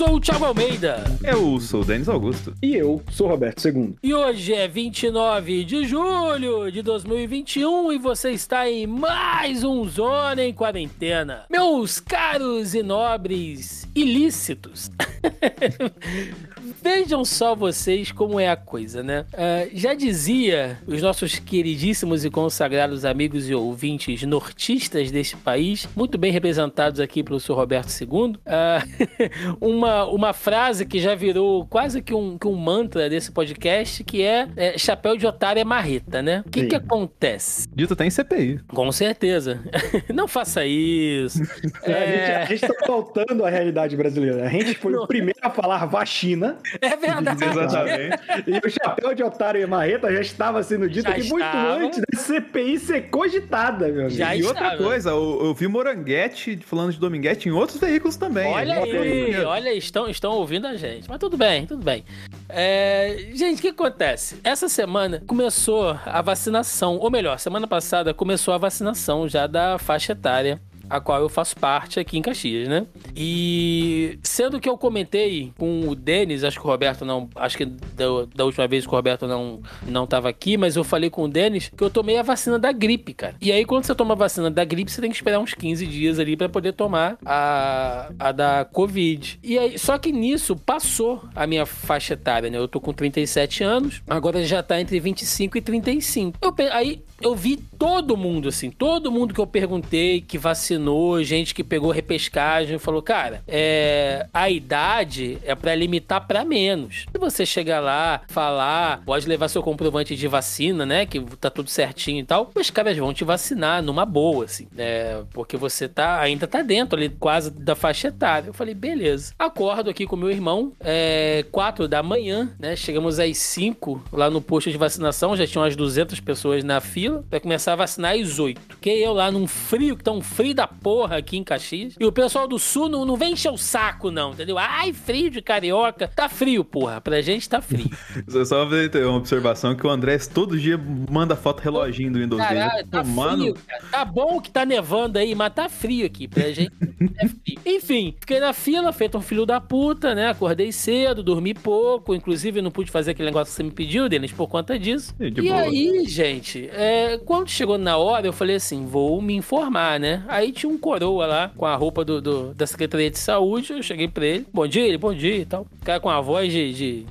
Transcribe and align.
sou 0.00 0.14
o 0.14 0.20
Thiago 0.20 0.46
Almeida. 0.46 1.04
Eu 1.22 1.60
sou 1.60 1.82
o 1.82 1.84
Denis 1.84 2.08
Augusto. 2.08 2.54
E 2.62 2.74
eu 2.74 3.02
sou 3.10 3.26
o 3.26 3.30
Roberto 3.30 3.68
II. 3.68 3.96
E 4.02 4.14
hoje 4.14 4.54
é 4.54 4.66
29 4.66 5.62
de 5.62 5.84
julho 5.84 6.72
de 6.72 6.80
2021 6.80 7.92
e 7.92 7.98
você 7.98 8.30
está 8.30 8.66
em 8.66 8.86
mais 8.86 9.62
um 9.62 9.86
Zona 9.86 10.42
em 10.42 10.54
Quarentena. 10.54 11.44
Meus 11.50 12.00
caros 12.00 12.74
e 12.74 12.82
nobres 12.82 13.86
ilícitos. 13.94 14.90
Vejam 16.82 17.24
só 17.24 17.54
vocês 17.54 18.10
como 18.10 18.40
é 18.40 18.48
a 18.48 18.56
coisa, 18.56 19.02
né? 19.02 19.26
Uh, 19.32 19.70
já 19.74 19.94
dizia 19.94 20.78
os 20.86 21.02
nossos 21.02 21.38
queridíssimos 21.38 22.24
e 22.24 22.30
consagrados 22.30 23.04
amigos 23.04 23.48
e 23.48 23.54
ouvintes 23.54 24.22
nortistas 24.22 25.10
deste 25.10 25.36
país, 25.36 25.88
muito 25.94 26.16
bem 26.16 26.32
representados 26.32 27.00
aqui 27.00 27.22
pelo 27.22 27.38
Sr. 27.38 27.52
Roberto 27.52 27.90
II, 28.00 28.08
uh, 28.08 29.56
uma, 29.60 30.06
uma 30.06 30.32
frase 30.32 30.86
que 30.86 30.98
já 30.98 31.14
virou 31.14 31.66
quase 31.66 32.00
que 32.00 32.14
um, 32.14 32.38
que 32.38 32.46
um 32.46 32.56
mantra 32.56 33.10
desse 33.10 33.30
podcast, 33.30 34.02
que 34.04 34.22
é, 34.22 34.48
é 34.56 34.78
chapéu 34.78 35.16
de 35.16 35.26
otário 35.26 35.60
é 35.60 35.64
marreta, 35.64 36.22
né? 36.22 36.42
O 36.46 36.50
que, 36.50 36.66
que 36.66 36.74
acontece? 36.74 37.68
Dito 37.74 37.92
até 37.92 38.06
em 38.06 38.10
CPI. 38.10 38.60
Com 38.68 38.90
certeza. 38.90 39.60
Não 40.12 40.26
faça 40.26 40.64
isso. 40.64 41.42
é... 41.82 42.36
A 42.40 42.44
gente 42.46 42.64
está 42.64 42.86
faltando 42.86 43.44
a 43.44 43.50
realidade 43.50 43.96
brasileira. 43.96 44.46
A 44.46 44.48
gente 44.48 44.74
foi 44.74 44.92
Não. 44.92 45.04
o 45.04 45.06
primeiro 45.06 45.38
a 45.42 45.50
falar 45.50 45.84
vacina. 45.86 46.56
É 46.80 46.96
verdade. 46.96 47.44
Exatamente. 47.44 48.18
E 48.46 48.66
o 48.66 48.70
chapéu 48.70 49.14
de 49.14 49.22
otário 49.22 49.60
e 49.60 49.66
marreta 49.66 50.12
já 50.12 50.20
estava 50.20 50.62
sendo 50.62 50.88
dito 50.88 51.04
já 51.04 51.10
aqui 51.10 51.20
estava. 51.20 51.78
muito 51.78 51.86
antes 51.86 52.00
da 52.00 52.18
CPI 52.18 52.78
ser 52.78 53.02
cogitada, 53.10 53.88
meu 53.88 54.02
amigo. 54.02 54.10
Já 54.10 54.34
e 54.34 54.40
estava. 54.40 54.64
outra 54.64 54.78
coisa, 54.78 55.10
eu, 55.10 55.40
eu 55.44 55.54
vi 55.54 55.68
Moranguete 55.68 56.58
falando 56.64 56.92
de 56.92 56.98
Dominguete 56.98 57.48
em 57.48 57.52
outros 57.52 57.78
veículos 57.78 58.16
também. 58.16 58.52
Olha 58.52 58.74
aí, 58.82 59.44
olha, 59.44 59.72
estão, 59.72 60.08
estão 60.08 60.32
ouvindo 60.32 60.66
a 60.66 60.76
gente. 60.76 61.08
Mas 61.08 61.18
tudo 61.18 61.36
bem, 61.36 61.66
tudo 61.66 61.82
bem. 61.82 62.04
É, 62.48 63.28
gente, 63.34 63.58
o 63.58 63.62
que 63.62 63.68
acontece? 63.68 64.38
Essa 64.42 64.68
semana 64.68 65.22
começou 65.26 65.96
a 66.04 66.22
vacinação, 66.22 66.96
ou 66.98 67.10
melhor, 67.10 67.38
semana 67.38 67.66
passada 67.66 68.12
começou 68.12 68.52
a 68.54 68.58
vacinação 68.58 69.28
já 69.28 69.46
da 69.46 69.78
faixa 69.78 70.12
etária 70.12 70.60
a 70.90 71.00
qual 71.00 71.20
eu 71.20 71.28
faço 71.28 71.56
parte 71.56 72.00
aqui 72.00 72.18
em 72.18 72.22
Caxias, 72.22 72.68
né? 72.68 72.86
E 73.16 74.18
sendo 74.22 74.58
que 74.60 74.68
eu 74.68 74.76
comentei 74.76 75.52
com 75.56 75.88
o 75.88 75.94
Denis, 75.94 76.42
acho 76.42 76.60
que 76.60 76.66
o 76.66 76.68
Roberto 76.68 77.04
não. 77.04 77.30
Acho 77.36 77.56
que 77.56 77.64
da, 77.64 78.04
da 78.34 78.44
última 78.44 78.66
vez 78.66 78.84
que 78.84 78.92
o 78.92 78.96
Roberto 78.96 79.26
não, 79.26 79.60
não 79.86 80.06
tava 80.06 80.28
aqui, 80.28 80.56
mas 80.56 80.74
eu 80.74 80.82
falei 80.82 81.08
com 81.08 81.22
o 81.22 81.28
Denis 81.28 81.70
que 81.74 81.82
eu 81.82 81.90
tomei 81.90 82.18
a 82.18 82.22
vacina 82.22 82.58
da 82.58 82.72
gripe, 82.72 83.14
cara. 83.14 83.36
E 83.40 83.52
aí, 83.52 83.64
quando 83.64 83.84
você 83.84 83.94
toma 83.94 84.14
a 84.14 84.16
vacina 84.16 84.50
da 84.50 84.64
gripe, 84.64 84.90
você 84.90 85.00
tem 85.00 85.10
que 85.10 85.16
esperar 85.16 85.38
uns 85.38 85.54
15 85.54 85.86
dias 85.86 86.18
ali 86.18 86.36
para 86.36 86.48
poder 86.48 86.72
tomar 86.72 87.16
a, 87.24 88.10
a 88.18 88.32
da 88.32 88.64
Covid. 88.64 89.38
E 89.42 89.58
aí, 89.58 89.78
só 89.78 89.96
que 89.96 90.10
nisso 90.10 90.56
passou 90.56 91.22
a 91.34 91.46
minha 91.46 91.64
faixa 91.64 92.14
etária, 92.14 92.50
né? 92.50 92.58
Eu 92.58 92.66
tô 92.66 92.80
com 92.80 92.92
37 92.92 93.62
anos, 93.62 94.02
agora 94.08 94.44
já 94.44 94.62
tá 94.62 94.80
entre 94.80 94.98
25 94.98 95.56
e 95.56 95.60
35. 95.60 96.38
Eu, 96.42 96.54
aí 96.72 97.02
eu 97.20 97.34
vi 97.34 97.56
todo 97.56 98.16
mundo, 98.16 98.48
assim, 98.48 98.70
todo 98.70 99.10
mundo 99.10 99.34
que 99.34 99.40
eu 99.40 99.46
perguntei 99.46 100.20
que 100.20 100.38
vacinou, 100.38 101.22
gente 101.22 101.54
que 101.54 101.62
pegou 101.62 101.90
repescagem, 101.90 102.78
falou, 102.78 103.02
cara, 103.02 103.42
é, 103.46 104.26
a 104.32 104.50
idade 104.50 105.38
é 105.44 105.54
para 105.54 105.74
limitar 105.74 106.26
para 106.26 106.44
menos. 106.44 107.06
Se 107.10 107.18
você 107.18 107.44
chegar 107.44 107.80
lá, 107.80 108.22
falar, 108.28 109.02
pode 109.04 109.26
levar 109.26 109.48
seu 109.48 109.62
comprovante 109.62 110.16
de 110.16 110.28
vacina, 110.28 110.86
né, 110.86 111.06
que 111.06 111.20
tá 111.36 111.50
tudo 111.50 111.70
certinho 111.70 112.20
e 112.20 112.24
tal, 112.24 112.50
os 112.54 112.70
caras 112.70 112.96
vão 112.96 113.12
te 113.12 113.24
vacinar 113.24 113.82
numa 113.82 114.04
boa, 114.04 114.44
assim, 114.44 114.66
né, 114.72 115.22
porque 115.32 115.56
você 115.56 115.88
tá, 115.88 116.20
ainda 116.20 116.46
tá 116.46 116.62
dentro 116.62 116.98
ali 116.98 117.08
quase 117.08 117.50
da 117.50 117.74
faixa 117.74 118.08
etária. 118.08 118.48
Eu 118.48 118.54
falei, 118.54 118.74
beleza. 118.74 119.34
Acordo 119.38 119.90
aqui 119.90 120.06
com 120.06 120.16
meu 120.16 120.30
irmão, 120.30 120.72
é, 120.80 121.44
4 121.50 121.86
da 121.88 122.02
manhã, 122.02 122.50
né, 122.58 122.76
chegamos 122.76 123.18
às 123.18 123.36
5 123.38 124.02
lá 124.12 124.30
no 124.30 124.40
posto 124.40 124.70
de 124.70 124.76
vacinação, 124.78 125.36
já 125.36 125.46
tinham 125.46 125.62
umas 125.62 125.76
200 125.76 126.20
pessoas 126.20 126.64
na 126.64 126.80
fila, 126.80 127.09
fila 127.10 127.24
pra 127.28 127.40
começar 127.40 127.72
a 127.72 127.76
vacinar 127.76 128.14
às 128.14 128.38
8. 128.38 128.60
Fiquei 128.70 129.04
eu 129.04 129.12
lá 129.12 129.30
num 129.30 129.46
frio, 129.46 129.96
que 129.96 130.04
tá 130.04 130.12
um 130.12 130.20
frio 130.20 130.54
da 130.54 130.66
porra 130.66 131.16
aqui 131.16 131.36
em 131.36 131.44
Caxias. 131.44 131.94
E 131.98 132.04
o 132.04 132.12
pessoal 132.12 132.46
do 132.46 132.58
sul 132.58 132.88
não, 132.88 133.04
não 133.04 133.16
vem 133.16 133.32
encher 133.32 133.50
o 133.50 133.58
saco, 133.58 134.10
não, 134.10 134.32
entendeu? 134.32 134.56
Ai, 134.58 134.92
frio 134.92 135.30
de 135.30 135.42
carioca. 135.42 136.08
Tá 136.08 136.28
frio, 136.28 136.64
porra. 136.64 137.00
Pra 137.00 137.20
gente 137.20 137.48
tá 137.48 137.60
frio. 137.60 137.90
Só 138.46 138.64
uma 138.64 139.16
observação 139.16 139.74
que 139.74 139.86
o 139.86 139.90
André 139.90 140.18
todo 140.18 140.58
dia 140.58 140.78
manda 141.10 141.34
foto 141.34 141.60
reloginho 141.60 142.12
do 142.12 142.18
Windows 142.18 142.42
Caralho, 142.42 142.86
tá 142.86 143.02
Mano... 143.02 143.42
frio, 143.42 143.54
cara. 143.66 143.84
Tá 143.90 144.04
bom 144.04 144.40
que 144.40 144.50
tá 144.50 144.64
nevando 144.64 145.18
aí, 145.18 145.34
mas 145.34 145.52
tá 145.52 145.68
frio 145.68 146.06
aqui. 146.06 146.28
Pra 146.28 146.50
gente 146.52 146.72
é 147.18 147.28
frio. 147.28 147.60
Enfim, 147.66 148.14
fiquei 148.18 148.40
na 148.40 148.52
fila, 148.52 148.92
feito 148.92 149.16
um 149.16 149.22
filho 149.22 149.46
da 149.46 149.60
puta, 149.60 150.14
né? 150.14 150.28
Acordei 150.28 150.72
cedo, 150.72 151.22
dormi 151.22 151.54
pouco. 151.54 152.14
Inclusive, 152.14 152.62
não 152.62 152.70
pude 152.70 152.90
fazer 152.90 153.12
aquele 153.12 153.26
negócio 153.26 153.52
que 153.52 153.56
você 153.56 153.62
me 153.62 153.70
pediu, 153.70 154.08
Denis, 154.08 154.32
por 154.32 154.48
conta 154.48 154.78
disso. 154.78 155.14
E, 155.18 155.40
e 155.40 155.50
aí, 155.50 156.04
gente, 156.06 156.68
é, 156.72 156.99
é, 157.00 157.18
quando 157.18 157.48
chegou 157.48 157.78
na 157.78 157.96
hora, 157.96 158.26
eu 158.26 158.32
falei 158.32 158.56
assim: 158.56 158.86
vou 158.86 159.20
me 159.22 159.34
informar, 159.34 159.98
né? 159.98 160.22
Aí 160.28 160.52
tinha 160.52 160.70
um 160.70 160.78
coroa 160.78 161.26
lá 161.26 161.52
com 161.56 161.64
a 161.64 161.74
roupa 161.74 162.04
do, 162.04 162.20
do 162.20 162.54
da 162.54 162.66
Secretaria 162.66 163.10
de 163.10 163.18
Saúde. 163.18 163.72
Eu 163.72 163.82
cheguei 163.82 164.08
pra 164.08 164.26
ele: 164.26 164.46
bom 164.52 164.66
dia, 164.66 164.86
ele, 164.86 164.98
bom 164.98 165.14
dia 165.14 165.36
e 165.36 165.44
tal. 165.44 165.66
O 165.80 165.84
cara 165.84 166.00
com 166.00 166.10
a 166.10 166.20
voz 166.20 166.52
de. 166.52 166.72
de... 166.72 167.06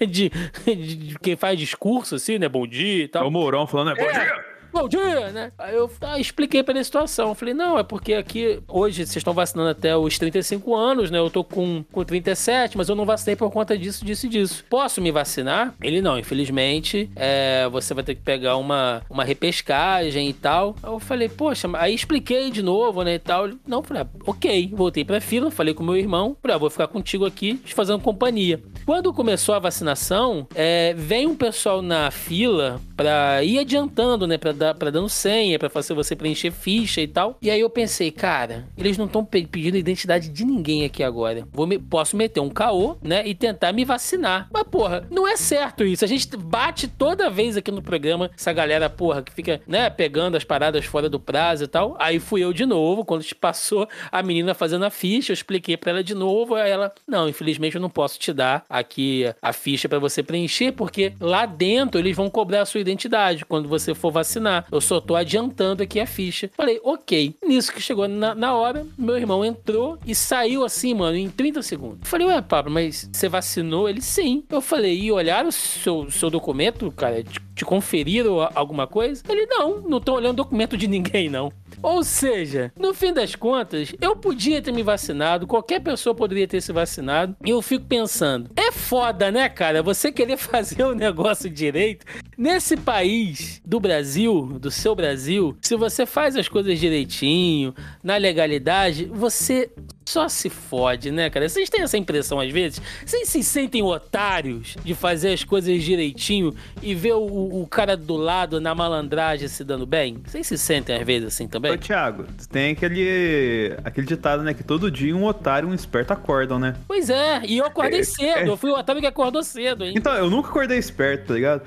de, 0.00 0.30
de, 0.64 0.96
de, 0.96 1.18
quem 1.18 1.36
faz 1.36 1.58
discurso 1.58 2.14
assim, 2.14 2.38
né? 2.38 2.48
Bom 2.48 2.66
dia 2.66 3.04
e 3.04 3.08
tal. 3.08 3.24
É 3.24 3.26
o 3.26 3.30
Mourão 3.30 3.66
falando, 3.66 3.88
né? 3.88 3.94
Bom 3.94 4.08
é. 4.08 4.12
dia! 4.12 4.55
Dia, 4.88 5.30
né? 5.30 5.52
Aí 5.58 5.74
eu 5.74 5.90
ah, 6.00 6.18
expliquei 6.18 6.62
pra 6.62 6.72
ele 6.72 6.80
a 6.80 6.84
situação. 6.84 7.30
Eu 7.30 7.34
falei, 7.34 7.54
não, 7.54 7.78
é 7.78 7.82
porque 7.82 8.14
aqui 8.14 8.60
hoje 8.68 9.06
vocês 9.06 9.16
estão 9.16 9.32
vacinando 9.32 9.70
até 9.70 9.96
os 9.96 10.18
35 10.18 10.74
anos, 10.74 11.10
né? 11.10 11.18
Eu 11.18 11.30
tô 11.30 11.42
com, 11.42 11.84
com 11.90 12.04
37, 12.04 12.76
mas 12.76 12.88
eu 12.88 12.94
não 12.94 13.04
vacinei 13.04 13.36
por 13.36 13.50
conta 13.50 13.76
disso, 13.76 14.04
disso 14.04 14.26
e 14.26 14.28
disso. 14.28 14.64
Posso 14.68 15.00
me 15.00 15.10
vacinar? 15.10 15.74
Ele 15.80 16.00
não, 16.00 16.18
infelizmente, 16.18 17.10
é, 17.16 17.68
você 17.70 17.94
vai 17.94 18.04
ter 18.04 18.14
que 18.14 18.22
pegar 18.22 18.56
uma, 18.56 19.02
uma 19.08 19.24
repescagem 19.24 20.28
e 20.28 20.32
tal. 20.32 20.76
Aí 20.82 20.90
eu 20.90 20.98
falei, 20.98 21.28
poxa, 21.28 21.68
aí 21.74 21.94
expliquei 21.94 22.50
de 22.50 22.62
novo, 22.62 23.02
né, 23.02 23.14
e 23.14 23.18
tal. 23.18 23.48
Não, 23.66 23.82
falei, 23.82 24.02
ah, 24.02 24.08
ok, 24.26 24.72
voltei 24.74 25.04
pra 25.04 25.20
fila, 25.20 25.50
falei 25.50 25.74
com 25.74 25.82
meu 25.82 25.96
irmão, 25.96 26.36
falei, 26.40 26.54
ah, 26.54 26.58
vou 26.58 26.70
ficar 26.70 26.88
contigo 26.88 27.24
aqui, 27.24 27.54
te 27.54 27.74
fazendo 27.74 28.00
companhia. 28.00 28.62
Quando 28.84 29.12
começou 29.12 29.54
a 29.54 29.58
vacinação, 29.58 30.46
é, 30.54 30.94
vem 30.94 31.26
um 31.26 31.34
pessoal 31.34 31.82
na 31.82 32.10
fila 32.10 32.80
pra 32.96 33.42
ir 33.42 33.58
adiantando, 33.58 34.26
né, 34.26 34.38
pra 34.38 34.52
dar 34.52 34.65
pra 34.74 34.90
dando 34.90 35.08
senha, 35.08 35.58
pra 35.58 35.70
fazer 35.70 35.94
você 35.94 36.14
preencher 36.16 36.50
ficha 36.50 37.00
e 37.00 37.08
tal. 37.08 37.36
E 37.40 37.50
aí 37.50 37.60
eu 37.60 37.70
pensei, 37.70 38.10
cara, 38.10 38.66
eles 38.76 38.96
não 38.96 39.06
estão 39.06 39.24
pedindo 39.24 39.76
identidade 39.76 40.28
de 40.28 40.44
ninguém 40.44 40.84
aqui 40.84 41.02
agora. 41.02 41.46
Vou 41.52 41.66
me, 41.66 41.78
posso 41.78 42.16
meter 42.16 42.40
um 42.40 42.48
caô, 42.48 42.96
né? 43.02 43.26
E 43.26 43.34
tentar 43.34 43.72
me 43.72 43.84
vacinar. 43.84 44.48
Mas, 44.52 44.64
porra, 44.64 45.06
não 45.10 45.26
é 45.26 45.36
certo 45.36 45.84
isso. 45.84 46.04
A 46.04 46.08
gente 46.08 46.36
bate 46.36 46.88
toda 46.88 47.30
vez 47.30 47.56
aqui 47.56 47.70
no 47.70 47.82
programa 47.82 48.30
essa 48.36 48.52
galera, 48.52 48.88
porra, 48.88 49.22
que 49.22 49.32
fica, 49.32 49.60
né, 49.66 49.90
pegando 49.90 50.36
as 50.36 50.44
paradas 50.44 50.84
fora 50.84 51.08
do 51.08 51.20
prazo 51.20 51.64
e 51.64 51.66
tal. 51.66 51.96
Aí 51.98 52.18
fui 52.18 52.42
eu 52.42 52.52
de 52.52 52.64
novo, 52.64 53.04
quando 53.04 53.22
te 53.22 53.34
passou 53.34 53.88
a 54.10 54.22
menina 54.22 54.54
fazendo 54.54 54.84
a 54.84 54.90
ficha, 54.90 55.32
eu 55.32 55.34
expliquei 55.34 55.76
para 55.76 55.90
ela 55.90 56.04
de 56.04 56.14
novo. 56.14 56.54
Aí 56.54 56.70
ela, 56.70 56.92
não, 57.06 57.28
infelizmente 57.28 57.76
eu 57.76 57.80
não 57.80 57.90
posso 57.90 58.18
te 58.18 58.32
dar 58.32 58.64
aqui 58.68 59.24
a 59.40 59.52
ficha 59.52 59.88
para 59.88 59.98
você 59.98 60.22
preencher, 60.22 60.72
porque 60.72 61.12
lá 61.20 61.46
dentro 61.46 62.00
eles 62.00 62.16
vão 62.16 62.30
cobrar 62.30 62.62
a 62.62 62.66
sua 62.66 62.80
identidade 62.80 63.44
quando 63.44 63.68
você 63.68 63.94
for 63.94 64.10
vacinar. 64.10 64.55
Eu 64.70 64.80
só 64.80 65.00
tô 65.00 65.14
adiantando 65.16 65.82
aqui 65.82 66.00
a 66.00 66.06
ficha. 66.06 66.50
Falei, 66.56 66.80
ok. 66.82 67.34
Nisso 67.46 67.72
que 67.72 67.80
chegou 67.80 68.08
na, 68.08 68.34
na 68.34 68.54
hora, 68.54 68.86
meu 68.96 69.16
irmão 69.16 69.44
entrou 69.44 69.98
e 70.06 70.14
saiu 70.14 70.64
assim, 70.64 70.94
mano, 70.94 71.16
em 71.16 71.28
30 71.28 71.62
segundos. 71.62 72.08
Falei, 72.08 72.26
ué, 72.26 72.40
Pablo, 72.42 72.70
mas 72.72 73.08
você 73.12 73.28
vacinou? 73.28 73.88
Ele, 73.88 74.00
sim. 74.00 74.44
Eu 74.50 74.60
falei, 74.60 74.98
e 75.00 75.12
olharam 75.12 75.48
o 75.48 75.52
seu, 75.52 76.10
seu 76.10 76.30
documento, 76.30 76.90
cara? 76.92 77.22
Te, 77.22 77.40
te 77.56 77.64
conferiram 77.64 78.48
alguma 78.54 78.86
coisa? 78.86 79.22
Ele, 79.28 79.46
não, 79.46 79.80
não 79.80 79.98
tô 79.98 80.14
olhando 80.14 80.36
documento 80.36 80.76
de 80.76 80.86
ninguém, 80.86 81.30
não. 81.30 81.50
Ou 81.82 82.04
seja, 82.04 82.72
no 82.78 82.92
fim 82.92 83.12
das 83.12 83.34
contas, 83.34 83.94
eu 84.00 84.14
podia 84.14 84.60
ter 84.60 84.72
me 84.72 84.82
vacinado, 84.82 85.46
qualquer 85.46 85.80
pessoa 85.80 86.14
poderia 86.14 86.46
ter 86.46 86.60
se 86.60 86.72
vacinado. 86.72 87.34
E 87.44 87.50
eu 87.50 87.62
fico 87.62 87.86
pensando, 87.86 88.50
é 88.54 88.70
foda, 88.70 89.30
né, 89.30 89.48
cara? 89.48 89.82
Você 89.82 90.12
querer 90.12 90.36
fazer 90.38 90.84
o 90.84 90.94
negócio 90.94 91.48
direito 91.48 92.04
nesse 92.36 92.76
país 92.76 93.60
do 93.64 93.80
Brasil, 93.80 94.58
do 94.60 94.70
seu 94.70 94.94
Brasil, 94.94 95.56
se 95.62 95.76
você 95.76 96.04
faz 96.04 96.36
as 96.36 96.48
coisas 96.48 96.78
direitinho, 96.78 97.74
na 98.02 98.16
legalidade, 98.16 99.06
você 99.06 99.70
só 100.06 100.28
se 100.28 100.48
fode, 100.48 101.10
né, 101.10 101.28
cara? 101.28 101.48
Vocês 101.48 101.68
têm 101.68 101.82
essa 101.82 101.98
impressão 101.98 102.40
às 102.40 102.50
vezes? 102.50 102.80
Vocês 103.04 103.28
se 103.28 103.42
sentem 103.42 103.82
otários 103.82 104.76
de 104.84 104.94
fazer 104.94 105.32
as 105.32 105.42
coisas 105.42 105.82
direitinho 105.82 106.54
e 106.80 106.94
ver 106.94 107.14
o, 107.14 107.62
o 107.62 107.66
cara 107.66 107.96
do 107.96 108.16
lado 108.16 108.60
na 108.60 108.74
malandragem 108.74 109.48
se 109.48 109.64
dando 109.64 109.84
bem? 109.84 110.22
Vocês 110.24 110.46
se 110.46 110.56
sentem 110.56 110.96
às 110.96 111.04
vezes 111.04 111.28
assim 111.28 111.48
também? 111.48 111.72
Ô, 111.72 111.78
Thiago, 111.78 112.24
tem 112.50 112.72
aquele, 112.72 113.76
aquele 113.84 114.06
ditado, 114.06 114.42
né? 114.42 114.54
Que 114.54 114.62
todo 114.62 114.90
dia 114.90 115.14
um 115.14 115.24
otário 115.24 115.68
e 115.68 115.72
um 115.72 115.74
esperto 115.74 116.12
acordam, 116.12 116.58
né? 116.58 116.76
Pois 116.86 117.10
é, 117.10 117.42
e 117.44 117.58
eu 117.58 117.66
acordei 117.66 118.00
é, 118.00 118.04
cedo. 118.04 118.38
É... 118.38 118.48
Eu 118.48 118.56
fui 118.56 118.70
o 118.70 118.78
otário 118.78 119.00
que 119.00 119.08
acordou 119.08 119.42
cedo, 119.42 119.84
hein? 119.84 119.94
Então, 119.96 120.14
eu 120.14 120.30
nunca 120.30 120.48
acordei 120.48 120.78
esperto, 120.78 121.28
tá 121.28 121.34
ligado? 121.34 121.62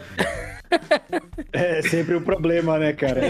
É 1.51 1.81
sempre 1.81 2.16
um 2.16 2.21
problema, 2.21 2.77
né, 2.77 2.94
cara? 2.94 3.21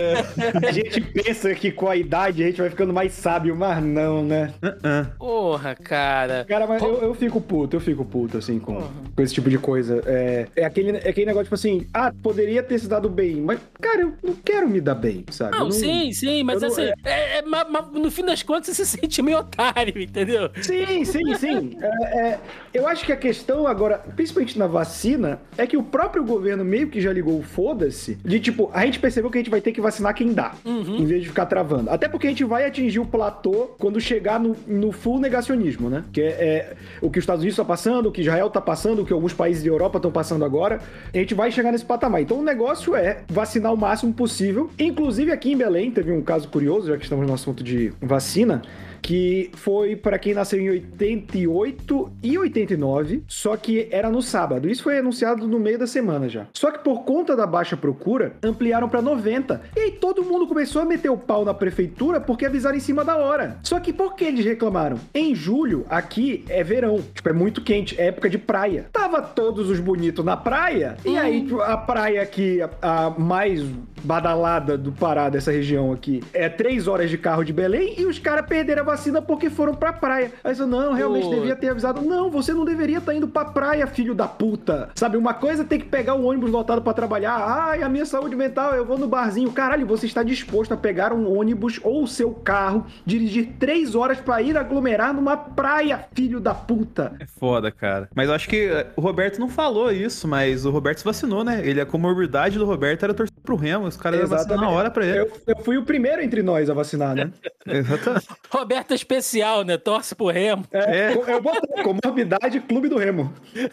A 0.67 0.71
gente 0.71 0.99
pensa 1.01 1.53
que 1.55 1.71
com 1.71 1.87
a 1.89 1.95
idade 1.95 2.43
a 2.43 2.47
gente 2.47 2.59
vai 2.61 2.69
ficando 2.69 2.93
mais 2.93 3.13
sábio, 3.13 3.55
mas 3.55 3.81
não, 3.83 4.23
né? 4.23 4.53
Uh-uh. 4.61 5.17
Porra, 5.17 5.75
cara. 5.75 6.45
Cara, 6.47 6.67
mas 6.67 6.81
eu, 6.81 7.01
eu 7.01 7.13
fico 7.13 7.39
puto, 7.39 7.75
eu 7.77 7.79
fico 7.81 8.03
puto, 8.03 8.37
assim, 8.37 8.59
com, 8.59 8.75
com 9.15 9.21
esse 9.21 9.33
tipo 9.33 9.49
de 9.49 9.57
coisa. 9.57 10.01
É, 10.05 10.47
é, 10.55 10.65
aquele, 10.65 10.97
é 10.97 11.09
aquele 11.09 11.25
negócio, 11.27 11.45
tipo 11.45 11.55
assim, 11.55 11.87
ah, 11.93 12.11
poderia 12.21 12.61
ter 12.61 12.77
se 12.79 12.87
dado 12.87 13.09
bem, 13.09 13.35
mas, 13.37 13.59
cara, 13.81 14.01
eu 14.01 14.13
não 14.21 14.35
quero 14.35 14.67
me 14.67 14.81
dar 14.81 14.95
bem, 14.95 15.23
sabe? 15.31 15.55
Eu 15.55 15.61
Não, 15.65 15.71
sim, 15.71 16.11
sim, 16.11 16.43
mas 16.43 16.61
eu 16.61 16.69
não- 16.69 16.75
assim, 16.75 16.91
é- 17.05 17.37
é- 17.37 17.41
ma- 17.43 17.65
ma- 17.65 17.81
no 17.93 18.11
fim 18.11 18.25
das 18.25 18.43
contas 18.43 18.75
você 18.75 18.85
se 18.85 18.97
sente 18.99 19.21
meio 19.21 19.39
otário, 19.39 19.99
entendeu? 20.01 20.49
Sim, 20.61 21.05
sim, 21.05 21.33
sim. 21.35 21.77
É, 21.81 22.19
é, 22.19 22.39
eu 22.73 22.87
acho 22.87 23.05
que 23.05 23.11
a 23.11 23.17
questão 23.17 23.65
agora, 23.65 23.97
principalmente 24.15 24.57
na 24.59 24.67
vacina, 24.67 25.39
é 25.57 25.65
que 25.65 25.77
o 25.77 25.83
próprio 25.83 26.23
governo 26.23 26.65
meio 26.65 26.89
que 26.89 26.99
já 26.99 27.11
ligou 27.13 27.28
o 27.29 27.43
foda-se 27.43 28.17
de 28.23 28.39
tipo, 28.39 28.69
a 28.73 28.85
gente 28.85 28.99
percebeu 28.99 29.29
que 29.29 29.37
a 29.37 29.41
gente 29.41 29.49
vai 29.49 29.61
ter 29.61 29.71
que 29.71 29.81
vacinar 29.81 30.13
quem 30.13 30.33
dá, 30.33 30.53
em 30.65 31.05
vez 31.05 31.21
de 31.21 31.29
ficar 31.29 31.45
travando. 31.45 31.89
Até 31.89 32.07
porque 32.07 32.27
a 32.27 32.29
gente 32.29 32.43
vai 32.43 32.65
atingir 32.65 32.99
o 32.99 33.05
platô 33.05 33.71
quando 33.77 33.99
chegar 33.99 34.39
no, 34.39 34.55
no 34.67 34.91
full 34.91 35.19
negacionismo, 35.19 35.89
né? 35.89 36.03
Que 36.11 36.21
é, 36.21 36.27
é 36.27 36.73
o 37.01 37.09
que 37.09 37.19
os 37.19 37.23
Estados 37.23 37.41
Unidos 37.41 37.53
estão 37.53 37.65
passando, 37.65 38.09
o 38.09 38.11
que 38.11 38.21
Israel 38.21 38.47
está 38.47 38.61
passando, 38.61 39.01
o 39.01 39.05
que 39.05 39.13
alguns 39.13 39.33
países 39.33 39.63
da 39.63 39.69
Europa 39.69 39.97
estão 39.97 40.11
passando 40.11 40.43
agora. 40.45 40.81
A 41.13 41.17
gente 41.17 41.33
vai 41.33 41.51
chegar 41.51 41.71
nesse 41.71 41.85
patamar. 41.85 42.21
Então 42.21 42.39
o 42.39 42.43
negócio 42.43 42.95
é 42.95 43.19
vacinar 43.29 43.73
o 43.73 43.77
máximo 43.77 44.13
possível. 44.13 44.69
Inclusive 44.79 45.31
aqui 45.31 45.51
em 45.51 45.57
Belém 45.57 45.91
teve 45.91 46.11
um 46.11 46.21
caso 46.21 46.47
curioso, 46.47 46.87
já 46.87 46.97
que 46.97 47.03
estamos 47.03 47.25
no 47.25 47.33
assunto 47.33 47.63
de 47.63 47.93
vacina 48.01 48.61
que 49.01 49.51
foi 49.53 49.95
para 49.95 50.19
quem 50.19 50.33
nasceu 50.33 50.59
em 50.59 50.69
88 50.69 52.11
e 52.23 52.37
89, 52.37 53.23
só 53.27 53.55
que 53.55 53.87
era 53.91 54.09
no 54.09 54.21
sábado. 54.21 54.69
Isso 54.69 54.83
foi 54.83 54.99
anunciado 54.99 55.47
no 55.47 55.59
meio 55.59 55.79
da 55.79 55.87
semana 55.87 56.27
já. 56.29 56.47
Só 56.53 56.71
que 56.71 56.79
por 56.79 57.03
conta 57.03 57.35
da 57.35 57.47
baixa 57.47 57.77
procura, 57.77 58.33
ampliaram 58.43 58.89
para 58.89 59.01
90. 59.01 59.61
E 59.75 59.79
aí 59.79 59.91
todo 59.91 60.23
mundo 60.23 60.47
começou 60.47 60.81
a 60.81 60.85
meter 60.85 61.09
o 61.09 61.17
pau 61.17 61.45
na 61.45 61.53
prefeitura 61.53 62.19
porque 62.19 62.45
avisaram 62.45 62.77
em 62.77 62.81
cima 62.81 63.03
da 63.03 63.17
hora. 63.17 63.57
Só 63.63 63.79
que 63.79 63.93
por 63.93 64.15
que 64.15 64.25
eles 64.25 64.45
reclamaram? 64.45 64.99
Em 65.13 65.33
julho, 65.33 65.85
aqui 65.89 66.43
é 66.49 66.63
verão, 66.63 67.01
tipo, 67.13 67.29
é 67.29 67.33
muito 67.33 67.61
quente, 67.61 67.99
é 67.99 68.07
época 68.07 68.29
de 68.29 68.37
praia. 68.37 68.87
Tava 68.91 69.21
todos 69.21 69.69
os 69.69 69.79
bonitos 69.79 70.23
na 70.23 70.35
praia, 70.35 70.97
e 71.05 71.17
aí 71.17 71.43
tipo, 71.43 71.61
a 71.61 71.77
praia 71.77 72.21
aqui, 72.21 72.61
a, 72.61 72.69
a 72.81 73.09
mais 73.11 73.63
badalada 74.03 74.77
do 74.77 74.91
Pará, 74.91 75.29
dessa 75.29 75.51
região 75.51 75.91
aqui, 75.91 76.23
é 76.33 76.49
três 76.49 76.87
horas 76.87 77.09
de 77.09 77.17
carro 77.17 77.43
de 77.43 77.53
Belém, 77.53 77.95
e 77.97 78.05
os 78.05 78.19
caras 78.19 78.45
perderam 78.45 78.83
a 78.83 78.85
vacina 78.89 79.21
porque 79.21 79.49
foram 79.49 79.73
pra 79.73 79.93
praia. 79.93 80.31
Aí 80.43 80.57
eu, 80.57 80.67
não, 80.67 80.93
realmente 80.93 81.27
Pô. 81.27 81.35
devia 81.35 81.55
ter 81.55 81.69
avisado. 81.69 82.01
Não, 82.01 82.31
você 82.31 82.53
não 82.53 82.65
deveria 82.65 82.97
estar 82.97 83.13
indo 83.13 83.27
pra 83.27 83.45
praia, 83.45 83.85
filho 83.85 84.15
da 84.15 84.27
puta. 84.27 84.89
Sabe, 84.95 85.17
uma 85.17 85.33
coisa 85.33 85.61
é 85.61 85.65
ter 85.65 85.79
que 85.79 85.85
pegar 85.85 86.15
o 86.15 86.25
ônibus 86.25 86.49
lotado 86.49 86.81
pra 86.81 86.93
trabalhar. 86.93 87.35
Ai, 87.35 87.83
a 87.83 87.89
minha 87.89 88.05
saúde 88.05 88.35
mental, 88.35 88.73
eu 88.73 88.85
vou 88.85 88.97
no 88.97 89.07
barzinho. 89.07 89.51
Caralho, 89.51 89.85
você 89.85 90.05
está 90.05 90.23
disposto 90.23 90.73
a 90.73 90.77
pegar 90.77 91.13
um 91.13 91.37
ônibus 91.37 91.79
ou 91.83 92.03
o 92.03 92.07
seu 92.07 92.31
carro, 92.31 92.85
dirigir 93.05 93.53
três 93.59 93.95
horas 93.95 94.19
pra 94.19 94.41
ir 94.41 94.57
aglomerar 94.57 95.13
numa 95.13 95.37
praia, 95.37 96.05
filho 96.13 96.39
da 96.39 96.53
puta. 96.53 97.15
É 97.19 97.25
foda, 97.25 97.71
cara. 97.71 98.09
Mas 98.15 98.27
eu 98.27 98.33
acho 98.33 98.49
que 98.49 98.65
eh, 98.65 98.87
o 98.95 99.01
Roberto 99.01 99.39
não 99.39 99.49
falou 99.49 99.91
isso, 99.91 100.27
mas 100.27 100.65
o 100.65 100.71
Roberto 100.71 100.99
se 100.99 101.05
vacinou, 101.05 101.43
né? 101.43 101.61
Ele, 101.63 101.79
a 101.79 101.85
comorbidade 101.85 102.57
do 102.57 102.65
Roberto 102.65 103.03
era 103.03 103.13
torcer 103.13 103.35
pro 103.43 103.55
Remo. 103.55 103.85
Os 103.85 103.97
caras 103.97 104.19
iam 104.19 104.27
vacinar 104.27 104.59
na 104.59 104.69
hora 104.69 104.89
pra 104.89 105.05
ele. 105.05 105.19
Eu, 105.19 105.31
eu 105.47 105.57
fui 105.63 105.77
o 105.77 105.83
primeiro 105.83 106.21
entre 106.21 106.41
nós 106.41 106.69
a 106.69 106.73
vacinar, 106.73 107.15
né? 107.15 107.31
Exatamente. 107.65 108.27
Roberto 108.49 108.78
é 108.89 108.95
especial, 108.95 109.63
né? 109.63 109.77
Torce 109.77 110.15
pro 110.15 110.27
Remo. 110.27 110.65
É, 110.71 111.13
Eu 111.13 111.41
botei 111.41 111.83
comorbidade 111.83 112.59
Clube 112.61 112.87
do 112.89 112.97
Remo. 112.97 113.33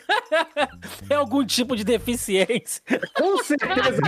É 1.08 1.14
algum 1.14 1.44
tipo 1.44 1.76
de 1.76 1.84
deficiência. 1.84 2.82
Com 3.14 3.42
certeza 3.42 4.00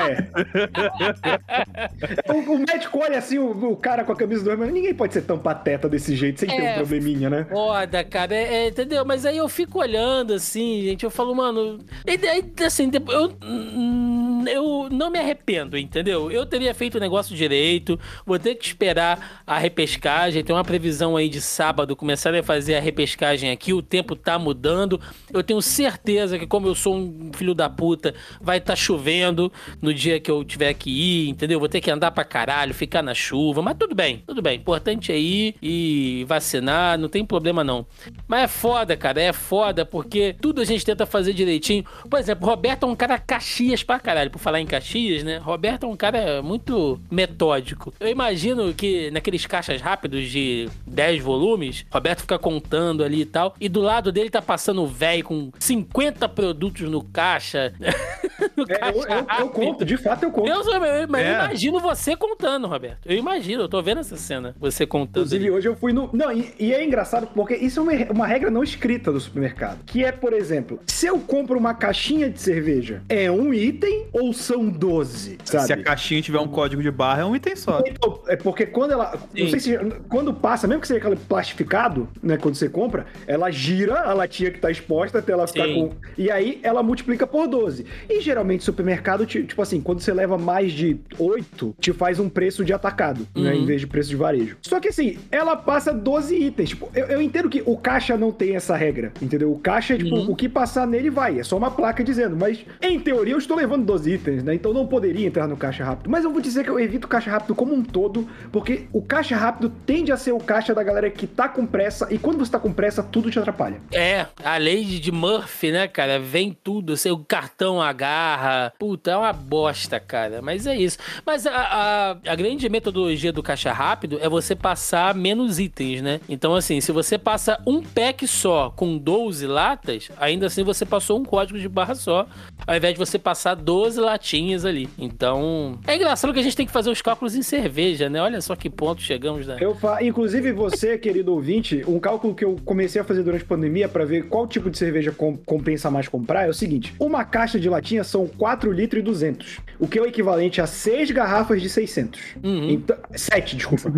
é. 2.27 2.33
o, 2.33 2.53
o 2.55 2.59
médico 2.59 2.99
olha 2.99 3.19
assim, 3.19 3.39
o, 3.39 3.51
o 3.73 3.77
cara 3.77 4.05
com 4.05 4.13
a 4.13 4.17
camisa 4.17 4.43
do 4.43 4.51
Remo, 4.51 4.65
ninguém 4.67 4.95
pode 4.95 5.13
ser 5.13 5.23
tão 5.23 5.39
pateta 5.39 5.89
desse 5.89 6.15
jeito 6.17 6.41
sem 6.41 6.49
ter 6.49 6.63
É. 6.63 6.73
um 6.73 6.75
probleminha, 6.77 7.31
né? 7.31 7.47
Foda, 7.51 8.05
cara, 8.05 8.35
é, 8.35 8.65
é, 8.65 8.69
entendeu? 8.69 9.05
Mas 9.05 9.25
aí 9.25 9.37
eu 9.37 9.49
fico 9.49 9.79
olhando 9.81 10.35
assim, 10.35 10.83
gente, 10.83 11.05
eu 11.05 11.11
falo, 11.11 11.35
mano. 11.35 11.79
E 12.07 12.17
daí, 12.17 12.45
assim, 12.67 12.89
depois, 12.89 13.17
eu, 13.17 13.37
hum, 13.43 14.18
eu 14.47 14.89
não 14.91 15.11
me 15.11 15.19
arrependo, 15.19 15.77
entendeu? 15.77 16.31
Eu 16.31 16.47
teria 16.47 16.75
feito 16.75 16.97
o 16.97 17.01
negócio 17.01 17.35
direito, 17.35 17.99
vou 18.25 18.39
ter 18.39 18.55
que 18.55 18.67
esperar 18.67 19.43
a 19.47 19.59
repescagem. 19.59 20.45
Tem 20.45 20.55
uma 20.55 20.65
previsão 20.65 21.17
aí 21.17 21.29
de 21.29 21.41
sábado 21.41 21.97
começarem 21.97 22.41
a 22.41 22.43
fazer 22.43 22.77
a 22.77 22.81
repescagem 22.81 23.51
aqui, 23.51 23.73
o 23.73 23.83
tempo 23.83 24.15
tá 24.15 24.39
mudando. 24.39 25.01
Eu 25.33 25.43
tenho 25.43 25.61
certeza 25.63 26.39
que, 26.39 26.47
como 26.47 26.67
eu 26.67 26.75
sou 26.75 26.97
um 26.97 27.31
filho 27.35 27.55
da 27.55 27.69
puta, 27.69 28.15
vai 28.41 28.59
estar 28.59 28.77
chovendo 28.77 29.53
no 29.81 29.93
dia 29.93 30.21
que 30.21 30.31
eu 30.31 30.45
tiver 30.45 30.75
que 30.75 30.91
ir, 30.91 31.29
entendeu? 31.29 31.59
Vou 31.59 31.69
ter 31.69 31.81
que 31.81 31.91
andar 31.91 32.11
pra 32.11 32.25
caralho, 32.25 32.75
ficar 32.75 33.03
na 33.03 33.15
chuva, 33.15 33.63
mas 33.63 33.77
tudo 33.79 33.95
bem, 33.95 34.23
tudo 34.27 34.43
bem. 34.43 34.57
Importante 34.57 35.13
é 35.13 35.19
ir 35.19 35.55
e 35.63 36.25
vacinar, 36.29 36.99
não 36.99 37.09
tem 37.09 37.25
problema 37.25 37.65
não. 37.65 37.87
Mas 38.27 38.45
é 38.45 38.49
foda, 38.49 38.97
cara, 38.97 39.21
é 39.21 39.33
foda, 39.33 39.85
porque 39.85 40.35
tudo 40.41 40.61
a 40.61 40.65
gente 40.65 40.85
tenta 40.85 41.07
fazer 41.07 41.33
direitinho. 41.33 41.85
Por 42.09 42.19
exemplo, 42.19 42.47
Roberto 42.47 42.85
é 42.85 42.87
um 42.87 42.97
cara 42.97 43.19
Caxias 43.19 43.83
pra 43.83 43.99
caralho. 43.99 44.31
Por 44.39 44.45
falar 44.45 44.61
em 44.61 44.67
Caxias, 44.67 45.23
né? 45.25 45.39
Roberto 45.39 45.85
é 45.85 45.87
um 45.89 45.97
cara 45.97 46.41
muito 46.43 46.99
metódico. 47.11 47.93
Eu 47.99 48.09
imagino 48.09 48.73
que 48.73 49.11
naqueles 49.11 49.45
caixas 49.47 49.81
rápidos 49.81 50.29
de 50.31 50.69
10 50.87 51.21
volumes, 51.23 51.85
Roberto 51.91 52.21
fica 52.21 52.39
contando 52.39 53.03
ali 53.03 53.23
e 53.23 53.27
tal, 53.27 53.55
e 53.61 53.69
do 53.69 53.81
lado 53.81 54.11
dele 54.13 54.31
tá 54.31 54.41
passando 54.41 54.83
o 54.83 54.87
velho 54.87 55.25
com 55.25 55.51
50 55.59 56.29
produtos 56.29 56.89
no 56.89 57.03
caixa. 57.03 57.73
no 58.57 58.65
É, 58.69 58.91
eu, 58.91 58.95
eu- 58.95 59.03
eu 59.03 59.25
rápido. 59.27 59.49
conto, 59.51 59.85
de 59.85 59.97
fato 59.97 60.23
eu 60.25 60.31
conto. 60.31 60.49
Eu, 60.49 60.63
eu- 60.63 60.85
eu 60.85 61.17
É. 61.17 61.33
imagino 61.35 61.81
você 61.81 62.15
contando, 62.17 62.67
Roberto. 62.67 62.99
Eu 63.07 63.17
imagino, 63.17 63.63
eu 63.63 63.69
tô 63.69 63.83
vendo 63.83 64.01
essa 64.01 64.17
cena. 64.17 64.55
Você 64.59 64.87
contando. 64.87 65.23
Inclusive, 65.25 65.47
ali. 65.47 65.51
hoje 65.51 65.69
eu 65.69 65.77
fui 65.77 65.93
no. 65.93 66.09
Não, 66.13 66.31
e, 66.33 66.53
e 66.59 66.73
é 66.73 66.85
engraçado 66.85 67.27
porque 67.35 67.55
isso 67.57 67.81
é 67.81 67.83
uma, 67.83 67.93
uma 68.13 68.27
regra 68.27 68.51
não 68.51 68.63
escrita 68.63 69.11
do 69.13 69.19
supermercado. 69.21 69.81
Que 69.85 70.05
é, 70.05 70.13
por 70.13 70.33
exemplo, 70.33 70.79
se 70.87 71.07
eu 71.07 71.19
compro 71.19 71.59
uma 71.59 71.75
caixinha 71.75 72.31
de 72.31 72.41
cerveja, 72.41 73.03
é 73.09 73.31
um 73.31 73.53
item 73.53 74.07
ou 74.21 74.33
são 74.33 74.69
12? 74.69 75.39
Sabe? 75.45 75.65
Se 75.67 75.73
a 75.73 75.83
caixinha 75.83 76.21
tiver 76.23 76.39
um 76.41 76.49
código 76.49 76.83
de 76.83 76.91
barra, 76.91 77.23
é 77.23 77.25
um 77.25 77.35
item 77.37 77.57
só. 77.57 77.83
Então, 77.87 78.21
é 78.27 78.37
porque 78.37 78.67
quando 78.67 78.93
ela. 78.93 79.13
Não 79.35 79.47
Sim. 79.47 79.51
sei 79.51 79.61
se. 79.61 79.79
Quando 80.09 80.33
passa, 80.35 80.67
mesmo 80.67 80.81
que 80.81 80.89
seja 80.89 81.01
aquele 81.01 81.17
plastificado, 81.17 82.09
né? 82.23 82.37
Quando 82.37 82.55
você 82.57 82.69
compra, 82.69 83.07
ela 83.27 83.51
gira 83.51 84.01
a 84.01 84.13
latinha 84.13 84.51
que 84.51 84.59
tá 84.61 84.71
exposta 84.71 85.19
até 85.19 85.33
ela 85.33 85.47
ficar 85.47 85.65
Sim. 85.67 85.75
com. 85.89 85.97
E 86.17 86.31
aí 86.31 86.61
ela 86.63 86.83
multiplica 86.83 87.27
por 87.27 87.47
12. 87.47 87.87
E 88.09 88.21
geralmente 88.21 88.65
supermercado, 88.65 89.25
ti- 89.27 89.45
tipo 89.45 89.63
assim, 89.63 89.81
quando 89.81 90.01
você 90.01 90.13
leva 90.13 90.37
mais 90.37 90.73
de 90.73 90.99
8, 91.19 91.75
te 91.81 91.93
faz 91.93 92.19
um 92.19 92.29
preço 92.29 92.65
de 92.65 92.73
atacado, 92.73 93.27
né? 93.35 93.53
Uhum. 93.53 93.63
Em 93.63 93.67
vez 93.67 93.81
de 93.81 93.87
preço 93.87 94.09
de 94.11 94.17
varejo. 94.17 94.57
Só 94.63 94.81
que 94.81 94.89
assim, 94.89 95.19
ela 95.31 95.57
passa 95.57 95.93
12 95.93 96.35
itens. 96.37 96.71
Tipo, 96.71 96.91
eu, 96.95 97.07
eu 97.07 97.23
entendo 97.23 97.49
que 97.49 97.63
o 97.65 97.77
caixa 97.77 98.17
não 98.17 98.31
tem 98.33 98.57
essa 98.57 98.77
regra, 98.77 99.13
entendeu? 99.23 99.53
O 99.53 99.59
caixa 99.59 99.95
é 99.95 99.99
tipo, 99.99 100.09
Uhum. 100.17 100.31
o 100.31 100.37
que 100.37 100.49
passar 100.49 100.87
nele 100.87 101.11
vai. 101.11 101.39
É 101.39 101.43
só 101.45 101.57
uma 101.57 101.71
placa 101.71 102.03
dizendo. 102.03 102.37
Mas, 102.37 102.65
em 102.83 102.99
teoria, 102.99 103.35
eu 103.35 103.39
estou 103.39 103.57
levando 103.57 103.85
12 103.85 104.08
itens, 104.09 104.43
né? 104.43 104.55
Então 104.55 104.73
não 104.73 104.87
poderia 104.87 105.27
entrar 105.27 105.47
no 105.47 105.57
caixa 105.57 105.85
rápido. 105.85 106.11
Mas 106.11 106.25
eu 106.25 106.33
vou 106.33 106.41
dizer 106.41 106.65
que 106.65 106.71
eu 106.71 106.81
evito 106.81 107.07
o 107.07 107.11
caixa 107.11 107.31
rápido 107.31 107.55
como 107.55 107.75
um 107.75 107.83
todo, 107.83 108.29
porque 108.51 108.87
o 108.93 109.03
caixa 109.03 109.37
rápido 109.37 109.71
tende 109.87 110.11
a 110.11 110.17
ser 110.17 110.33
o 110.33 110.39
caixa 110.39 110.75
da 110.75 110.83
galera 110.83 111.11
que 111.11 111.27
tá 111.27 111.49
com 111.49 111.67
pressa. 111.67 112.09
E 112.11 112.19
quando 112.19 112.39
você 112.39 112.53
tá 112.53 112.59
com 112.59 112.73
pressa, 112.73 113.03
tudo 113.03 113.31
te 113.31 113.39
atrapalha. 113.39 113.81
É, 113.93 114.27
a 114.43 114.57
lei 114.57 114.85
de 114.85 115.13
Murphy, 115.13 115.71
né, 115.73 115.87
cara? 115.87 116.19
Vem 116.19 116.57
tudo, 116.65 116.97
seu 116.97 117.19
cartão 117.19 117.81
agarra. 117.81 118.73
Puta, 118.79 119.11
é 119.11 119.17
uma 119.17 119.33
bosta, 119.33 120.01
cara. 120.01 120.41
Mas 120.43 120.67
é 120.67 120.77
isso. 120.77 120.99
Mas 121.25 121.47
a, 121.47 121.53
a, 121.53 122.11
a 122.11 122.35
grande 122.35 122.69
metodologia 122.69 123.33
do 123.33 123.43
caixa 123.43 123.73
rápido 123.73 124.19
é 124.21 124.29
você 124.29 124.55
passar 124.55 125.15
menos 125.15 125.59
itens, 125.59 126.01
né? 126.03 126.21
Então, 126.29 126.55
assim, 126.55 126.81
se 126.81 126.93
você 126.93 127.19
passa 127.19 127.61
um 127.67 127.83
pack 127.83 128.27
só 128.27 128.71
com 128.71 128.97
12 128.97 129.47
latas, 129.47 130.11
ainda 130.19 130.47
assim 130.47 130.63
você 130.63 130.85
passou 130.87 131.19
um 131.19 131.25
código 131.25 131.59
de 131.59 131.69
barra 131.69 131.95
só, 131.95 132.27
ao 132.67 132.77
invés 132.77 132.95
de 132.95 132.99
você 132.99 133.19
passar 133.19 133.55
12 133.55 133.98
latinhas 133.99 134.65
ali. 134.65 134.89
Então, 134.99 135.79
é 135.87 135.97
engraçado 135.97 136.33
que 136.33 136.39
a 136.41 136.43
gente 136.43 136.57
tem 136.57 136.67
que 136.67 136.73
fazer 136.73 136.91
os 136.91 137.03
cálculos 137.03 137.35
em 137.35 137.43
cerveja, 137.43 138.09
né? 138.09 138.21
Olha 138.21 138.41
só 138.41 138.57
que 138.57 138.71
ponto 138.71 139.03
chegamos, 139.03 139.47
né? 139.47 139.57
Eu 139.61 139.75
fa... 139.75 140.03
Inclusive, 140.03 140.53
você, 140.53 140.97
querido 140.99 141.33
ouvinte, 141.33 141.83
um 141.87 141.99
cálculo 141.99 142.35
que 142.35 142.45
eu 142.45 142.57
comecei 142.65 143.01
a 143.01 143.05
fazer 143.05 143.23
durante 143.23 143.43
a 143.43 143.47
pandemia 143.47 143.89
pra 143.89 144.05
ver 144.05 144.29
qual 144.29 144.47
tipo 144.47 144.71
de 144.71 144.79
cerveja 144.79 145.13
com- 145.13 145.37
compensa 145.37 145.91
mais 145.91 146.09
comprar 146.09 146.47
é 146.47 146.49
o 146.49 146.55
seguinte: 146.55 146.95
uma 146.99 147.25
caixa 147.25 147.59
de 147.59 147.69
latinha 147.69 148.05
são 148.05 148.27
4 148.27 148.71
litros 148.73 149.01
e 149.01 149.05
200, 149.05 149.59
o 149.79 149.87
que 149.89 149.99
é 149.99 150.03
o 150.03 150.07
equivalente 150.07 150.61
a 150.61 150.67
6 150.67 151.11
garrafas 151.11 151.61
de 151.61 151.69
600. 151.69 152.21
Uhum. 152.43 152.71
Então, 152.71 152.97
7, 153.15 153.57
desculpa. 153.57 153.93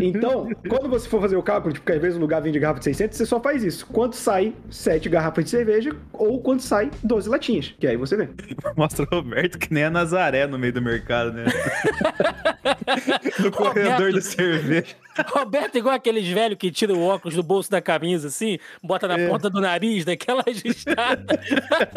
Então, 0.00 0.48
quando 0.68 0.88
você 0.88 1.08
for 1.08 1.20
fazer 1.20 1.36
o 1.36 1.42
cálculo, 1.42 1.72
tipo, 1.74 1.86
que 1.86 1.92
às 1.92 2.00
vezes 2.00 2.16
o 2.16 2.20
lugar 2.20 2.40
vende 2.42 2.58
garrafa 2.58 2.78
de 2.80 2.84
600, 2.84 3.16
você 3.16 3.26
só 3.26 3.40
faz 3.40 3.62
isso. 3.62 3.86
Quanto 3.86 4.16
sai 4.16 4.52
7 4.70 5.08
garrafas 5.08 5.44
de 5.44 5.50
cerveja 5.50 5.94
ou 6.12 6.40
quanto 6.40 6.62
sai 6.62 6.90
12 7.02 7.28
latinhas, 7.28 7.74
que 7.78 7.86
aí 7.86 7.96
você 7.96 8.16
vê. 8.16 8.28
Mostra 8.76 9.06
o 9.10 9.14
Roberto 9.14 9.43
que 9.50 9.72
nem 9.72 9.84
a 9.84 9.90
Nazaré 9.90 10.46
no 10.46 10.58
meio 10.58 10.72
do 10.72 10.82
mercado, 10.82 11.32
né? 11.32 11.44
no 13.38 13.50
corredor 13.50 14.12
da 14.12 14.20
cerveja. 14.20 14.96
Roberto 15.22 15.76
é 15.76 15.78
igual 15.78 15.94
aqueles 15.94 16.26
velhos 16.26 16.58
que 16.58 16.72
tiram 16.72 16.96
o 16.96 17.06
óculos 17.06 17.36
do 17.36 17.42
bolso 17.42 17.70
da 17.70 17.80
camisa, 17.80 18.28
assim, 18.28 18.58
bota 18.82 19.06
na 19.06 19.18
é. 19.18 19.28
ponta 19.28 19.48
do 19.48 19.60
nariz, 19.60 20.04
daquela 20.04 20.42
ajustada, 20.46 21.24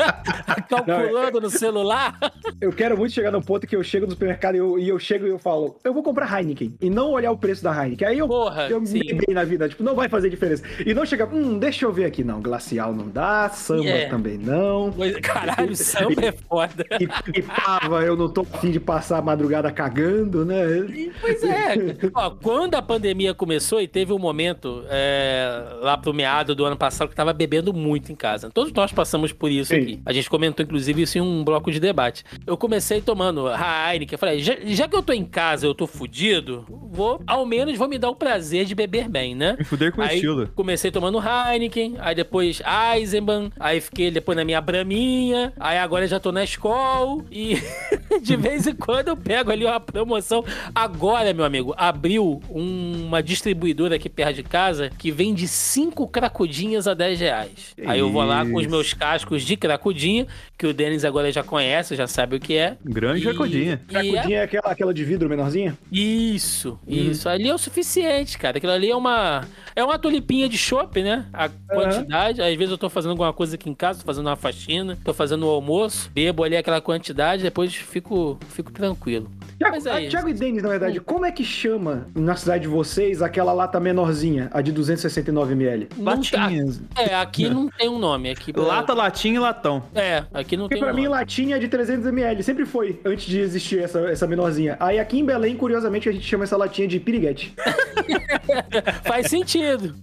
calculando 0.70 1.39
Não, 1.39 1.42
no 1.42 1.50
celular. 1.50 2.18
Eu 2.62 2.72
quero 2.72 2.98
muito 2.98 3.13
chegar 3.13 3.32
no 3.32 3.42
ponto 3.42 3.66
que 3.66 3.75
eu 3.75 3.84
chego 3.84 4.06
no 4.06 4.12
supermercado 4.12 4.56
e 4.56 4.58
eu, 4.60 4.77
e 4.77 4.89
eu 4.89 5.00
chego 5.00 5.25
e 5.25 5.30
eu 5.30 5.39
falo, 5.39 5.80
eu 5.84 5.94
vou 5.94 6.04
comprar 6.04 6.39
Heineken, 6.39 6.75
e 6.80 6.89
não 6.89 7.12
olhar 7.12 7.32
o 7.32 7.38
preço 7.38 7.63
da 7.63 7.72
Heineken. 7.72 8.08
Aí 8.08 8.20
eu, 8.20 8.27
Porra, 8.27 8.68
eu 8.70 8.80
me 8.80 9.13
bem 9.13 9.34
na 9.34 9.44
vida, 9.44 9.68
tipo, 9.68 9.84
não 9.84 9.96
vai 9.96 10.08
fazer 10.08 10.30
diferença. 10.30 10.63
E 10.86 10.94
não 10.94 11.06
chegar, 11.06 11.27
hum, 11.34 11.58
deixa 11.58 11.86
eu 11.86 11.92
ver 11.92 12.06
aqui. 12.06 12.24
Não, 12.24 12.42
glacial 12.42 12.94
não 12.94 13.08
dá, 13.08 13.50
samba 13.50 13.84
yeah. 13.84 14.10
também 14.10 14.38
não. 14.38 14.94
Caralho, 15.22 15.75
samba 15.75 16.25
é 16.25 16.32
foda. 16.32 16.86
E, 17.00 17.37
e 17.38 17.41
pava, 17.41 18.03
eu 18.03 18.15
não 18.15 18.29
tô 18.29 18.41
afim 18.41 18.72
de 18.72 18.79
passar 18.79 19.20
a 19.20 19.22
madrugada 19.22 19.72
cagando, 19.72 20.46
né? 20.46 20.65
Pois 21.22 21.44
é. 21.44 21.75
Ó, 22.13 22.32
quando 22.32 22.75
a 22.75 22.82
pandemia 22.82 23.34
começou 23.34 23.82
e 23.82 23.88
teve 23.88 24.13
um 24.13 24.20
momento 24.20 24.84
é, 24.89 25.77
lá 25.82 25.98
pro 25.98 26.13
meado 26.13 26.56
do 26.56 26.65
ano 26.65 26.75
passado 26.75 27.10
que 27.10 27.15
tava 27.15 27.34
bebendo 27.34 27.74
muito 27.74 28.12
em 28.12 28.15
casa. 28.15 28.50
Todos 28.50 28.72
nós 28.74 28.91
passamos 28.91 29.32
por 29.32 29.51
isso 29.51 29.74
Sim. 29.74 29.82
aqui. 29.82 30.01
A 30.06 30.13
gente 30.13 30.29
comentou, 30.29 30.63
inclusive, 30.63 31.01
isso 31.01 31.17
em 31.17 31.22
um 31.22 31.44
bloco 31.44 31.72
de 31.72 31.79
debate. 31.79 32.24
Eu 32.46 32.58
comecei 32.58 33.01
tomando 33.01 33.48
Heineken. 33.48 34.15
Eu 34.15 34.20
falei, 34.20 34.39
já, 34.39 34.56
já, 34.63 34.88
que 34.88 34.96
eu 34.96 35.03
tô 35.03 35.13
em 35.13 35.25
casa, 35.25 35.65
eu 35.65 35.75
tô 35.75 35.86
fudido, 35.86 36.65
vou, 36.91 37.22
ao 37.27 37.46
menos, 37.46 37.77
vou 37.77 37.88
me 37.88 37.98
dar 37.98 38.10
o 38.10 38.15
prazer 38.15 38.65
de 38.65 38.74
beber 38.74 39.10
bem, 39.10 39.36
né? 39.36 39.56
Me 39.58 39.63
fuder 39.63 39.91
com 39.91 40.01
aí, 40.01 40.15
estilo. 40.15 40.48
Comecei 40.56 40.91
tomando 40.91 41.20
Heineken, 41.20 41.96
aí 42.00 42.15
depois 42.15 42.62
Eisenbahn, 42.96 43.50
aí 43.60 43.79
fiquei 43.79 44.10
depois 44.10 44.36
na 44.36 44.44
minha 44.44 44.62
Braminha, 44.62 45.53
aí 45.60 45.77
agora 45.77 46.08
já 46.08 46.20
tô 46.20 46.32
na 46.32 46.44
escola 46.44 46.88
e 47.31 47.62
de 48.22 48.36
vez 48.36 48.67
em 48.67 48.75
quando 48.75 49.10
eu 49.10 49.17
pego 49.17 49.51
ali 49.51 49.65
uma 49.65 49.79
promoção. 49.79 50.43
Agora, 50.74 51.34
meu 51.34 51.46
amigo, 51.46 51.74
abriu 51.77 52.41
uma 52.50 53.22
distribuidora 53.22 53.96
aqui 53.96 54.10
perto 54.10 54.36
de 54.36 54.43
casa 54.43 54.89
que 54.98 55.12
vende 55.12 55.48
cinco 55.48 56.07
cracudinhas 56.07 56.88
a 56.88 56.93
10 56.93 57.19
reais. 57.19 57.75
Aí 57.86 58.00
eu 58.00 58.12
vou 58.12 58.24
lá 58.24 58.46
com 58.46 58.55
os 58.55 58.67
meus 58.67 58.93
cascos 58.93 59.43
de 59.43 59.55
cracudinha, 59.55 60.27
que 60.57 60.65
o 60.65 60.74
Denis 60.74 61.05
agora 61.05 61.31
já 61.31 61.43
conhece, 61.43 61.96
já 61.96 62.07
sabe 62.07 62.36
o 62.36 62.39
que 62.39 62.55
é. 62.55 62.77
Grande 62.84 63.22
e... 63.22 63.24
cracudinha. 63.24 63.81
Cracudinha 63.88 64.38
é... 64.38 64.41
é 64.41 64.43
aquela, 64.43 64.72
aquela 64.72 64.93
de 64.93 65.03
vidro 65.03 65.29
menorzinha? 65.29 65.77
Isso, 65.91 66.79
uhum. 66.88 66.93
isso. 66.93 67.29
Ali 67.29 67.50
é 67.50 67.53
o 67.53 67.57
suficiente, 67.57 68.38
cara. 68.38 68.57
Aquilo 68.57 68.72
ali 68.72 68.89
é 68.89 68.96
uma. 68.96 69.46
É 69.75 69.84
uma 69.84 70.00
tulipinha 70.00 70.50
de 70.50 70.57
chopp, 70.57 71.01
né? 71.01 71.25
A 71.31 71.50
quantidade. 71.50 72.41
Uhum. 72.41 72.48
Às 72.48 72.55
vezes 72.55 72.72
eu 72.72 72.77
tô 72.77 72.89
fazendo 72.89 73.12
alguma 73.12 73.31
coisa 73.31 73.55
aqui 73.55 73.69
em 73.69 73.75
casa, 73.75 74.00
tô 74.00 74.05
fazendo 74.05 74.27
uma 74.27 74.36
faxina, 74.36 74.98
tô 75.03 75.13
fazendo 75.13 75.43
o 75.43 75.48
um 75.48 75.51
almoço, 75.51 76.10
bebo 76.13 76.43
ali 76.43 76.57
aquela 76.57 76.81
quantidade, 76.81 77.16
depois 77.41 77.75
fico, 77.75 78.38
fico 78.50 78.71
tranquilo. 78.71 79.29
Tiago, 79.57 79.75
é 79.89 80.07
Thiago 80.07 80.29
e 80.29 80.33
Denis, 80.33 80.62
na 80.62 80.69
verdade, 80.69 81.00
hum. 81.00 81.03
como 81.03 81.25
é 81.25 81.31
que 81.31 81.43
chama 81.43 82.07
na 82.13 82.36
cidade 82.36 82.63
de 82.63 82.67
vocês 82.67 83.24
aquela 83.24 83.51
lata 83.53 83.79
menorzinha, 83.79 84.50
a 84.53 84.62
de 84.62 84.71
269ml? 84.71 85.88
Latinhas. 85.97 86.79
É, 86.95 87.15
aqui 87.15 87.50
não 87.50 87.67
tem 87.67 87.89
um 87.89 87.97
nome. 87.97 88.29
Aqui 88.29 88.53
pra... 88.53 88.62
Lata, 88.62 88.93
latinha 88.93 89.36
e 89.36 89.39
latão. 89.39 89.83
É, 89.95 90.24
aqui 90.31 90.55
não 90.55 90.65
Porque 90.65 90.75
tem 90.75 90.83
pra 90.83 90.93
um 90.93 90.95
mim, 90.95 91.05
nome. 91.05 91.15
latinha 91.17 91.55
é 91.55 91.59
de 91.59 91.67
300ml. 91.67 92.41
Sempre 92.43 92.65
foi, 92.65 93.00
antes 93.03 93.25
de 93.25 93.39
existir 93.39 93.79
essa, 93.79 94.00
essa 94.01 94.27
menorzinha. 94.27 94.77
Aí 94.79 95.00
aqui 95.00 95.19
em 95.19 95.25
Belém, 95.25 95.55
curiosamente, 95.55 96.07
a 96.07 96.12
gente 96.12 96.25
chama 96.25 96.43
essa 96.43 96.55
latinha 96.55 96.88
de 96.88 97.00
piriguete. 97.00 97.55
Faz 99.03 99.27
sentido. 99.27 99.95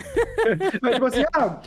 Mas 0.83 0.95
tipo 0.95 1.07
assim, 1.07 1.25
ah, 1.33 1.61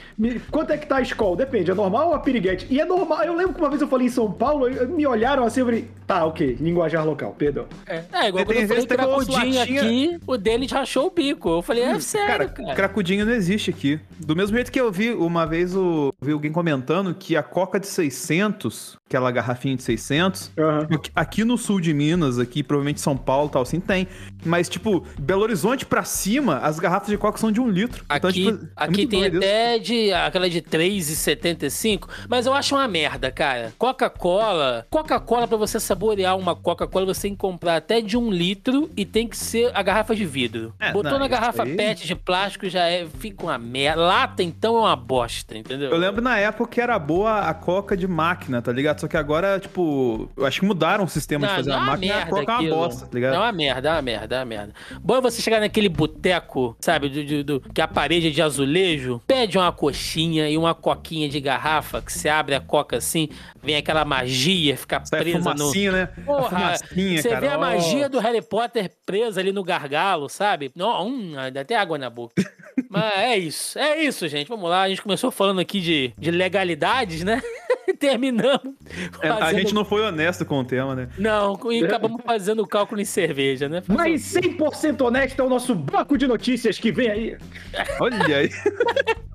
quanto 0.52 0.72
é 0.72 0.78
que 0.78 0.88
tá 0.88 0.98
a 0.98 1.02
escola? 1.02 1.38
Depende, 1.38 1.72
é 1.72 1.74
normal 1.74 2.10
ou 2.10 2.14
a 2.14 2.20
piriguete? 2.20 2.68
E 2.70 2.82
é 2.82 2.86
normal. 2.86 3.24
Eu 3.24 3.36
lembro 3.36 3.54
que 3.54 3.62
uma 3.62 3.70
vez 3.70 3.82
eu 3.82 3.88
falei 3.88 4.08
em 4.08 4.12
São 4.12 4.32
Paulo, 4.32 4.68
me 4.88 5.08
olharam 5.08 5.37
assim, 5.44 5.60
eu 5.62 5.66
falei, 5.66 5.88
tá, 6.06 6.26
ok, 6.26 6.58
linguajar 6.60 7.06
local, 7.06 7.36
perdão. 7.38 7.66
É, 7.86 8.04
é 8.14 8.28
igual 8.30 8.46
quando 8.46 8.58
eu 8.58 8.68
falei 8.68 8.86
cracudinho 8.86 9.62
aqui, 9.62 10.20
o 10.26 10.38
dele 10.38 10.68
rachou 10.68 11.08
o 11.08 11.12
bico. 11.12 11.50
Eu 11.50 11.62
falei, 11.62 11.84
é 11.84 11.96
hum, 11.96 12.00
sério, 12.00 12.28
cara, 12.28 12.50
cara. 12.50 12.76
Cracudinho 12.76 13.26
não 13.26 13.34
existe 13.34 13.70
aqui. 13.70 14.00
Do 14.20 14.36
mesmo 14.36 14.56
jeito 14.56 14.72
que 14.72 14.80
eu 14.80 14.92
vi 14.92 15.12
uma 15.12 15.46
vez, 15.46 15.74
eu 15.74 16.14
vi 16.22 16.32
alguém 16.32 16.52
comentando 16.52 17.14
que 17.14 17.36
a 17.36 17.44
Coca 17.44 17.80
de 17.80 17.88
600, 17.88 18.98
aquela 19.06 19.32
garrafinha 19.32 19.76
de 19.76 19.84
600, 19.84 20.52
uhum. 20.58 21.00
aqui 21.16 21.44
no 21.44 21.58
sul 21.58 21.80
de 21.82 21.94
Minas, 21.94 22.40
aqui 22.40 22.64
provavelmente 22.64 23.02
São 23.02 23.18
Paulo 23.18 23.50
tal, 23.50 23.62
assim, 23.62 23.80
tem. 23.80 24.08
Mas, 24.46 24.70
tipo, 24.70 25.06
Belo 25.20 25.42
Horizonte 25.42 25.86
pra 25.86 26.04
cima, 26.04 26.60
as 26.60 26.80
garrafas 26.80 27.10
de 27.10 27.18
Coca 27.18 27.38
são 27.38 27.52
de 27.52 27.60
um 27.60 27.70
litro. 27.70 28.06
Então, 28.06 28.30
aqui, 28.30 28.42
então, 28.42 28.58
tipo, 28.58 28.72
é 28.78 28.84
aqui 28.84 29.08
tem 29.08 29.26
até 29.26 29.80
de, 29.80 30.14
aquela 30.14 30.50
de 30.50 30.62
3,75, 30.62 32.08
mas 32.30 32.46
eu 32.46 32.54
acho 32.54 32.76
uma 32.76 32.88
merda, 32.88 33.32
cara. 33.32 33.74
Coca-Cola, 33.78 34.86
Coca-Cola 35.20 35.48
pra 35.48 35.58
você 35.58 35.80
saborear 35.80 36.38
uma 36.38 36.56
Coca-Cola, 36.56 37.06
você 37.06 37.24
tem 37.24 37.32
que 37.32 37.38
comprar 37.38 37.78
até 37.78 38.02
de 38.02 38.18
um 38.18 38.32
litro 38.32 38.90
e 38.96 39.06
tem 39.06 39.28
que 39.28 39.38
ser 39.38 39.72
a 39.74 39.82
garrafa 39.82 40.16
de 40.16 40.26
vidro. 40.26 40.74
É, 40.80 40.92
Botou 40.92 41.14
não, 41.14 41.20
na 41.20 41.28
garrafa 41.28 41.64
aí... 41.64 41.76
PET 41.76 42.06
de 42.06 42.16
plástico 42.16 42.70
já 42.70 42.88
é, 42.88 43.06
fica 43.20 43.44
uma 43.44 43.58
merda. 43.58 44.02
Lata, 44.02 44.44
então, 44.44 44.78
é 44.78 44.80
uma 44.82 44.96
bosta, 44.96 45.58
entendeu? 45.58 45.92
Eu 45.92 45.98
lembro 45.98 46.22
na 46.22 46.38
época 46.38 46.72
que 46.72 46.82
era 46.82 46.98
boa 47.00 47.42
a 47.42 47.54
Coca 47.54 47.98
de 47.98 48.08
máquina, 48.08 48.62
tá 48.62 48.72
ligado? 48.72 49.00
Só 49.00 49.08
que 49.08 49.18
agora, 49.18 49.60
tipo, 49.60 50.30
eu 50.36 50.46
acho 50.46 50.60
que 50.60 50.66
mudaram 50.66 51.04
o 51.04 51.10
sistema 51.10 51.48
não, 51.48 51.54
de 51.54 51.60
fazer 51.60 51.72
a 51.72 51.80
máquina 51.80 52.06
e 52.06 52.12
a 52.12 52.26
Coca 52.26 52.52
é 52.52 52.56
uma 52.56 52.70
bosta, 52.70 53.06
tá 53.06 53.14
ligado? 53.14 53.36
É 53.36 53.40
uma 53.40 53.52
merda, 53.52 53.90
é 53.90 53.92
uma 53.94 54.02
merda, 54.02 54.36
é 54.36 54.40
uma 54.40 54.46
merda. 54.46 54.74
Bom 55.02 55.18
é 55.18 55.22
você 55.22 55.42
chegar 55.42 55.60
naquele 55.60 55.90
boteco, 55.90 56.76
sabe, 56.80 57.10
do, 57.10 57.26
do, 57.26 57.60
do, 57.60 57.74
que 57.74 57.82
a 57.82 57.88
parede 57.88 58.28
é 58.28 58.32
de 58.32 58.42
azulejo, 58.42 59.22
pede 59.26 59.58
uma 59.58 59.72
coxinha 59.72 60.50
e 60.50 60.58
uma 60.58 60.74
coquinha 60.74 61.28
de 61.28 61.40
garrafa, 61.40 62.02
que 62.02 62.12
você 62.12 62.30
abre 62.30 62.56
a 62.56 62.60
coca 62.60 62.98
assim, 62.98 63.30
vem 63.62 63.76
aquela 63.76 64.06
magia, 64.06 64.78
fica 64.78 65.02
Sai 65.08 65.22
presa 65.22 65.54
no... 65.54 65.92
né? 65.92 66.06
Porra, 66.26 66.78
você 66.78 67.36
vê 67.40 67.48
a 67.48 67.58
magia 67.58 68.10
do 68.10 68.20
Harry 68.20 68.42
Potter 68.42 68.92
presa 69.06 69.40
ali 69.40 69.52
no 69.52 69.64
gargalo, 69.64 70.28
sabe? 70.28 70.72
Não, 70.76 71.08
hum, 71.08 71.34
dá 71.54 71.62
até 71.62 71.76
água 71.76 71.98
na 71.98 72.10
boca. 72.10 72.34
Mas 72.90 73.14
é 73.18 73.38
isso, 73.38 73.80
é 73.80 74.04
isso, 74.04 74.28
gente. 74.28 74.48
Vamos 74.48 74.70
lá, 74.70 74.84
a 74.84 74.90
gente 74.90 75.02
começou 75.02 75.32
falando 75.32 75.60
aqui 75.60 75.80
de, 75.80 76.14
de 76.18 76.32
legalidades, 76.32 77.24
né? 77.24 77.42
Terminamos. 78.00 78.76
É, 79.22 79.30
a 79.30 79.54
gente 79.54 79.74
não 79.74 79.86
foi 79.86 80.02
honesto 80.02 80.46
com 80.46 80.60
o 80.60 80.64
tema, 80.64 80.96
né? 80.96 81.10
Não, 81.18 81.58
e 81.72 81.86
acabamos 81.86 82.22
fazendo 82.24 82.62
o 82.62 82.68
cálculo 82.68 83.00
em 83.00 83.06
cerveja, 83.06 83.70
né? 83.70 83.82
Mas 83.88 84.34
100% 84.34 85.02
honesto 85.02 85.42
é 85.42 85.46
o 85.46 85.50
nosso 85.50 85.74
bloco 85.74 86.18
de 86.18 86.28
notícias 86.28 86.78
que 86.78 86.92
vem 86.92 87.10
aí. 87.10 87.38
Olha 88.00 88.38
aí. 88.38 88.50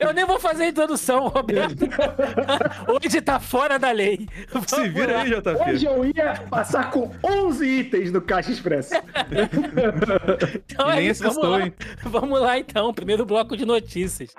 Eu 0.00 0.12
nem 0.12 0.26
vou 0.26 0.38
fazer 0.38 0.64
a 0.64 0.68
introdução, 0.68 1.28
Roberto. 1.28 1.84
Hoje 2.88 3.20
tá 3.20 3.38
fora 3.38 3.78
da 3.78 3.90
lei. 3.92 4.28
Vamos 4.52 4.68
Se 4.68 4.88
vira 4.88 5.12
lá. 5.12 5.22
aí, 5.22 5.30
JP. 5.30 5.70
Hoje 5.70 5.86
eu 5.86 6.04
ia 6.04 6.34
passar 6.50 6.90
com 6.90 7.10
11 7.22 7.66
itens 7.66 8.12
no 8.12 8.20
Caixa 8.20 8.50
Expresso. 8.50 8.94
então 10.68 10.90
é 10.90 11.02
isso, 11.02 11.22
vamos 11.22 11.48
lá. 11.48 11.72
vamos 12.04 12.40
lá 12.40 12.58
então, 12.58 12.92
primeiro 12.92 13.24
bloco 13.24 13.56
de 13.56 13.64
notícias. 13.64 14.34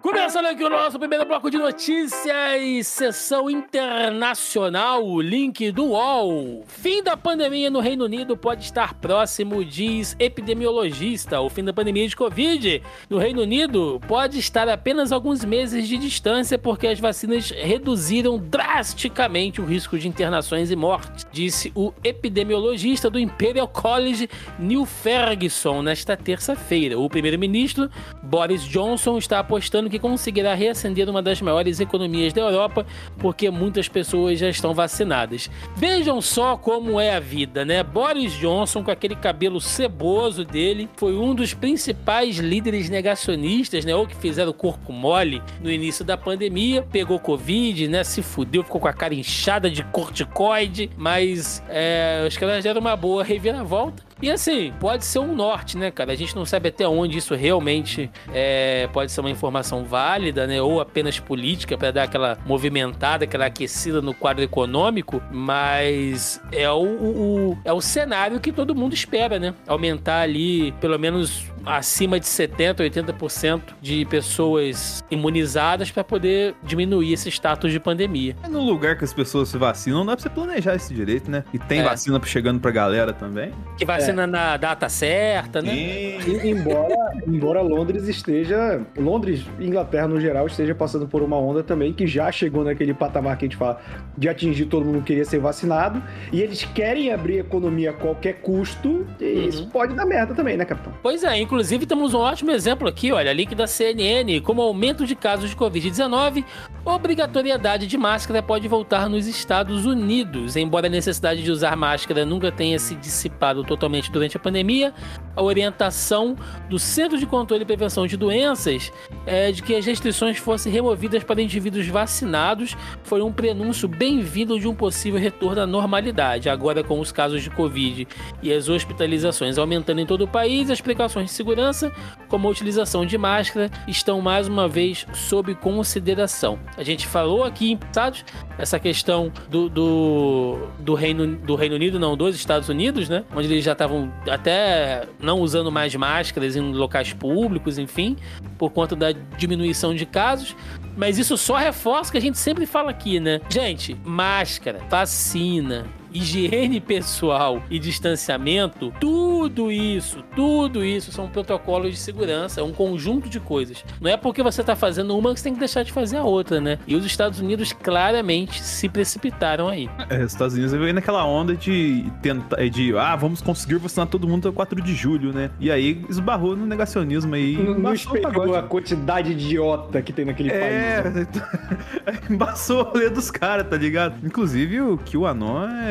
Começando 0.00 0.46
aqui 0.46 0.62
o 0.62 0.70
nosso 0.70 0.96
primeiro 0.96 1.24
bloco 1.24 1.50
de 1.50 1.58
notícias, 1.58 2.86
sessão 2.86 3.50
internacional, 3.50 5.04
o 5.04 5.20
link 5.20 5.72
do 5.72 5.86
UOL. 5.86 6.62
Fim 6.68 7.02
da 7.02 7.16
pandemia 7.16 7.68
no 7.68 7.80
Reino 7.80 8.04
Unido 8.04 8.36
pode 8.36 8.62
estar 8.64 8.94
próximo, 8.94 9.64
diz 9.64 10.14
epidemiologista. 10.20 11.40
O 11.40 11.50
fim 11.50 11.64
da 11.64 11.72
pandemia 11.72 12.06
de 12.06 12.14
Covid 12.14 12.80
no 13.10 13.18
Reino 13.18 13.42
Unido 13.42 14.00
pode 14.06 14.38
estar 14.38 14.68
apenas 14.68 15.10
alguns 15.10 15.44
meses 15.44 15.88
de 15.88 15.96
distância 15.96 16.56
porque 16.56 16.86
as 16.86 17.00
vacinas 17.00 17.50
reduziram 17.50 18.38
drasticamente 18.38 19.60
o 19.60 19.64
risco 19.64 19.98
de 19.98 20.06
internações 20.06 20.70
e 20.70 20.76
mortes, 20.76 21.26
disse 21.32 21.72
o 21.74 21.92
epidemiologista 22.04 23.10
do 23.10 23.18
Imperial 23.18 23.66
College 23.66 24.30
Neil 24.60 24.84
Ferguson 24.84 25.82
nesta 25.82 26.16
terça-feira. 26.16 26.96
O 26.96 27.10
primeiro-ministro 27.10 27.90
Boris 28.22 28.62
Johnson 28.62 29.18
está 29.18 29.40
apostando 29.40 29.87
que 29.88 29.98
conseguirá 29.98 30.54
reacender 30.54 31.08
uma 31.08 31.22
das 31.22 31.40
maiores 31.40 31.80
economias 31.80 32.32
da 32.32 32.42
Europa, 32.42 32.86
porque 33.18 33.50
muitas 33.50 33.88
pessoas 33.88 34.38
já 34.38 34.48
estão 34.48 34.74
vacinadas. 34.74 35.50
Vejam 35.76 36.20
só 36.20 36.56
como 36.56 37.00
é 37.00 37.14
a 37.14 37.20
vida, 37.20 37.64
né? 37.64 37.82
Boris 37.82 38.32
Johnson, 38.32 38.82
com 38.82 38.90
aquele 38.90 39.16
cabelo 39.16 39.60
ceboso 39.60 40.44
dele, 40.44 40.88
foi 40.96 41.16
um 41.16 41.34
dos 41.34 41.54
principais 41.54 42.36
líderes 42.36 42.88
negacionistas, 42.88 43.84
né? 43.84 43.94
Ou 43.94 44.06
que 44.06 44.16
fizeram 44.16 44.52
corpo 44.52 44.92
mole 44.92 45.42
no 45.62 45.70
início 45.70 46.04
da 46.04 46.16
pandemia, 46.16 46.82
pegou 46.82 47.18
Covid, 47.18 47.88
né? 47.88 48.04
Se 48.04 48.22
fudeu, 48.22 48.62
ficou 48.62 48.80
com 48.80 48.88
a 48.88 48.92
cara 48.92 49.14
inchada 49.14 49.70
de 49.70 49.82
corticoide, 49.84 50.90
mas 50.96 51.62
é, 51.68 52.24
os 52.26 52.36
caras 52.36 52.64
deram 52.64 52.80
uma 52.80 52.96
boa 52.96 53.22
reviravolta 53.22 54.07
e 54.20 54.30
assim, 54.30 54.72
pode 54.80 55.04
ser 55.04 55.20
um 55.20 55.34
norte, 55.34 55.76
né, 55.76 55.90
cara? 55.90 56.12
A 56.12 56.16
gente 56.16 56.34
não 56.34 56.44
sabe 56.44 56.68
até 56.68 56.86
onde 56.88 57.18
isso 57.18 57.34
realmente 57.34 58.10
é, 58.32 58.88
pode 58.92 59.12
ser 59.12 59.20
uma 59.20 59.30
informação 59.30 59.84
válida, 59.84 60.46
né? 60.46 60.60
Ou 60.60 60.80
apenas 60.80 61.18
política 61.20 61.78
para 61.78 61.90
dar 61.90 62.02
aquela 62.04 62.38
movimentada, 62.44 63.24
aquela 63.24 63.46
aquecida 63.46 64.02
no 64.02 64.12
quadro 64.12 64.42
econômico, 64.42 65.22
mas 65.30 66.40
é 66.50 66.70
o, 66.70 66.82
o, 66.82 67.58
é 67.64 67.72
o 67.72 67.80
cenário 67.80 68.40
que 68.40 68.52
todo 68.52 68.74
mundo 68.74 68.92
espera, 68.92 69.38
né? 69.38 69.54
Aumentar 69.66 70.20
ali 70.22 70.72
pelo 70.72 70.98
menos 70.98 71.44
acima 71.68 72.18
de 72.18 72.26
70%, 72.26 72.76
80% 72.76 73.60
de 73.80 74.04
pessoas 74.06 75.04
imunizadas 75.10 75.90
para 75.90 76.02
poder 76.02 76.54
diminuir 76.62 77.12
esse 77.12 77.28
status 77.28 77.70
de 77.70 77.78
pandemia. 77.78 78.34
É 78.42 78.48
no 78.48 78.62
lugar 78.62 78.96
que 78.96 79.04
as 79.04 79.12
pessoas 79.12 79.50
se 79.50 79.58
vacinam, 79.58 79.98
não 79.98 80.06
dá 80.06 80.16
pra 80.16 80.22
você 80.22 80.30
planejar 80.30 80.74
esse 80.74 80.92
direito, 80.94 81.30
né? 81.30 81.44
E 81.52 81.58
tem 81.58 81.80
é. 81.80 81.84
vacina 81.84 82.20
chegando 82.24 82.60
pra 82.60 82.70
galera 82.70 83.12
também. 83.12 83.52
Que 83.76 83.84
vacina 83.84 84.22
é. 84.22 84.26
na 84.26 84.56
data 84.56 84.88
certa, 84.88 85.60
né? 85.60 85.74
E, 85.74 86.50
embora, 86.50 87.12
embora 87.26 87.60
Londres 87.60 88.08
esteja. 88.08 88.80
Londres, 88.96 89.44
Inglaterra 89.60 90.08
no 90.08 90.20
geral, 90.20 90.46
esteja 90.46 90.74
passando 90.74 91.06
por 91.06 91.22
uma 91.22 91.38
onda 91.38 91.62
também 91.62 91.92
que 91.92 92.06
já 92.06 92.32
chegou 92.32 92.64
naquele 92.64 92.94
patamar 92.94 93.36
que 93.36 93.44
a 93.44 93.48
gente 93.48 93.56
fala 93.56 93.80
de 94.16 94.28
atingir 94.28 94.66
todo 94.66 94.84
mundo 94.84 95.00
que 95.00 95.08
queria 95.08 95.24
ser 95.24 95.38
vacinado. 95.38 96.02
E 96.32 96.40
eles 96.40 96.64
querem 96.64 97.12
abrir 97.12 97.38
a 97.38 97.40
economia 97.40 97.90
a 97.90 97.92
qualquer 97.92 98.40
custo. 98.40 99.06
E 99.20 99.24
uhum. 99.24 99.48
isso 99.48 99.68
pode 99.68 99.94
dar 99.94 100.06
merda 100.06 100.34
também, 100.34 100.56
né, 100.56 100.64
capitão? 100.64 100.92
Pois 101.02 101.22
é, 101.22 101.38
inclusive 101.38 101.57
temos 101.86 102.14
um 102.14 102.18
ótimo 102.18 102.50
exemplo 102.50 102.86
aqui, 102.86 103.10
olha, 103.10 103.32
link 103.32 103.54
da 103.54 103.66
CNN, 103.66 104.40
como 104.40 104.62
aumento 104.62 105.04
de 105.04 105.16
casos 105.16 105.50
de 105.50 105.56
Covid-19, 105.56 106.44
obrigatoriedade 106.84 107.86
de 107.86 107.98
máscara 107.98 108.42
pode 108.42 108.66
voltar 108.68 109.08
nos 109.08 109.26
Estados 109.26 109.84
Unidos. 109.84 110.56
Embora 110.56 110.86
a 110.86 110.90
necessidade 110.90 111.42
de 111.42 111.50
usar 111.50 111.76
máscara 111.76 112.24
nunca 112.24 112.50
tenha 112.52 112.78
se 112.78 112.94
dissipado 112.94 113.64
totalmente 113.64 114.10
durante 114.10 114.36
a 114.36 114.40
pandemia, 114.40 114.94
a 115.34 115.42
orientação 115.42 116.36
do 116.68 116.78
Centro 116.78 117.18
de 117.18 117.26
Controle 117.26 117.62
e 117.62 117.66
Prevenção 117.66 118.06
de 118.06 118.16
Doenças 118.16 118.92
é 119.26 119.52
de 119.52 119.62
que 119.62 119.74
as 119.74 119.84
restrições 119.84 120.38
fossem 120.38 120.72
removidas 120.72 121.22
para 121.24 121.42
indivíduos 121.42 121.86
vacinados 121.88 122.76
foi 123.02 123.20
um 123.22 123.32
prenúncio 123.32 123.88
bem-vindo 123.88 124.58
de 124.58 124.66
um 124.66 124.74
possível 124.74 125.20
retorno 125.20 125.60
à 125.60 125.66
normalidade. 125.66 126.48
Agora, 126.48 126.82
com 126.82 127.00
os 127.00 127.12
casos 127.12 127.42
de 127.42 127.50
Covid 127.50 128.06
e 128.42 128.52
as 128.52 128.68
hospitalizações 128.68 129.58
aumentando 129.58 130.00
em 130.00 130.06
todo 130.06 130.22
o 130.22 130.28
país, 130.28 130.70
as 130.70 130.80
precauções 130.80 131.30
segurança, 131.38 131.92
como 132.28 132.46
a 132.46 132.50
utilização 132.50 133.06
de 133.06 133.16
máscara, 133.16 133.70
estão 133.86 134.20
mais 134.20 134.48
uma 134.48 134.68
vez 134.68 135.06
sob 135.14 135.54
consideração. 135.54 136.58
A 136.76 136.82
gente 136.82 137.06
falou 137.06 137.44
aqui 137.44 137.72
em 137.72 137.76
passados 137.76 138.24
essa 138.58 138.78
questão 138.78 139.32
do, 139.48 139.68
do, 139.68 140.58
do, 140.80 140.94
Reino, 140.94 141.36
do 141.36 141.54
Reino 141.54 141.76
Unido, 141.76 141.98
não, 141.98 142.16
dos 142.16 142.34
Estados 142.34 142.68
Unidos, 142.68 143.08
né? 143.08 143.24
Onde 143.34 143.52
eles 143.52 143.64
já 143.64 143.72
estavam 143.72 144.12
até 144.28 145.06
não 145.20 145.40
usando 145.40 145.70
mais 145.70 145.94
máscaras 145.94 146.56
em 146.56 146.72
locais 146.72 147.12
públicos, 147.12 147.78
enfim, 147.78 148.16
por 148.56 148.70
conta 148.70 148.96
da 148.96 149.12
diminuição 149.36 149.94
de 149.94 150.04
casos. 150.04 150.56
Mas 150.96 151.18
isso 151.18 151.36
só 151.36 151.56
reforça 151.56 152.10
o 152.10 152.12
que 152.12 152.18
a 152.18 152.20
gente 152.20 152.38
sempre 152.38 152.66
fala 152.66 152.90
aqui, 152.90 153.20
né? 153.20 153.40
Gente, 153.48 153.96
máscara, 154.04 154.80
vacina, 154.90 155.86
higiene 156.12 156.80
pessoal 156.80 157.62
e 157.70 157.78
distanciamento, 157.78 158.92
tudo 159.00 159.70
isso, 159.70 160.22
tudo 160.34 160.84
isso 160.84 161.12
são 161.12 161.28
protocolos 161.28 161.92
de 161.92 161.98
segurança, 161.98 162.60
é 162.60 162.64
um 162.64 162.72
conjunto 162.72 163.28
de 163.28 163.40
coisas. 163.40 163.84
Não 164.00 164.10
é 164.10 164.16
porque 164.16 164.42
você 164.42 164.60
está 164.60 164.74
fazendo 164.74 165.16
uma 165.16 165.32
que 165.32 165.40
você 165.40 165.44
tem 165.44 165.54
que 165.54 165.58
deixar 165.58 165.82
de 165.82 165.92
fazer 165.92 166.16
a 166.16 166.24
outra, 166.24 166.60
né? 166.60 166.78
E 166.86 166.94
os 166.94 167.04
Estados 167.04 167.40
Unidos 167.40 167.72
claramente 167.72 168.62
se 168.62 168.88
precipitaram 168.88 169.68
aí. 169.68 169.88
É, 170.08 170.24
os 170.24 170.32
Estados 170.32 170.54
Unidos 170.54 170.72
veio 170.72 170.94
naquela 170.94 171.24
onda 171.24 171.56
de 171.56 172.04
tentar, 172.22 172.56
de 172.68 172.96
ah, 172.96 173.16
vamos 173.16 173.40
conseguir 173.40 173.76
vacinar 173.76 174.06
todo 174.06 174.26
mundo 174.26 174.48
até 174.48 174.54
4 174.54 174.82
de 174.82 174.94
julho, 174.94 175.32
né? 175.32 175.50
E 175.60 175.70
aí 175.70 176.04
esbarrou 176.08 176.56
no 176.56 176.66
negacionismo 176.66 177.34
aí. 177.34 177.56
Não, 177.56 177.92
esperou 177.92 178.54
a 178.54 178.62
quantidade 178.62 179.34
de 179.34 179.48
idiota 179.48 180.00
que 180.02 180.12
tem 180.12 180.24
naquele 180.24 180.50
é, 180.50 181.02
país. 181.02 181.14
Né? 181.14 181.26
embaçou 182.30 182.80
o 182.80 182.82
rolê 182.84 183.10
dos 183.10 183.30
caras, 183.30 183.66
tá 183.68 183.76
ligado? 183.76 184.14
Inclusive 184.24 184.80
o 184.80 184.98
que 184.98 185.16
o 185.16 185.26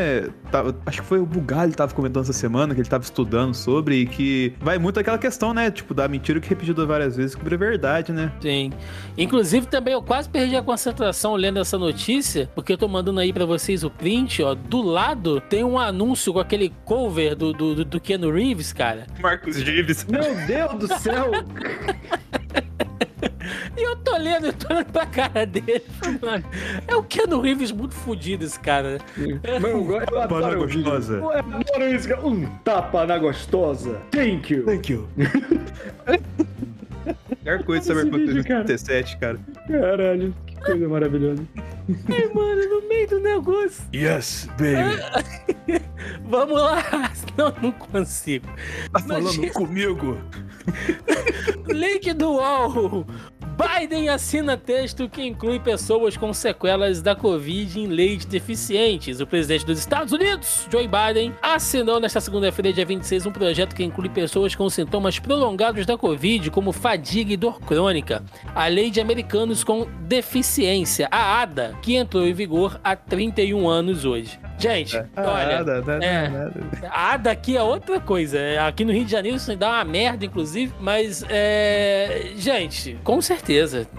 É 0.07 0.29
Tá, 0.51 0.63
acho 0.85 1.01
que 1.01 1.07
foi 1.07 1.19
o 1.19 1.25
Bugalho 1.25 1.71
que 1.71 1.77
tava 1.77 1.93
comentando 1.93 2.23
essa 2.23 2.33
semana, 2.33 2.73
que 2.73 2.79
ele 2.79 2.87
tava 2.87 3.03
estudando 3.03 3.53
sobre, 3.53 3.97
e 3.97 4.05
que 4.05 4.53
vai 4.61 4.77
muito 4.77 4.99
aquela 4.99 5.17
questão, 5.17 5.53
né? 5.53 5.69
Tipo, 5.69 5.93
da 5.93 6.07
mentira 6.07 6.39
que 6.39 6.47
repetida 6.47 6.85
várias 6.85 7.17
vezes 7.17 7.35
que 7.35 7.53
é 7.53 7.57
verdade, 7.57 8.13
né? 8.13 8.31
Sim. 8.39 8.71
Inclusive, 9.17 9.67
também 9.67 9.93
eu 9.93 10.01
quase 10.01 10.29
perdi 10.29 10.55
a 10.55 10.61
concentração 10.61 11.35
lendo 11.35 11.59
essa 11.59 11.77
notícia, 11.77 12.49
porque 12.55 12.73
eu 12.73 12.77
tô 12.77 12.87
mandando 12.87 13.19
aí 13.19 13.33
para 13.33 13.45
vocês 13.45 13.83
o 13.83 13.89
print, 13.89 14.41
ó. 14.41 14.55
Do 14.55 14.81
lado 14.81 15.41
tem 15.41 15.63
um 15.63 15.77
anúncio 15.77 16.31
com 16.31 16.39
aquele 16.39 16.73
cover 16.85 17.35
do, 17.35 17.51
do, 17.51 17.85
do 17.85 17.99
Keanu 17.99 18.31
Reeves, 18.31 18.71
cara. 18.71 19.05
Marcos 19.19 19.57
Reeves. 19.57 20.05
Meu 20.05 20.23
Deus 20.45 20.73
do 20.75 20.87
céu! 20.99 21.31
E 23.75 23.82
eu 23.82 23.96
tô 23.98 24.18
lendo, 24.18 24.48
eu 24.48 24.54
tô 24.54 24.74
olhando 24.74 24.92
pra 24.92 25.06
cara 25.06 25.46
dele. 25.46 25.84
Mano, 26.22 26.44
é 26.88 26.96
o 26.96 27.04
Keanu 27.04 27.42
Reeves 27.42 27.72
muito 27.72 27.94
fodido 27.94 28.46
esse 28.46 28.60
cara. 28.60 29.00
Mano, 29.62 29.96
eu 29.96 30.06
tapa 30.06 30.39
na 30.42 30.56
gostosa. 30.56 31.13
Eu 31.16 31.32
adoro 31.32 31.96
isso. 31.96 32.13
Um 32.25 32.46
tapa 32.60 33.06
na 33.06 33.18
gostosa. 33.18 34.01
Thank 34.12 34.54
you. 34.54 34.66
Thank 34.66 34.92
you. 34.92 35.08
Melhor 37.44 37.64
coisa 37.64 37.86
saber 37.86 38.10
quanto 38.10 38.25
37, 38.25 39.18
cara. 39.18 39.40
Caralho, 39.68 40.36
que 40.46 40.55
coisa 40.55 40.90
maravilhosa. 40.90 41.44
Ai, 42.10 42.27
mano, 42.33 42.81
no 42.81 42.90
meio 42.90 43.07
do 43.07 43.20
negócio. 43.22 43.86
Yes, 43.94 44.50
baby. 44.57 45.81
Vamos 46.27 46.62
lá. 46.62 46.83
Não, 47.38 47.53
não 47.62 47.72
consigo. 47.72 48.46
Tá 48.92 49.00
falando 49.00 49.33
Imagina... 49.33 49.53
comigo? 49.53 50.18
Link 51.68 52.14
do 52.14 52.31
UOL. 52.33 53.05
Biden 53.57 54.07
assina 54.07 54.55
texto 54.55 55.09
que 55.09 55.25
inclui 55.25 55.59
pessoas 55.59 56.15
com 56.15 56.31
sequelas 56.31 57.01
da 57.01 57.15
Covid 57.15 57.79
em 57.79 57.87
lei 57.87 58.15
de 58.15 58.27
deficientes. 58.27 59.20
O 59.20 59.25
presidente 59.25 59.65
dos 59.65 59.79
Estados 59.79 60.13
Unidos, 60.13 60.67
Joe 60.72 60.87
Biden, 60.87 61.33
assinou 61.41 62.00
nesta 62.00 62.22
segunda-feira, 62.22 62.72
dia 62.72 62.85
26, 62.85 63.25
um 63.25 63.31
projeto 63.31 63.75
que 63.75 63.83
inclui 63.83 64.09
pessoas 64.09 64.53
com 64.53 64.70
sintomas 64.70 65.17
prolongados 65.17 65.87
da 65.87 65.98
Covid, 65.98 66.51
como 66.51 66.72
fadiga 66.72 67.33
e 67.33 67.37
dor 67.37 67.59
crônica. 67.59 68.24
A 68.53 68.67
Lei 68.67 68.91
de 68.91 69.01
Americanos 69.01 69.63
com 69.63 69.87
Deficiência, 70.01 71.07
a 71.09 71.41
ADA, 71.41 71.75
que 71.81 71.96
entrou 71.96 72.27
em 72.27 72.33
vigor 72.33 72.79
há 72.83 72.96
31 72.96 73.67
anos 73.67 74.05
hoje. 74.05 74.39
Gente, 74.59 74.98
é. 74.98 75.05
olha, 75.15 75.57
nada, 75.57 75.81
nada, 75.81 76.05
é, 76.05 76.29
nada. 76.29 76.53
a 76.89 77.13
ADA 77.13 77.31
aqui 77.31 77.55
é 77.55 77.61
outra 77.61 78.00
coisa. 78.00 78.39
Aqui 78.67 78.83
no 78.83 78.91
Rio 78.91 79.05
de 79.05 79.11
Janeiro 79.11 79.37
isso 79.37 79.55
dá 79.55 79.70
uma 79.70 79.83
merda, 79.83 80.25
inclusive, 80.25 80.74
mas, 80.79 81.24
é, 81.29 82.31
gente, 82.35 82.98
com 83.03 83.22
certeza. 83.22 83.47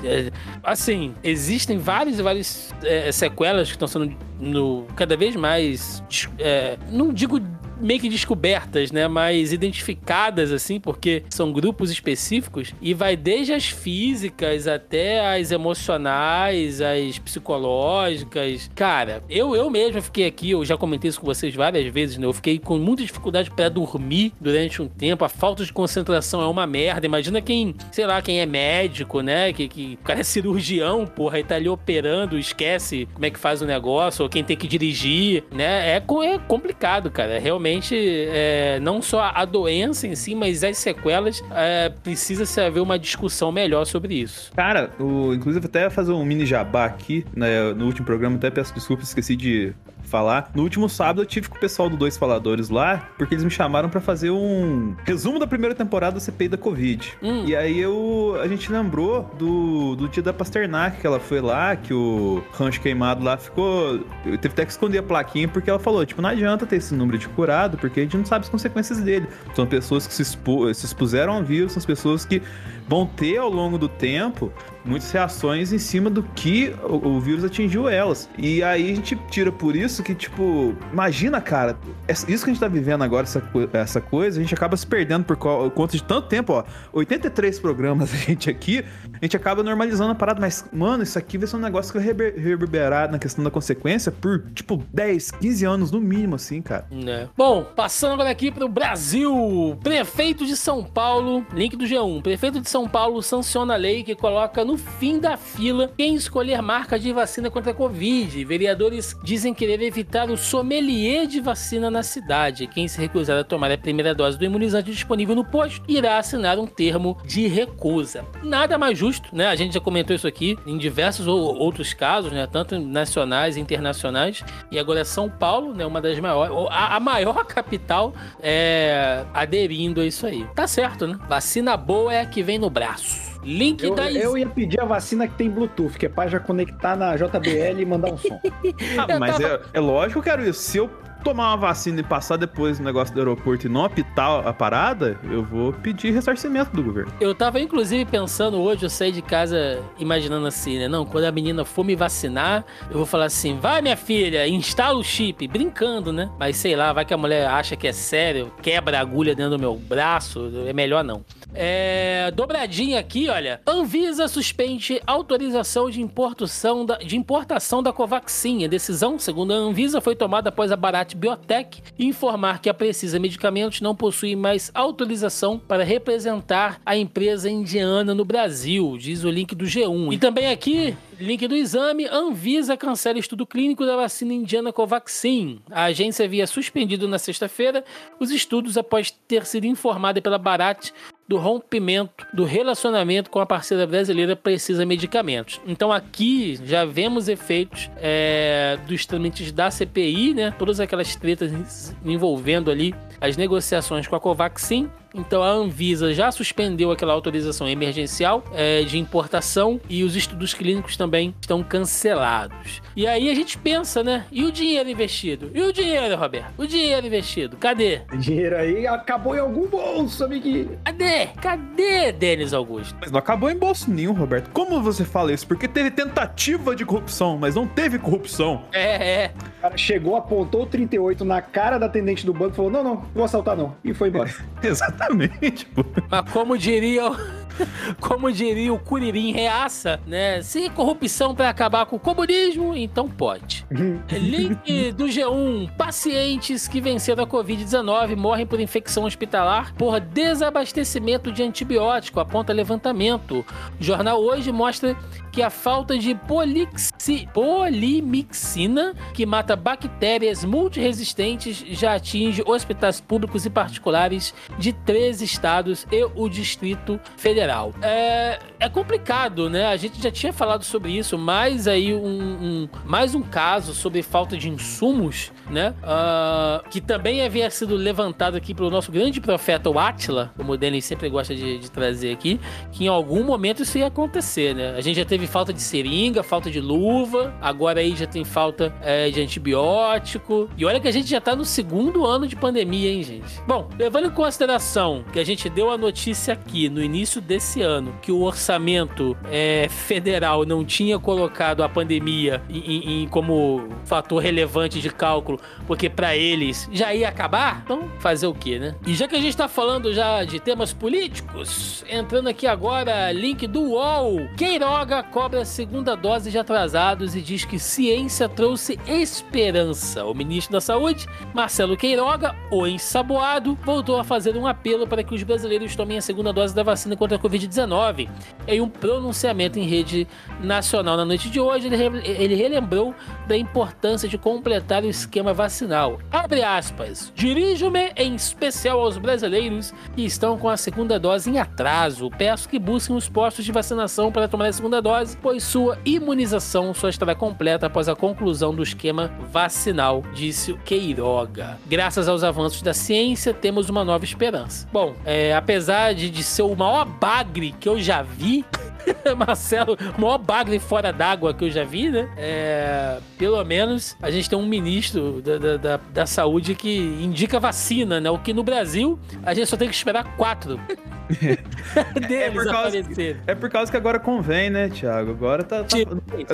É, 0.05 0.31
assim, 0.63 1.15
existem 1.23 1.79
várias 1.79 2.19
e 2.19 2.23
várias 2.23 2.75
é, 2.83 3.11
sequelas 3.13 3.69
que 3.69 3.75
estão 3.75 3.89
sendo 3.89 4.15
no, 4.39 4.87
cada 4.97 5.17
vez 5.17 5.37
mais. 5.37 6.03
É, 6.39 6.77
não 6.91 7.13
digo 7.13 7.41
meio 7.81 8.01
que 8.01 8.09
descobertas, 8.09 8.91
né? 8.91 9.07
Mais 9.09 9.53
identificadas, 9.53 10.53
assim, 10.53 10.81
porque 10.81 11.23
são 11.31 11.53
grupos 11.53 11.91
específicos 11.91 12.75
e 12.81 12.95
vai 12.95 13.17
desde 13.17 13.53
as 13.53 13.69
físicas 13.69 14.67
até 14.67 15.37
as 15.37 15.51
emocionais, 15.51 16.81
as 16.81 17.19
psicológicas. 17.19 18.71
Cara, 18.75 19.23
eu, 19.29 19.55
eu 19.55 19.71
mesmo 19.71 20.01
fiquei 20.03 20.27
aqui, 20.27 20.51
eu 20.51 20.64
já 20.64 20.77
comentei 20.77 21.09
isso 21.09 21.21
com 21.21 21.27
vocês 21.27 21.55
várias 21.55 21.93
vezes, 21.93 22.19
né? 22.19 22.27
Eu 22.27 22.33
fiquei 22.33 22.59
com 22.59 22.79
muita 22.79 23.03
dificuldade 23.03 23.51
para 23.51 23.69
dormir 23.69 24.33
durante 24.41 24.83
um 24.83 24.88
tempo. 24.88 25.25
A 25.25 25.29
falta 25.29 25.64
de 25.64 25.73
concentração 25.73 26.41
é 26.41 26.47
uma 26.47 26.67
merda. 26.67 27.07
Imagina 27.07 27.41
quem, 27.41 27.75
sei 27.93 28.07
lá, 28.07 28.21
quem 28.21 28.41
é 28.41 28.47
médico, 28.47 29.21
né? 29.21 29.53
Que, 29.53 29.69
que 29.69 29.99
o 30.01 30.05
cara 30.05 30.21
é 30.21 30.25
cirurgião, 30.25 31.07
porra, 31.07 31.38
e 31.38 31.45
tá 31.45 31.57
ali 31.57 31.69
operando, 31.69 32.38
esquece 32.38 33.09
como 33.12 33.27
é 33.27 33.31
que 33.31 33.38
faz 33.38 33.62
o 33.62 33.67
negócio, 33.67 34.23
ou 34.23 34.29
quem 34.29 34.43
tem 34.43 34.57
que 34.57 34.67
dirigir, 34.67 35.45
né? 35.53 35.97
É, 35.97 35.97
é 35.97 36.38
complicado, 36.38 37.11
cara. 37.11 37.38
Realmente 37.38 37.68
realmente 37.69 38.29
é, 38.31 38.81
não 38.81 39.03
só 39.03 39.31
a 39.35 39.45
doença 39.45 40.07
em 40.07 40.15
si, 40.15 40.35
mas 40.35 40.65
as 40.65 40.79
sequelas, 40.79 41.43
é, 41.51 41.91
precisa 42.03 42.47
se 42.47 42.61
haver 42.61 42.81
uma 42.81 42.99
discussão 42.99 43.53
melhor 43.53 43.85
sobre 43.85 44.15
isso. 44.15 44.51
Cara, 44.55 44.91
o, 44.99 45.35
inclusive 45.35 45.67
até 45.67 45.91
fazer 45.91 46.13
um 46.13 46.25
mini 46.25 46.47
jabá 46.47 46.87
aqui, 46.87 47.25
né, 47.35 47.73
no 47.75 47.87
último 47.87 48.07
programa, 48.07 48.37
até 48.37 48.51
peço 48.51 48.75
desculpas, 48.75 49.09
esqueci 49.09 49.37
de 49.37 49.73
falar. 50.09 50.51
No 50.55 50.62
último 50.62 50.88
sábado 50.88 51.23
eu 51.23 51.27
tive 51.27 51.49
com 51.49 51.57
o 51.57 51.61
pessoal 51.61 51.88
do 51.88 51.97
Dois 51.97 52.16
Faladores 52.16 52.68
lá, 52.68 53.09
porque 53.16 53.35
eles 53.35 53.44
me 53.44 53.51
chamaram 53.51 53.88
para 53.88 54.01
fazer 54.01 54.31
um 54.31 54.94
resumo 55.05 55.38
da 55.38 55.47
primeira 55.47 55.75
temporada 55.75 56.14
da 56.14 56.21
CPI 56.21 56.49
da 56.49 56.57
Covid. 56.57 57.12
Hum. 57.23 57.44
E 57.47 57.55
aí 57.55 57.79
eu, 57.79 58.38
a 58.42 58.49
gente 58.49 58.71
lembrou 58.71 59.31
do, 59.38 59.94
do 59.97 60.09
dia 60.09 60.23
da 60.23 60.33
Pasternak, 60.33 61.01
que 61.01 61.07
ela 61.07 61.21
foi 61.21 61.40
lá, 61.40 61.77
que 61.77 61.92
o 61.92 62.42
rancho 62.53 62.81
queimado 62.81 63.23
lá 63.23 63.37
ficou... 63.37 64.01
Eu 64.25 64.38
teve 64.38 64.53
até 64.53 64.64
que 64.64 64.73
esconder 64.73 64.99
a 64.99 65.03
plaquinha, 65.03 65.49
porque 65.49 65.71
ela 65.71 65.79
falou, 65.79 66.05
tipo, 66.05 66.21
não 66.23 66.31
adianta 66.31 66.66
ter 66.66 66.77
esse 66.77 66.94
número 66.94 67.18
de 67.18 67.29
curado, 67.29 67.77
porque 67.79 68.01
a 68.01 68.03
gente 68.03 68.16
não 68.16 68.25
sabe 68.25 68.44
as 68.44 68.51
consequências 68.51 69.01
dele. 69.01 69.27
São 69.55 69.66
pessoas 69.66 70.07
que 70.07 70.14
se, 70.14 70.23
expu 70.23 70.73
se 70.75 70.87
expuseram 70.87 71.35
ao 71.35 71.42
vírus, 71.42 71.73
são 71.73 71.83
pessoas 71.83 72.25
que 72.25 72.42
vão 72.88 73.07
ter 73.07 73.38
ao 73.38 73.51
longo 73.51 73.79
do 73.79 73.88
tempo 73.88 74.53
muitas 74.88 75.11
reações 75.11 75.72
em 75.72 75.79
cima 75.79 76.09
do 76.09 76.22
que 76.22 76.74
o, 76.83 77.09
o 77.09 77.20
vírus 77.20 77.44
atingiu 77.44 77.88
elas. 77.88 78.29
E 78.38 78.62
aí 78.62 78.90
a 78.90 78.94
gente 78.94 79.16
tira 79.31 79.53
por 79.53 79.77
isso 79.77 80.03
que, 80.03 80.14
tipo, 80.14 80.74
imagina, 80.92 81.40
cara, 81.40 81.77
isso 82.09 82.44
que 82.44 82.51
a 82.51 82.55
gente 82.55 82.61
tá 82.61 82.68
vivendo 82.68 83.05
agora, 83.05 83.24
essa, 83.24 83.42
essa 83.74 84.01
coisa, 84.01 84.40
a 84.40 84.42
gente 84.42 84.55
acaba 84.55 84.77
se 84.77 84.87
perdendo 84.87 85.24
por 85.24 85.37
conta 85.37 85.96
de 85.96 86.03
tanto 86.03 86.29
tempo, 86.29 86.55
ó. 86.55 86.64
83 86.92 87.61
programas 87.61 88.12
a 88.14 88.16
gente 88.16 88.48
aqui, 88.48 88.85
a 89.12 89.24
gente 89.24 89.37
acaba 89.37 89.62
normalizando 89.62 90.11
a 90.11 90.14
parada, 90.14 90.40
mas, 90.40 90.64
mano, 90.72 91.03
isso 91.03 91.18
aqui 91.18 91.37
vai 91.37 91.46
ser 91.46 91.57
um 91.57 91.61
negócio 91.61 91.92
que 91.92 91.98
vai 91.98 92.31
reverberar 92.31 93.11
na 93.11 93.18
questão 93.18 93.44
da 93.44 93.51
consequência 93.51 94.11
por, 94.11 94.42
tipo, 94.55 94.83
10, 94.92 95.33
15 95.33 95.64
anos 95.66 95.90
no 95.90 96.01
mínimo, 96.01 96.37
assim, 96.37 96.62
cara. 96.62 96.87
É. 97.07 97.29
Bom, 97.37 97.64
passando 97.77 98.14
agora 98.14 98.31
aqui 98.31 98.51
pro 98.51 98.68
Brasil. 98.68 99.79
Prefeito 99.83 100.46
de 100.46 100.57
São 100.57 100.83
Paulo, 100.83 101.44
link 101.53 101.77
do 101.77 101.85
G1. 101.85 102.22
Prefeito 102.22 102.61
de 102.61 102.70
São 102.70 102.78
Paulo 102.87 103.23
sanciona 103.23 103.75
a 103.75 103.77
lei 103.77 104.03
que 104.03 104.14
coloca 104.14 104.64
no 104.64 104.77
fim 104.77 105.19
da 105.19 105.37
fila 105.37 105.91
quem 105.97 106.14
escolher 106.14 106.61
marca 106.61 106.99
de 106.99 107.12
vacina 107.12 107.51
contra 107.51 107.73
a 107.73 107.75
Covid. 107.75 108.45
Vereadores 108.45 109.17
dizem 109.23 109.55
querer 109.55 109.81
evitar 109.81 110.31
o 110.31 110.37
sommelier 110.37 111.27
de 111.27 111.41
vacina 111.41 111.91
na 111.91 112.03
cidade. 112.03 112.67
Quem 112.67 112.87
se 112.87 113.01
recusar 113.01 113.38
a 113.38 113.45
tomar 113.45 113.73
a 113.73 113.79
primeira 113.79 114.14
dose 114.14 114.38
do 114.38 114.45
imunizante 114.45 114.91
disponível 114.91 115.35
no 115.35 115.45
posto 115.45 115.83
irá 115.88 116.19
assinar 116.19 116.59
um 116.59 116.67
termo 116.67 117.17
de 117.25 117.47
recusa. 117.47 118.25
Nada 118.43 118.77
mais 118.77 118.99
justo, 118.99 119.35
né? 119.35 119.47
A 119.47 119.57
gente 119.57 119.75
já 119.75 119.81
comentou 119.81 120.14
isso 120.14 120.27
aqui 120.27 120.59
em 120.67 120.77
diversos 120.77 121.27
outros 121.27 121.95
casos, 121.95 122.31
né? 122.33 122.47
Tanto 122.47 122.79
nacionais 122.79 123.57
e 123.57 123.61
internacionais. 123.61 124.45
E 124.71 124.79
agora 124.79 125.05
São 125.05 125.29
Paulo, 125.31 125.75
né? 125.75 125.87
Uma 125.87 126.01
das 126.01 126.19
maiores, 126.19 126.55
a, 126.71 126.97
a 126.97 127.01
maior 127.01 127.45
capital 127.47 128.12
é, 128.41 129.25
aderindo 129.33 130.01
a 130.01 130.07
isso 130.07 130.27
aí. 130.27 130.47
Tá 130.55 130.67
certo, 130.67 131.07
né? 131.07 131.19
Vacina 131.29 131.77
boa 131.77 132.12
é 132.12 132.21
a 132.21 132.27
que 132.27 132.43
vem 132.43 132.59
no 132.59 132.68
braço. 132.71 133.39
Link 133.43 133.83
eu, 133.83 133.95
da 133.95 134.11
Eu 134.11 134.37
ia 134.37 134.47
pedir 134.47 134.81
a 134.81 134.85
vacina 134.85 135.27
que 135.27 135.35
tem 135.35 135.49
Bluetooth, 135.49 135.97
que 135.97 136.07
é 136.07 136.09
pra 136.09 136.27
já 136.27 136.41
conectar 136.41 136.97
na 136.97 137.17
JBL 137.17 137.81
e 137.81 137.87
mandar 137.87 138.13
um 138.13 138.19
som. 138.19 138.41
ah, 138.99 139.19
mas 139.19 139.37
tava... 139.37 139.63
é, 139.73 139.79
é 139.79 139.81
lógico, 139.81 140.21
quero 140.21 140.47
isso. 140.47 140.61
Se 140.61 140.79
eu 140.79 140.91
tomar 141.23 141.51
uma 141.51 141.57
vacina 141.57 142.01
e 142.01 142.03
passar 142.03 142.37
depois 142.37 142.79
no 142.79 142.85
negócio 142.85 143.15
do 143.15 143.21
aeroporto 143.21 143.67
e 143.67 143.69
não 143.69 143.85
apitar 143.85 144.47
a 144.47 144.53
parada, 144.53 145.19
eu 145.25 145.43
vou 145.43 145.73
pedir 145.73 146.13
ressarcimento 146.13 146.75
do 146.75 146.83
governo. 146.83 147.13
Eu 147.21 147.35
tava, 147.35 147.61
inclusive, 147.61 148.05
pensando 148.05 148.59
hoje, 148.59 148.85
eu 148.85 148.91
saí 148.91 149.13
de 149.13 149.23
casa 149.23 149.83
imaginando 149.99 150.47
assim, 150.47 150.79
né? 150.79 150.89
Não, 150.89 151.05
quando 151.05 151.25
a 151.25 151.33
menina 151.33 151.65
for 151.65 151.85
me 151.85 151.95
vacinar, 151.95 152.65
eu 152.91 152.97
vou 152.97 153.07
falar 153.07 153.27
assim: 153.27 153.59
vai, 153.59 153.83
minha 153.83 153.97
filha, 153.97 154.47
instala 154.49 154.99
o 154.99 155.05
chip, 155.05 155.47
brincando, 155.49 156.13
né? 156.13 156.31
Mas 156.39 156.57
sei 156.57 156.77
lá, 156.77 156.93
vai 156.93 157.05
que 157.05 157.15
a 157.15 157.19
mulher 157.19 157.49
acha 157.49 157.77
que 157.77 157.87
é 157.87 157.93
sério, 157.93 158.53
quebra 158.63 158.99
a 158.99 159.01
agulha 159.01 159.35
dentro 159.35 159.53
do 159.53 159.59
meu 159.59 159.77
braço, 159.77 160.51
é 160.67 160.73
melhor 160.73 161.05
não. 161.05 161.25
É, 161.55 162.31
dobradinha 162.35 163.01
aqui, 163.01 163.29
olha. 163.29 163.61
Anvisa 163.67 164.29
suspende 164.29 165.01
autorização 165.07 165.91
de 165.91 166.01
importação 166.01 166.85
da, 166.85 166.97
de 166.99 167.17
importação 167.17 167.83
da 167.83 167.93
Covaxin. 167.93 168.65
A 168.65 168.69
decisão, 168.69 169.19
segundo 169.19 169.53
a 169.53 169.57
Anvisa, 169.57 170.01
foi 170.01 170.15
tomada 170.15 170.51
após 170.51 170.71
a 170.71 170.77
Biotech 171.16 171.83
informar 171.99 172.61
que 172.61 172.68
a 172.68 172.75
Precisa 172.75 173.18
Medicamentos 173.18 173.81
não 173.81 173.94
possui 173.94 174.37
mais 174.37 174.71
autorização 174.75 175.59
para 175.59 175.85
representar 175.85 176.81
a 176.85 176.97
empresa 176.97 177.51
indiana 177.51 178.14
no 178.14 178.25
Brasil, 178.25 178.97
diz 178.99 179.25
o 179.25 179.31
link 179.31 179.55
do 179.55 179.64
G1. 179.64 180.12
E 180.12 180.18
também 180.18 180.51
aqui, 180.51 180.97
link 181.18 181.47
do 181.47 181.57
exame, 181.57 182.07
Anvisa 182.07 182.77
cancela 182.77 183.18
estudo 183.18 183.47
clínico 183.47 183.85
da 183.85 183.97
vacina 183.97 184.33
indiana 184.33 184.73
Covaxin. 184.73 185.61
A 185.71 185.85
agência 185.85 186.25
havia 186.25 186.47
suspendido 186.47 187.09
na 187.09 187.18
sexta-feira 187.18 187.85
os 188.18 188.31
estudos 188.31 188.77
após 188.77 189.11
ter 189.11 189.47
sido 189.47 189.64
informada 189.64 190.21
pela 190.21 190.38
Barat 190.38 190.90
do 191.29 191.37
rompimento 191.37 192.27
do 192.33 192.45
relacionamento 192.45 193.29
com 193.29 193.38
a 193.38 193.47
parceira 193.47 193.87
brasileira 193.87 194.35
Precisa 194.35 194.87
Medicamentos. 194.87 195.61
Então 195.67 195.93
aqui 195.93 196.59
já 196.64 196.87
vemos 196.87 197.29
efeitos 197.29 197.91
é, 197.99 198.79
dos 198.88 199.05
trâmites 199.05 199.53
da 199.53 199.71
CPI, 199.71 200.33
né? 200.33 200.55
Todas 200.59 200.81
aquelas 200.81 201.14
tretas 201.14 201.95
envolvendo 202.05 202.71
ali 202.71 202.95
as 203.21 203.37
negociações 203.37 204.07
com 204.07 204.17
a 204.17 204.21
Covaxin 204.21 204.91
então 205.14 205.42
a 205.42 205.51
Anvisa 205.51 206.12
já 206.12 206.31
suspendeu 206.31 206.90
aquela 206.90 207.12
autorização 207.12 207.68
emergencial 207.68 208.42
é, 208.53 208.83
de 208.83 208.99
importação 208.99 209.81
e 209.88 210.05
os 210.05 210.14
estudos 210.16 210.55
clínicos 210.55 210.97
também 210.97 211.35
estão 211.40 211.62
cancelados. 211.62 212.83
E 212.94 213.07
aí 213.07 213.31
a 213.31 213.35
gente 213.35 213.57
pensa, 213.59 214.03
né? 214.03 214.27
E 214.31 214.44
o 214.44 214.53
dinheiro 214.53 214.88
investido? 214.88 215.51
E 215.55 215.62
o 215.62 215.73
dinheiro, 215.73 216.16
Roberto? 216.16 216.53
O 216.59 216.66
dinheiro 216.66 217.07
investido? 217.07 217.57
Cadê? 217.57 218.03
O 218.12 218.16
dinheiro 218.16 218.57
aí 218.57 218.87
acabou 218.87 219.35
em 219.35 219.40
algum 219.40 219.66
bolso, 219.66 220.25
amiguinho. 220.25 220.79
Cadê? 220.85 221.27
Cadê, 221.40 222.12
Denis 222.12 222.53
Augusto? 222.53 222.97
Mas 223.01 223.11
não 223.11 223.18
acabou 223.18 223.51
em 223.51 223.57
bolso 223.57 223.90
nenhum, 223.90 224.12
Roberto. 224.12 224.51
Como 224.51 224.83
você 224.83 225.05
fala 225.05 225.33
isso? 225.33 225.47
Porque 225.47 225.66
teve 225.66 225.90
tentativa 225.90 226.75
de 226.75 226.85
corrupção, 226.85 227.38
mas 227.38 227.55
não 227.55 227.66
teve 227.66 227.99
corrupção. 227.99 228.64
É, 228.73 229.23
é. 229.23 229.33
O 229.59 229.62
cara 229.62 229.77
chegou, 229.77 230.16
apontou 230.16 230.62
o 230.62 230.66
38 230.66 231.25
na 231.25 231.40
cara 231.40 231.79
da 231.79 231.87
atendente 231.87 232.27
do 232.27 232.33
banco 232.33 232.53
e 232.53 232.57
falou: 232.57 232.71
não, 232.71 232.85
não, 232.85 232.97
vou 233.14 233.25
assaltar 233.25 233.57
não. 233.57 233.75
E 233.85 233.94
foi 233.94 234.09
embora. 234.09 234.31
Exatamente. 234.62 234.98
Exatamente, 234.99 235.67
pô. 235.67 235.85
Mas 236.11 236.31
como 236.33 236.59
diria 236.59 237.11
como 238.01 238.31
diria 238.33 238.73
o 238.73 238.79
Curirim 238.79 239.33
Reaça, 239.33 240.01
né? 240.07 240.43
Se 240.43 240.69
corrupção 240.71 241.35
para 241.35 241.49
acabar 241.49 241.87
com 241.87 241.97
o 241.97 242.01
comunismo, 242.01 242.75
então 242.75 243.09
pode. 243.09 243.67
Link 244.11 244.93
do 244.93 245.07
G1: 245.07 245.71
pacientes 245.77 246.67
que 246.69 246.81
venceram 246.81 247.25
a 247.25 247.27
Covid-19 247.27 248.17
morrem 248.17 248.47
por 248.47 248.61
infecção 248.61 249.05
hospitalar 249.05 249.75
por 249.75 250.01
desabastecimento 250.01 251.33
de 251.33 251.43
antibiótico, 251.43 252.21
aponta 252.21 252.53
levantamento. 252.53 253.45
O 253.81 253.85
jornal 253.85 254.21
hoje 254.21 254.53
mostra 254.53 254.97
que 255.38 255.42
a 255.44 255.51
falta 255.51 255.96
de 255.96 256.16
polixi, 256.16 257.29
polimixina, 257.33 258.92
que 259.14 259.24
mata 259.24 259.55
bactérias 259.55 260.44
multiresistentes, 260.44 261.64
já 261.79 261.94
atinge 261.94 262.42
hospitais 262.44 263.01
públicos 263.01 263.46
e 263.46 263.51
particulares 263.51 264.35
de 264.59 264.72
três 264.72 265.22
estados 265.22 265.87
e 265.92 266.05
o 266.16 266.29
Distrito 266.29 266.98
Federal. 267.16 267.72
É, 267.81 268.40
é 268.59 268.68
complicado, 268.68 269.48
né? 269.48 269.66
A 269.66 269.77
gente 269.77 270.03
já 270.03 270.11
tinha 270.11 270.33
falado 270.33 270.64
sobre 270.64 270.90
isso, 270.90 271.16
mais 271.16 271.68
aí 271.68 271.94
um, 271.94 272.03
um 272.03 272.68
mais 272.85 273.14
um 273.14 273.22
caso 273.22 273.72
sobre 273.74 274.03
falta 274.03 274.37
de 274.37 274.48
insumos, 274.48 275.31
né? 275.48 275.72
Uh, 275.85 276.68
que 276.68 276.81
também 276.81 277.22
havia 277.22 277.48
sido 277.48 277.77
levantado 277.77 278.37
aqui 278.37 278.53
pelo 278.53 278.70
nosso 278.70 278.90
grande 278.90 279.20
profeta, 279.20 279.70
o 279.70 279.79
Atila, 279.79 280.33
como 280.37 280.55
o 280.55 280.57
Denis 280.57 280.85
sempre 280.85 281.09
gosta 281.09 281.33
de, 281.33 281.59
de 281.59 281.70
trazer 281.70 282.12
aqui, 282.12 282.40
que 282.72 282.87
em 282.87 282.88
algum 282.88 283.22
momento 283.22 283.62
isso 283.62 283.79
ia 283.79 283.87
acontecer, 283.87 284.53
né? 284.53 284.74
A 284.77 284.81
gente 284.81 284.96
já 284.96 285.05
teve 285.05 285.28
falta 285.29 285.53
de 285.53 285.61
seringa, 285.61 286.23
falta 286.23 286.51
de 286.51 286.61
luva, 286.61 287.35
agora 287.41 287.81
aí 287.81 287.95
já 287.95 288.07
tem 288.07 288.25
falta 288.25 288.75
é, 288.83 289.11
de 289.11 289.21
antibiótico. 289.21 290.49
E 290.57 290.64
olha 290.64 290.81
que 290.81 290.88
a 290.88 290.93
gente 290.93 291.09
já 291.09 291.21
tá 291.21 291.37
no 291.37 291.45
segundo 291.45 292.05
ano 292.05 292.27
de 292.27 292.35
pandemia, 292.35 292.91
hein, 292.91 293.03
gente? 293.03 293.41
Bom, 293.47 293.69
levando 293.79 294.07
em 294.07 294.11
consideração 294.11 295.05
que 295.12 295.19
a 295.19 295.25
gente 295.25 295.49
deu 295.49 295.71
a 295.71 295.79
notícia 295.79 296.35
aqui 296.35 296.69
no 296.69 296.83
início 296.83 297.21
desse 297.21 297.62
ano 297.62 297.95
que 298.03 298.11
o 298.11 298.23
orçamento 298.23 299.17
é, 299.31 299.69
federal 299.69 300.45
não 300.45 300.64
tinha 300.64 300.99
colocado 300.99 301.62
a 301.62 301.69
pandemia 301.69 302.43
em, 302.49 303.03
em, 303.03 303.09
como 303.09 303.69
fator 303.85 304.23
relevante 304.23 304.81
de 304.81 304.91
cálculo, 304.91 305.38
porque 305.67 305.88
para 305.88 306.17
eles 306.17 306.69
já 306.73 306.95
ia 306.95 307.09
acabar, 307.09 307.62
então 307.64 307.88
fazer 307.99 308.27
o 308.27 308.35
que, 308.35 308.59
né? 308.59 308.75
E 308.87 308.95
já 308.95 309.07
que 309.07 309.17
a 309.17 309.21
gente 309.21 309.37
tá 309.37 309.49
falando 309.49 309.93
já 309.93 310.25
de 310.25 310.41
temas 310.41 310.73
políticos, 310.73 311.85
entrando 311.88 312.29
aqui 312.29 312.47
agora, 312.47 313.12
link 313.12 313.47
do 313.47 313.62
UOL. 313.73 314.29
Queiroga 314.37 315.03
cobra 315.09 315.42
a 315.42 315.44
segunda 315.44 315.97
dose 315.97 316.31
de 316.31 316.38
atrasados 316.38 317.14
e 317.16 317.21
diz 317.21 317.44
que 317.44 317.59
ciência 317.59 318.29
trouxe 318.29 318.79
esperança. 318.87 320.05
O 320.05 320.14
ministro 320.14 320.53
da 320.53 320.61
Saúde, 320.61 321.07
Marcelo 321.35 321.77
Queiroga, 321.77 322.35
o 322.51 322.66
ensaboado, 322.66 323.59
voltou 323.64 323.99
a 323.99 324.05
fazer 324.05 324.37
um 324.37 324.47
apelo 324.47 324.87
para 324.87 325.03
que 325.03 325.14
os 325.14 325.23
brasileiros 325.23 325.75
tomem 325.75 325.99
a 325.99 326.03
segunda 326.03 326.33
dose 326.33 326.55
da 326.55 326.62
vacina 326.62 326.97
contra 326.97 327.16
a 327.16 327.21
Covid-19. 327.21 328.09
Em 328.47 328.61
um 328.61 328.68
pronunciamento 328.68 329.59
em 329.59 329.64
rede 329.64 330.07
nacional 330.40 330.97
na 330.97 331.05
noite 331.05 331.31
de 331.31 331.40
hoje, 331.40 331.66
ele, 331.66 332.03
ele 332.05 332.35
relembrou 332.35 332.94
da 333.27 333.37
importância 333.37 334.09
de 334.09 334.18
completar 334.18 334.83
o 334.83 334.88
esquema 334.88 335.33
vacinal. 335.33 335.99
Abre 336.11 336.42
aspas. 336.42 337.12
Dirijo-me 337.14 337.92
em 337.97 338.14
especial 338.14 338.81
aos 338.81 338.99
brasileiros 338.99 339.73
que 339.94 340.05
estão 340.05 340.37
com 340.37 340.49
a 340.49 340.57
segunda 340.57 340.99
dose 340.99 341.31
em 341.31 341.38
atraso. 341.38 342.11
Peço 342.11 342.49
que 342.49 342.59
busquem 342.59 342.94
os 342.94 343.09
postos 343.09 343.44
de 343.44 343.53
vacinação 343.53 344.12
para 344.12 344.29
tomar 344.29 344.47
a 344.47 344.53
segunda 344.53 344.83
dose 344.83 344.98
pois 345.21 345.43
sua 345.43 345.79
imunização 345.85 346.73
só 346.75 346.89
estará 346.89 347.15
completa 347.15 347.67
após 347.67 347.89
a 347.89 347.95
conclusão 347.95 348.55
do 348.55 348.63
esquema 348.63 349.11
vacinal, 349.31 350.03
disse 350.15 350.55
Queiroga. 350.65 351.59
Graças 351.67 352.09
aos 352.09 352.23
avanços 352.23 352.63
da 352.63 352.75
ciência, 352.75 353.33
temos 353.33 353.69
uma 353.69 353.85
nova 353.85 354.05
esperança. 354.05 354.69
Bom, 354.73 354.95
é, 355.05 355.35
apesar 355.35 355.95
de, 355.95 356.11
de 356.11 356.23
ser 356.23 356.43
o 356.43 356.55
maior 356.55 356.85
bagre 356.85 357.53
que 357.53 357.69
eu 357.69 357.79
já 357.81 358.03
vi, 358.03 358.45
Marcelo, 359.17 359.77
o 359.97 360.01
maior 360.01 360.19
bagre 360.19 360.59
fora 360.59 360.93
d'água 360.93 361.35
que 361.35 361.45
eu 361.45 361.51
já 361.51 361.64
vi, 361.64 361.91
né? 361.91 362.09
É, 362.17 362.99
pelo 363.17 363.43
menos 363.45 363.97
a 364.01 364.11
gente 364.11 364.29
tem 364.29 364.38
um 364.38 364.47
ministro 364.47 365.21
da, 365.23 365.38
da, 365.38 365.57
da, 365.57 365.77
da 365.77 366.07
saúde 366.07 366.55
que 366.55 366.77
indica 366.77 367.41
vacina, 367.41 368.01
né? 368.01 368.11
O 368.11 368.19
que 368.19 368.33
no 368.33 368.43
Brasil 368.43 368.99
a 369.23 369.35
gente 369.35 369.49
só 369.49 369.57
tem 369.57 369.69
que 369.69 369.75
esperar 369.75 370.17
quatro. 370.17 370.61
é 372.11 372.31
por, 372.31 372.45
causa, 372.45 372.79
é 373.27 373.35
por 373.35 373.51
causa 373.51 373.71
que 373.71 373.77
agora 373.77 373.99
convém, 373.99 374.51
né, 374.51 374.69
Thiago? 374.69 375.11
Agora 375.11 375.43
tá. 375.43 375.64
tá 375.64 375.77
sim, 375.77 375.85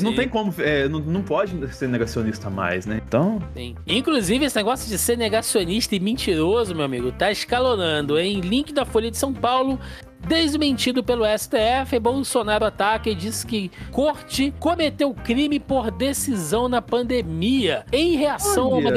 não 0.02 0.10
sim. 0.10 0.16
tem 0.16 0.28
como. 0.28 0.52
É, 0.58 0.88
não, 0.88 0.98
não 0.98 1.22
pode 1.22 1.74
ser 1.74 1.88
negacionista 1.88 2.50
mais, 2.50 2.84
né? 2.84 3.00
Então. 3.06 3.40
Sim. 3.54 3.76
Inclusive, 3.86 4.44
esse 4.44 4.56
negócio 4.56 4.88
de 4.88 4.98
ser 4.98 5.16
negacionista 5.16 5.94
e 5.94 6.00
mentiroso, 6.00 6.74
meu 6.74 6.84
amigo, 6.84 7.12
tá 7.12 7.30
escalonando, 7.30 8.18
hein? 8.18 8.40
Link 8.40 8.72
da 8.72 8.84
Folha 8.84 9.10
de 9.10 9.16
São 9.16 9.32
Paulo 9.32 9.78
Desmentido 10.26 11.04
pelo 11.04 11.24
STF, 11.26 11.98
Bolsonaro 12.00 12.64
ataca 12.64 13.10
e 13.10 13.14
diz 13.14 13.44
que 13.44 13.70
corte 13.92 14.54
cometeu 14.58 15.12
crime 15.12 15.60
por 15.60 15.90
decisão 15.90 16.66
na 16.66 16.80
pandemia. 16.80 17.84
Em 17.92 18.16
reação, 18.16 18.74
a 18.74 18.78
uma, 18.78 18.90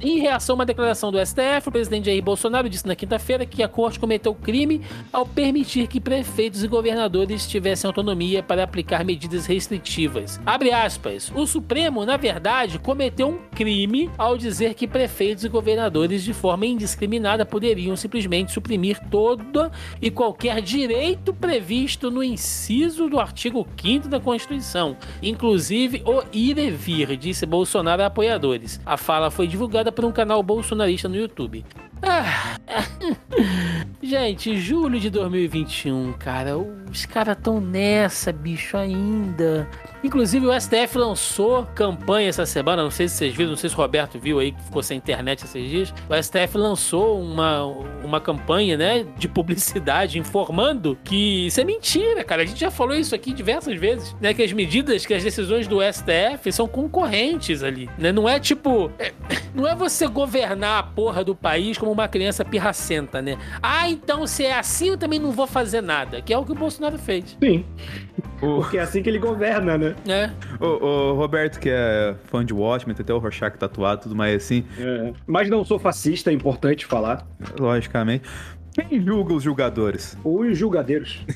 em 0.00 0.18
reação 0.18 0.54
a 0.54 0.56
uma 0.56 0.66
declaração 0.66 1.12
do 1.12 1.18
STF, 1.24 1.68
o 1.68 1.72
presidente 1.72 2.06
Jair 2.06 2.22
Bolsonaro 2.22 2.68
disse 2.68 2.86
na 2.86 2.96
quinta-feira 2.96 3.44
que 3.44 3.62
a 3.62 3.68
corte 3.68 4.00
cometeu 4.00 4.34
crime 4.34 4.80
ao 5.12 5.26
permitir 5.26 5.86
que 5.86 6.00
prefeitos 6.00 6.64
e 6.64 6.68
governadores 6.68 7.46
tivessem 7.46 7.86
autonomia 7.86 8.42
para 8.42 8.64
aplicar 8.64 9.04
medidas 9.04 9.44
restritivas. 9.44 10.40
Abre 10.46 10.72
aspas. 10.72 11.30
O 11.34 11.46
Supremo, 11.46 12.06
na 12.06 12.16
verdade, 12.16 12.78
cometeu 12.78 13.28
um 13.28 13.38
crime 13.54 14.10
ao 14.16 14.38
dizer 14.38 14.72
que 14.72 14.88
prefeitos 14.88 15.44
e 15.44 15.48
governadores, 15.48 16.24
de 16.24 16.32
forma 16.32 16.64
indiscriminada, 16.64 17.44
poderiam 17.44 17.96
simplesmente 17.96 18.50
suprimir 18.52 18.98
toda 19.10 19.70
e 20.00 20.10
qualquer 20.10 20.62
direito 20.70 21.34
previsto 21.34 22.12
no 22.12 22.22
inciso 22.22 23.08
do 23.08 23.18
artigo 23.18 23.66
5 23.82 24.08
da 24.08 24.20
Constituição, 24.20 24.96
inclusive 25.20 26.00
o 26.06 26.22
ir 26.32 26.58
e 26.58 26.70
vir, 26.70 27.16
disse 27.16 27.44
Bolsonaro 27.44 28.02
a 28.02 28.06
apoiadores. 28.06 28.80
A 28.86 28.96
fala 28.96 29.32
foi 29.32 29.48
divulgada 29.48 29.90
por 29.90 30.04
um 30.04 30.12
canal 30.12 30.42
bolsonarista 30.44 31.08
no 31.08 31.16
YouTube. 31.16 31.64
Ah, 32.02 32.56
gente, 34.02 34.58
julho 34.58 34.98
de 34.98 35.10
2021, 35.10 36.14
cara, 36.14 36.56
os 36.56 37.04
caras 37.04 37.36
tão 37.42 37.60
nessa, 37.60 38.32
bicho, 38.32 38.76
ainda. 38.76 39.68
Inclusive 40.02 40.46
o 40.46 40.60
STF 40.60 40.96
lançou 40.96 41.66
campanha 41.74 42.30
essa 42.30 42.46
semana, 42.46 42.82
não 42.82 42.90
sei 42.90 43.06
se 43.06 43.16
vocês 43.16 43.34
viram, 43.34 43.50
não 43.50 43.56
sei 43.56 43.68
se 43.68 43.76
o 43.76 43.78
Roberto 43.78 44.18
viu 44.18 44.38
aí 44.38 44.52
que 44.52 44.62
ficou 44.62 44.82
sem 44.82 44.96
internet 44.96 45.44
esses 45.44 45.68
dias. 45.68 45.94
O 46.08 46.22
STF 46.22 46.56
lançou 46.56 47.20
uma, 47.20 47.64
uma 48.02 48.20
campanha, 48.20 48.78
né, 48.78 49.04
de 49.18 49.28
publicidade 49.28 50.18
informando 50.18 50.59
que 51.04 51.46
isso 51.46 51.60
é 51.60 51.64
mentira, 51.64 52.24
cara. 52.24 52.42
A 52.42 52.44
gente 52.44 52.60
já 52.60 52.70
falou 52.70 52.94
isso 52.94 53.14
aqui 53.14 53.32
diversas 53.32 53.78
vezes, 53.78 54.14
né, 54.20 54.34
que 54.34 54.42
as 54.42 54.52
medidas, 54.52 55.06
que 55.06 55.14
as 55.14 55.22
decisões 55.22 55.66
do 55.66 55.78
STF 55.80 56.52
são 56.52 56.66
concorrentes 56.66 57.62
ali, 57.62 57.88
né? 57.98 58.12
Não 58.12 58.28
é 58.28 58.38
tipo, 58.38 58.90
é, 58.98 59.12
não 59.54 59.66
é 59.66 59.74
você 59.74 60.06
governar 60.06 60.78
a 60.78 60.82
porra 60.82 61.24
do 61.24 61.34
país 61.34 61.78
como 61.78 61.90
uma 61.92 62.08
criança 62.08 62.44
pirracenta, 62.44 63.20
né? 63.22 63.38
Ah, 63.62 63.88
então 63.88 64.26
se 64.26 64.44
é 64.44 64.58
assim 64.58 64.90
eu 64.90 64.96
também 64.96 65.18
não 65.18 65.32
vou 65.32 65.46
fazer 65.46 65.80
nada, 65.80 66.20
que 66.20 66.32
é 66.32 66.38
o 66.38 66.44
que 66.44 66.52
o 66.52 66.54
Bolsonaro 66.54 66.98
fez. 66.98 67.36
Sim. 67.42 67.64
Porque 68.40 68.78
é 68.78 68.80
assim 68.80 69.02
que 69.02 69.08
ele 69.10 69.18
governa, 69.18 69.76
né? 69.76 69.94
É. 70.08 70.30
O, 70.58 70.66
o 70.66 71.14
Roberto, 71.14 71.60
que 71.60 71.68
é 71.70 72.14
fã 72.24 72.44
de 72.44 72.54
Watchmen, 72.54 72.96
tem 72.96 73.04
até 73.04 73.12
o 73.12 73.18
Rorschach 73.18 73.56
tatuado 73.58 74.02
tudo 74.02 74.16
mais 74.16 74.34
assim. 74.34 74.64
É. 74.78 75.12
Mas 75.26 75.50
não 75.50 75.62
sou 75.62 75.78
fascista, 75.78 76.30
é 76.30 76.32
importante 76.32 76.86
falar. 76.86 77.26
Logicamente. 77.58 78.24
Quem 78.88 79.04
julga 79.04 79.34
os 79.34 79.42
julgadores? 79.42 80.16
Os 80.24 80.56
julgadeiros. 80.56 81.20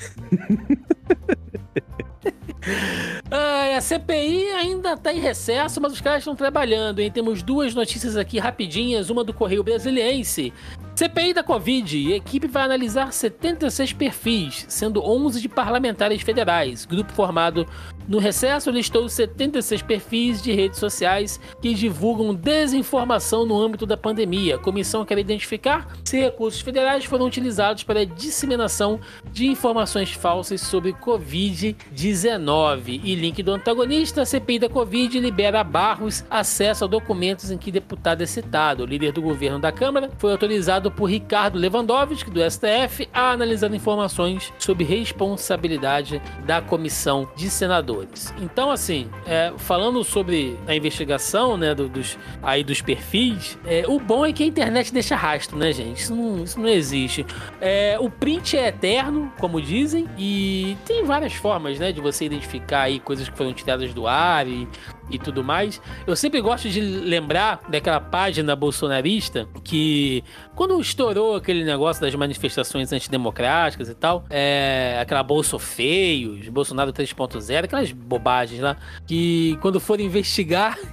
Ah, 3.29 3.77
a 3.77 3.81
CPI 3.81 4.49
ainda 4.53 4.93
está 4.93 5.13
em 5.13 5.19
recesso, 5.19 5.79
mas 5.79 5.93
os 5.93 6.01
caras 6.01 6.19
estão 6.19 6.35
trabalhando, 6.35 6.99
hein? 6.99 7.11
Temos 7.11 7.43
duas 7.43 7.75
notícias 7.75 8.17
aqui 8.17 8.39
rapidinhas, 8.39 9.11
uma 9.11 9.23
do 9.23 9.33
Correio 9.33 9.63
Brasiliense. 9.63 10.51
CPI 10.95 11.33
da 11.33 11.43
Covid, 11.43 12.13
a 12.13 12.15
equipe 12.15 12.47
vai 12.47 12.63
analisar 12.63 13.11
76 13.11 13.91
perfis, 13.91 14.65
sendo 14.69 15.03
11 15.03 15.41
de 15.41 15.49
parlamentares 15.49 16.21
federais. 16.21 16.85
Grupo 16.85 17.11
formado 17.11 17.67
no 18.07 18.17
recesso 18.17 18.71
listou 18.71 19.09
76 19.09 19.81
perfis 19.81 20.41
de 20.41 20.53
redes 20.53 20.79
sociais 20.79 21.37
que 21.61 21.73
divulgam 21.73 22.33
desinformação 22.33 23.45
no 23.45 23.59
âmbito 23.59 23.85
da 23.85 23.97
pandemia. 23.97 24.55
A 24.55 24.59
comissão 24.59 25.03
quer 25.03 25.17
identificar 25.17 25.85
se 26.05 26.17
recursos 26.17 26.61
federais 26.61 27.03
foram 27.03 27.25
utilizados 27.25 27.83
para 27.83 27.99
a 27.99 28.05
disseminação 28.05 28.97
de 29.33 29.47
informações 29.47 30.13
falsas 30.13 30.61
sobre 30.61 30.93
Covid-19. 30.93 33.01
E 33.03 33.15
link 33.15 33.43
do 33.43 33.51
antagonista, 33.51 34.21
a 34.21 34.25
CPI 34.25 34.59
da 34.59 34.69
Covid 34.69 35.19
libera 35.19 35.59
a 35.59 35.63
Barros 35.63 36.23
acesso 36.29 36.85
a 36.85 36.87
documentos 36.87 37.51
em 37.51 37.57
que 37.57 37.69
deputado 37.69 38.21
é 38.21 38.25
citado. 38.25 38.83
O 38.83 38.85
líder 38.85 39.11
do 39.11 39.21
governo 39.21 39.59
da 39.59 39.73
Câmara 39.73 40.09
foi 40.17 40.31
autorizado 40.31 40.84
por 40.89 41.05
Ricardo 41.05 41.57
Lewandowski, 41.57 42.29
do 42.29 42.39
STF, 42.49 43.07
a 43.13 43.31
analisar 43.31 43.73
informações 43.73 44.53
sobre 44.57 44.83
responsabilidade 44.83 46.21
da 46.45 46.61
comissão 46.61 47.27
de 47.35 47.49
senadores. 47.49 48.33
Então, 48.41 48.71
assim, 48.71 49.09
é, 49.25 49.53
falando 49.57 50.03
sobre 50.03 50.57
a 50.67 50.75
investigação, 50.75 51.57
né, 51.57 51.73
do, 51.73 51.87
dos, 51.87 52.17
aí 52.41 52.63
dos 52.63 52.81
perfis, 52.81 53.57
é, 53.65 53.85
o 53.87 53.99
bom 53.99 54.25
é 54.25 54.31
que 54.31 54.43
a 54.43 54.45
internet 54.45 54.93
deixa 54.93 55.15
rastro, 55.15 55.57
né, 55.57 55.71
gente? 55.71 56.01
Isso 56.01 56.15
não, 56.15 56.43
isso 56.43 56.59
não 56.59 56.69
existe. 56.69 57.25
É, 57.59 57.97
o 57.99 58.09
print 58.09 58.57
é 58.57 58.67
eterno, 58.67 59.31
como 59.39 59.61
dizem, 59.61 60.07
e 60.17 60.77
tem 60.85 61.03
várias 61.03 61.33
formas, 61.33 61.79
né, 61.79 61.91
de 61.91 62.01
você 62.01 62.25
identificar 62.25 62.81
aí 62.81 62.99
coisas 62.99 63.27
que 63.27 63.37
foram 63.37 63.53
tiradas 63.53 63.93
do 63.93 64.07
ar 64.07 64.47
e 64.47 64.67
e 65.09 65.19
tudo 65.19 65.43
mais. 65.43 65.81
Eu 66.05 66.15
sempre 66.15 66.41
gosto 66.41 66.69
de 66.69 66.81
lembrar 66.81 67.61
daquela 67.69 67.99
página 67.99 68.55
bolsonarista 68.55 69.47
que, 69.63 70.23
quando 70.55 70.79
estourou 70.79 71.35
aquele 71.35 71.63
negócio 71.63 72.01
das 72.01 72.13
manifestações 72.15 72.91
antidemocráticas 72.91 73.89
e 73.89 73.95
tal, 73.95 74.25
é, 74.29 74.97
aquela 75.01 75.23
Bolso 75.23 75.59
Feios, 75.59 76.47
Bolsonaro 76.49 76.91
3.0, 76.91 77.65
aquelas 77.65 77.91
bobagens 77.91 78.61
lá, 78.61 78.77
que 79.05 79.57
quando 79.61 79.79
foram 79.79 80.03
investigar. 80.03 80.77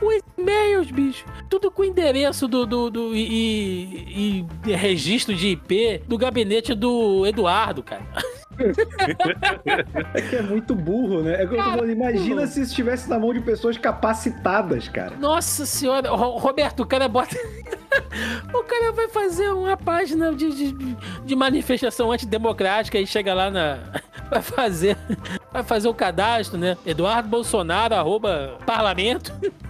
Os 0.00 0.22
e-mails, 0.38 0.90
bicho. 0.90 1.26
Tudo 1.48 1.70
com 1.70 1.84
endereço 1.84 2.48
do, 2.48 2.64
do, 2.64 2.90
do 2.90 3.14
e, 3.14 4.46
e, 4.66 4.72
registro 4.72 5.34
de 5.34 5.48
IP 5.48 6.02
do 6.08 6.16
gabinete 6.16 6.74
do 6.74 7.26
Eduardo, 7.26 7.82
cara. 7.82 8.02
é 10.14 10.20
que 10.20 10.36
é 10.36 10.42
muito 10.42 10.74
burro, 10.74 11.22
né? 11.22 11.42
É 11.42 11.46
como 11.46 11.56
cara, 11.56 11.90
imagina 11.90 12.46
se 12.46 12.62
estivesse 12.62 13.08
na 13.08 13.18
mão 13.18 13.32
de 13.32 13.40
pessoas 13.40 13.78
capacitadas, 13.78 14.88
cara. 14.88 15.16
Nossa 15.16 15.66
senhora, 15.66 16.10
Roberto, 16.10 16.80
o 16.80 16.86
cara 16.86 17.08
bota. 17.08 17.36
o 18.52 18.62
cara 18.64 18.92
vai 18.92 19.08
fazer 19.08 19.48
uma 19.50 19.76
página 19.76 20.32
de, 20.34 20.50
de, 20.50 20.96
de 21.24 21.36
manifestação 21.36 22.12
antidemocrática 22.12 22.98
e 22.98 23.06
chega 23.06 23.34
lá 23.34 23.50
na. 23.50 23.78
Vai 24.32 24.40
fazer. 24.40 24.96
Vai 25.52 25.62
fazer 25.62 25.88
o 25.88 25.94
cadastro, 25.94 26.58
né? 26.58 26.78
Eduardo 26.86 27.28
Bolsonaro, 27.28 27.94
arroba 27.94 28.56
parlamento. 28.64 29.30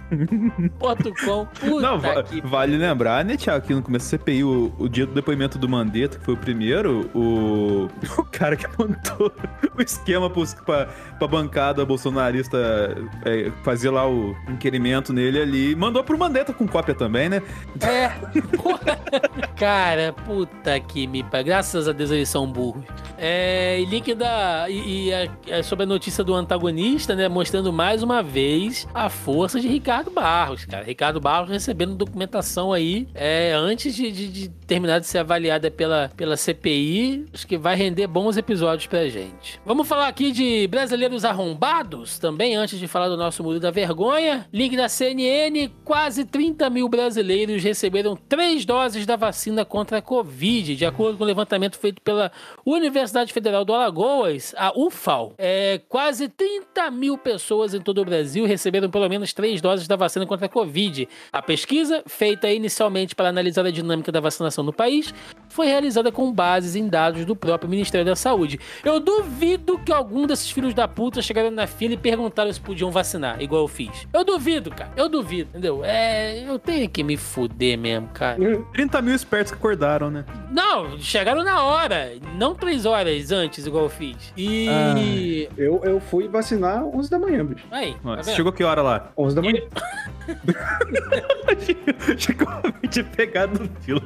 .com. 1.25 1.47
Não, 1.81 1.99
va 1.99 2.23
vale 2.43 2.77
lembrar, 2.77 3.23
né, 3.25 3.35
Thiago, 3.37 3.65
que 3.65 3.73
no 3.73 3.81
começo 3.81 4.05
da 4.05 4.17
CPI, 4.17 4.43
o, 4.43 4.73
o, 4.77 4.87
dia 4.87 5.05
do 5.05 5.13
depoimento 5.13 5.57
do 5.57 5.67
Mandetta, 5.67 6.17
que 6.17 6.25
foi 6.25 6.33
o 6.33 6.37
primeiro, 6.37 7.09
o, 7.13 7.87
o 8.17 8.23
cara 8.25 8.55
que 8.55 8.65
montou 8.77 9.31
o 9.77 9.81
esquema 9.81 10.29
pros, 10.29 10.53
pra, 10.53 10.87
bancada 11.27 11.85
bolsonarista 11.85 12.57
é, 13.25 13.51
fazer 13.63 13.89
lá 13.89 14.07
o 14.09 14.35
inquirimento 14.49 15.13
nele 15.13 15.41
ali, 15.41 15.75
mandou 15.75 16.03
pro 16.03 16.17
Mandetta 16.17 16.53
com 16.53 16.67
cópia 16.67 16.93
também, 16.93 17.29
né? 17.29 17.41
É. 17.81 18.11
cara, 19.57 20.13
puta 20.13 20.79
que 20.79 21.07
me... 21.07 21.23
Graças 21.43 21.87
a 21.87 21.91
Deus 21.91 22.11
eles 22.11 22.29
são 22.29 22.45
burros. 22.45 22.83
É, 23.17 23.79
e 23.79 23.85
link 23.85 24.13
da... 24.13 24.69
E, 24.69 25.07
e 25.07 25.13
a, 25.13 25.29
é 25.47 25.63
sobre 25.63 25.83
a 25.83 25.87
notícia 25.87 26.23
do 26.23 26.33
antagonista, 26.33 27.15
né, 27.15 27.27
mostrando 27.27 27.71
mais 27.71 28.03
uma 28.03 28.21
vez 28.21 28.87
a 28.93 29.09
força 29.09 29.59
de 29.59 29.67
Ricardo 29.67 30.03
Ricardo 30.03 30.11
Barros, 30.11 30.65
cara. 30.65 30.83
Ricardo 30.83 31.19
Barros 31.19 31.49
recebendo 31.49 31.95
documentação 31.95 32.73
aí 32.73 33.07
é, 33.13 33.53
antes 33.53 33.95
de, 33.95 34.11
de, 34.11 34.27
de, 34.27 34.49
terminar 34.49 34.99
de 34.99 35.07
ser 35.07 35.19
avaliada 35.19 35.69
pela, 35.69 36.11
pela 36.17 36.35
CPI. 36.35 37.25
Acho 37.33 37.47
que 37.47 37.57
vai 37.57 37.75
render 37.75 38.07
bons 38.07 38.35
episódios 38.35 38.62
pra 38.89 39.07
gente. 39.07 39.59
Vamos 39.65 39.87
falar 39.87 40.07
aqui 40.07 40.31
de 40.31 40.67
brasileiros 40.67 41.25
arrombados 41.25 42.17
também, 42.17 42.55
antes 42.55 42.79
de 42.79 42.87
falar 42.87 43.09
do 43.09 43.17
nosso 43.17 43.43
Muro 43.43 43.59
da 43.59 43.71
Vergonha. 43.71 44.47
Link 44.51 44.75
da 44.75 44.89
CNN: 44.89 45.69
quase 45.83 46.25
30 46.25 46.69
mil 46.69 46.89
brasileiros 46.89 47.63
receberam 47.63 48.15
três 48.15 48.65
doses 48.65 49.05
da 49.05 49.15
vacina 49.15 49.33
vacina 49.43 49.65
contra 49.65 49.97
a 49.97 50.01
Covid. 50.01 50.75
De 50.75 50.85
acordo 50.85 51.17
com 51.17 51.23
o 51.23 51.27
levantamento 51.27 51.77
feito 51.77 52.01
pela 52.01 52.31
Universidade 52.65 53.33
Federal 53.33 53.65
do 53.65 53.73
Alagoas, 53.73 54.53
a 54.57 54.71
UFAL, 54.77 55.33
é, 55.37 55.81
quase 55.89 56.29
30 56.29 56.91
mil 56.91 57.17
pessoas 57.17 57.73
em 57.73 57.81
todo 57.81 58.01
o 58.01 58.05
Brasil 58.05 58.45
receberam 58.45 58.89
pelo 58.89 59.09
menos 59.09 59.33
três 59.33 59.59
doses 59.59 59.87
da 59.87 59.95
vacina 59.95 60.25
contra 60.25 60.45
a 60.45 60.49
Covid. 60.49 61.07
A 61.31 61.41
pesquisa, 61.41 62.03
feita 62.05 62.49
inicialmente 62.51 63.15
para 63.15 63.29
analisar 63.29 63.65
a 63.65 63.71
dinâmica 63.71 64.11
da 64.11 64.19
vacinação 64.19 64.63
no 64.63 64.71
país, 64.71 65.13
foi 65.49 65.67
realizada 65.67 66.11
com 66.11 66.31
bases 66.31 66.75
em 66.75 66.87
dados 66.87 67.25
do 67.25 67.35
próprio 67.35 67.69
Ministério 67.69 68.05
da 68.05 68.15
Saúde. 68.15 68.52
Eu 68.83 68.99
duvido 68.99 69.79
que 69.79 69.91
algum 69.91 70.25
desses 70.25 70.49
filhos 70.49 70.73
da 70.73 70.87
puta 70.87 71.21
chegaram 71.21 71.51
na 71.51 71.67
fila 71.67 71.93
e 71.93 71.97
perguntaram 71.97 72.51
se 72.51 72.59
podiam 72.59 72.91
vacinar, 72.91 73.41
igual 73.41 73.61
eu 73.63 73.67
fiz. 73.67 74.07
Eu 74.13 74.23
duvido, 74.23 74.71
cara. 74.71 74.91
Eu 74.95 75.09
duvido, 75.09 75.49
entendeu? 75.49 75.83
É, 75.83 76.47
eu 76.47 76.57
tenho 76.59 76.89
que 76.89 77.03
me 77.03 77.17
fuder 77.17 77.77
mesmo, 77.77 78.07
cara. 78.09 78.37
30 78.73 79.01
mil 79.01 79.15
espertos 79.15 79.51
que 79.51 79.57
acordaram, 79.57 80.09
né? 80.09 80.25
Não, 80.51 80.97
chegaram 80.99 81.43
na 81.43 81.63
hora, 81.63 82.13
não 82.35 82.55
três 82.55 82.85
horas 82.85 83.31
antes, 83.31 83.65
igual 83.65 83.85
eu 83.85 83.89
fiz. 83.89 84.33
E. 84.37 84.67
Ah, 84.69 84.95
eu, 85.57 85.81
eu 85.83 85.99
fui 85.99 86.27
vacinar 86.27 86.83
11 86.85 87.09
da 87.09 87.19
manhã, 87.19 87.45
bicho. 87.45 87.65
Aí. 87.71 87.95
Tá 88.03 88.23
chegou 88.23 88.51
que 88.51 88.63
hora 88.63 88.81
lá? 88.81 89.11
11 89.17 89.35
da 89.35 89.41
manhã. 89.41 89.61
chegou 92.17 92.47
de 92.89 93.03
pegado 93.03 93.63
no 93.63 93.69
filo. 93.81 94.01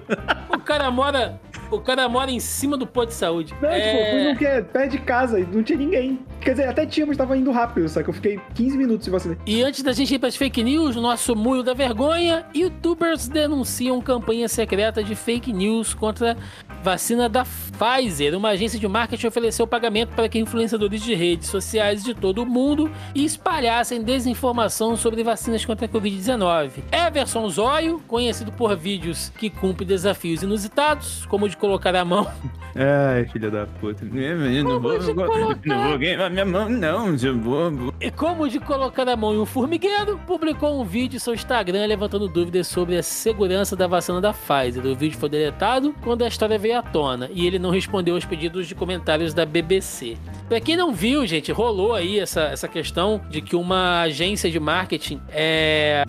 O 0.49 0.59
cara 0.59 0.89
mora 0.89 1.39
o 1.71 1.79
cara 1.79 2.07
mora 2.07 2.31
em 2.31 2.39
cima 2.39 2.77
do 2.77 2.87
posto 2.87 3.09
de 3.09 3.15
saúde. 3.15 3.55
Não, 3.61 3.69
é... 3.69 3.79
tipo, 3.79 4.11
fui 4.11 4.31
no 4.31 4.37
que 4.37 4.45
é 4.45 4.61
perto 4.61 4.91
de 4.91 4.97
casa 4.99 5.39
e 5.39 5.45
não 5.45 5.63
tinha 5.63 5.77
ninguém. 5.77 6.19
Quer 6.41 6.51
dizer, 6.51 6.67
até 6.67 6.85
tinha, 6.85 7.05
mas 7.05 7.17
tava 7.17 7.37
indo 7.37 7.51
rápido, 7.51 7.89
só 7.89 8.01
que 8.01 8.09
eu 8.09 8.13
fiquei 8.13 8.39
15 8.55 8.77
minutos 8.77 9.05
se 9.05 9.11
vacinei. 9.11 9.37
E 9.45 9.63
antes 9.63 9.83
da 9.83 9.91
gente 9.91 10.13
ir 10.13 10.19
pras 10.19 10.35
fake 10.35 10.63
news, 10.63 10.95
nosso 10.95 11.35
muro 11.35 11.63
da 11.63 11.73
vergonha, 11.73 12.45
youtubers 12.55 13.27
denunciam 13.27 13.99
campanha 14.01 14.47
secreta 14.47 15.03
de 15.03 15.15
fake 15.15 15.51
news 15.51 15.93
contra 15.93 16.37
vacina 16.83 17.27
da 17.27 17.43
Pfizer. 17.43 18.35
Uma 18.35 18.49
agência 18.49 18.79
de 18.79 18.87
marketing 18.87 19.27
ofereceu 19.27 19.67
pagamento 19.67 20.09
para 20.15 20.27
que 20.27 20.39
influenciadores 20.39 21.01
de 21.01 21.13
redes 21.13 21.49
sociais 21.49 22.03
de 22.03 22.13
todo 22.13 22.43
o 22.43 22.45
mundo 22.45 22.89
espalhassem 23.13 24.01
desinformação 24.01 24.95
sobre 24.95 25.23
vacinas 25.23 25.65
contra 25.65 25.85
a 25.85 25.89
Covid-19. 25.89 26.71
Everson 26.91 27.49
Zóio, 27.49 28.01
conhecido 28.07 28.51
por 28.51 28.75
vídeos 28.75 29.29
que 29.37 29.49
cumpre 29.49 29.85
desafios 29.85 30.43
inusitados, 30.43 31.25
como 31.27 31.45
o 31.45 31.49
de 31.49 31.57
colocar 31.57 31.95
a 31.95 32.05
mão. 32.05 32.27
Ai, 32.75 33.25
filha 33.25 33.49
da 33.49 33.65
puta. 33.65 34.05
Eu 34.05 34.63
não 34.63 34.79
vou, 34.79 34.99
colocar... 34.99 35.59
não 35.65 35.89
vou 35.89 35.99
queimar 35.99 36.29
minha 36.29 36.45
mão, 36.45 36.69
não, 36.69 37.15
eu 37.15 37.39
vou. 37.39 37.93
E 37.99 38.11
como 38.11 38.47
de 38.47 38.59
colocar 38.59 39.07
a 39.09 39.15
mão 39.15 39.33
em 39.33 39.39
um 39.39 39.45
formigueiro, 39.47 40.19
publicou 40.27 40.79
um 40.79 40.85
vídeo 40.85 41.17
em 41.17 41.19
seu 41.19 41.33
Instagram 41.33 41.87
levantando 41.87 42.27
dúvidas 42.27 42.67
sobre 42.67 42.95
a 42.95 43.01
segurança 43.01 43.75
da 43.75 43.87
vacina 43.87 44.21
da 44.21 44.31
Pfizer. 44.31 44.85
O 44.85 44.95
vídeo 44.95 45.17
foi 45.17 45.27
deletado 45.27 45.95
quando 46.03 46.23
a 46.23 46.27
história 46.27 46.59
veio 46.59 46.66
à 46.73 46.81
tona 46.81 47.29
e 47.33 47.45
ele 47.45 47.59
não 47.59 47.69
respondeu 47.69 48.15
aos 48.15 48.25
pedidos 48.25 48.67
de 48.67 48.75
comentários 48.75 49.33
da 49.33 49.45
BBC. 49.45 50.17
Pra 50.47 50.59
quem 50.59 50.77
não 50.77 50.93
viu, 50.93 51.25
gente, 51.25 51.51
rolou 51.51 51.93
aí 51.93 52.19
essa, 52.19 52.43
essa 52.43 52.67
questão 52.67 53.21
de 53.29 53.41
que 53.41 53.55
uma 53.55 54.01
agência 54.01 54.49
de 54.49 54.59
marketing 54.59 55.19
é, 55.29 56.05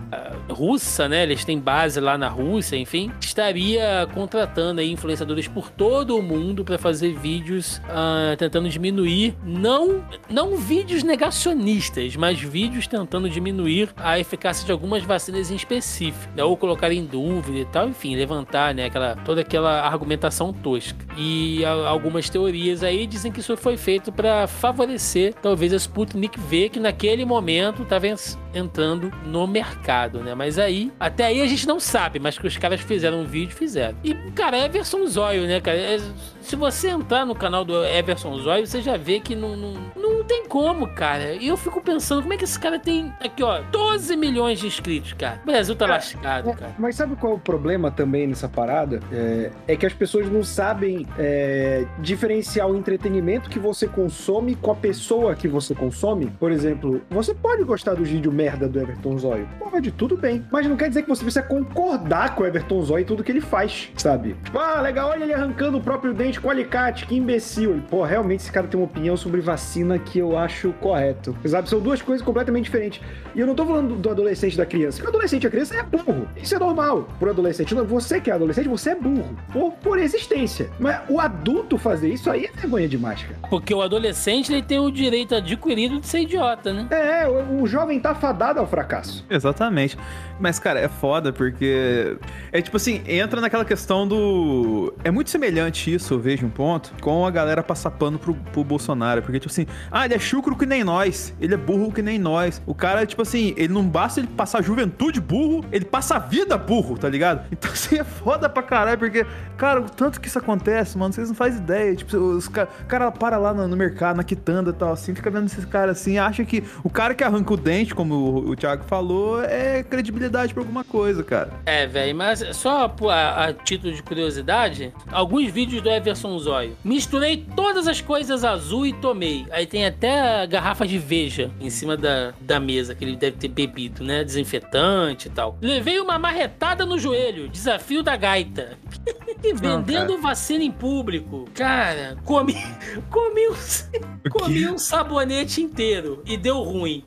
russa, 0.48 1.08
né? 1.08 1.22
Eles 1.22 1.44
têm 1.44 1.58
base 1.58 2.00
lá 2.00 2.16
na 2.16 2.28
Rússia, 2.28 2.76
enfim, 2.76 3.10
estaria 3.20 4.08
contratando 4.14 4.80
aí 4.80 4.90
influenciadores 4.90 5.48
por 5.48 5.70
todo 5.70 6.16
o 6.16 6.22
mundo 6.22 6.64
para 6.64 6.78
fazer 6.78 7.12
vídeos 7.12 7.78
uh, 7.78 8.36
tentando 8.36 8.68
diminuir, 8.68 9.36
não, 9.44 10.04
não 10.28 10.56
vídeos 10.56 11.02
negacionistas, 11.02 12.16
mas 12.16 12.40
vídeos 12.40 12.86
tentando 12.86 13.28
diminuir 13.28 13.90
a 13.96 14.18
eficácia 14.18 14.64
de 14.64 14.72
algumas 14.72 15.02
vacinas 15.02 15.50
em 15.50 15.56
específico, 15.56 16.32
né? 16.34 16.42
ou 16.44 16.56
colocar 16.56 16.92
em 16.92 17.04
dúvida 17.04 17.58
e 17.58 17.64
tal, 17.66 17.88
enfim, 17.88 18.16
levantar 18.16 18.74
né, 18.74 18.86
aquela, 18.86 19.16
toda 19.16 19.40
aquela 19.40 19.80
argumentação 19.86 20.47
tosca. 20.52 20.98
E 21.16 21.64
algumas 21.64 22.28
teorias 22.28 22.82
aí 22.82 23.06
dizem 23.06 23.30
que 23.32 23.40
isso 23.40 23.56
foi 23.56 23.76
feito 23.76 24.12
para 24.12 24.46
favorecer 24.46 25.34
talvez 25.40 25.72
a 25.72 25.76
Sputnik 25.76 26.38
V, 26.38 26.68
que 26.68 26.80
naquele 26.80 27.24
momento 27.24 27.82
estava 27.82 28.06
entrando 28.54 29.12
no 29.24 29.46
mercado, 29.46 30.20
né? 30.20 30.34
Mas 30.34 30.58
aí, 30.58 30.92
até 30.98 31.26
aí 31.26 31.42
a 31.42 31.46
gente 31.46 31.66
não 31.66 31.78
sabe, 31.78 32.18
mas 32.18 32.38
que 32.38 32.46
os 32.46 32.56
caras 32.56 32.80
fizeram 32.80 33.20
um 33.20 33.24
vídeo, 33.24 33.54
fizeram. 33.54 33.96
E, 34.02 34.14
cara, 34.32 34.56
é 34.56 34.64
Everson 34.64 35.06
Zóio, 35.06 35.46
né, 35.46 35.60
cara? 35.60 35.78
É, 35.78 35.98
se 36.40 36.56
você 36.56 36.88
entrar 36.88 37.26
no 37.26 37.34
canal 37.34 37.64
do 37.64 37.84
Everson 37.84 38.38
Zóio, 38.38 38.66
você 38.66 38.80
já 38.80 38.96
vê 38.96 39.20
que 39.20 39.34
não, 39.34 39.56
não, 39.56 39.74
não 39.96 40.07
tem 40.28 40.46
como, 40.46 40.86
cara. 40.86 41.32
E 41.32 41.48
eu 41.48 41.56
fico 41.56 41.80
pensando, 41.80 42.22
como 42.22 42.34
é 42.34 42.36
que 42.36 42.44
esse 42.44 42.58
cara 42.58 42.78
tem, 42.78 43.12
aqui, 43.18 43.42
ó, 43.42 43.62
12 43.72 44.14
milhões 44.16 44.60
de 44.60 44.66
inscritos, 44.66 45.14
cara. 45.14 45.40
O 45.42 45.46
Brasil 45.46 45.74
tá 45.74 45.86
lascado, 45.86 46.54
cara. 46.54 46.74
Mas 46.78 46.94
sabe 46.94 47.16
qual 47.16 47.32
é 47.32 47.36
o 47.36 47.38
problema 47.38 47.90
também 47.90 48.26
nessa 48.26 48.48
parada? 48.48 49.00
É, 49.10 49.50
é 49.66 49.76
que 49.76 49.86
as 49.86 49.94
pessoas 49.94 50.30
não 50.30 50.44
sabem 50.44 51.06
é, 51.18 51.86
diferenciar 51.98 52.68
o 52.68 52.76
entretenimento 52.76 53.48
que 53.48 53.58
você 53.58 53.88
consome 53.88 54.54
com 54.54 54.70
a 54.70 54.74
pessoa 54.74 55.34
que 55.34 55.48
você 55.48 55.74
consome. 55.74 56.26
Por 56.38 56.52
exemplo, 56.52 57.00
você 57.08 57.34
pode 57.34 57.64
gostar 57.64 57.94
do 57.94 58.04
vídeo 58.04 58.30
merda 58.30 58.68
do 58.68 58.78
Everton 58.78 59.16
Zóio. 59.18 59.48
Pode, 59.58 59.90
tudo 59.90 60.16
bem. 60.16 60.44
Mas 60.52 60.66
não 60.66 60.76
quer 60.76 60.88
dizer 60.88 61.02
que 61.02 61.08
você 61.08 61.22
precisa 61.22 61.42
concordar 61.42 62.34
com 62.34 62.42
o 62.42 62.46
Everton 62.46 62.82
Zóio 62.82 63.02
e 63.02 63.04
tudo 63.06 63.24
que 63.24 63.32
ele 63.32 63.40
faz, 63.40 63.90
sabe? 63.96 64.36
Tipo, 64.44 64.58
ah, 64.58 64.80
legal, 64.80 65.10
olha 65.10 65.24
ele 65.24 65.32
arrancando 65.32 65.78
o 65.78 65.80
próprio 65.80 66.12
dente 66.12 66.40
com 66.40 66.50
alicate, 66.50 67.06
que 67.06 67.16
imbecil. 67.16 67.78
E, 67.78 67.80
pô, 67.80 68.02
realmente 68.02 68.40
esse 68.40 68.52
cara 68.52 68.66
tem 68.66 68.78
uma 68.78 68.86
opinião 68.86 69.16
sobre 69.16 69.40
vacina 69.40 69.98
que 69.98 70.17
eu 70.18 70.36
acho 70.36 70.72
correto. 70.74 71.36
Sabe? 71.44 71.68
São 71.68 71.80
duas 71.80 72.02
coisas 72.02 72.24
completamente 72.24 72.64
diferentes. 72.64 73.00
E 73.34 73.40
eu 73.40 73.46
não 73.46 73.54
tô 73.54 73.64
falando 73.64 73.96
do 73.96 74.10
adolescente 74.10 74.56
da 74.56 74.66
criança. 74.66 74.98
Porque 74.98 75.06
o 75.06 75.10
adolescente 75.10 75.44
e 75.44 75.46
a 75.46 75.50
criança 75.50 75.76
é 75.76 75.82
burro. 75.82 76.28
Isso 76.36 76.54
é 76.54 76.58
normal. 76.58 77.08
Pro 77.18 77.30
adolescente, 77.30 77.74
você 77.74 78.20
que 78.20 78.30
é 78.30 78.34
adolescente, 78.34 78.68
você 78.68 78.90
é 78.90 78.94
burro. 78.94 79.36
Por, 79.52 79.72
por 79.72 79.98
existência. 79.98 80.70
Mas 80.78 81.00
o 81.08 81.20
adulto 81.20 81.78
fazer 81.78 82.08
isso 82.08 82.30
aí 82.30 82.46
é 82.46 82.52
vergonha 82.52 82.88
demais, 82.88 83.22
cara. 83.22 83.36
Porque 83.48 83.74
o 83.74 83.82
adolescente 83.82 84.52
ele 84.52 84.62
tem 84.62 84.78
o 84.78 84.90
direito 84.90 85.34
adquirido 85.34 86.00
de 86.00 86.06
ser 86.06 86.20
idiota, 86.20 86.72
né? 86.72 86.86
É, 86.90 87.28
o, 87.28 87.62
o 87.62 87.66
jovem 87.66 88.00
tá 88.00 88.14
fadado 88.14 88.60
ao 88.60 88.66
fracasso. 88.66 89.24
Exatamente. 89.30 89.96
Mas, 90.40 90.58
cara, 90.58 90.78
é 90.78 90.88
foda 90.88 91.32
porque. 91.32 92.16
É 92.52 92.62
tipo 92.62 92.76
assim, 92.76 93.02
entra 93.06 93.40
naquela 93.40 93.64
questão 93.64 94.06
do. 94.06 94.94
É 95.02 95.10
muito 95.10 95.30
semelhante 95.30 95.92
isso, 95.92 96.14
eu 96.14 96.20
vejo 96.20 96.46
um 96.46 96.50
ponto, 96.50 96.92
com 97.00 97.26
a 97.26 97.30
galera 97.30 97.62
passar 97.62 97.90
pano 97.90 98.18
pro, 98.18 98.34
pro 98.34 98.62
Bolsonaro. 98.62 99.20
Porque, 99.22 99.40
tipo 99.40 99.50
assim, 99.50 99.66
ah, 99.90 100.04
ele 100.04 100.14
é 100.14 100.18
chucro 100.18 100.56
que 100.56 100.66
nem 100.66 100.84
nós, 100.84 101.34
ele 101.40 101.54
é 101.54 101.56
burro 101.56 101.92
que 101.92 102.02
nem 102.02 102.18
nós. 102.18 102.62
O 102.66 102.74
cara, 102.74 103.04
tipo 103.04 103.22
assim, 103.22 103.52
ele 103.56 103.72
não 103.72 103.84
basta 103.84 104.20
ele 104.20 104.28
passar 104.28 104.62
juventude 104.62 105.20
burro, 105.20 105.64
ele 105.72 105.84
passa 105.84 106.16
a 106.16 106.18
vida 106.18 106.56
burro, 106.56 106.96
tá 106.96 107.08
ligado? 107.08 107.46
Então, 107.58 107.72
assim, 107.72 107.98
é 107.98 108.04
foda 108.04 108.48
pra 108.48 108.62
caralho, 108.62 108.98
porque, 108.98 109.26
cara, 109.56 109.80
o 109.80 109.90
tanto 109.90 110.20
que 110.20 110.28
isso 110.28 110.38
acontece, 110.38 110.96
mano, 110.96 111.12
vocês 111.12 111.28
não 111.28 111.34
fazem 111.34 111.60
ideia. 111.60 111.96
Tipo, 111.96 112.16
os 112.16 112.46
cara, 112.46 112.68
cara 112.86 113.10
para 113.10 113.36
lá 113.36 113.52
no, 113.52 113.66
no, 113.66 113.76
mercado, 113.76 114.16
na 114.16 114.22
quitanda 114.22 114.70
e 114.70 114.72
tal, 114.72 114.92
assim, 114.92 115.12
fica 115.12 115.28
vendo 115.28 115.46
esses 115.46 115.64
caras 115.64 116.00
assim, 116.00 116.18
acha 116.18 116.44
que 116.44 116.62
o 116.84 116.88
cara 116.88 117.16
que 117.16 117.24
arranca 117.24 117.52
o 117.52 117.56
dente, 117.56 117.96
como 117.96 118.14
o, 118.14 118.50
o 118.50 118.56
Thiago 118.56 118.84
falou, 118.84 119.42
é 119.42 119.82
credibilidade 119.82 120.27
pra 120.30 120.62
alguma 120.62 120.84
coisa, 120.84 121.22
cara. 121.22 121.52
É, 121.66 121.86
velho, 121.86 122.14
mas 122.14 122.44
só 122.56 122.94
a, 123.10 123.44
a, 123.44 123.52
título 123.52 123.92
de 123.92 124.02
curiosidade, 124.02 124.92
alguns 125.10 125.50
vídeos 125.50 125.82
do 125.82 125.90
Everson 125.90 126.38
Zóio. 126.38 126.76
Misturei 126.84 127.46
todas 127.56 127.86
as 127.86 128.00
coisas 128.00 128.44
azul 128.44 128.86
e 128.86 128.92
tomei. 128.92 129.46
Aí 129.50 129.66
tem 129.66 129.86
até 129.86 130.46
garrafa 130.46 130.86
de 130.86 130.98
veja 130.98 131.50
em 131.60 131.70
cima 131.70 131.96
da, 131.96 132.32
da 132.40 132.60
mesa, 132.60 132.94
que 132.94 133.04
ele 133.04 133.16
deve 133.16 133.36
ter 133.36 133.48
bebido, 133.48 134.04
né? 134.04 134.24
Desinfetante 134.24 135.28
e 135.28 135.30
tal. 135.30 135.58
Levei 135.60 136.00
uma 136.00 136.18
marretada 136.18 136.84
no 136.84 136.98
joelho, 136.98 137.48
desafio 137.48 138.02
da 138.02 138.16
gaita. 138.16 138.78
Vendendo 139.54 140.14
Não, 140.14 140.22
vacina 140.22 140.64
em 140.64 140.70
público. 140.70 141.46
Cara, 141.54 142.16
comi, 142.24 142.56
comi, 143.08 143.48
um, 143.48 144.30
comi 144.30 144.68
um 144.68 144.78
sabonete 144.78 145.62
inteiro 145.62 146.22
e 146.26 146.36
deu 146.36 146.62
ruim. 146.62 147.04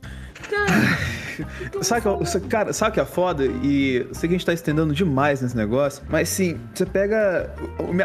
Cara. 0.49 1.30
sabe, 1.81 2.01
que, 2.01 2.39
cara, 2.47 2.73
sabe 2.73 2.93
que 2.93 2.99
é 2.99 3.05
foda? 3.05 3.45
E 3.45 4.07
sei 4.11 4.27
que 4.29 4.35
a 4.35 4.37
gente 4.37 4.45
tá 4.45 4.53
estendendo 4.53 4.93
demais 4.93 5.41
nesse 5.41 5.55
negócio, 5.55 6.03
mas 6.09 6.29
sim, 6.29 6.59
você 6.73 6.85
pega. 6.85 7.53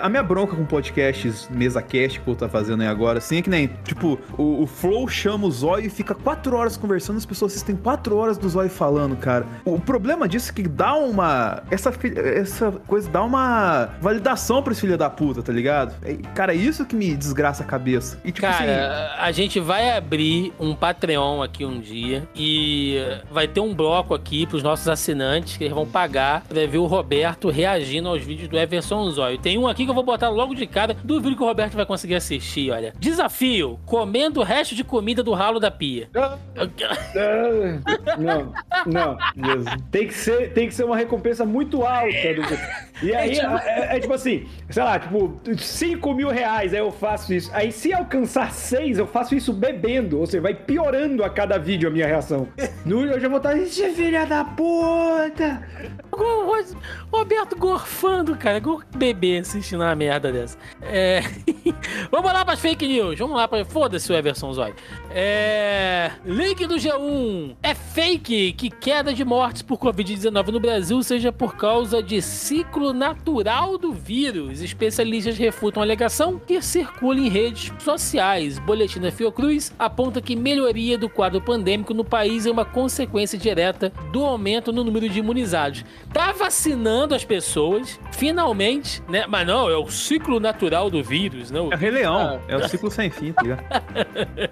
A 0.02 0.08
minha 0.08 0.22
bronca 0.22 0.56
com 0.56 0.64
podcasts, 0.64 1.48
mesa 1.50 1.82
cast 1.82 2.20
que 2.20 2.28
eu 2.28 2.34
tá 2.34 2.48
fazendo 2.48 2.82
aí 2.82 2.88
agora, 2.88 3.18
assim, 3.18 3.38
é 3.38 3.42
que 3.42 3.50
nem, 3.50 3.68
tipo, 3.84 4.18
o, 4.36 4.62
o 4.62 4.66
Flow 4.66 5.08
chama 5.08 5.46
o 5.46 5.50
Zóio 5.50 5.86
e 5.86 5.90
fica 5.90 6.14
quatro 6.14 6.56
horas 6.56 6.76
conversando, 6.76 7.16
as 7.16 7.26
pessoas 7.26 7.52
assistem 7.52 7.76
quatro 7.76 8.16
horas 8.16 8.38
do 8.38 8.48
Zóio 8.48 8.70
falando, 8.70 9.16
cara. 9.16 9.46
O 9.64 9.78
problema 9.78 10.28
disso 10.28 10.50
é 10.50 10.54
que 10.54 10.62
dá 10.62 10.94
uma. 10.94 11.62
Essa, 11.70 11.92
essa 12.34 12.72
coisa 12.86 13.08
dá 13.08 13.22
uma 13.22 13.90
validação 14.00 14.62
pra 14.62 14.72
esse 14.72 14.80
filho 14.80 14.98
da 14.98 15.10
puta, 15.10 15.42
tá 15.42 15.52
ligado? 15.52 15.94
Cara, 16.34 16.52
é 16.52 16.56
isso 16.56 16.84
que 16.84 16.94
me 16.94 17.14
desgraça 17.16 17.62
a 17.62 17.66
cabeça. 17.66 18.18
E, 18.24 18.32
tipo, 18.32 18.46
cara, 18.46 19.08
assim, 19.08 19.20
a 19.20 19.32
gente 19.32 19.60
vai 19.60 19.96
abrir 19.96 20.52
um 20.58 20.74
Patreon 20.74 21.42
aqui 21.42 21.64
um 21.64 21.80
dia 21.80 22.28
e 22.34 22.98
vai 23.30 23.46
ter 23.48 23.60
um 23.60 23.74
bloco 23.74 24.14
aqui 24.14 24.46
pros 24.46 24.62
nossos 24.62 24.88
assinantes 24.88 25.56
que 25.56 25.64
eles 25.64 25.74
vão 25.74 25.86
pagar 25.86 26.42
pra 26.42 26.66
ver 26.66 26.78
o 26.78 26.86
Roberto 26.86 27.48
reagindo 27.48 28.08
aos 28.08 28.22
vídeos 28.22 28.48
do 28.48 28.58
Everson 28.58 29.10
Zóio. 29.10 29.38
Tem 29.38 29.58
um 29.58 29.66
aqui 29.66 29.84
que 29.84 29.90
eu 29.90 29.94
vou 29.94 30.04
botar 30.04 30.28
logo 30.28 30.54
de 30.54 30.66
cara, 30.66 30.96
duvido 31.04 31.36
que 31.36 31.42
o 31.42 31.46
Roberto 31.46 31.74
vai 31.74 31.86
conseguir 31.86 32.14
assistir, 32.14 32.70
olha. 32.70 32.92
Desafio, 32.98 33.78
comendo 33.84 34.40
o 34.40 34.42
resto 34.42 34.74
de 34.74 34.84
comida 34.84 35.22
do 35.22 35.32
ralo 35.32 35.60
da 35.60 35.70
pia. 35.70 36.08
Não, 38.18 38.52
não. 38.86 39.18
Tem 39.90 40.06
que 40.06 40.14
ser, 40.14 40.52
tem 40.52 40.68
que 40.68 40.74
ser 40.74 40.84
uma 40.84 40.96
recompensa 40.96 41.44
muito 41.44 41.82
alta. 41.82 42.34
Do... 42.34 42.42
E 43.02 43.14
aí, 43.14 43.30
é, 43.30 43.34
tipo... 43.34 43.56
É, 43.56 43.96
é, 43.96 44.00
tipo 44.00 44.14
assim, 44.14 44.46
sei 44.70 44.82
lá, 44.82 44.98
tipo, 44.98 45.40
5 45.56 46.14
mil 46.14 46.30
reais, 46.30 46.72
aí 46.72 46.80
eu 46.80 46.90
faço 46.90 47.32
isso. 47.34 47.50
Aí 47.52 47.70
se 47.70 47.92
alcançar 47.92 48.52
6, 48.52 48.98
eu 48.98 49.06
faço 49.06 49.34
isso 49.34 49.52
bebendo. 49.52 50.18
Ou 50.18 50.26
seja, 50.26 50.40
vai 50.40 50.54
piorando 50.54 51.22
a 51.24 51.30
cada 51.30 51.58
vídeo 51.58 51.88
a 51.88 51.92
minha 51.92 52.06
reação. 52.06 52.48
No, 52.84 53.05
eu 53.10 53.20
já 53.20 53.28
vou 53.28 53.38
estar, 53.38 53.56
filha 53.94 54.26
da 54.26 54.44
puta! 54.44 55.62
Roberto 57.12 57.56
gorfando, 57.56 58.36
cara. 58.36 58.60
Bebê 58.96 59.38
assistindo 59.38 59.82
uma 59.82 59.94
merda 59.94 60.32
dessa. 60.32 60.56
É... 60.80 61.20
Vamos 62.10 62.32
lá 62.32 62.44
para 62.44 62.56
fake 62.56 62.86
news. 62.86 63.18
Vamos 63.18 63.36
lá 63.36 63.46
para. 63.46 63.64
Foda-se 63.64 64.10
o 64.10 64.16
Everson 64.16 64.52
Zói. 64.52 64.74
É. 65.10 66.10
Link 66.24 66.66
do 66.66 66.76
G1. 66.76 67.56
É 67.62 67.74
fake 67.74 68.52
que 68.52 68.70
queda 68.70 69.12
de 69.12 69.24
mortes 69.24 69.62
por 69.62 69.78
Covid-19 69.78 70.48
no 70.48 70.60
Brasil 70.60 71.02
seja 71.02 71.30
por 71.30 71.56
causa 71.56 72.02
de 72.02 72.22
ciclo 72.22 72.92
natural 72.92 73.76
do 73.76 73.92
vírus. 73.92 74.62
Especialistas 74.62 75.36
refutam 75.36 75.82
a 75.82 75.86
alegação 75.86 76.38
que 76.38 76.60
circula 76.62 77.18
em 77.18 77.28
redes 77.28 77.72
sociais. 77.78 78.58
Boletim 78.58 79.00
da 79.00 79.12
Fiocruz 79.12 79.72
aponta 79.78 80.20
que 80.20 80.34
melhoria 80.34 80.96
do 80.96 81.08
quadro 81.08 81.40
pandêmico 81.40 81.92
no 81.92 82.04
país 82.04 82.46
é 82.46 82.50
uma 82.50 82.64
consequência 82.64 82.95
direta 83.36 83.92
do 84.12 84.24
aumento 84.24 84.72
no 84.72 84.84
número 84.84 85.08
de 85.08 85.18
imunizados. 85.18 85.84
Tá 86.12 86.32
vacinando 86.32 87.14
as 87.14 87.24
pessoas, 87.24 87.98
finalmente, 88.12 89.02
né? 89.08 89.24
Mas 89.28 89.46
não, 89.46 89.68
é 89.68 89.76
o 89.76 89.90
ciclo 89.90 90.38
natural 90.38 90.88
do 90.88 91.02
vírus, 91.02 91.50
não? 91.50 91.72
É 91.72 91.74
o 91.74 91.78
Rei 91.78 91.90
Leão, 91.90 92.40
ah. 92.40 92.40
é 92.48 92.56
o 92.56 92.68
ciclo 92.68 92.90
sem 92.90 93.10
fim, 93.10 93.32
tá 93.32 93.42
ligado? 93.42 93.64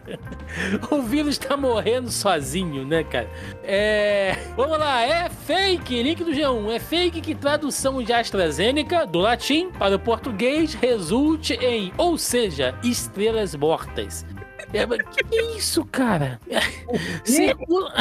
o 0.90 1.02
vírus 1.02 1.38
tá 1.38 1.56
morrendo 1.56 2.10
sozinho, 2.10 2.84
né, 2.84 3.04
cara? 3.04 3.30
É. 3.62 4.36
Vamos 4.56 4.78
lá, 4.78 5.02
é 5.02 5.28
fake, 5.28 6.02
link 6.02 6.24
do 6.24 6.32
G1. 6.32 6.74
É 6.74 6.78
fake 6.78 7.20
que 7.20 7.34
tradução 7.34 8.02
de 8.02 8.12
AstraZeneca 8.12 9.06
do 9.06 9.18
latim 9.18 9.70
para 9.70 9.96
o 9.96 9.98
português 9.98 10.74
resulte 10.74 11.54
em, 11.54 11.92
ou 11.96 12.18
seja, 12.18 12.74
estrelas 12.82 13.54
mortas. 13.54 14.24
É, 14.74 14.86
que, 14.86 15.24
que 15.24 15.42
isso, 15.56 15.84
cara? 15.84 16.40
Circula... 17.24 17.92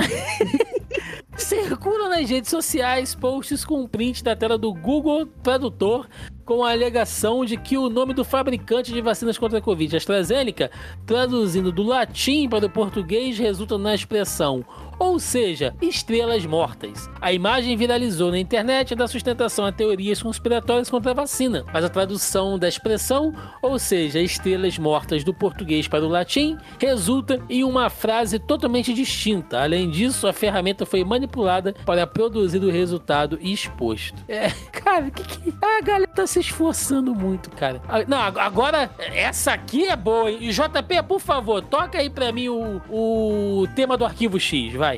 Circulam 1.37 2.09
nas 2.09 2.29
redes 2.29 2.49
sociais 2.49 3.15
posts 3.15 3.65
com 3.65 3.87
print 3.87 4.23
da 4.23 4.35
tela 4.35 4.57
do 4.57 4.73
Google 4.73 5.25
Tradutor 5.25 6.07
com 6.45 6.63
a 6.63 6.71
alegação 6.71 7.45
de 7.45 7.57
que 7.57 7.77
o 7.77 7.89
nome 7.89 8.13
do 8.13 8.25
fabricante 8.25 8.91
de 8.91 9.01
vacinas 9.01 9.37
contra 9.37 9.59
a 9.59 9.61
Covid, 9.61 9.95
AstraZeneca, 9.95 10.69
traduzindo 11.05 11.71
do 11.71 11.83
latim 11.83 12.49
para 12.49 12.65
o 12.65 12.69
português, 12.69 13.37
resulta 13.39 13.77
na 13.77 13.95
expressão 13.95 14.65
ou 15.03 15.19
seja, 15.19 15.75
estrelas 15.81 16.45
mortas. 16.45 17.09
A 17.19 17.33
imagem 17.33 17.75
viralizou 17.75 18.31
na 18.31 18.39
internet 18.39 18.95
da 18.95 19.05
sustentação 19.05 19.65
a 19.65 19.71
teorias 19.71 20.23
conspiratórias 20.23 20.89
contra 20.89 21.11
a 21.11 21.13
vacina, 21.13 21.65
mas 21.73 21.83
a 21.83 21.89
tradução 21.89 22.57
da 22.57 22.69
expressão, 22.69 23.33
ou 23.61 23.77
seja, 23.77 24.21
estrelas 24.21 24.77
mortas 24.77 25.21
do 25.21 25.33
português 25.33 25.89
para 25.89 26.05
o 26.05 26.07
latim, 26.07 26.57
resulta 26.79 27.37
em 27.49 27.65
uma 27.65 27.89
frase 27.89 28.39
totalmente 28.39 28.93
distinta. 28.93 29.61
Além 29.61 29.89
disso, 29.89 30.25
a 30.25 30.31
ferramenta 30.31 30.85
foi 30.85 31.03
manipulada 31.03 31.75
para 31.85 32.07
produzir 32.07 32.63
o 32.63 32.71
resultado 32.71 33.37
exposto. 33.41 34.23
É, 34.29 34.51
cara, 34.71 35.11
que, 35.11 35.21
que 35.21 35.53
a 35.61 35.81
galera 35.81 36.07
tá 36.07 36.25
se 36.25 36.39
esforçando 36.39 37.13
muito, 37.13 37.49
cara. 37.51 37.81
Ah, 37.89 38.05
não, 38.07 38.19
agora 38.19 38.89
essa 38.97 39.51
aqui 39.51 39.85
é 39.85 39.97
boa. 39.97 40.31
E 40.31 40.49
JP, 40.49 41.03
por 41.05 41.19
favor, 41.19 41.61
toca 41.61 41.97
aí 41.97 42.09
para 42.09 42.31
mim 42.31 42.47
o, 42.47 42.81
o 42.89 43.67
tema 43.75 43.97
do 43.97 44.05
arquivo 44.05 44.39
X, 44.39 44.73
vai. 44.73 44.92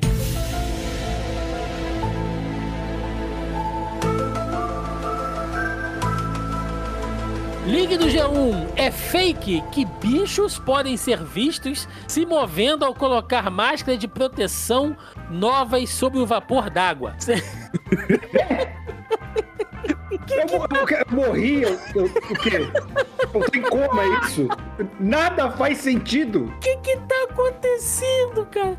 Ligue 7.65 7.97
do 7.97 8.05
G1 8.05 8.67
é 8.75 8.91
fake 8.91 9.63
que 9.71 9.85
bichos 9.85 10.59
podem 10.59 10.95
ser 10.97 11.23
vistos 11.23 11.87
se 12.07 12.23
movendo 12.25 12.85
ao 12.85 12.93
colocar 12.93 13.49
máscara 13.49 13.97
de 13.97 14.07
proteção 14.07 14.95
novas 15.31 15.89
sob 15.89 16.19
o 16.19 16.25
vapor 16.25 16.69
d'água. 16.69 17.15
Eu, 20.29 20.37
eu, 20.37 20.47
eu, 20.59 21.05
morri, 21.11 21.61
eu, 21.63 21.79
eu, 21.95 22.05
o 22.05 22.41
quê? 22.41 22.67
Coma, 23.69 24.03
é 24.03 24.25
isso? 24.25 24.47
Nada 24.99 25.51
faz 25.51 25.79
sentido. 25.79 26.45
O 26.45 26.59
que 26.59 26.77
que 26.77 26.97
tá 26.97 27.27
acontecendo, 27.29 28.45
cara? 28.45 28.77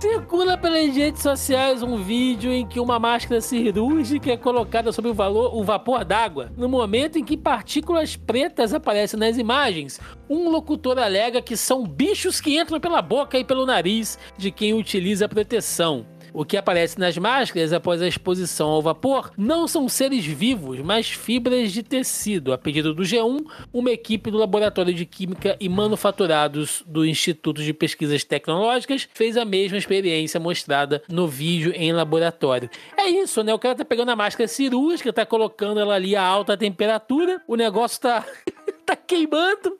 Circula 0.00 0.56
pelas 0.56 0.96
redes 0.96 1.22
sociais 1.22 1.82
um 1.82 2.02
vídeo 2.02 2.52
em 2.52 2.66
que 2.66 2.80
uma 2.80 2.98
máscara 2.98 3.40
cirúrgica 3.40 4.32
é 4.32 4.36
colocada 4.36 4.90
sobre 4.92 5.10
o, 5.10 5.14
valor, 5.14 5.54
o 5.54 5.62
vapor 5.62 6.04
d'água. 6.04 6.50
No 6.56 6.68
momento 6.68 7.18
em 7.18 7.24
que 7.24 7.36
partículas 7.36 8.16
pretas 8.16 8.72
aparecem 8.72 9.18
nas 9.18 9.36
imagens, 9.38 10.00
um 10.28 10.48
locutor 10.48 10.98
alega 10.98 11.42
que 11.42 11.56
são 11.56 11.86
bichos 11.86 12.40
que 12.40 12.58
entram 12.58 12.80
pela 12.80 13.02
boca 13.02 13.38
e 13.38 13.44
pelo 13.44 13.66
nariz 13.66 14.18
de 14.36 14.50
quem 14.50 14.74
utiliza 14.74 15.26
a 15.26 15.28
proteção. 15.28 16.06
O 16.34 16.44
que 16.44 16.56
aparece 16.56 16.98
nas 16.98 17.16
máscaras 17.16 17.72
após 17.72 18.02
a 18.02 18.08
exposição 18.08 18.68
ao 18.68 18.82
vapor 18.82 19.30
não 19.38 19.68
são 19.68 19.88
seres 19.88 20.26
vivos, 20.26 20.80
mas 20.80 21.08
fibras 21.08 21.70
de 21.70 21.80
tecido. 21.80 22.52
A 22.52 22.58
pedido 22.58 22.92
do 22.92 23.04
G1, 23.04 23.46
uma 23.72 23.92
equipe 23.92 24.32
do 24.32 24.38
Laboratório 24.38 24.92
de 24.92 25.06
Química 25.06 25.56
e 25.60 25.68
Manufaturados 25.68 26.82
do 26.88 27.06
Instituto 27.06 27.62
de 27.62 27.72
Pesquisas 27.72 28.24
Tecnológicas 28.24 29.08
fez 29.14 29.36
a 29.36 29.44
mesma 29.44 29.78
experiência 29.78 30.40
mostrada 30.40 31.04
no 31.08 31.28
vídeo 31.28 31.72
em 31.72 31.92
laboratório. 31.92 32.68
É 32.96 33.08
isso, 33.08 33.44
né? 33.44 33.54
O 33.54 33.58
cara 33.58 33.76
tá 33.76 33.84
pegando 33.84 34.10
a 34.10 34.16
máscara 34.16 34.48
cirúrgica, 34.48 35.12
tá 35.12 35.24
colocando 35.24 35.78
ela 35.78 35.94
ali 35.94 36.16
a 36.16 36.22
alta 36.24 36.56
temperatura, 36.56 37.40
o 37.46 37.54
negócio 37.54 38.00
tá, 38.00 38.26
tá 38.84 38.96
queimando. 38.96 39.78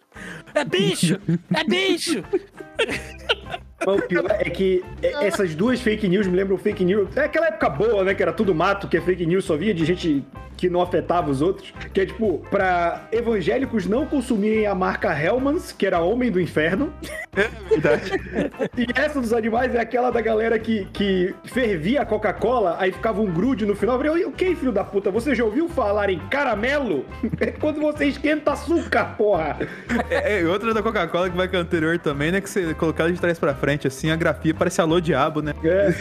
É 0.55 0.65
bicho! 0.65 1.21
É 1.53 1.65
bicho! 1.65 2.23
Mas 3.87 3.99
o 3.99 4.03
pior 4.03 4.27
é 4.31 4.51
que 4.51 4.83
essas 5.03 5.55
duas 5.55 5.81
fake 5.81 6.09
news 6.09 6.27
me 6.27 6.37
lembram 6.37 6.57
fake 6.57 6.85
news. 6.85 7.17
É 7.17 7.25
aquela 7.25 7.49
época 7.49 7.69
boa, 7.69 8.05
né? 8.05 8.15
Que 8.15 8.23
era 8.23 8.33
tudo 8.33 8.55
mato, 8.55 8.89
que 8.89 8.97
é 8.97 9.01
fake 9.01 9.27
news, 9.27 9.45
só 9.45 9.57
vinha 9.57 9.75
de 9.75 9.85
gente 9.85 10.25
que 10.57 10.71
não 10.71 10.81
afetava 10.81 11.31
os 11.31 11.43
outros. 11.43 11.73
Que 11.93 12.03
é 12.03 12.07
tipo, 12.07 12.39
pra 12.51 13.07
evangélicos 13.13 13.87
não 13.87 14.07
consumirem 14.07 14.67
a 14.67 14.75
marca 14.75 15.13
Hellmans, 15.13 15.73
que 15.73 15.87
era 15.87 16.01
Homem 16.01 16.31
do 16.31 16.41
Inferno. 16.41 16.93
É 17.37 17.49
verdade. 17.69 18.13
e 18.77 18.87
essa 18.95 19.21
dos 19.21 19.33
animais 19.33 19.75
é 19.75 19.81
aquela 19.81 20.11
da 20.11 20.21
galera 20.21 20.59
que, 20.59 20.87
que 20.93 21.35
fervia 21.45 22.03
a 22.03 22.07
Coca-Cola, 22.07 22.77
aí 22.79 22.93
ficava 22.93 23.21
um 23.21 23.31
grude 23.31 23.67
no 23.67 23.75
final. 23.75 23.97
Eu 23.97 24.05
falei, 24.05 24.25
o 24.25 24.33
que, 24.33 24.55
filho 24.55 24.73
da 24.73 24.85
puta? 24.85 25.11
Você 25.11 25.35
já 25.35 25.45
ouviu 25.45 25.69
falar 25.69 26.11
em 26.11 26.19
caramelo? 26.29 27.05
É 27.41 27.51
quando 27.51 27.81
você 27.81 28.07
esquenta 28.07 28.53
açúcar, 28.53 29.17
porra. 29.17 29.59
É, 30.09 30.41
é 30.41 30.47
outra 30.47 30.73
da 30.73 30.83
Coca-Cola 30.83 31.29
que 31.29 31.37
vai 31.37 31.49
com 31.49 31.57
anterior 31.57 31.99
também, 31.99 32.31
né? 32.31 32.41
Que 32.41 32.49
você 32.49 32.73
colocar 32.75 33.11
de 33.11 33.21
trás 33.21 33.39
pra 33.39 33.55
frente, 33.55 33.74
assim, 33.87 34.11
a 34.11 34.17
grafia 34.17 34.55
parece 34.55 34.81
alô 34.81 35.01
diabo, 35.01 35.43
né? 35.43 35.53
É. 35.65 35.95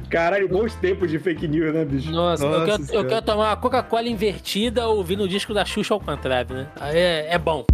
Caralho, 0.10 0.48
bons 0.48 0.74
tempos 0.74 1.10
de 1.10 1.18
fake 1.18 1.48
news, 1.48 1.72
né, 1.72 1.84
bicho? 1.84 2.10
Nossa, 2.10 2.44
Nossa 2.46 2.58
eu, 2.58 2.66
quero, 2.66 2.94
eu, 2.94 3.06
quero, 3.06 3.22
tomar 3.22 3.50
uma 3.50 3.56
Coca-Cola 3.56 4.08
invertida 4.08 4.86
ouvindo 4.86 5.24
o 5.24 5.28
disco 5.28 5.54
da 5.54 5.64
Xuxa 5.64 5.94
ao 5.94 6.00
contrário, 6.00 6.54
né? 6.54 6.66
Aí 6.78 6.98
é, 6.98 7.34
é 7.34 7.38
bom. 7.38 7.64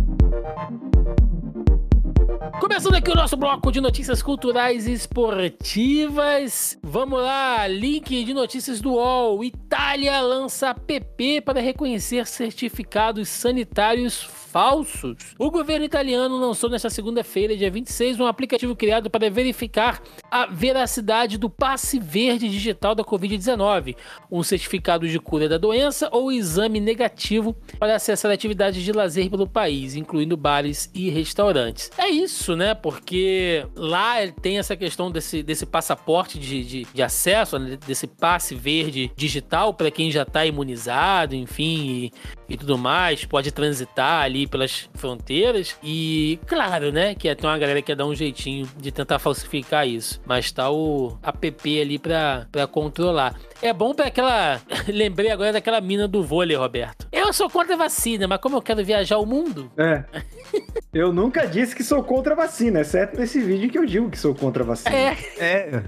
Começando 2.61 2.95
aqui 2.95 3.11
o 3.11 3.15
nosso 3.15 3.37
bloco 3.37 3.73
de 3.73 3.81
notícias 3.81 4.23
culturais 4.23 4.87
e 4.87 4.93
esportivas. 4.93 6.79
Vamos 6.83 7.21
lá, 7.21 7.67
link 7.67 8.25
de 8.25 8.33
notícias 8.33 8.81
do 8.81 8.93
UOL. 8.93 9.43
Itália 9.43 10.21
lança 10.21 10.75
PP 10.75 11.41
para 11.41 11.61
reconhecer 11.61 12.27
certificados 12.27 13.29
sanitários 13.29 14.23
falsos. 14.53 15.35
O 15.39 15.51
governo 15.51 15.85
italiano 15.87 16.37
lançou 16.37 16.69
nesta 16.69 16.91
segunda-feira, 16.91 17.57
dia 17.57 17.71
26, 17.71 18.21
um 18.21 18.27
aplicativo 18.27 18.77
criado 18.77 19.09
para 19.09 19.31
verificar 19.31 20.03
a 20.31 20.47
veracidade 20.47 21.39
do 21.39 21.49
passe 21.49 21.99
verde 21.99 22.51
digital 22.51 22.95
da 22.95 23.03
Covid-19, 23.03 23.97
um 24.31 24.43
certificado 24.43 25.09
de 25.09 25.19
cura 25.19 25.49
da 25.49 25.57
doença 25.57 26.09
ou 26.13 26.31
exame 26.31 26.81
negativo 26.81 27.57
para 27.79 27.97
acessar 27.97 28.31
atividades 28.31 28.83
de 28.83 28.93
lazer 28.93 29.31
pelo 29.31 29.47
país, 29.47 29.97
incluindo 29.97 30.37
bares 30.37 30.91
e 30.95 31.09
restaurantes. 31.09 31.91
É 31.97 32.11
isso, 32.11 32.42
né? 32.49 32.75
Porque 32.75 33.67
lá 33.77 34.17
tem 34.41 34.59
essa 34.59 34.77
questão 34.77 35.11
desse, 35.11 35.43
desse 35.43 35.65
passaporte 35.65 36.39
de, 36.39 36.65
de, 36.65 36.87
de 36.93 37.03
acesso, 37.03 37.59
né? 37.59 37.79
desse 37.87 38.07
passe 38.07 38.55
verde 38.55 39.11
digital 39.17 39.73
para 39.73 39.91
quem 39.91 40.11
já 40.11 40.25
tá 40.25 40.45
imunizado, 40.45 41.35
enfim, 41.35 42.11
e, 42.49 42.55
e, 42.55 42.57
tudo 42.57 42.77
mais, 42.77 43.25
pode 43.25 43.53
transitar 43.53 44.23
ali 44.23 44.47
pelas 44.47 44.89
fronteiras. 44.95 45.77
E 45.83 46.39
claro, 46.47 46.91
né, 46.91 47.15
que 47.15 47.33
tem 47.35 47.49
uma 47.49 47.59
galera 47.59 47.81
que 47.81 47.87
quer 47.87 47.97
dar 47.97 48.07
um 48.07 48.15
jeitinho 48.15 48.69
de 48.77 48.91
tentar 48.91 49.19
falsificar 49.19 49.87
isso. 49.87 50.21
Mas 50.27 50.51
tá 50.51 50.71
o 50.71 51.17
app 51.23 51.81
ali 51.81 51.99
pra 51.99 52.47
controlar. 52.71 53.35
É 53.63 53.73
bom 53.73 53.95
para 53.95 54.07
aquela. 54.07 54.61
Lembrei 54.89 55.31
agora 55.31 55.53
daquela 55.53 55.81
mina 55.81 56.09
do 56.09 56.25
vôlei, 56.25 56.57
Roberto. 56.57 57.07
Eu 57.13 57.33
sou 57.33 57.49
contra 57.49 57.75
a 57.75 57.79
vacina, 57.79 58.27
mas 58.27 58.41
como 58.41 58.57
eu 58.57 58.63
quero 58.63 58.85
viajar 58.85 59.19
o 59.19 59.25
mundo. 59.25 59.71
É. 59.77 60.03
eu 60.93 61.13
nunca 61.13 61.47
disse 61.47 61.75
que 61.75 61.85
sou 61.85 62.03
contra 62.03 62.33
a 62.33 62.37
vacina, 62.37 62.81
exceto 62.81 63.17
nesse 63.17 63.41
vídeo 63.41 63.71
que 63.71 63.79
eu 63.79 63.87
digo 63.87 64.11
que 64.11 64.19
sou 64.19 64.35
contra 64.35 64.65
a 64.65 64.67
vacina. 64.67 64.95
É. 64.95 65.17
É. 65.39 65.83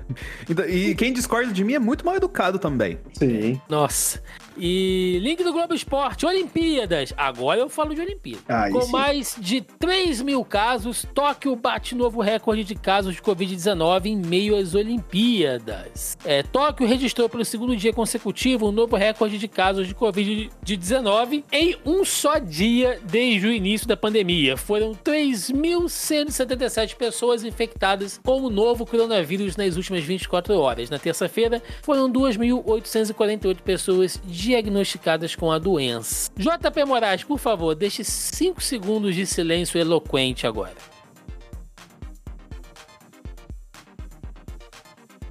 Então, 0.49 0.65
e 0.67 0.95
quem 0.95 1.13
discorda 1.13 1.53
de 1.53 1.65
mim 1.65 1.75
é 1.75 1.81
muito 1.81 2.07
mal 2.07 2.15
educado 2.15 2.61
também. 2.61 2.99
Sim. 3.13 3.61
Nossa. 3.69 4.23
E 4.57 5.19
link 5.23 5.43
do 5.43 5.53
Globo 5.53 5.75
Esporte, 5.75 6.27
Olimpíadas. 6.27 7.13
Agora 7.17 7.61
eu 7.61 7.69
falo 7.69 7.95
de 7.95 8.01
Olimpíadas. 8.01 8.45
Ah, 8.49 8.69
Com 8.71 8.83
sim. 8.83 8.93
mais 8.93 9.37
de 9.39 9.61
3 9.61 10.23
mil 10.23 10.45
casos, 10.45 11.05
Tóquio 11.15 11.55
bate 11.57 11.95
novo 11.95 12.21
recorde 12.21 12.65
de 12.65 12.75
casos 12.75 13.15
de 13.17 13.23
Covid-19 13.23 14.07
em 14.07 14.17
meio 14.17 14.57
às 14.57 14.75
Olimpíadas. 14.75 16.17
É, 16.25 16.43
Tóquio 16.43 16.87
registrou 16.87 17.29
pelo 17.29 17.45
segundo 17.45 17.77
dia 17.77 17.93
consecutivo 17.93 18.69
um 18.69 18.73
novo 18.73 18.97
recorde 18.97 19.39
de 19.39 19.49
casos 19.49 19.89
de 19.89 19.95
Covid-19 19.95 21.45
em 21.53 21.77
um 21.85 22.05
só 22.05 22.39
dia 22.39 23.01
desde 23.05 23.47
o 23.47 23.53
início 23.53 23.87
da 23.89 23.97
pandemia. 23.97 24.57
Foram 24.57 24.93
3.177 24.95 26.97
pessoas 26.97 27.45
infectadas 27.45 28.21
com 28.25 28.43
o 28.43 28.51
novo 28.51 28.87
coronavírus 28.87 29.57
nas 29.57 29.77
últimas 29.77 30.05
24 30.05 30.57
horas. 30.59 30.91
Na 30.91 30.99
terça-feira, 30.99 31.63
foram 31.83 32.11
2.848 32.11 33.57
pessoas 33.63 34.21
diagnosticadas 34.45 35.35
com 35.35 35.51
a 35.51 35.59
doença. 35.59 36.31
JP 36.37 36.85
Moraes, 36.85 37.25
por 37.25 37.39
favor, 37.39 37.75
deixe 37.75 38.05
5 38.05 38.63
segundos 38.63 39.15
de 39.15 39.27
silêncio 39.27 39.81
eloquente 39.81 40.47
agora. 40.47 40.94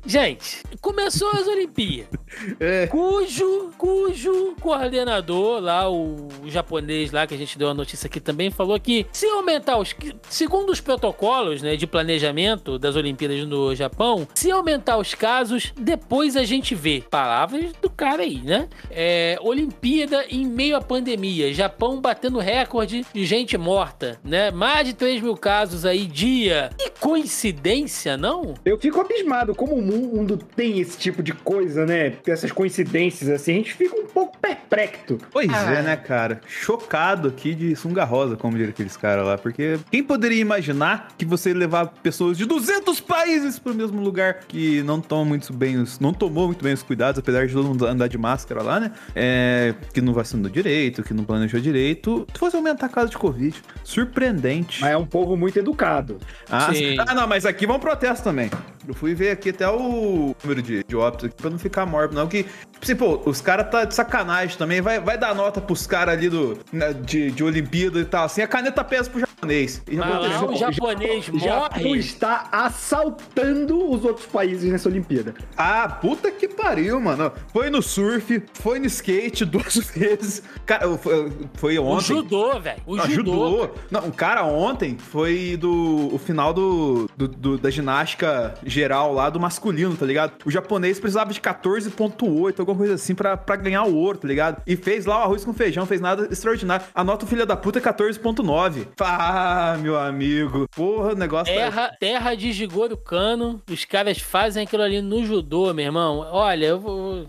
Gente, 0.05 0.61
começou 0.81 1.29
as 1.31 1.47
Olimpíadas. 1.47 2.19
É. 2.59 2.87
Cujo, 2.87 3.71
cujo 3.77 4.55
coordenador 4.59 5.61
lá, 5.61 5.89
o, 5.89 6.27
japonês 6.45 7.11
lá 7.11 7.27
que 7.27 7.35
a 7.35 7.37
gente 7.37 7.57
deu 7.57 7.69
a 7.69 7.73
notícia 7.73 8.07
aqui 8.07 8.19
também, 8.19 8.49
falou 8.49 8.79
que 8.79 9.05
se 9.11 9.27
aumentar 9.27 9.77
os. 9.77 9.95
Segundo 10.29 10.71
os 10.71 10.81
protocolos 10.81 11.61
né, 11.61 11.75
de 11.75 11.85
planejamento 11.85 12.79
das 12.79 12.95
Olimpíadas 12.95 13.45
no 13.45 13.75
Japão, 13.75 14.27
se 14.33 14.49
aumentar 14.49 14.97
os 14.97 15.13
casos, 15.13 15.71
depois 15.77 16.35
a 16.35 16.43
gente 16.43 16.73
vê. 16.73 17.03
Palavras 17.09 17.71
do 17.81 17.89
cara 17.89 18.23
aí, 18.23 18.41
né? 18.41 18.67
É, 18.89 19.37
Olimpíada 19.41 20.25
em 20.29 20.45
meio 20.45 20.75
à 20.75 20.81
pandemia. 20.81 21.53
Japão 21.53 22.01
batendo 22.01 22.39
recorde 22.39 23.05
de 23.13 23.25
gente 23.25 23.57
morta, 23.57 24.19
né? 24.23 24.49
Mais 24.49 24.87
de 24.87 24.93
3 24.93 25.21
mil 25.21 25.37
casos 25.37 25.85
aí 25.85 26.05
dia. 26.05 26.71
Que 26.77 26.89
coincidência, 26.99 28.17
não? 28.17 28.53
Eu 28.65 28.79
fico 28.79 28.99
abismado 28.99 29.53
como 29.53 29.75
o 29.75 29.81
mundo 29.97 30.37
tem 30.37 30.79
esse 30.79 30.97
tipo 30.97 31.21
de 31.23 31.33
coisa, 31.33 31.85
né? 31.85 32.13
essas 32.27 32.51
coincidências 32.51 33.29
assim, 33.29 33.53
a 33.53 33.55
gente 33.55 33.73
fica 33.73 33.95
um 33.95 34.05
pouco 34.05 34.37
perplexo. 34.37 35.17
Pois 35.31 35.51
ah. 35.51 35.73
é, 35.73 35.81
né, 35.81 35.95
cara? 35.95 36.41
Chocado 36.47 37.27
aqui 37.29 37.53
de 37.53 37.75
sunga 37.75 38.03
rosa, 38.03 38.35
como 38.35 38.57
diria 38.57 38.71
aqueles 38.71 38.97
caras 38.97 39.25
lá, 39.25 39.37
porque 39.37 39.79
quem 39.91 40.03
poderia 40.03 40.39
imaginar 40.39 41.09
que 41.17 41.25
você 41.25 41.53
levar 41.53 41.87
pessoas 42.01 42.37
de 42.37 42.45
200 42.45 42.99
países 42.99 43.59
para 43.59 43.71
o 43.71 43.75
mesmo 43.75 44.01
lugar 44.01 44.39
que 44.47 44.81
não 44.83 44.99
toma 44.99 45.25
muito 45.25 45.51
bem 45.53 45.77
os, 45.77 45.99
não 45.99 46.13
tomou 46.13 46.47
muito 46.47 46.63
bem 46.63 46.73
os 46.73 46.83
cuidados, 46.83 47.19
apesar 47.19 47.47
de 47.47 47.53
todo 47.53 47.67
mundo 47.67 47.85
andar 47.85 48.07
de 48.07 48.17
máscara 48.17 48.61
lá, 48.61 48.79
né? 48.79 48.91
É, 49.15 49.73
que 49.93 50.01
não 50.01 50.13
vacinou 50.13 50.49
direito, 50.49 51.03
que 51.03 51.13
não 51.13 51.23
planejou 51.23 51.59
direito, 51.59 52.27
tu 52.31 52.39
fosse 52.39 52.55
aumentar 52.55 52.87
a 52.87 52.89
casa 52.89 53.09
de 53.09 53.17
Covid. 53.17 53.61
Surpreendente. 53.83 54.81
Mas 54.81 54.91
é 54.91 54.97
um 54.97 55.05
povo 55.05 55.35
muito 55.35 55.57
educado. 55.57 56.17
Ah, 56.49 56.69
ah, 57.07 57.15
não, 57.15 57.27
mas 57.27 57.45
aqui 57.45 57.65
vão 57.65 57.79
protesto 57.79 58.23
também. 58.23 58.49
Eu 58.87 58.93
fui 58.93 59.13
ver 59.15 59.31
aqui 59.31 59.49
até 59.49 59.67
o 59.67 59.82
número 59.83 60.61
de, 60.61 60.83
de 60.83 60.95
óbitos 60.95 61.25
aqui 61.25 61.35
pra 61.35 61.49
não 61.49 61.59
ficar 61.59 61.85
mórbido, 61.85 62.19
não. 62.19 62.27
Que, 62.27 62.43
tipo 62.43 62.83
assim, 62.83 62.95
pô, 62.95 63.21
os 63.25 63.41
caras 63.41 63.69
tá 63.69 63.85
de 63.85 63.93
sacanagem 63.93 64.57
também. 64.57 64.81
Vai, 64.81 64.99
vai 64.99 65.17
dar 65.17 65.33
nota 65.35 65.61
pros 65.61 65.87
caras 65.87 66.15
ali 66.15 66.29
do, 66.29 66.57
né, 66.71 66.93
de, 66.93 67.31
de 67.31 67.43
Olimpíada 67.43 67.99
e 67.99 68.05
tal. 68.05 68.25
Assim, 68.25 68.41
a 68.41 68.47
caneta 68.47 68.83
pesa 68.83 69.09
pro 69.09 69.19
japonês. 69.43 69.83
Mas 69.91 70.41
o 70.41 70.55
japonês 70.55 71.29
morre. 71.29 71.45
Japão 71.45 71.95
está 71.95 72.47
assaltando 72.51 73.89
os 73.91 74.03
outros 74.03 74.25
países 74.25 74.71
nessa 74.71 74.89
Olimpíada. 74.89 75.33
Ah, 75.57 75.87
puta 75.87 76.31
que 76.31 76.47
pariu, 76.47 76.99
mano. 76.99 77.31
Foi 77.51 77.69
no 77.69 77.81
surf, 77.81 78.41
foi 78.53 78.79
no 78.79 78.85
skate 78.85 79.45
duas 79.45 79.75
vezes. 79.95 80.43
Cara, 80.65 80.97
foi, 80.97 81.31
foi 81.55 81.79
ontem. 81.79 82.13
O 82.13 82.17
judô, 82.17 82.59
velho. 82.59 82.81
O 82.85 82.95
Não, 82.95 83.05
judô. 83.09 83.31
judô. 83.31 83.69
Não, 83.91 84.07
o 84.07 84.11
cara 84.11 84.43
ontem 84.45 84.97
foi 84.97 85.57
do 85.59 86.09
o 86.13 86.17
final 86.17 86.53
do, 86.53 87.09
do, 87.15 87.27
do 87.27 87.57
da 87.57 87.69
ginástica 87.69 88.53
geral 88.65 89.13
lá 89.13 89.29
do 89.29 89.39
masculino, 89.39 89.95
tá 89.95 90.05
ligado? 90.05 90.33
O 90.45 90.51
japonês 90.51 90.99
precisava 90.99 91.31
de 91.33 91.39
14.8, 91.41 92.59
alguma 92.59 92.77
coisa 92.77 92.93
assim, 92.95 93.15
pra, 93.15 93.35
pra 93.37 93.55
ganhar 93.55 93.83
o 93.83 93.95
ouro, 93.95 94.17
tá 94.17 94.27
ligado? 94.27 94.61
E 94.65 94.75
fez 94.75 95.05
lá 95.05 95.19
o 95.19 95.21
arroz 95.23 95.43
com 95.45 95.53
feijão, 95.53 95.85
fez 95.85 96.01
nada 96.01 96.27
extraordinário. 96.31 96.85
Anota 96.93 97.25
o 97.25 97.27
filho 97.27 97.45
da 97.45 97.55
puta 97.55 97.79
14.9. 97.81 98.87
Ah, 98.99 99.32
meu 99.79 99.99
amigo. 99.99 100.67
Porra, 100.75 101.13
o 101.13 101.15
negócio 101.15 101.53
terra, 101.53 101.89
tá... 101.89 101.95
Terra 101.99 102.35
de 102.35 102.51
Jigoro 102.51 102.97
Kano. 102.97 103.61
Os 103.69 103.85
caras 103.85 104.19
fazem 104.19 104.63
aquilo 104.63 104.83
ali 104.83 105.01
no 105.01 105.25
judô, 105.25 105.73
meu 105.73 105.85
irmão. 105.85 106.19
Olha, 106.31 106.65
eu 106.65 106.79
vou... 106.79 107.27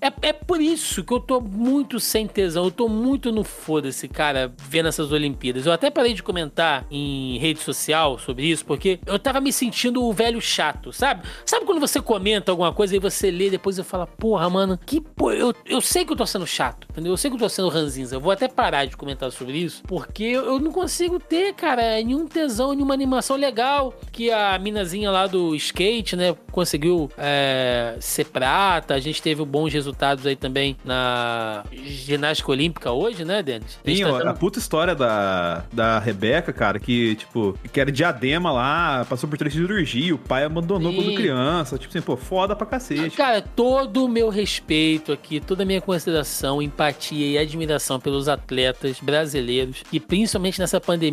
É, 0.00 0.28
é 0.28 0.32
por 0.32 0.60
isso 0.60 1.02
que 1.04 1.12
eu 1.12 1.20
tô 1.20 1.40
muito 1.40 1.98
sem 1.98 2.26
tesão. 2.26 2.64
Eu 2.64 2.70
tô 2.70 2.88
muito 2.88 3.32
no 3.32 3.44
foda-se, 3.44 4.08
cara, 4.08 4.52
vendo 4.58 4.88
essas 4.88 5.12
Olimpíadas. 5.12 5.66
Eu 5.66 5.72
até 5.72 5.90
parei 5.90 6.14
de 6.14 6.22
comentar 6.22 6.86
em 6.90 7.38
rede 7.38 7.60
social 7.60 8.18
sobre 8.18 8.46
isso, 8.46 8.64
porque 8.64 9.00
eu 9.06 9.18
tava 9.18 9.40
me 9.40 9.52
sentindo 9.52 10.04
o 10.04 10.12
velho 10.12 10.40
chato 10.40 10.90
sabe? 10.92 11.26
Sabe 11.44 11.64
quando 11.64 11.80
você 11.80 12.00
comenta 12.00 12.52
alguma 12.52 12.72
coisa 12.72 12.94
e 12.94 12.98
você 12.98 13.30
lê 13.30 13.50
depois 13.50 13.78
e 13.78 13.82
fala, 13.82 14.06
porra, 14.06 14.48
mano, 14.48 14.78
que 14.78 15.00
pô, 15.00 15.32
eu, 15.32 15.54
eu 15.64 15.80
sei 15.80 16.04
que 16.04 16.12
eu 16.12 16.16
tô 16.16 16.26
sendo 16.26 16.46
chato, 16.46 16.86
entendeu? 16.90 17.12
Eu 17.12 17.16
sei 17.16 17.30
que 17.30 17.36
eu 17.36 17.40
tô 17.40 17.48
sendo 17.48 17.68
ranzinza. 17.68 18.16
Eu 18.16 18.20
vou 18.20 18.32
até 18.32 18.48
parar 18.48 18.84
de 18.84 18.96
comentar 18.96 19.30
sobre 19.32 19.58
isso, 19.58 19.82
porque 19.86 20.24
eu 20.24 20.58
não 20.58 20.70
consigo 20.70 21.18
ter, 21.30 21.54
cara, 21.54 22.02
nenhum 22.02 22.26
tesão, 22.26 22.72
nenhuma 22.72 22.92
animação 22.92 23.36
legal. 23.36 23.94
Que 24.10 24.32
a 24.32 24.58
minazinha 24.58 25.12
lá 25.12 25.28
do 25.28 25.54
skate, 25.54 26.16
né, 26.16 26.34
conseguiu 26.50 27.08
é, 27.16 27.96
ser 28.00 28.24
prata. 28.26 28.94
A 28.94 28.98
gente 28.98 29.22
teve 29.22 29.44
bons 29.44 29.72
resultados 29.72 30.26
aí 30.26 30.34
também 30.34 30.76
na 30.84 31.64
ginástica 31.72 32.50
olímpica 32.50 32.90
hoje, 32.90 33.24
né, 33.24 33.42
Denis? 33.42 33.78
A 33.86 33.90
Sim, 33.90 34.02
tá 34.02 34.30
a 34.30 34.34
puta 34.34 34.58
história 34.58 34.94
da, 34.94 35.64
da 35.72 35.98
Rebeca, 36.00 36.52
cara, 36.52 36.80
que, 36.80 37.14
tipo, 37.14 37.56
que 37.72 37.80
era 37.80 37.92
diadema 37.92 38.50
lá, 38.50 39.06
passou 39.08 39.30
por 39.30 39.38
três 39.38 39.54
cirurgias, 39.54 40.16
o 40.16 40.18
pai 40.18 40.42
abandonou 40.44 40.90
Sim. 40.90 40.96
quando 40.98 41.14
criança. 41.14 41.78
Tipo 41.78 41.96
assim, 41.96 42.04
pô, 42.04 42.16
foda 42.16 42.56
pra 42.56 42.66
cacete. 42.66 43.16
Cara, 43.16 43.40
todo 43.40 44.04
o 44.04 44.08
meu 44.08 44.30
respeito 44.30 45.12
aqui, 45.12 45.38
toda 45.38 45.62
a 45.62 45.66
minha 45.66 45.80
consideração, 45.80 46.60
empatia 46.60 47.26
e 47.26 47.38
admiração 47.38 48.00
pelos 48.00 48.28
atletas 48.28 48.98
brasileiros 49.00 49.84
e 49.92 50.00
principalmente 50.00 50.58
nessa 50.58 50.80
pandemia, 50.80 51.09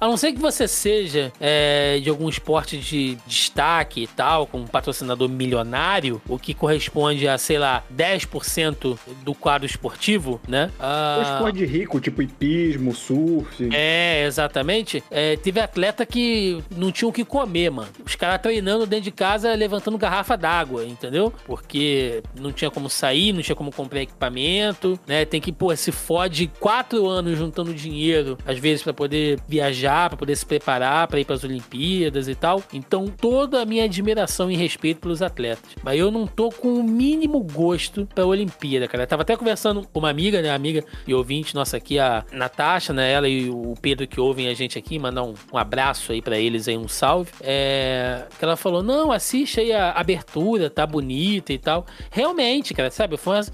a 0.00 0.06
não 0.06 0.16
ser 0.16 0.32
que 0.32 0.38
você 0.38 0.66
seja 0.66 1.32
é, 1.40 1.98
de 2.02 2.08
algum 2.08 2.28
esporte 2.28 2.78
de 2.78 3.16
destaque 3.26 4.02
e 4.02 4.06
tal, 4.06 4.46
com 4.46 4.58
um 4.58 4.66
patrocinador 4.66 5.28
milionário, 5.28 6.20
o 6.28 6.38
que 6.38 6.54
corresponde 6.54 7.28
a, 7.28 7.36
sei 7.38 7.58
lá, 7.58 7.82
10% 7.94 8.98
do 9.24 9.34
quadro 9.34 9.66
esportivo, 9.66 10.40
né? 10.48 10.70
Ah, 10.78 11.34
esporte 11.34 11.58
de 11.58 11.66
rico, 11.66 12.00
tipo 12.00 12.22
hipismo, 12.22 12.94
surf. 12.94 13.68
É, 13.72 14.24
exatamente. 14.26 15.02
É, 15.10 15.36
teve 15.36 15.60
atleta 15.60 16.06
que 16.06 16.62
não 16.74 16.90
tinha 16.90 17.08
o 17.08 17.12
que 17.12 17.24
comer, 17.24 17.70
mano. 17.70 17.88
Os 18.04 18.14
caras 18.14 18.40
treinando 18.40 18.70
treinando 18.70 18.86
dentro 18.86 19.04
de 19.04 19.10
casa 19.10 19.54
levantando 19.54 19.98
garrafa 19.98 20.36
d'água, 20.36 20.84
entendeu? 20.84 21.32
Porque 21.44 22.22
não 22.38 22.52
tinha 22.52 22.70
como 22.70 22.88
sair, 22.88 23.32
não 23.32 23.42
tinha 23.42 23.56
como 23.56 23.72
comprar 23.72 24.02
equipamento, 24.02 24.98
né? 25.06 25.24
Tem 25.24 25.40
que, 25.40 25.50
pô, 25.52 25.74
se 25.74 25.90
fode 25.90 26.50
quatro 26.60 27.06
anos 27.08 27.38
juntando 27.38 27.74
dinheiro, 27.74 28.38
às 28.46 28.58
vezes 28.58 28.82
para 28.82 28.92
poder 28.92 29.29
viajar, 29.46 30.08
para 30.08 30.18
poder 30.18 30.36
se 30.36 30.46
preparar 30.46 30.90
para 31.08 31.20
ir 31.20 31.24
para 31.24 31.36
as 31.36 31.44
Olimpíadas 31.44 32.28
e 32.28 32.34
tal. 32.34 32.62
Então, 32.72 33.06
toda 33.06 33.62
a 33.62 33.64
minha 33.64 33.84
admiração 33.84 34.50
e 34.50 34.56
respeito 34.56 35.00
pelos 35.00 35.22
atletas. 35.22 35.70
Mas 35.82 35.98
eu 35.98 36.10
não 36.10 36.26
tô 36.26 36.50
com 36.50 36.74
o 36.74 36.82
mínimo 36.82 37.40
gosto 37.40 38.06
pra 38.14 38.24
Olimpíada, 38.24 38.86
cara. 38.88 39.04
Eu 39.04 39.06
tava 39.06 39.22
até 39.22 39.36
conversando 39.36 39.86
com 39.86 39.98
uma 39.98 40.10
amiga, 40.10 40.40
né? 40.40 40.50
Amiga 40.50 40.84
e 41.06 41.14
ouvinte 41.14 41.54
nossa 41.54 41.76
aqui, 41.76 41.98
a 41.98 42.24
Natasha, 42.32 42.92
né? 42.92 43.10
Ela 43.10 43.28
e 43.28 43.50
o 43.50 43.74
Pedro 43.80 44.06
que 44.06 44.20
ouvem 44.20 44.48
a 44.48 44.54
gente 44.54 44.78
aqui, 44.78 44.98
mandar 44.98 45.22
um, 45.22 45.34
um 45.52 45.58
abraço 45.58 46.12
aí 46.12 46.22
para 46.22 46.38
eles 46.38 46.68
aí, 46.68 46.76
um 46.76 46.88
salve. 46.88 47.32
É, 47.40 48.26
que 48.38 48.44
ela 48.44 48.56
falou: 48.56 48.82
não, 48.82 49.12
assiste 49.12 49.60
aí 49.60 49.72
a 49.72 49.92
abertura, 49.92 50.70
tá 50.70 50.86
bonita 50.86 51.52
e 51.52 51.58
tal. 51.58 51.86
Realmente, 52.10 52.74
cara, 52.74 52.90
sabe? 52.90 53.16
Foi 53.16 53.34
uma 53.34 53.46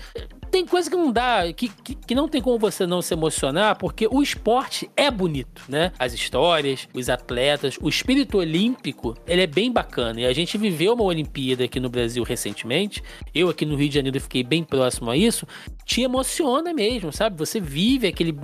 tem 0.56 0.64
coisa 0.64 0.88
que 0.88 0.96
não 0.96 1.12
dá, 1.12 1.52
que, 1.52 1.68
que, 1.68 1.94
que, 1.94 2.14
não 2.14 2.26
tem 2.26 2.40
como 2.40 2.58
você 2.58 2.86
não 2.86 3.02
se 3.02 3.12
emocionar, 3.12 3.76
porque 3.76 4.08
o 4.10 4.22
esporte 4.22 4.90
é 4.96 5.10
bonito, 5.10 5.60
né? 5.68 5.92
As 5.98 6.14
histórias, 6.14 6.88
os 6.94 7.10
atletas, 7.10 7.76
o 7.78 7.90
espírito 7.90 8.38
olímpico, 8.38 9.14
ele 9.26 9.42
é 9.42 9.46
bem 9.46 9.70
bacana. 9.70 10.22
E 10.22 10.24
a 10.24 10.32
gente 10.32 10.56
viveu 10.56 10.94
uma 10.94 11.04
Olimpíada 11.04 11.64
aqui 11.64 11.78
no 11.78 11.90
Brasil 11.90 12.24
recentemente. 12.24 13.02
Eu 13.34 13.50
aqui 13.50 13.66
no 13.66 13.76
Rio 13.76 13.90
de 13.90 13.96
Janeiro 13.96 14.18
fiquei 14.18 14.42
bem 14.42 14.64
próximo 14.64 15.10
a 15.10 15.16
isso. 15.16 15.46
Te 15.84 16.00
emociona 16.00 16.72
mesmo, 16.72 17.12
sabe? 17.12 17.36
Você 17.36 17.60
vive 17.60 18.06
aquele, 18.06 18.34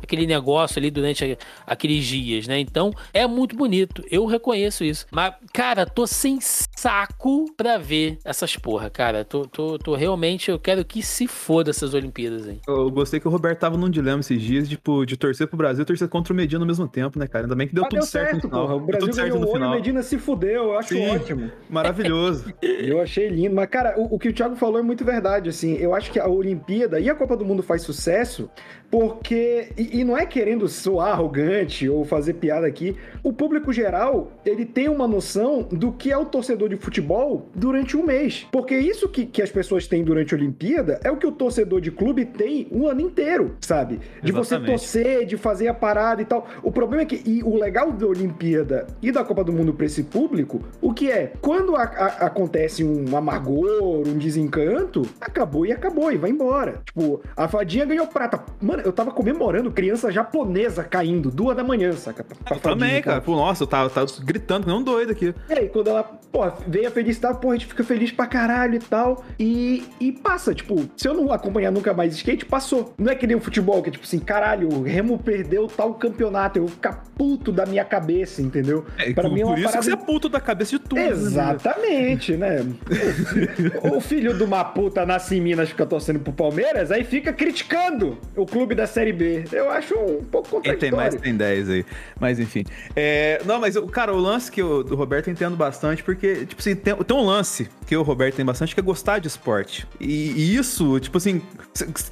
aquele 0.00 0.24
negócio 0.24 0.78
ali 0.78 0.88
durante 0.88 1.36
aqueles 1.66 2.04
dias, 2.04 2.46
né? 2.46 2.60
Então 2.60 2.92
é 3.12 3.26
muito 3.26 3.56
bonito. 3.56 4.04
Eu 4.08 4.24
reconheço 4.24 4.84
isso. 4.84 5.04
Mas, 5.10 5.34
cara, 5.52 5.84
tô 5.84 6.06
sem 6.06 6.38
saco 6.76 7.46
pra 7.56 7.78
ver 7.78 8.18
essas 8.24 8.56
porra, 8.56 8.90
cara. 8.90 9.24
Tô, 9.24 9.46
tô, 9.46 9.78
tô 9.78 9.94
realmente, 9.94 10.50
eu 10.50 10.58
quero 10.58 10.84
que 10.84 11.02
se 11.02 11.26
foda 11.26 11.70
essas 11.70 11.94
Olimpíadas 11.94 12.46
aí. 12.46 12.60
Eu 12.68 12.90
gostei 12.90 13.18
que 13.18 13.26
o 13.26 13.30
Roberto 13.30 13.60
tava 13.60 13.76
num 13.76 13.88
dilema 13.88 14.20
esses 14.20 14.40
dias, 14.40 14.68
tipo, 14.68 15.04
de 15.06 15.16
torcer 15.16 15.46
pro 15.46 15.56
Brasil 15.56 15.82
e 15.82 15.86
torcer 15.86 16.08
contra 16.08 16.32
o 16.32 16.36
Medina 16.36 16.62
ao 16.62 16.66
mesmo 16.66 16.86
tempo, 16.86 17.18
né, 17.18 17.26
cara? 17.26 17.44
Ainda 17.44 17.54
bem 17.54 17.66
que 17.66 17.74
deu 17.74 17.84
ah, 17.84 17.88
tudo 17.88 18.00
deu 18.00 18.06
certo, 18.06 18.30
certo 18.32 18.44
no 18.44 18.50
final. 18.50 18.62
Porra. 18.62 18.76
O 18.76 18.80
Brasil 18.86 19.14
ganhou 19.14 19.40
no 19.40 19.46
final. 19.48 19.70
e 19.70 19.72
o 19.72 19.76
Medina 19.76 20.02
se 20.02 20.18
fudeu, 20.18 20.64
eu 20.64 20.78
acho 20.78 20.90
Sim, 20.90 21.08
ótimo. 21.08 21.50
Maravilhoso. 21.70 22.52
eu 22.62 23.00
achei 23.00 23.28
lindo. 23.28 23.54
Mas, 23.54 23.68
cara, 23.68 23.94
o, 23.98 24.14
o 24.14 24.18
que 24.18 24.28
o 24.28 24.32
Thiago 24.32 24.56
falou 24.56 24.78
é 24.78 24.82
muito 24.82 25.04
verdade, 25.04 25.48
assim. 25.48 25.74
Eu 25.76 25.94
acho 25.94 26.10
que 26.10 26.18
a 26.18 26.28
Olimpíada 26.28 27.00
e 27.00 27.08
a 27.08 27.14
Copa 27.14 27.36
do 27.36 27.44
Mundo 27.44 27.62
faz 27.62 27.82
sucesso 27.82 28.50
porque, 28.90 29.68
e, 29.76 30.00
e, 30.00 30.04
não 30.04 30.16
é 30.16 30.24
querendo 30.24 30.68
soar 30.68 31.12
arrogante 31.12 31.88
ou 31.88 32.04
fazer 32.04 32.34
piada 32.34 32.66
aqui, 32.66 32.96
o 33.22 33.32
público 33.32 33.72
geral, 33.72 34.32
ele 34.44 34.64
tem 34.64 34.88
uma 34.88 35.06
noção 35.06 35.62
do 35.62 35.92
que 35.92 36.10
é 36.10 36.16
o 36.16 36.24
torcedor 36.24 36.68
de 36.68 36.76
futebol 36.76 37.48
durante 37.54 37.96
um 37.96 38.04
mês. 38.04 38.46
Porque 38.50 38.76
isso 38.76 39.08
que, 39.08 39.26
que 39.26 39.42
as 39.42 39.50
pessoas 39.50 39.86
têm 39.86 40.04
durante 40.04 40.34
a 40.34 40.36
Olimpíada 40.36 41.00
é 41.02 41.10
o 41.10 41.16
que 41.16 41.26
o 41.26 41.32
torcedor 41.32 41.80
de 41.80 41.90
clube 41.90 42.24
tem 42.24 42.68
um 42.70 42.86
ano 42.86 43.00
inteiro, 43.00 43.56
sabe? 43.60 44.00
De 44.22 44.30
Exatamente. 44.30 44.36
você 44.36 44.58
torcer, 44.60 45.26
de 45.26 45.36
fazer 45.36 45.68
a 45.68 45.74
parada 45.74 46.22
e 46.22 46.24
tal. 46.24 46.46
O 46.62 46.70
problema 46.70 47.02
é 47.02 47.06
que, 47.06 47.22
e 47.28 47.42
o 47.42 47.56
legal 47.56 47.92
da 47.92 48.06
Olimpíada 48.06 48.86
e 49.02 49.10
da 49.10 49.24
Copa 49.24 49.42
do 49.44 49.52
Mundo 49.52 49.74
para 49.74 49.86
esse 49.86 50.04
público, 50.04 50.62
o 50.80 50.92
que 50.92 51.10
é? 51.10 51.32
Quando 51.40 51.74
a, 51.76 51.82
a, 51.82 52.06
acontece 52.26 52.84
um 52.84 53.16
amargor, 53.16 54.06
um 54.06 54.18
desencanto, 54.18 55.02
acabou 55.20 55.66
e 55.66 55.72
acabou 55.72 56.12
e 56.12 56.16
vai 56.16 56.30
embora. 56.30 56.82
Tipo, 56.84 57.20
a 57.36 57.48
fadinha 57.48 57.84
ganhou 57.84 58.06
prata. 58.06 58.42
Mano, 58.60 58.75
Mano, 58.76 58.82
eu 58.86 58.92
tava 58.92 59.10
comemorando 59.10 59.70
criança 59.70 60.10
japonesa 60.12 60.84
caindo, 60.84 61.30
duas 61.30 61.56
da 61.56 61.64
manhã, 61.64 61.92
saca? 61.92 62.26
eu 62.50 62.60
também, 62.60 63.00
cara. 63.00 63.20
Pô, 63.20 63.34
nossa, 63.34 63.62
eu 63.62 63.66
tava, 63.66 63.88
tava 63.88 64.06
gritando, 64.22 64.66
não 64.66 64.82
doido 64.82 65.12
aqui. 65.12 65.34
E 65.48 65.52
aí, 65.52 65.68
quando 65.68 65.88
ela, 65.88 66.02
pô, 66.02 66.40
veio 66.66 66.88
a 66.88 66.90
felicidade, 66.90 67.38
pô, 67.40 67.50
a 67.50 67.52
gente 67.54 67.66
fica 67.66 67.82
feliz 67.82 68.12
pra 68.12 68.26
caralho 68.26 68.74
e 68.74 68.78
tal. 68.78 69.24
E, 69.38 69.84
e 69.98 70.12
passa, 70.12 70.54
tipo, 70.54 70.88
se 70.96 71.08
eu 71.08 71.14
não 71.14 71.32
acompanhar 71.32 71.70
nunca 71.70 71.94
mais 71.94 72.14
skate, 72.14 72.44
passou. 72.44 72.94
Não 72.98 73.10
é 73.10 73.14
que 73.14 73.26
nem 73.26 73.36
o 73.36 73.40
futebol, 73.40 73.82
que 73.82 73.88
é 73.88 73.92
tipo 73.92 74.04
assim, 74.04 74.18
caralho, 74.18 74.68
o 74.68 74.82
Remo 74.82 75.18
perdeu 75.18 75.66
tal 75.66 75.94
campeonato, 75.94 76.58
eu 76.58 76.66
vou 76.66 76.70
ficar 76.70 77.04
puto 77.16 77.50
da 77.50 77.64
minha 77.64 77.84
cabeça, 77.84 78.42
entendeu? 78.42 78.84
É, 78.98 79.12
pra 79.12 79.24
por, 79.24 79.32
mim 79.32 79.40
é 79.40 79.44
uma 79.44 79.54
por 79.54 79.58
isso 79.58 79.68
parada... 79.68 79.90
que 79.90 79.96
você 79.96 80.02
é 80.02 80.06
puto 80.06 80.28
da 80.28 80.40
cabeça 80.40 80.72
de 80.72 80.78
tudo. 80.80 81.00
Né? 81.00 81.08
Exatamente, 81.08 82.36
né? 82.36 82.62
né? 82.62 82.76
o 83.96 84.00
filho 84.00 84.34
de 84.34 84.42
uma 84.42 84.64
puta 84.64 85.06
nasce 85.06 85.36
em 85.36 85.40
Minas 85.40 85.70
fica 85.70 85.86
torcendo 85.86 86.20
pro 86.20 86.32
Palmeiras, 86.32 86.90
aí 86.90 87.04
fica 87.04 87.32
criticando 87.32 88.18
o 88.36 88.44
clube 88.44 88.65
clube 88.66 88.74
da 88.74 88.86
Série 88.86 89.12
B. 89.12 89.44
Eu 89.52 89.70
acho 89.70 89.94
um 89.94 90.24
pouco 90.24 90.48
contraditório. 90.48 90.80
Tem 90.80 90.90
mais 90.90 91.14
tem 91.14 91.36
10 91.36 91.70
aí. 91.70 91.86
Mas 92.18 92.40
enfim. 92.40 92.64
É, 92.94 93.40
não, 93.44 93.60
mas, 93.60 93.76
cara, 93.92 94.12
o 94.12 94.18
lance 94.18 94.50
que 94.50 94.60
eu, 94.60 94.82
do 94.82 94.96
Roberto 94.96 95.28
eu 95.28 95.32
entendo 95.32 95.56
bastante, 95.56 96.02
porque, 96.02 96.44
tipo 96.44 96.60
assim, 96.60 96.74
tem, 96.74 96.94
tem 96.96 97.16
um 97.16 97.24
lance 97.24 97.68
que 97.86 97.96
o 97.96 98.02
Roberto 98.02 98.34
tem 98.34 98.44
bastante, 98.44 98.74
que 98.74 98.80
é 98.80 98.82
gostar 98.82 99.20
de 99.20 99.28
esporte. 99.28 99.86
E, 100.00 100.32
e 100.32 100.56
isso, 100.56 100.98
tipo 100.98 101.16
assim, 101.16 101.40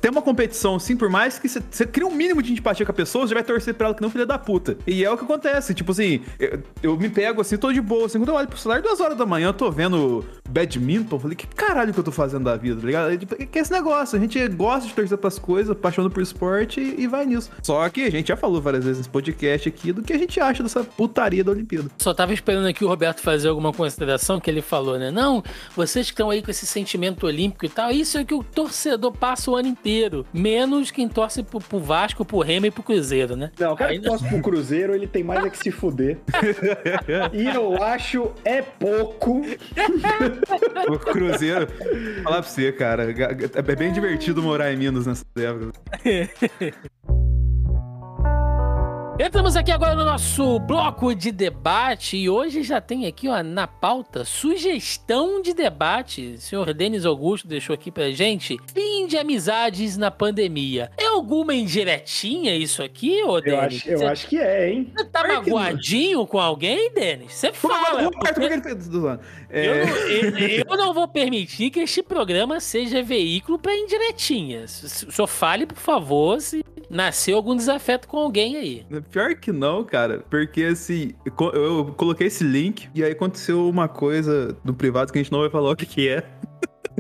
tem 0.01 0.11
uma 0.11 0.23
competição, 0.23 0.77
assim, 0.77 0.97
por 0.97 1.11
mais 1.11 1.39
que 1.39 1.49
você 1.49 1.87
cria 1.87 2.07
um 2.07 2.15
mínimo 2.15 2.41
de 2.41 2.53
empatia 2.53 2.87
com 2.87 2.93
a 2.93 2.95
pessoa, 2.95 3.27
você 3.27 3.35
vai 3.35 3.43
torcer 3.43 3.75
pra 3.75 3.89
ela 3.89 3.95
que 3.95 4.03
não 4.03 4.11
filha 4.11 4.27
da 4.27 4.39
puta. 4.39 4.79
E 4.87 5.05
é 5.05 5.11
o 5.11 5.19
que 5.19 5.25
acontece, 5.25 5.75
tipo 5.75 5.91
assim, 5.91 6.23
eu, 6.39 6.61
eu 6.83 6.97
me 6.97 7.09
pego 7.09 7.41
assim, 7.41 7.57
tô 7.57 7.73
de 7.73 7.81
boa, 7.81 8.07
assim, 8.07 8.19
quando 8.19 8.29
eu 8.29 8.37
olho 8.37 8.47
pro 8.47 8.59
celular, 8.59 8.81
duas 8.81 9.01
horas 9.01 9.19
da 9.19 9.27
manhã, 9.27 9.49
eu 9.49 9.53
tô 9.53 9.71
vendo 9.71 10.25
badminton, 10.49 11.19
falei, 11.19 11.37
que 11.37 11.47
caralho 11.49 11.93
que 11.93 11.99
eu 11.99 12.05
tô 12.05 12.13
fazendo 12.13 12.45
da 12.45 12.57
vida, 12.57 12.81
tá 12.81 12.87
ligado? 12.87 13.19
Tipo, 13.19 13.35
que 13.35 13.59
é 13.59 13.63
esse 13.63 13.73
negócio, 13.73 14.17
a 14.17 14.21
gente 14.21 14.47
gosta 14.49 14.89
de 14.89 14.95
torcer 14.95 15.19
pras 15.19 15.39
coisas, 15.39 15.71
apaixonado 15.71 16.13
por 16.13 16.23
esporte 16.23 16.44
e, 16.81 17.03
e 17.03 17.07
vai 17.07 17.27
nisso. 17.27 17.51
Só 17.63 17.89
que 17.89 18.03
a 18.05 18.11
gente 18.11 18.29
já 18.29 18.37
falou 18.37 18.61
várias 18.61 18.85
vezes 18.85 18.99
nesse 18.99 19.11
podcast 19.11 19.69
aqui 19.69 19.93
do 19.93 20.03
que 20.03 20.13
a 20.13 20.19
gente 20.19 20.39
acha 20.41 20.63
dessa 20.63 20.85
putaria 20.85 21.43
da 21.43 21.53
Olimpíada. 21.53 21.91
Só 21.99 22.13
tava 22.15 22.33
esperando 22.33 22.67
aqui 22.67 22.85
o 22.85 22.89
Roberto 22.89 23.21
fazer 23.21 23.49
alguma 23.49 23.73
consideração 23.73 24.41
que 24.41 24.51
ele 24.51 24.63
falou, 24.63 24.99
né? 24.99 25.11
Não, 25.11 25.43
vocês 25.75 26.07
que 26.07 26.13
estão 26.13 26.31
aí 26.31 26.43
com 26.43 26.51
esse 26.51 26.67
sentimento 26.67 27.27
olímpico 27.27 27.67
e 27.67 27.69
tal, 27.69 27.91
isso 27.91 28.19
é 28.19 28.25
que 28.25 28.35
o 28.35 28.43
torcedor 28.43 29.13
passa 29.13 29.51
o 29.51 29.57
ano 29.57 29.69
inteiro. 29.69 30.27
Menos 30.33 30.91
quem 30.91 31.09
torce 31.09 31.43
pro, 31.43 31.61
pro 31.61 31.79
Vasco, 31.79 32.25
pro 32.25 32.41
Remo 32.41 32.67
e 32.67 32.71
pro 32.71 32.83
Cruzeiro, 32.83 33.37
né? 33.37 33.51
Não, 33.59 33.73
o 33.73 33.77
cara 33.77 33.93
aí, 33.93 33.99
que 33.99 34.07
torce 34.07 34.29
pro 34.29 34.41
Cruzeiro, 34.41 34.95
ele 34.95 35.07
tem 35.07 35.23
mais 35.23 35.45
é 35.45 35.51
que 35.51 35.59
se 35.59 35.71
fuder. 35.71 36.19
e 37.33 37.47
eu 37.47 37.83
acho 37.83 38.31
é 38.45 38.63
pouco. 38.63 39.43
o 40.89 40.99
Cruzeiro, 40.99 41.67
falar 42.23 42.43
pra 42.43 42.51
você, 42.51 42.73
cara, 42.73 43.05
é 43.55 43.77
bem 43.77 43.93
divertido 43.93 44.43
morar 44.43 44.73
em 44.73 44.77
Minas 44.77 45.07
nessa 45.07 45.25
época. 45.37 45.73
Yeah. 46.41 46.71
Entramos 49.17 49.55
aqui 49.55 49.71
agora 49.71 49.95
no 49.95 50.05
nosso 50.05 50.59
bloco 50.59 51.15
de 51.15 51.31
debate 51.31 52.17
e 52.17 52.29
hoje 52.29 52.65
já 52.65 52.81
tem 52.81 53.07
aqui 53.07 53.29
ó, 53.29 53.45
na 53.45 53.65
pauta 53.65 54.25
sugestão 54.25 55.41
de 55.41 55.55
debate. 55.55 56.35
O 56.35 56.41
senhor 56.41 56.75
Denis 56.75 57.07
Augusto 57.07 57.47
deixou 57.47 57.75
aqui 57.75 57.93
pra 57.93 58.11
gente. 58.11 58.59
Fim 58.75 59.07
de 59.07 59.17
amizades 59.17 59.97
na 59.97 60.11
pandemia. 60.11 60.91
É 60.99 61.07
alguma 61.07 61.55
indiretinha 61.55 62.57
isso 62.57 62.83
aqui, 62.83 63.23
ô 63.23 63.41
Denis? 63.41 63.55
Eu, 63.55 63.61
acho, 63.61 63.89
eu 63.89 63.99
Cê, 63.99 64.05
acho 64.07 64.27
que 64.27 64.37
é, 64.37 64.73
hein? 64.73 64.93
Você 64.97 65.05
tá 65.05 65.29
magoadinho 65.29 66.27
com 66.27 66.41
alguém, 66.41 66.93
Denis? 66.93 67.35
Você 67.35 67.53
fala. 67.53 68.11
Porque... 68.11 68.45
É... 69.49 69.67
Eu, 69.67 69.87
não, 69.87 70.39
eu, 70.39 70.65
eu, 70.69 70.77
não 70.77 70.93
vou 70.93 71.07
permitir 71.07 71.71
que 71.71 71.79
este 71.79 72.03
programa 72.03 72.59
seja 72.59 73.01
veículo 73.01 73.61
para 73.61 73.77
indiretinhas. 73.77 75.05
O 75.05 75.13
senhor 75.13 75.29
fale, 75.29 75.67
por 75.67 75.79
favor, 75.79 76.41
se 76.41 76.65
nasceu 76.95 77.37
algum 77.37 77.57
desafeto 77.57 78.07
com 78.07 78.17
alguém 78.17 78.57
aí. 78.57 78.87
Pior 79.11 79.35
que 79.35 79.53
não, 79.53 79.85
cara. 79.85 80.25
Porque 80.31 80.63
assim, 80.63 81.13
eu 81.27 81.93
coloquei 81.97 82.29
esse 82.29 82.45
link 82.45 82.89
e 82.95 83.03
aí 83.03 83.13
aconteceu 83.13 83.69
uma 83.69 83.89
coisa 83.89 84.57
no 84.65 84.73
privado 84.73 85.13
que 85.13 85.19
a 85.19 85.23
gente 85.23 85.33
não 85.33 85.41
vai 85.41 85.51
falar 85.51 85.73
o 85.73 85.77
que, 85.77 85.85
que 85.85 86.09
é. 86.09 86.25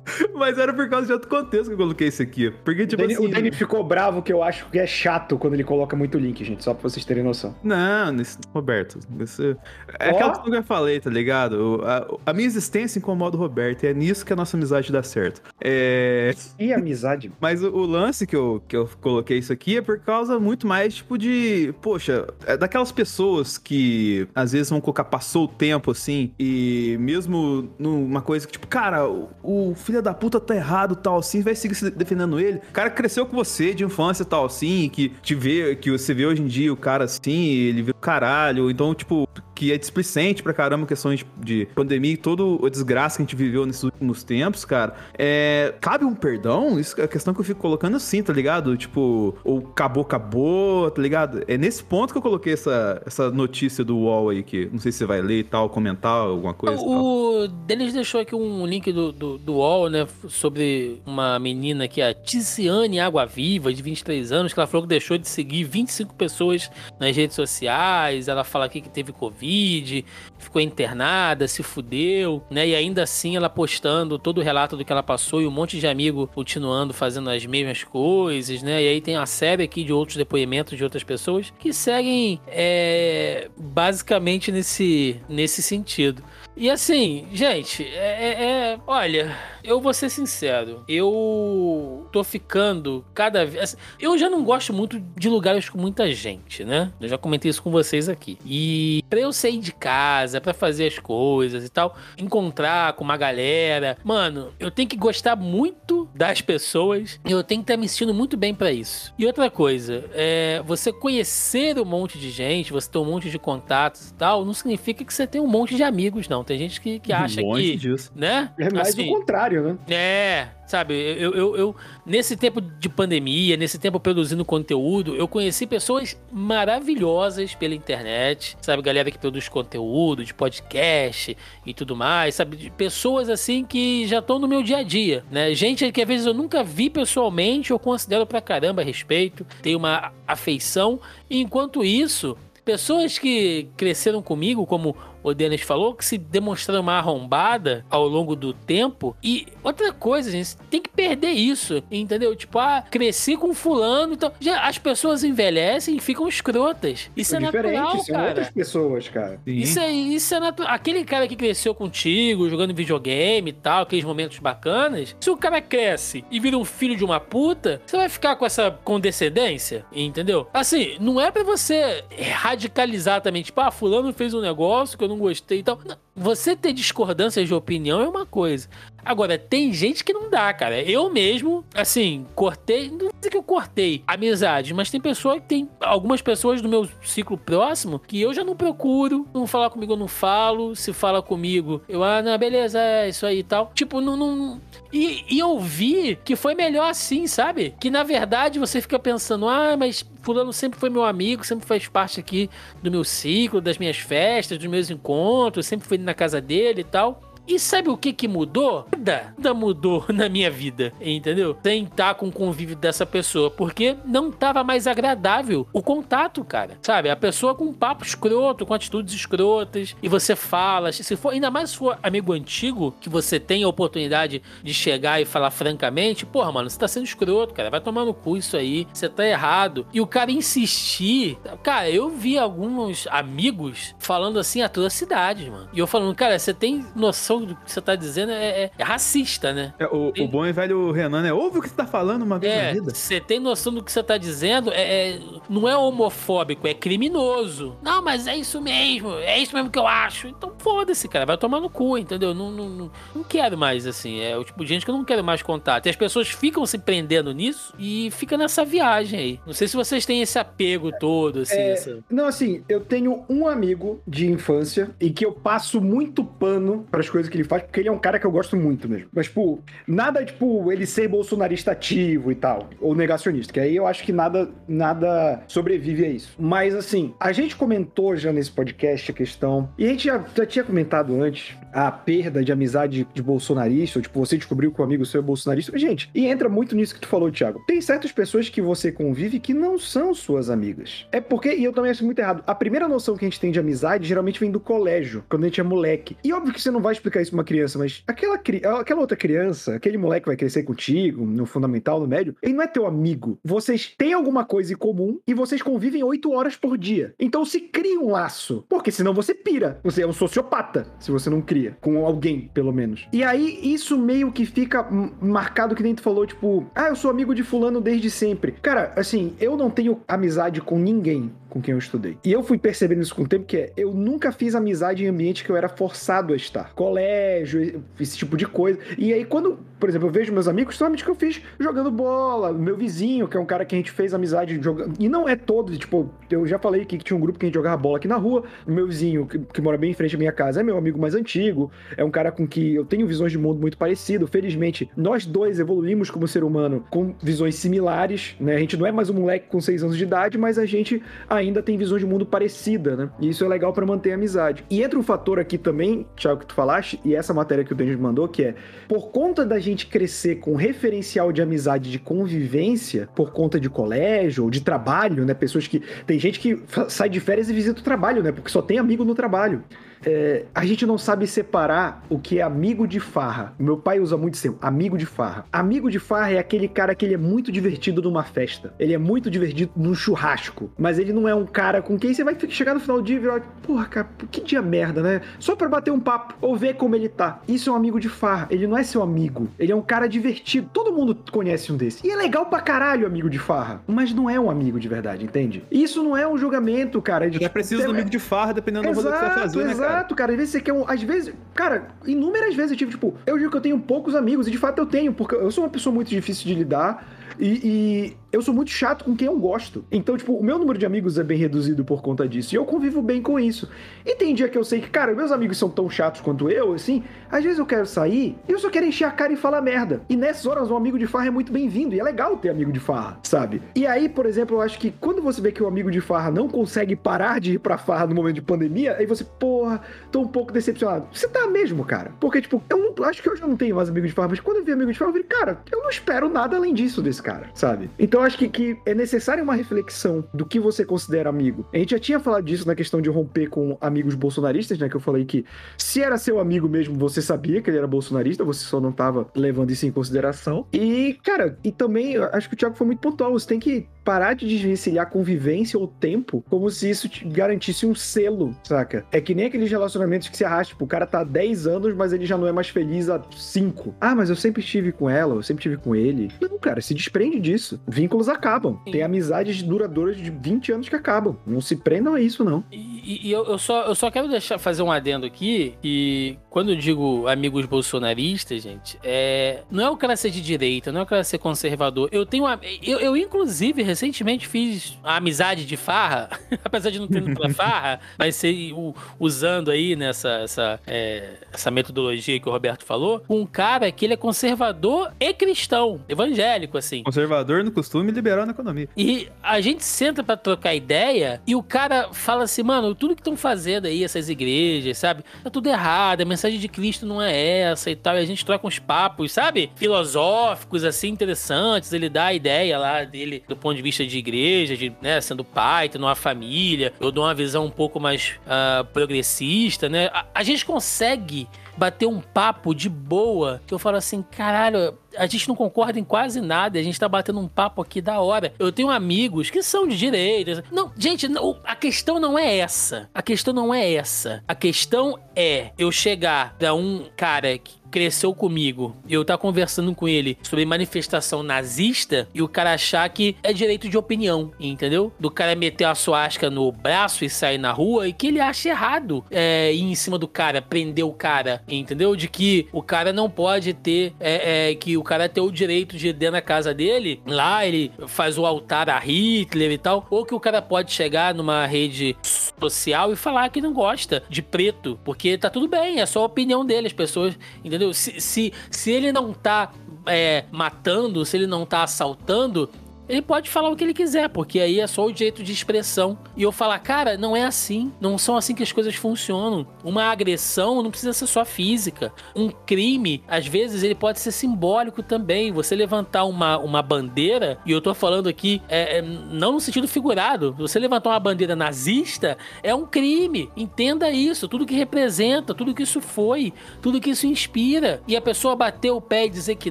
Mas 0.35 0.59
era 0.59 0.73
por 0.73 0.89
causa 0.89 1.07
de 1.07 1.13
outro 1.13 1.29
contexto 1.29 1.67
que 1.67 1.73
eu 1.73 1.79
coloquei 1.79 2.09
isso 2.09 2.23
aqui. 2.23 2.51
Porque, 2.65 2.87
tipo 2.87 3.03
o 3.03 3.07
Danny, 3.07 3.15
assim. 3.15 3.27
O 3.27 3.31
Danny 3.31 3.53
ficou 3.53 3.85
bravo 3.85 4.23
que 4.23 4.33
eu 4.33 4.43
acho 4.43 4.67
que 4.67 4.79
é 4.79 4.87
chato 4.87 5.39
quando 5.39 5.55
ele 5.55 5.65
coloca 5.65 5.97
muito 5.97 6.19
link, 6.19 6.45
gente. 6.45 6.63
Só 6.65 6.75
pra 6.75 6.83
vocês 6.83 7.05
terem 7.05 7.23
noção. 7.23 7.55
Não, 7.63 8.13
nesse, 8.13 8.39
Roberto. 8.53 8.99
Nesse, 9.09 9.57
é 9.99 10.11
oh. 10.11 10.17
aquela 10.17 10.43
que 10.43 10.51
eu 10.51 10.63
falei, 10.63 11.01
tá 11.01 11.11
ligado? 11.11 11.81
A, 11.85 12.31
a, 12.31 12.33
minha 12.33 12.47
existência 12.47 12.99
incomoda 12.99 13.37
o 13.37 13.41
Roberto. 13.41 13.85
E 13.85 13.87
é 13.89 13.95
nisso 13.95 14.25
que 14.25 14.33
a 14.33 14.37
nossa 14.37 14.57
amizade 14.57 14.93
dá 14.93 15.03
certo. 15.03 15.43
É. 15.61 16.35
E 16.59 16.73
amizade? 16.73 17.33
Mas 17.41 17.63
o, 17.63 17.71
o, 17.71 17.87
lance 17.87 18.27
que 18.27 18.37
eu, 18.37 18.63
que 18.67 18.77
eu 18.77 18.89
coloquei 19.01 19.39
isso 19.39 19.53
aqui 19.53 19.79
é 19.79 19.83
por 19.83 19.99
causa 19.99 20.39
muito 20.39 20.67
mais, 20.67 20.97
tipo, 20.97 21.17
de. 21.17 21.75
Poxa, 21.81 22.27
é 22.47 22.57
daquelas 22.57 22.93
pessoas 22.93 23.59
que 23.59 24.29
às 24.35 24.53
vezes 24.53 24.71
vão 24.71 24.81
colocar, 24.81 25.05
passou 25.05 25.45
o 25.45 25.49
tempo 25.49 25.91
assim. 25.91 26.33
E 26.39 26.97
mesmo 27.01 27.71
numa 27.79 28.23
coisa 28.23 28.47
que, 28.47 28.53
tipo, 28.53 28.67
cara, 28.67 29.07
o 29.09 29.75
filho 29.85 30.03
da 30.03 30.15
puta 30.15 30.41
tá 30.41 30.55
errado, 30.55 30.97
tal 30.97 31.19
assim, 31.19 31.43
vai 31.43 31.55
seguir 31.55 31.75
se 31.75 31.91
defendendo 31.91 32.41
ele. 32.41 32.59
O 32.59 32.73
cara 32.73 32.91
cresceu 32.91 33.27
com 33.27 33.37
você 33.37 33.75
de 33.75 33.85
infância, 33.85 34.25
tal 34.25 34.47
assim, 34.47 34.89
que 34.89 35.11
te 35.23 35.35
vê, 35.35 35.77
que 35.77 35.91
você 35.91 36.15
vê 36.15 36.27
hoje 36.27 36.43
em 36.43 36.47
dia 36.47 36.73
o 36.73 36.77
cara 36.77 37.05
assim, 37.05 37.47
ele 37.47 37.83
vê 37.83 37.91
o 37.91 37.95
caralho. 37.95 38.71
Então, 38.71 38.95
tipo, 38.95 39.29
que 39.55 39.73
é 39.73 39.79
displicente 39.79 40.43
pra 40.43 40.53
caramba 40.53 40.87
questões 40.87 41.25
de 41.39 41.67
pandemia 41.75 42.13
e 42.13 42.17
toda 42.17 42.67
a 42.67 42.69
desgraça 42.69 43.17
que 43.17 43.23
a 43.23 43.25
gente 43.25 43.37
viveu 43.37 43.65
nesses 43.65 43.83
últimos 43.83 44.25
tempos, 44.25 44.65
cara. 44.65 44.95
É, 45.17 45.75
cabe 45.81 46.05
um 46.05 46.15
perdão? 46.15 46.79
Isso 46.79 47.01
é 47.01 47.05
a 47.05 47.09
questão 47.09 47.33
que 47.33 47.41
eu 47.41 47.45
fico 47.45 47.61
colocando 47.61 47.97
assim, 47.97 48.23
tá 48.23 48.33
ligado? 48.33 48.77
Tipo, 48.77 49.37
ou 49.45 49.59
acabou, 49.59 50.03
acabou, 50.03 50.91
tá 50.91 51.01
ligado? 51.01 51.43
É 51.47 51.57
nesse 51.57 51.83
ponto 51.85 52.13
que 52.13 52.19
eu 52.19 52.23
coloquei 52.23 52.53
essa, 52.53 53.03
essa 53.07 53.31
notícia 53.31 53.85
do 53.85 53.97
UOL 53.97 54.31
aí, 54.31 54.43
que 54.43 54.69
não 54.73 54.79
sei 54.79 54.91
se 54.91 54.99
você 54.99 55.07
vai 55.07 55.23
ler 55.23 55.41
e 55.41 55.45
tal, 55.45 55.69
comentar 55.71 56.13
alguma 56.13 56.55
coisa. 56.55 56.81
O 56.81 57.47
Denis 57.67 57.93
deixou 57.93 58.21
aqui 58.21 58.35
um 58.35 58.67
link 58.67 58.93
do, 58.93 59.13
do, 59.13 59.39
do 59.39 59.55
UOL, 59.55 59.74
né, 59.89 60.07
sobre 60.29 61.03
uma 61.05 61.39
menina 61.39 61.87
que 61.87 62.01
é 62.01 62.09
a 62.09 62.15
Tiziane 62.15 63.01
Água 63.01 63.27
Viva, 63.27 63.73
de 63.73 63.83
23 63.83 64.33
anos, 64.33 64.53
que 64.53 64.61
ela 64.61 64.67
falou 64.67 64.83
que 64.83 64.89
deixou 64.89 65.19
de 65.19 65.29
seguir 65.29 65.65
25 65.65 66.15
pessoas 66.15 66.71
nas 66.99 67.17
redes 67.17 67.37
sociais. 67.37 68.29
Ela 68.29 68.45
fala 68.45 68.67
aqui 68.67 68.81
que 68.81 68.89
teve 68.89 69.13
Covid 69.13 70.05
ficou 70.45 70.61
internada, 70.61 71.49
se 71.49 71.63
fudeu, 71.63 72.43
né? 72.51 72.69
E 72.69 72.75
ainda 72.75 73.03
assim 73.03 73.37
ela 73.37 73.49
postando 73.49 74.19
todo 74.19 74.39
o 74.39 74.43
relato 74.43 74.77
do 74.77 74.85
que 74.85 74.93
ela 74.93 75.03
passou 75.03 75.41
e 75.43 75.47
um 75.47 75.51
monte 75.51 75.79
de 75.79 75.87
amigo 75.87 76.29
continuando 76.35 76.93
fazendo 76.93 77.31
as 77.31 77.45
mesmas 77.47 77.83
coisas, 77.83 78.63
né? 78.63 78.83
E 78.83 78.89
aí 78.89 79.01
tem 79.01 79.17
uma 79.17 79.27
série 79.27 79.65
aqui 79.65 79.83
de 79.83 79.93
outros 79.93 80.17
depoimentos 80.17 80.77
de 80.77 80.85
outras 80.85 81.03
pessoas 81.03 81.53
que 81.59 81.73
seguem 81.73 82.41
é, 82.47 83.49
basicamente 83.57 84.53
nesse, 84.53 85.21
nesse 85.29 85.63
sentido. 85.63 86.23
E 86.57 86.71
assim, 86.71 87.27
gente, 87.33 87.83
é, 87.83 87.97
é, 87.97 88.45
é 88.45 88.79
olha 88.87 89.54
eu 89.65 89.81
vou 89.81 89.95
ser 89.95 90.11
sincero. 90.11 90.85
Eu 90.87 92.07
tô 92.13 92.23
ficando 92.23 93.05
cada 93.15 93.45
vez. 93.47 93.65
Assim, 93.65 93.77
eu 93.99 94.17
já 94.19 94.29
não 94.29 94.45
gosto 94.45 94.73
muito 94.73 95.01
de 95.17 95.29
lugares 95.29 95.69
com 95.69 95.79
muita 95.79 96.13
gente, 96.13 96.65
né? 96.65 96.93
Eu 97.01 97.09
já 97.09 97.19
comentei 97.19 97.51
isso 97.51 97.63
com 97.63 97.71
vocês 97.71 98.09
aqui. 98.09 98.39
E 98.45 99.03
pra 99.09 99.21
eu 99.21 99.33
sair 99.33 99.59
de 99.59 99.73
casa, 99.73 100.41
para 100.41 100.53
fazer 100.53 100.87
as 100.87 100.99
coisas 100.99 101.65
e 101.65 101.69
tal, 101.69 101.97
encontrar 102.19 102.93
com 102.93 103.03
uma 103.03 103.17
galera, 103.17 103.97
mano, 104.05 104.53
eu 104.61 104.71
tenho 104.71 104.89
que 104.89 104.97
gostar 104.97 105.35
muito 105.37 106.09
das 106.15 106.41
pessoas 106.41 107.19
e 107.25 107.33
eu 107.33 107.43
tenho 107.43 107.63
que 107.63 107.73
estar 107.73 107.81
me 107.81 107.89
sentindo 107.89 108.13
muito 108.13 108.37
bem 108.37 108.55
para 108.55 108.71
isso. 108.71 109.15
E 109.19 109.27
outra 109.27 109.51
coisa, 109.51 110.05
é 110.13 110.63
você 110.67 110.93
conhecer 110.93 111.79
um 111.79 111.85
monte 111.85 112.19
de 112.19 112.31
gente, 112.31 112.73
você 112.73 112.91
ter 112.91 112.99
um 112.99 113.05
monte 113.05 113.31
de 113.31 113.39
contatos 113.39 114.11
e 114.11 114.15
tal, 114.15 114.45
não 114.45 114.53
significa 114.53 115.05
que 115.05 115.15
você 115.15 115.27
tem 115.27 115.41
um 115.41 115.47
monte 115.47 115.75
de 115.75 115.83
amigos, 115.83 116.29
não. 116.29 116.45
Tem 116.45 116.59
gente 116.59 116.81
que, 116.81 116.99
que 116.99 117.13
acha 117.13 117.41
que. 117.41 117.77
Disso. 117.77 118.13
Né? 118.15 118.53
É 118.59 118.73
mais 118.73 118.89
assim, 118.89 119.11
o 119.11 119.15
contrário, 119.15 119.54
né? 119.63 119.79
É, 119.89 120.49
sabe? 120.67 120.95
Eu, 120.95 121.33
eu, 121.35 121.57
eu, 121.57 121.77
nesse 122.05 122.37
tempo 122.37 122.61
de 122.61 122.89
pandemia, 122.89 123.57
nesse 123.57 123.79
tempo 123.79 124.01
produzindo 124.01 124.45
conteúdo, 124.45 125.15
eu 125.15 125.29
conheci 125.29 125.67
pessoas 125.67 126.17
maravilhosas 126.33 127.55
pela 127.55 127.75
internet, 127.75 128.57
sabe? 128.61 128.83
Galera 128.83 129.11
que 129.11 129.19
produz 129.19 129.49
conteúdo, 129.49 130.25
de 130.25 130.35
podcast 130.35 131.37
e 131.65 131.75
tudo 131.75 131.95
mais, 131.95 132.35
sabe? 132.35 132.73
Pessoas 132.77 133.29
assim 133.29 133.65
que 133.65 134.07
já 134.07 134.19
estão 134.19 134.39
no 134.39 134.49
meu 134.49 134.63
dia 134.63 134.79
a 134.79 134.83
dia, 134.83 135.25
né? 135.31 135.55
Gente 135.55 135.91
que 135.93 136.03
às 136.03 136.09
vezes 136.09 136.27
eu 136.27 136.35
nunca 136.35 136.63
vi 136.63 136.91
pessoalmente, 136.91 137.71
eu 137.71 137.79
considero 137.79 138.27
pra 138.27 138.41
caramba 138.41 138.83
a 138.83 138.85
respeito, 138.85 139.47
tenho 139.63 139.79
uma 139.79 140.13
afeição. 140.27 141.01
E 141.29 141.41
enquanto 141.41 141.85
isso, 141.85 142.37
pessoas 142.65 143.19
que 143.19 143.69
cresceram 143.77 144.23
comigo, 144.23 144.67
como 144.67 144.97
o 145.25 145.35
Denis 145.35 145.63
falou, 145.63 145.95
que 145.95 146.05
se 146.05 146.19
demonstraram 146.19 146.83
uma 146.83 146.99
arrombada 146.99 147.85
ao 147.89 148.07
longo 148.07 148.37
do 148.37 148.53
tempo. 148.53 149.17
E 149.23 149.47
outra 149.63 149.91
coisa, 149.91 150.31
gente, 150.31 150.57
tem 150.71 150.83
que 150.83 150.91
perder 150.91 151.31
isso, 151.31 151.83
entendeu? 151.91 152.37
Tipo, 152.37 152.59
ah, 152.59 152.85
cresci 152.89 153.37
com 153.37 153.55
fulano, 153.55 154.13
então 154.13 154.31
já 154.39 154.61
as 154.69 154.77
pessoas 154.77 155.25
envelhecem 155.25 155.97
e 155.97 156.01
ficam 156.01 156.29
escrotas. 156.29 157.11
Isso 157.17 157.35
é, 157.35 157.39
é 157.39 157.41
natural, 157.41 157.99
são 158.01 158.15
cara. 158.15 158.29
outras 158.29 158.51
pessoas, 158.51 159.09
cara. 159.09 159.41
Isso 159.47 159.81
é, 159.81 159.91
isso 159.91 160.35
é 160.35 160.41
natural. 160.41 160.75
Aquele 160.75 161.05
cara 161.05 161.27
que 161.27 161.37
cresceu 161.37 161.75
contigo, 161.75 162.49
jogando 162.51 162.75
videogame 162.75 163.51
e 163.51 163.55
tal, 163.55 163.83
aqueles 163.83 164.05
momentos 164.05 164.39
bacanas, 164.39 165.17
se 165.19 165.31
o 165.31 165.37
cara 165.37 165.61
cresce 165.61 166.25
e 166.31 166.39
vira 166.39 166.59
um 166.59 166.65
filho 166.65 166.97
de 166.97 167.05
uma 167.05 167.19
puta, 167.19 167.81
você 167.87 167.97
vai 167.97 168.09
ficar 168.11 168.37
com 168.37 168.45
essa 168.45 168.71
condescendência, 168.71 169.87
entendeu? 169.91 170.47
Assim, 170.53 170.97
não 171.01 171.19
é 171.19 171.31
para 171.31 171.43
você 171.43 172.05
radicalizar 172.33 173.23
também, 173.23 173.43
tipo, 173.43 173.61
ah, 173.61 173.71
fulano 173.71 174.13
fez 174.13 174.35
um 174.35 174.41
negócio 174.41 174.99
que 174.99 175.05
eu 175.05 175.09
não 175.09 175.14
não 175.15 175.19
gostei 175.19 175.61
e 175.61 175.63
tal. 175.63 175.79
Você 176.15 176.55
ter 176.57 176.73
discordâncias 176.73 177.47
de 177.47 177.55
opinião 177.55 178.01
é 178.01 178.09
uma 178.09 178.27
coisa. 178.27 178.69
Agora, 179.05 179.39
tem 179.39 179.73
gente 179.73 180.05
que 180.05 180.13
não 180.13 180.31
dá, 180.31 180.53
cara. 180.53 180.81
Eu 180.81 181.11
mesmo, 181.11 181.65
assim, 181.75 182.27
cortei. 182.35 182.91
Não 182.91 183.11
sei 183.21 183.31
que 183.31 183.37
eu 183.37 183.43
cortei 183.43 184.03
amizade, 184.07 184.73
mas 184.73 184.91
tem 184.91 185.01
pessoa 185.01 185.41
que 185.41 185.47
tem. 185.47 185.69
Algumas 185.81 186.23
pessoas 186.23 186.63
do 186.63 186.69
meu 186.69 186.89
ciclo 187.03 187.37
próximo 187.37 187.99
que 187.99 188.21
eu 188.21 188.33
já 188.33 188.45
não 188.45 188.57
procuro. 188.57 189.27
Não 189.35 189.47
falar 189.47 189.71
comigo, 189.71 189.93
eu 189.93 189.97
não 189.97 190.09
falo. 190.09 190.75
Se 190.75 190.93
fala 190.93 191.23
comigo, 191.23 191.83
eu, 191.89 192.03
ah, 192.03 192.23
não, 192.23 192.37
beleza, 192.39 192.81
é 192.81 193.09
isso 193.09 193.27
aí 193.27 193.41
e 193.41 193.43
tal. 193.43 193.71
Tipo, 193.75 194.01
não. 194.01 194.17
não 194.17 194.61
e, 194.93 195.25
e 195.29 195.39
eu 195.39 195.59
vi 195.59 196.17
que 196.25 196.37
foi 196.37 196.55
melhor 196.55 196.89
assim, 196.89 197.27
sabe? 197.27 197.75
Que 197.81 197.91
na 197.91 198.05
verdade 198.05 198.59
você 198.59 198.81
fica 198.81 198.99
pensando, 198.99 199.49
ah, 199.49 199.77
mas 199.77 200.05
Fulano 200.23 200.53
sempre 200.53 200.79
foi 200.79 200.89
meu 200.89 201.05
amigo, 201.05 201.45
sempre 201.45 201.67
faz 201.67 201.87
parte 201.89 202.21
aqui 202.21 202.49
do 202.83 202.91
meu 202.91 203.05
ciclo, 203.05 203.61
das 203.61 203.77
minhas 203.77 203.99
festas, 203.99 204.57
dos 204.57 204.67
meus 204.67 204.91
encontros, 204.91 205.67
sempre 205.67 205.87
fui 205.87 205.99
na 205.99 206.15
casa 206.15 206.41
dele 206.41 206.81
e 206.81 206.85
tal. 206.85 207.21
E 207.47 207.59
sabe 207.59 207.91
o 207.91 207.97
que 207.97 208.13
que 208.13 208.27
mudou? 208.27 208.87
Nada, 208.97 209.35
nada 209.37 209.55
mudou 209.55 210.05
na 210.13 210.29
minha 210.29 210.51
vida, 210.51 210.93
entendeu? 211.01 211.57
Sem 211.63 211.85
estar 211.85 212.15
com 212.15 212.29
o 212.29 212.33
convívio 212.33 212.77
dessa 212.77 213.05
pessoa, 213.05 213.51
porque 213.51 213.97
não 214.05 214.31
tava 214.33 214.65
mais 214.65 214.87
agradável 214.87 215.67
o 215.73 215.83
contato, 215.83 216.43
cara. 216.45 216.79
Sabe? 216.83 217.11
A 217.11 217.17
pessoa 217.17 217.55
com 217.55 217.65
um 217.65 217.73
papo 217.73 218.05
escroto, 218.05 218.65
com 218.65 218.75
atitudes 218.75 219.15
escrotas, 219.15 219.95
e 220.03 220.09
você 220.09 220.35
fala, 220.35 220.91
se 220.93 221.17
for, 221.17 221.33
ainda 221.33 221.51
mais 221.51 221.71
se 221.71 221.77
for 221.77 221.99
amigo 222.03 222.33
antigo, 222.33 222.95
que 223.01 223.09
você 223.09 223.39
tem 223.39 223.63
a 223.63 223.69
oportunidade 223.69 224.43
de 224.63 224.75
chegar 224.75 225.21
e 225.21 225.25
falar 225.25 225.51
francamente, 225.51 226.25
porra, 226.25 226.51
mano, 226.51 226.71
você 226.71 226.79
tá 226.79 226.89
sendo 226.89 227.05
escroto, 227.05 227.55
cara, 227.55 227.71
vai 227.71 227.81
tomar 227.81 228.05
no 228.05 228.15
cu 228.15 228.37
isso 228.37 228.57
aí, 228.57 228.87
você 228.93 229.09
tá 229.09 229.27
errado. 229.27 229.87
E 229.93 230.01
o 230.01 230.07
cara 230.07 230.31
insistir, 230.31 231.39
cara, 231.63 231.91
eu 231.91 232.09
vi 232.09 232.39
alguns 232.39 233.07
amigos 233.09 233.95
falando 233.99 234.39
assim 234.39 234.63
atrocidades, 234.63 235.49
mano. 235.49 235.69
E 235.73 235.79
eu 235.79 235.87
falando, 235.87 236.15
cara, 236.15 236.39
você 236.39 236.55
tem 236.55 236.85
noção 236.95 237.34
noção 237.35 237.45
do 237.45 237.55
que 237.57 237.71
você 237.71 237.81
tá 237.81 237.95
dizendo 237.95 238.33
é, 238.33 238.65
é, 238.65 238.71
é 238.79 238.83
racista, 238.83 239.53
né? 239.53 239.75
É, 239.79 239.87
o, 239.87 240.13
o, 240.17 240.29
bom 240.29 240.47
e 240.47 240.53
velho 240.53 240.91
Renan, 240.93 241.23
né? 241.23 241.33
Ouve 241.33 241.59
o 241.59 241.63
que 241.63 241.69
você 241.69 241.75
tá 241.75 241.87
falando 241.87 242.23
uma 242.23 242.39
vez 242.39 242.53
é, 242.53 242.67
na 242.67 242.73
vida. 242.73 242.95
Você 242.95 243.21
tem 243.21 243.41
noção 243.41 243.73
do 243.73 243.83
que 243.83 243.91
você 243.91 244.03
tá 244.03 244.17
dizendo, 244.17 244.71
é, 244.73 245.11
é, 245.11 245.21
não 245.49 245.69
é 245.69 245.77
homofóbico, 245.77 246.67
é 246.67 246.75
criminoso. 246.75 247.77
Não, 247.83 248.03
mas 248.03 248.27
é 248.27 248.37
isso 248.37 248.61
mesmo, 248.61 249.15
é 249.15 249.39
isso 249.39 249.55
mesmo 249.55 249.71
que 249.71 249.79
eu 249.79 249.87
acho. 249.87 250.29
Então 250.29 250.53
foda-se, 250.59 251.09
cara, 251.09 251.27
vai 251.27 251.37
tomar 251.37 251.61
no 251.61 251.71
cu, 251.71 251.99
entendeu? 251.99 252.35
Não, 252.35 252.51
não, 252.51 252.69
não, 252.69 252.91
não 253.15 253.25
quero 253.25 253.57
mais, 253.57 253.87
assim. 253.87 254.21
É 254.21 254.37
o 254.37 254.45
tipo 254.45 254.63
de 254.63 254.69
gente 254.69 254.85
que 254.85 254.91
eu 254.91 254.97
não 254.97 255.05
quero 255.05 255.25
mais 255.25 255.43
contato. 255.43 255.87
E 255.87 255.91
as 255.91 255.97
pessoas 255.97 256.29
ficam 256.29 256.65
se 256.67 256.79
prendendo 256.79 257.33
nisso 257.33 257.75
e 257.79 258.11
fica 258.13 258.37
nessa 258.37 258.65
viagem 258.65 259.19
aí. 259.19 259.41
Não 259.47 259.53
sei 259.53 259.69
se 259.69 259.77
vocês 259.77 260.07
têm 260.07 260.23
esse 260.23 260.39
apego 260.39 260.91
todo, 260.99 261.41
assim. 261.41 261.55
É, 261.55 261.73
essa... 261.73 261.99
Não, 262.11 262.27
assim, 262.27 262.63
eu 262.69 262.81
tenho 262.81 263.25
um 263.29 263.47
amigo 263.47 264.01
de 264.07 264.27
infância 264.27 264.91
e 265.01 265.11
que 265.11 265.25
eu 265.25 265.33
passo 265.33 265.81
muito 265.81 266.25
pano 266.25 266.87
para 266.91 267.01
as 267.01 267.09
coisas 267.09 267.24
que 267.31 267.37
ele 267.37 267.45
faz, 267.45 267.63
porque 267.63 267.81
ele 267.81 267.89
é 267.89 267.93
um 267.93 267.99
cara 267.99 268.19
que 268.19 268.27
eu 268.27 268.31
gosto 268.31 268.57
muito 268.57 268.89
mesmo. 268.89 269.09
Mas, 269.13 269.27
tipo, 269.27 269.63
nada, 269.87 270.25
tipo, 270.25 270.71
ele 270.71 270.87
ser 270.87 271.09
bolsonarista 271.09 271.73
ativo 271.73 272.31
e 272.31 272.35
tal, 272.35 272.69
ou 272.81 272.95
negacionista, 272.95 273.53
que 273.53 273.61
aí 273.61 273.77
eu 273.77 273.87
acho 273.87 274.03
que 274.05 274.13
nada, 274.13 274.49
nada 274.67 275.43
sobrevive 275.49 276.05
a 276.05 276.09
isso. 276.09 276.35
Mas, 276.39 276.75
assim, 276.75 277.15
a 277.19 277.33
gente 277.33 277.57
comentou 277.57 278.17
já 278.17 278.33
nesse 278.33 278.51
podcast 278.51 279.11
a 279.11 279.15
questão, 279.15 279.69
e 279.79 279.85
a 279.85 279.89
gente 279.89 280.05
já, 280.05 280.25
já 280.35 280.47
tinha 280.47 280.65
comentado 280.65 281.21
antes, 281.21 281.57
a 281.73 281.91
perda 281.91 282.45
de 282.45 282.53
amizade 282.53 283.07
de 283.13 283.23
bolsonarista, 283.23 283.99
ou, 283.99 284.03
tipo, 284.03 284.19
você 284.19 284.37
descobriu 284.37 284.73
que 284.73 284.81
o 284.81 284.85
amigo 284.85 285.05
seu 285.05 285.21
é 285.21 285.23
bolsonarista. 285.23 285.77
Gente, 285.79 286.11
e 286.15 286.27
entra 286.27 286.49
muito 286.49 286.77
nisso 286.77 286.95
que 286.95 287.01
tu 287.01 287.09
falou, 287.09 287.31
Thiago. 287.31 287.63
Tem 287.67 287.81
certas 287.81 288.13
pessoas 288.13 288.49
que 288.49 288.63
você 288.63 288.93
convive 288.93 289.41
que 289.41 289.53
não 289.53 289.79
são 289.79 290.15
suas 290.15 290.51
amigas. 290.51 291.07
É 291.11 291.21
porque, 291.21 291.55
e 291.55 291.65
eu 291.65 291.73
também 291.73 291.91
acho 291.91 292.05
muito 292.05 292.19
errado, 292.19 292.43
a 292.47 292.55
primeira 292.55 292.89
noção 292.89 293.17
que 293.17 293.25
a 293.25 293.29
gente 293.29 293.41
tem 293.41 293.51
de 293.51 293.59
amizade 293.59 294.07
geralmente 294.07 294.41
vem 294.41 294.51
do 294.51 294.61
colégio, 294.61 295.25
quando 295.29 295.45
a 295.45 295.47
gente 295.47 295.61
é 295.61 295.65
moleque. 295.65 296.17
E 296.23 296.33
óbvio 296.33 296.53
que 296.53 296.61
você 296.61 296.71
não 296.71 296.81
vai 296.81 296.93
explicar 296.93 297.14
isso 297.23 297.31
pra 297.31 297.39
uma 297.39 297.45
criança, 297.45 297.79
mas 297.79 298.03
aquela, 298.07 298.41
aquela 298.81 299.01
outra 299.01 299.17
criança, 299.17 299.75
aquele 299.75 299.99
moleque 299.99 300.25
que 300.25 300.31
vai 300.31 300.37
crescer 300.37 300.63
contigo, 300.63 301.25
no 301.25 301.47
fundamental, 301.47 302.01
no 302.01 302.07
médio, 302.07 302.37
ele 302.43 302.55
não 302.55 302.63
é 302.63 302.67
teu 302.67 302.87
amigo. 302.87 303.39
Vocês 303.45 303.95
têm 303.97 304.13
alguma 304.13 304.45
coisa 304.45 304.73
em 304.73 304.77
comum 304.77 305.19
e 305.27 305.35
vocês 305.35 305.63
convivem 305.63 306.03
oito 306.03 306.33
horas 306.33 306.57
por 306.57 306.77
dia. 306.79 307.15
Então 307.19 307.45
se 307.45 307.61
cria 307.61 308.01
um 308.01 308.11
laço. 308.11 308.65
Porque 308.69 308.91
senão 308.91 309.15
você 309.15 309.35
pira. 309.35 309.81
Você 309.83 310.03
é 310.03 310.07
um 310.07 310.13
sociopata 310.13 310.87
se 310.99 311.11
você 311.11 311.29
não 311.29 311.41
cria. 311.41 311.77
Com 311.81 312.05
alguém, 312.05 312.51
pelo 312.53 312.73
menos. 312.73 313.07
E 313.13 313.23
aí, 313.23 313.59
isso 313.63 313.99
meio 313.99 314.33
que 314.33 314.45
fica 314.45 314.87
marcado 315.21 315.75
que 315.75 315.83
nem 315.83 315.95
tu 315.95 316.03
falou, 316.03 316.27
tipo, 316.27 316.67
ah, 316.75 316.89
eu 316.89 316.97
sou 316.97 317.11
amigo 317.11 317.35
de 317.35 317.43
fulano 317.43 317.81
desde 317.81 318.11
sempre. 318.11 318.53
Cara, 318.53 318.93
assim, 318.97 319.35
eu 319.41 319.57
não 319.57 319.71
tenho 319.71 320.01
amizade 320.07 320.61
com 320.61 320.79
ninguém 320.79 321.33
com 321.55 321.63
quem 321.63 321.71
eu 321.71 321.79
estudei. 321.79 322.19
E 322.25 322.33
eu 322.33 322.43
fui 322.43 322.59
percebendo 322.59 323.01
isso 323.01 323.15
com 323.15 323.23
o 323.23 323.29
tempo, 323.29 323.45
que 323.45 323.57
é, 323.57 323.73
eu 323.77 323.95
nunca 323.95 324.33
fiz 324.33 324.57
amizade 324.57 325.05
em 325.05 325.07
ambiente 325.07 325.45
que 325.45 325.51
eu 325.51 325.57
era 325.57 325.69
forçado 325.69 326.33
a 326.33 326.37
estar. 326.37 326.75
Colégio, 326.75 327.81
esse 327.99 328.19
tipo 328.19 328.37
de 328.37 328.45
coisa. 328.45 328.81
E 328.99 329.13
aí, 329.13 329.25
quando, 329.25 329.61
por 329.85 329.91
exemplo, 329.91 330.09
eu 330.09 330.13
vejo 330.13 330.33
meus 330.33 330.49
amigos, 330.49 330.79
são 330.79 330.87
amigos 330.87 331.05
que 331.05 331.11
eu 331.11 331.15
fiz 331.15 331.43
jogando 331.59 331.91
bola, 331.91 332.55
meu 332.55 332.77
vizinho, 332.77 333.29
que 333.29 333.37
é 333.37 333.41
um 333.41 333.45
cara 333.45 333.67
que 333.67 333.75
a 333.75 333.79
gente 333.79 333.91
fez 333.91 334.15
amizade 334.15 334.59
jogando. 334.63 334.95
E 334.99 335.09
não 335.09 335.29
é 335.29 335.37
todo, 335.37 335.77
tipo, 335.77 336.11
eu 336.31 336.47
já 336.47 336.59
falei 336.59 336.85
que 336.85 336.97
tinha 336.97 337.17
um 337.17 337.21
grupo 337.21 337.39
que 337.39 337.45
a 337.45 337.49
gente 337.49 337.55
jogava 337.55 337.77
bola 337.77 337.99
aqui 337.99 338.09
na 338.09 338.17
rua. 338.17 338.45
Meu 338.67 338.87
vizinho, 338.87 339.27
que, 339.27 339.39
que 339.39 339.61
mora 339.61 339.77
bem 339.77 339.91
em 339.91 339.95
frente 339.95 340.17
à 340.17 340.19
minha 340.19 340.33
casa, 340.33 340.61
é 340.61 340.63
meu 340.63 340.79
amigo 340.79 340.99
mais 340.99 341.15
antigo, 341.15 341.71
é 341.97 342.05
um 342.05 342.11
cara 342.11 342.33
com 342.33 342.47
que 342.47 342.75
eu 342.75 342.85
tenho 342.85 343.07
visões 343.07 343.31
de 343.31 343.39
mundo 343.39 343.61
muito 343.61 343.77
parecido. 343.77 344.27
Felizmente, 344.27 344.91
nós 344.97 345.27
dois 345.27 345.61
evoluímos 345.61 346.11
como 346.11 346.27
ser 346.27 346.45
humano 346.45 346.85
com 346.89 347.15
visões 347.23 347.55
similares, 347.57 348.37
né? 348.41 348.57
A 348.57 348.59
gente 348.59 348.79
não 348.79 348.87
é 348.87 348.93
mais 348.93 349.11
um 349.11 349.15
moleque 349.15 349.49
com 349.49 349.61
seis 349.61 349.83
anos 349.83 349.99
de 349.99 350.03
idade, 350.05 350.39
mas 350.39 350.59
a 350.59 350.65
gente 350.67 351.03
ainda 351.29 351.55
ainda 351.55 351.63
tem 351.63 351.77
visões 351.77 352.01
de 352.01 352.07
mundo 352.07 352.27
parecida, 352.27 352.97
né? 352.97 353.11
E 353.21 353.29
isso 353.29 353.45
é 353.45 353.49
legal 353.49 353.73
para 353.73 353.87
manter 353.87 354.11
a 354.13 354.15
amizade. 354.15 354.65
E 354.69 354.83
entra 354.83 354.99
um 354.99 355.03
fator 355.03 355.39
aqui 355.39 355.57
também, 355.57 356.07
Thiago, 356.17 356.41
que 356.41 356.47
tu 356.47 356.55
falaste, 356.55 356.99
e 357.05 357.15
essa 357.15 357.33
matéria 357.33 357.65
que 357.65 357.73
o 357.73 357.77
Denis 357.77 357.97
mandou, 357.97 358.27
que 358.27 358.43
é 358.43 358.55
por 358.89 359.09
conta 359.11 359.45
da 359.45 359.59
gente 359.59 359.74
crescer 359.87 360.37
com 360.37 360.55
referencial 360.55 361.33
de 361.33 361.43
amizade 361.43 361.91
de 361.91 361.99
convivência, 361.99 363.09
por 363.15 363.33
conta 363.33 363.59
de 363.59 363.69
colégio 363.69 364.45
ou 364.45 364.51
de 364.51 364.61
trabalho, 364.61 365.25
né? 365.25 365.35
Pessoas 365.35 365.67
que. 365.67 365.83
Tem 366.07 366.19
gente 366.19 366.39
que 366.39 366.63
sai 366.89 367.09
de 367.09 367.21
férias 367.21 367.51
e 367.51 367.53
visita 367.53 367.81
o 367.81 367.85
trabalho, 367.85 368.23
né? 368.23 368.31
Porque 368.31 368.51
só 368.51 368.63
tem 368.63 368.79
amigo 368.79 369.05
no 369.05 369.15
trabalho. 369.15 369.65
É, 370.07 370.45
a 370.55 370.65
gente 370.65 370.87
não 370.87 370.99
sabe 370.99 371.27
separar 371.27 372.05
o 372.09 372.19
que 372.19 372.39
é 372.39 372.43
amigo 372.43 372.87
de 372.87 373.01
farra. 373.01 373.55
Meu 373.59 373.77
pai 373.77 374.01
usa 374.01 374.17
muito 374.17 374.37
seu, 374.37 374.59
amigo 374.61 374.97
de 374.97 375.07
farra. 375.07 375.45
Amigo 375.53 375.91
de 375.91 375.99
farra 375.99 376.33
é 376.33 376.39
aquele 376.39 376.69
cara 376.69 376.95
que 376.95 377.05
ele 377.05 377.15
é 377.15 377.19
muito 377.19 377.51
divertido 377.51 378.03
numa 378.03 378.23
festa. 378.23 378.75
Ele 378.79 378.93
é 378.93 378.99
muito 378.99 379.31
divertido 379.31 379.73
num 379.77 379.95
churrasco. 379.95 380.71
Mas 380.79 380.99
ele 380.99 381.13
não 381.13 381.29
é 381.29 381.35
um 381.35 381.47
cara 381.47 381.83
com 381.83 381.99
quem 381.99 382.13
você 382.13 382.25
vai 382.25 382.37
chegar 382.49 382.75
no 382.75 382.81
final 382.81 382.99
do 382.99 383.03
dia 383.03 383.17
e 383.17 383.21
virar, 383.21 383.41
porra, 383.63 383.87
cara, 383.87 384.09
que 384.31 384.41
dia 384.41 384.63
merda, 384.63 385.03
né? 385.03 385.21
Só 385.39 385.57
pra 385.57 385.69
bater 385.69 385.91
um 385.91 386.01
papo 386.01 386.35
ou 386.41 386.57
ver 386.57 386.75
como 386.75 386.95
ele 386.95 387.09
tá. 387.09 387.41
Isso 387.49 387.71
é 387.71 387.73
um 387.73 387.77
amigo 387.77 387.99
de 387.99 388.09
farra. 388.09 388.47
Ele 388.51 388.67
não 388.67 388.77
é 388.77 388.83
seu 388.83 389.03
amigo. 389.03 389.49
Ele 389.59 389.73
é 389.73 389.77
um 389.77 389.83
cara 389.83 390.09
divertido. 390.09 390.69
Todo 390.73 390.93
mundo 390.93 391.17
conhece 391.31 391.73
um 391.73 391.77
desse. 391.77 392.07
E 392.07 392.11
é 392.11 392.17
legal 392.17 392.47
pra 392.47 392.61
caralho, 392.61 393.07
amigo 393.07 393.31
de 393.31 393.39
farra. 393.39 393.83
Mas 393.87 394.13
não 394.13 394.29
é 394.29 394.39
um 394.39 394.51
amigo 394.51 394.79
de 394.79 394.89
verdade, 394.89 395.25
entende? 395.25 395.65
Isso 395.71 396.03
não 396.03 396.17
é 396.17 396.27
um 396.27 396.37
julgamento, 396.37 397.01
cara. 397.01 397.31
De, 397.31 397.43
é 397.43 397.49
preciso 397.49 397.85
do 397.85 397.91
amigo 397.91 398.11
de 398.11 398.19
farra, 398.19 398.55
dependendo 398.55 398.89
do 398.89 398.95
rolê 398.95 399.11
que 399.11 399.19
você 399.19 399.25
vai 399.25 399.39
fazer, 399.39 399.61
Exato, 399.61 399.81
né, 399.81 399.87
cara? 399.87 399.94
Cara? 400.17 400.33
Às 400.33 400.39
vezes 400.39 400.53
você 400.53 400.61
quer 400.61 400.73
um. 400.73 400.89
Às 400.89 401.03
vezes, 401.03 401.33
cara, 401.55 401.89
inúmeras 402.05 402.55
vezes 402.55 402.73
eu 402.73 402.77
tive, 402.77 402.91
tipo, 402.91 403.15
eu 403.27 403.39
digo 403.39 403.51
que 403.51 403.57
eu 403.57 403.61
tenho 403.61 403.79
poucos 403.79 404.15
amigos, 404.15 404.49
e 404.49 404.51
de 404.51 404.59
fato 404.59 404.79
eu 404.79 404.87
tenho, 404.87 405.13
porque 405.13 405.35
eu 405.35 405.51
sou 405.51 405.65
uma 405.65 405.71
pessoa 405.71 405.95
muito 405.95 406.09
difícil 406.09 406.47
de 406.47 406.55
lidar. 406.55 407.07
E, 407.39 407.61
e, 407.65 408.17
eu 408.35 408.43
sou 408.43 408.53
muito 408.53 408.71
chato 408.71 409.05
com 409.05 409.15
quem 409.15 409.27
eu 409.27 409.39
gosto. 409.39 409.85
Então, 409.93 410.17
tipo, 410.17 410.35
o 410.35 410.43
meu 410.43 410.59
número 410.59 410.79
de 410.79 410.85
amigos 410.85 411.19
é 411.19 411.23
bem 411.23 411.39
reduzido 411.39 411.85
por 411.85 412.03
conta 412.03 412.27
disso. 412.29 412.55
E 412.55 412.59
eu 412.59 412.65
convivo 412.65 413.01
bem 413.01 413.23
com 413.23 413.39
isso. 413.39 413.69
E 414.05 414.17
tem 414.17 414.35
dia 414.35 414.49
que 414.49 414.59
eu 414.59 414.65
sei 414.65 414.81
que, 414.81 414.91
cara, 414.91 415.15
meus 415.15 415.31
amigos 415.31 415.57
são 415.57 415.71
tão 415.71 415.89
chatos 415.89 416.21
quanto 416.21 416.51
eu, 416.51 416.73
assim. 416.75 417.05
Às 417.31 417.45
vezes 417.45 417.59
eu 417.59 417.67
quero 417.67 417.87
sair 417.87 418.37
e 418.49 418.53
eu 418.53 418.59
só 418.59 418.71
quero 418.71 418.87
encher 418.87 419.05
a 419.05 419.11
cara 419.11 419.33
e 419.33 419.37
falar 419.37 419.61
merda. 419.61 420.03
E 420.09 420.17
nessas 420.17 420.47
horas, 420.47 420.71
um 420.71 420.77
amigo 420.77 420.99
de 420.99 421.07
farra 421.07 421.29
é 421.29 421.31
muito 421.31 421.53
bem-vindo. 421.53 421.95
E 421.95 422.01
é 422.01 422.03
legal 422.03 422.37
ter 422.37 422.49
amigo 422.49 422.73
de 422.73 422.81
farra, 422.81 423.19
sabe? 423.23 423.63
E 423.75 423.87
aí, 423.87 424.09
por 424.09 424.27
exemplo, 424.27 424.57
eu 424.57 424.61
acho 424.61 424.79
que 424.79 424.91
quando 425.01 425.23
você 425.23 425.41
vê 425.41 425.53
que 425.53 425.63
o 425.63 425.67
amigo 425.67 425.91
de 425.91 426.01
farra 426.01 426.31
não 426.31 426.49
consegue 426.49 426.97
parar 426.97 427.41
de 427.41 427.53
ir 427.53 427.59
pra 427.59 427.79
farra 427.79 428.07
no 428.07 428.15
momento 428.15 428.35
de 428.37 428.43
pandemia, 428.43 428.97
aí 428.97 429.07
você, 429.07 429.25
porra, 429.25 429.81
tô 430.11 430.21
um 430.21 430.29
pouco 430.29 430.53
decepcionado. 430.53 431.07
Você 431.13 431.29
tá 431.29 431.47
mesmo, 431.47 431.85
cara. 431.85 432.13
Porque, 432.19 432.41
tipo, 432.41 432.63
eu 432.69 432.79
não, 432.79 433.05
acho 433.05 433.23
que 433.23 433.29
eu 433.29 433.37
já 433.37 433.47
não 433.47 433.57
tenho 433.57 433.77
mais 433.77 433.89
amigo 433.89 434.07
de 434.07 434.13
farra, 434.13 434.29
mas 434.29 434.41
quando 434.41 434.59
eu 434.59 434.65
vi 434.65 434.73
amigo 434.73 434.93
de 434.93 434.99
farra, 434.99 435.11
eu 435.11 435.13
falei, 435.13 435.29
cara, 435.29 435.59
eu 435.71 435.83
não 435.83 435.89
espero 435.89 436.29
nada 436.29 436.57
além 436.57 436.75
disso 436.75 437.01
desse 437.01 437.23
cara, 437.25 437.49
sabe? 437.55 437.91
Então 437.99 438.23
acho 438.23 438.37
que, 438.37 438.49
que 438.49 438.79
é 438.85 438.95
necessária 438.95 439.43
uma 439.43 439.55
reflexão 439.55 440.25
do 440.33 440.45
que 440.45 440.61
você 440.61 440.85
considera 440.85 441.31
amigo. 441.31 441.67
A 441.73 441.79
gente 441.79 441.93
já 441.93 441.99
tinha 441.99 442.21
falado 442.21 442.45
disso 442.45 442.67
na 442.67 442.75
questão 442.75 443.01
de 443.01 443.09
romper 443.09 443.49
com 443.49 443.79
amigos 443.81 444.15
bolsonaristas, 444.15 444.79
né? 444.79 444.89
Que 444.89 444.95
eu 444.95 445.01
falei 445.01 445.25
que 445.25 445.45
se 445.79 446.03
era 446.03 446.19
seu 446.19 446.39
amigo 446.39 446.69
mesmo, 446.69 446.97
você 446.97 447.23
sabia 447.23 447.63
que 447.63 447.71
ele 447.71 447.79
era 447.79 447.87
bolsonarista, 447.87 448.45
você 448.45 448.65
só 448.65 448.79
não 448.79 448.93
tava 448.93 449.27
levando 449.35 449.71
isso 449.71 449.87
em 449.87 449.91
consideração. 449.91 450.67
E, 450.73 451.19
cara, 451.25 451.59
e 451.65 451.73
também 451.73 452.17
acho 452.19 452.49
que 452.49 452.55
o 452.55 452.59
Thiago 452.59 452.77
foi 452.77 452.87
muito 452.87 453.01
pontual. 453.01 453.33
Você 453.33 453.49
tem 453.49 453.59
que 453.59 453.87
parar 454.05 454.35
de 454.35 454.47
desvencilhar 454.47 455.09
convivência 455.09 455.79
ou 455.79 455.89
tempo 455.89 456.45
como 456.51 456.71
se 456.71 456.91
isso 456.91 457.09
te 457.09 457.27
garantisse 457.27 457.87
um 457.87 457.95
selo, 457.95 458.55
saca? 458.63 459.07
É 459.11 459.21
que 459.21 459.35
nem 459.35 459.47
aqueles 459.47 459.71
relacionamentos 459.71 460.29
que 460.29 460.37
se 460.37 460.45
arrastam. 460.45 460.75
Tipo, 460.75 460.85
o 460.85 460.89
cara 460.89 461.07
tá 461.07 461.21
há 461.21 461.25
10 461.25 461.67
anos, 461.67 461.95
mas 461.95 462.13
ele 462.13 462.27
já 462.27 462.37
não 462.37 462.47
é 462.47 462.53
mais 462.53 462.69
feliz 462.69 463.09
há 463.09 463.21
5. 463.35 463.95
Ah, 464.01 464.15
mas 464.15 464.29
eu 464.29 464.37
sempre 464.37 464.63
estive 464.63 464.93
com 464.93 465.09
ela, 465.09 465.35
eu 465.35 465.43
sempre 465.43 465.61
estive 465.61 465.77
com 465.77 465.95
ele. 465.97 466.31
Não, 466.41 466.59
cara, 466.59 466.81
se 466.81 466.95
desprende 467.15 467.39
disso. 467.39 467.81
Vínculos 467.87 468.29
acabam. 468.29 468.81
Sim. 468.85 468.91
Tem 468.91 469.03
amizades 469.03 469.63
duradouras 469.63 470.17
de 470.17 470.31
20 470.31 470.73
anos 470.73 470.89
que 470.89 470.97
acabam. 470.97 471.37
Não 471.47 471.61
se 471.61 471.77
prendam 471.77 472.15
a 472.15 472.21
isso, 472.21 472.45
não. 472.45 472.65
E, 472.73 473.29
e 473.29 473.31
eu, 473.31 473.45
eu, 473.45 473.59
só, 473.59 473.85
eu 473.85 473.95
só 473.95 474.11
quero 474.11 474.29
deixar 474.29 474.59
fazer 474.59 474.83
um 474.83 474.91
adendo 474.91 475.25
aqui. 475.25 475.75
E 475.83 476.37
quando 476.51 476.71
eu 476.71 476.77
digo 476.77 477.29
amigos 477.29 477.67
bolsonaristas, 477.67 478.63
gente, 478.63 478.99
é, 479.05 479.63
não 479.71 479.85
é 479.85 479.91
o 479.91 479.97
cara 479.97 480.17
ser 480.17 480.31
de 480.31 480.41
direita, 480.41 480.91
não 480.91 481.01
é 481.01 481.03
o 481.05 481.07
cara 481.07 481.23
ser 481.23 481.39
conservador. 481.39 482.09
Eu 482.11 482.27
tenho. 482.27 482.45
Eu, 482.83 482.99
eu 482.99 483.17
inclusive, 483.17 483.83
recentemente 483.83 484.49
fiz 484.49 484.99
a 485.05 485.17
amizade 485.17 485.65
de 485.65 485.77
farra, 485.77 486.29
apesar 486.65 486.91
de 486.91 486.99
não 486.99 487.07
ter 487.07 487.19
ido 487.19 487.35
pra 487.35 487.51
farra, 487.55 488.01
mas 488.19 488.35
ser, 488.35 488.73
usando 489.21 489.71
aí 489.71 489.95
nessa 489.95 490.31
essa, 490.45 490.81
é, 490.87 491.35
essa 491.53 491.71
metodologia 491.71 492.41
que 492.41 492.49
o 492.49 492.53
Roberto 492.53 492.85
falou, 492.85 493.23
um 493.29 493.47
cara 493.47 493.91
que 493.93 494.05
ele 494.05 494.15
é 494.15 494.17
conservador 494.17 495.13
e 495.21 495.33
cristão, 495.33 496.01
evangélico, 496.09 496.77
assim. 496.77 497.04
Conservador 497.05 497.63
no 497.63 497.71
costume 497.71 498.11
liberal 498.11 498.47
na 498.47 498.53
economia. 498.53 498.89
E 498.97 499.29
a 499.43 499.61
gente 499.61 499.85
senta 499.85 500.23
para 500.23 500.37
trocar 500.37 500.75
ideia 500.75 501.41
e 501.47 501.55
o 501.55 501.63
cara 501.63 502.09
fala 502.13 502.45
assim, 502.45 502.63
mano, 502.63 502.95
tudo 502.95 503.15
que 503.15 503.21
estão 503.21 503.37
fazendo 503.37 503.87
aí, 503.87 504.03
essas 504.03 504.29
igrejas, 504.29 504.99
sabe? 504.99 505.25
Tá 505.43 505.51
tudo 505.51 505.69
errado, 505.69 506.23
a 506.23 506.25
mensagem 506.25 506.59
de 506.59 506.69
Cristo 506.69 507.05
não 507.05 507.21
é 507.21 507.61
essa 507.61 507.91
e 507.91 507.97
tal. 507.97 508.17
E 508.17 508.21
a 508.21 508.25
gente 508.25 508.45
troca 508.45 508.67
uns 508.67 508.79
papos, 508.79 509.33
sabe? 509.33 509.71
Filosóficos, 509.77 510.85
assim, 510.85 511.09
interessantes. 511.09 511.93
Ele 511.93 512.09
dá 512.09 512.27
a 512.27 512.35
ideia 512.35 512.79
lá 512.79 513.05
dele 513.05 513.45
do 513.49 513.57
ponto 513.57 513.77
de 513.77 513.83
vista 513.83 514.07
de 514.07 514.19
igreja, 514.19 514.77
de, 514.77 514.93
né, 515.01 515.21
sendo 515.21 515.45
pai, 515.45 515.89
tendo 515.89 516.03
uma 516.03 516.15
família. 516.15 516.93
Eu 517.01 517.13
dou 517.13 517.25
uma 517.25 517.35
visão 517.35 517.67
um 517.67 517.71
pouco 517.71 518.01
mais 518.01 518.35
uh, 518.47 518.85
progressista, 518.87 519.89
né? 519.89 520.07
A, 520.07 520.27
a 520.35 520.43
gente 520.43 520.65
consegue 520.65 521.47
bater 521.77 522.07
um 522.07 522.21
papo 522.21 522.75
de 522.75 522.89
boa, 522.89 523.61
que 523.67 523.75
eu 523.75 523.79
falo 523.79 523.97
assim, 523.97 524.23
caralho, 524.23 524.97
a 525.17 525.27
gente 525.27 525.49
não 525.49 525.55
concorda 525.55 525.99
em 525.99 526.05
quase 526.05 526.41
nada, 526.41 526.79
a 526.79 526.83
gente 526.83 526.99
tá 526.99 527.09
batendo 527.09 527.41
um 527.41 527.49
papo 527.49 527.83
aqui 527.83 528.01
da 528.01 528.21
hora. 528.21 528.53
Eu 528.59 528.73
tenho 528.73 528.91
amigos 528.91 529.51
que 529.51 529.63
são 529.63 529.87
de 529.87 529.97
direita. 529.97 530.65
Não, 530.71 530.93
gente, 530.97 531.29
não, 531.29 531.59
a 531.65 531.77
questão 531.77 532.19
não 532.19 532.39
é 532.39 532.59
essa. 532.59 533.09
A 533.15 533.23
questão 533.23 533.55
não 533.55 533.73
é 533.73 533.93
essa. 533.93 534.43
A 534.47 534.55
questão 534.55 535.19
é 535.35 535.71
eu 535.79 535.91
chegar 535.91 536.57
pra 536.59 536.75
um 536.75 537.07
cara 537.17 537.57
que 537.59 537.84
cresceu 537.95 538.35
comigo 538.35 538.97
eu 539.09 539.25
tá 539.25 539.39
conversando 539.39 539.95
com 539.95 540.09
ele 540.09 540.37
sobre 540.43 540.65
manifestação 540.65 541.45
nazista 541.45 542.27
e 542.35 542.43
o 542.43 542.49
cara 542.49 542.73
achar 542.73 543.09
que 543.09 543.37
é 543.41 543.53
direito 543.53 543.89
de 543.89 543.97
opinião, 543.97 544.51
entendeu? 544.59 545.13
Do 545.21 545.31
cara 545.31 545.55
meter 545.55 545.85
a 545.85 545.95
suasca 545.95 546.51
no 546.51 546.73
braço 546.73 547.25
e 547.25 547.31
sair 547.31 547.57
na 547.57 547.71
rua 547.71 548.09
e 548.09 548.13
que 548.13 548.27
ele 548.27 548.41
acha 548.41 548.71
errado 548.71 549.25
é, 549.31 549.73
ir 549.73 549.83
em 549.83 549.95
cima 549.95 550.19
do 550.19 550.27
cara, 550.27 550.61
prender 550.61 551.05
o 551.05 551.13
cara, 551.13 551.63
entendeu? 551.69 552.17
De 552.17 552.27
que 552.27 552.67
o 552.73 552.83
cara 552.83 553.13
não 553.13 553.31
pode 553.31 553.73
ter, 553.73 554.13
é, 554.19 554.71
é, 554.71 554.75
que 554.75 554.97
o 554.97 555.03
cara 555.05 555.29
tem 555.29 555.43
o 555.43 555.53
direito 555.53 555.97
de 555.97 556.09
ir 556.09 556.13
dentro 556.13 556.33
da 556.33 556.43
casa 556.43 556.75
dele, 556.75 557.23
lá 557.25 557.65
ele 557.65 557.93
faz 558.09 558.37
o 558.37 558.45
altar 558.45 558.91
a 558.91 558.99
Hitler 558.99 559.71
e 559.71 559.79
tal, 559.79 560.07
ou 560.11 560.25
que 560.25 560.35
o 560.35 560.41
cara 560.41 560.61
pode 560.61 560.93
chegar 560.93 561.33
numa 561.33 561.65
rede 561.65 562.17
social 562.23 563.13
e 563.13 563.17
falar 563.17 563.51
que 563.51 563.61
não 563.61 563.73
gosta 563.73 564.23
de 564.29 564.43
preto, 564.43 564.99
porque 565.05 565.39
tá 565.39 565.49
tudo 565.49 565.69
bem, 565.69 566.01
é 566.01 566.07
só 566.07 566.23
a 566.23 566.27
opinião 566.27 566.65
dele, 566.65 566.87
as 566.87 566.93
pessoas, 566.93 567.39
entendeu? 567.65 567.84
Entendeu? 567.85 567.95
Se, 567.95 568.21
se, 568.21 568.53
se 568.71 568.91
ele 568.91 569.13
não 569.13 569.33
tá 569.33 569.73
é, 570.07 570.45
matando, 570.51 571.25
se 571.25 571.37
ele 571.37 571.47
não 571.47 571.67
tá 571.67 571.83
assaltando, 571.83 572.69
ele 573.09 573.21
pode 573.23 573.51
falar 573.51 573.69
o 573.69 573.77
que 573.77 573.85
ele 573.85 573.95
quiser, 573.95 574.29
porque 574.29 574.61
aí 574.61 574.81
é 574.81 574.87
só 574.87 575.07
o 575.07 575.13
direito 575.13 575.43
de 575.43 575.53
expressão. 575.53 576.19
E 576.37 576.43
eu 576.43 576.51
falar, 576.51 576.79
cara, 576.79 577.17
não 577.17 577.37
é 577.37 577.45
assim. 577.45 577.93
Não 578.01 578.17
são 578.17 578.37
assim 578.37 578.55
que 578.55 578.63
as 578.63 578.73
coisas 578.73 578.95
funcionam. 578.95 579.67
Uma 579.83 580.05
agressão 580.05 580.83
não 580.83 580.91
precisa 580.91 581.13
ser 581.13 581.27
só 581.27 581.45
física. 581.45 582.13
Um 582.35 582.49
crime, 582.51 583.23
às 583.29 583.47
vezes, 583.47 583.83
ele 583.83 583.95
pode 583.95 584.21
ser 584.21 584.33
simbólico 584.33 585.03
também. 585.03 585.53
Você 585.53 585.77
levantar 585.77 586.25
uma, 586.25 586.59
uma 586.59 586.83
bandeira, 586.83 587.59
e 587.67 587.73
eu 587.73 587.81
tô 587.81 587.95
falando 587.95 588.29
aqui, 588.29 588.63
é, 588.69 588.99
é, 588.99 589.03
não 589.03 589.53
no 589.53 589.61
sentido 589.61 589.87
figurado. 589.87 590.55
Você 590.59 590.79
levantar 590.79 591.11
uma 591.11 591.21
bandeira 591.21 591.55
nazista 591.55 592.39
é 592.63 592.75
um 592.75 592.87
crime. 592.87 593.51
Entenda 593.57 594.11
isso. 594.11 594.49
Tudo 594.49 594.67
que 594.67 594.75
representa, 594.75 595.55
tudo 595.55 595.75
que 595.75 595.83
isso 595.83 596.01
foi, 596.01 596.53
tudo 596.81 597.01
que 597.01 597.11
isso 597.11 597.27
inspira. 597.27 598.01
E 598.09 598.17
a 598.17 598.23
pessoa 598.23 598.57
bater 598.57 598.91
o 598.91 599.01
pé 599.01 599.27
e 599.27 599.31
dizer 599.31 599.57
que 599.57 599.71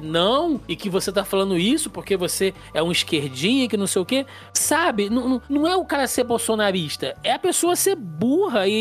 não, 0.00 0.60
e 0.68 0.76
que 0.76 0.88
você 0.88 1.10
tá 1.10 1.24
falando 1.24 1.58
isso 1.58 1.90
porque 1.90 2.16
você 2.16 2.54
é 2.72 2.82
um 2.82 2.92
esquerdista 2.92 3.23
esquerdinha, 3.24 3.68
que 3.68 3.76
não 3.76 3.86
sei 3.86 4.02
o 4.02 4.04
quê. 4.04 4.26
Sabe? 4.52 5.08
Não, 5.08 5.40
não 5.48 5.66
é 5.66 5.76
o 5.76 5.84
cara 5.84 6.06
ser 6.06 6.24
bolsonarista, 6.24 7.16
é 7.22 7.32
a 7.32 7.38
pessoa 7.38 7.76
ser 7.76 7.96
burra 7.96 8.66
e, 8.66 8.72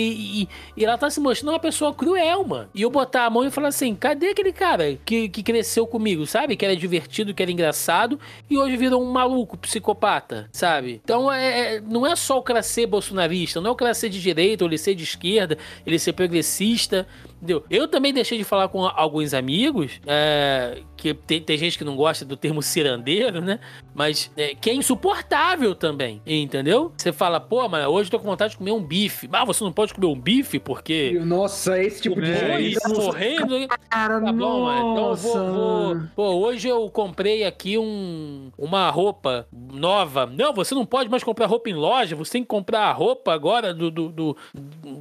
e, 0.43 0.49
e, 0.77 0.85
ela 0.85 0.97
tá 0.97 1.09
se 1.09 1.19
mostrando 1.19 1.53
uma 1.53 1.59
pessoa 1.59 1.93
cruel, 1.93 2.45
mano. 2.45 2.69
E 2.73 2.81
eu 2.81 2.89
botar 2.89 3.25
a 3.25 3.29
mão 3.29 3.45
e 3.45 3.51
falar 3.51 3.69
assim: 3.69 3.95
cadê 3.95 4.29
aquele 4.29 4.51
cara 4.51 4.97
que, 5.05 5.29
que 5.29 5.43
cresceu 5.43 5.87
comigo, 5.87 6.25
sabe? 6.25 6.55
Que 6.55 6.65
era 6.65 6.75
divertido, 6.75 7.33
que 7.33 7.41
era 7.41 7.51
engraçado 7.51 8.19
e 8.49 8.57
hoje 8.57 8.77
virou 8.77 9.01
um 9.01 9.11
maluco, 9.11 9.57
psicopata, 9.57 10.49
sabe? 10.51 11.01
Então 11.03 11.31
é, 11.31 11.75
é, 11.75 11.81
não 11.81 12.05
é 12.05 12.15
só 12.15 12.37
o 12.37 12.43
cara 12.43 12.61
ser 12.61 12.87
bolsonarista, 12.87 13.61
não 13.61 13.69
é 13.69 13.73
o 13.73 13.75
cara 13.75 13.93
ser 13.93 14.09
de 14.09 14.21
direita 14.21 14.63
ou 14.63 14.69
ele 14.69 14.77
ser 14.77 14.95
de 14.95 15.03
esquerda, 15.03 15.57
ele 15.85 15.99
ser 15.99 16.13
progressista. 16.13 17.07
Entendeu? 17.43 17.65
Eu 17.69 17.89
também 17.89 18.13
deixei 18.13 18.37
de 18.37 18.45
falar 18.45 18.69
com 18.69 18.85
alguns 18.85 19.33
amigos, 19.33 19.99
é, 20.07 20.81
que 20.95 21.13
tem, 21.13 21.41
tem, 21.41 21.57
gente 21.57 21.77
que 21.77 21.83
não 21.83 21.97
gosta 21.97 22.23
do 22.23 22.37
termo 22.37 22.63
cirandeiro, 22.63 23.41
né? 23.41 23.59
Mas 23.93 24.31
é, 24.37 24.55
que 24.55 24.69
é 24.69 24.73
insuportável 24.73 25.75
também, 25.75 26.21
entendeu? 26.25 26.93
Você 26.95 27.11
fala, 27.11 27.41
pô, 27.41 27.67
mas 27.67 27.85
hoje 27.85 28.07
eu 28.07 28.11
tô 28.11 28.19
com 28.19 28.27
vontade 28.27 28.51
de 28.51 28.57
comer 28.57 28.71
um 28.71 28.81
bife. 28.81 29.27
Ah, 29.33 29.43
você 29.43 29.61
não 29.61 29.73
pode 29.73 29.93
comer 29.93 30.07
um 30.07 30.17
bife 30.17 30.57
porque. 30.57 31.19
Nossa, 31.21 31.83
esse 31.83 32.01
tipo 32.01 32.21
de 32.21 32.33
gente. 32.33 32.79
Tá 32.79 32.87
morrendo. 32.87 33.67
Cara, 33.89 34.21
tá 34.21 34.31
bom, 34.31 34.63
mano. 34.63 34.91
Então 34.93 35.15
vou, 35.15 35.51
vou. 35.51 36.01
Pô, 36.15 36.29
hoje 36.45 36.69
eu 36.69 36.89
comprei 36.89 37.43
aqui 37.43 37.77
um, 37.77 38.51
uma 38.57 38.89
roupa 38.89 39.45
nova. 39.51 40.25
Não, 40.25 40.53
você 40.53 40.73
não 40.73 40.85
pode 40.85 41.09
mais 41.09 41.25
comprar 41.25 41.47
roupa 41.47 41.69
em 41.69 41.73
loja, 41.73 42.15
você 42.15 42.31
tem 42.31 42.41
que 42.41 42.47
comprar 42.47 42.87
a 42.87 42.93
roupa 42.93 43.33
agora 43.33 43.73
do, 43.73 43.91
do, 43.91 44.07
do, 44.07 44.37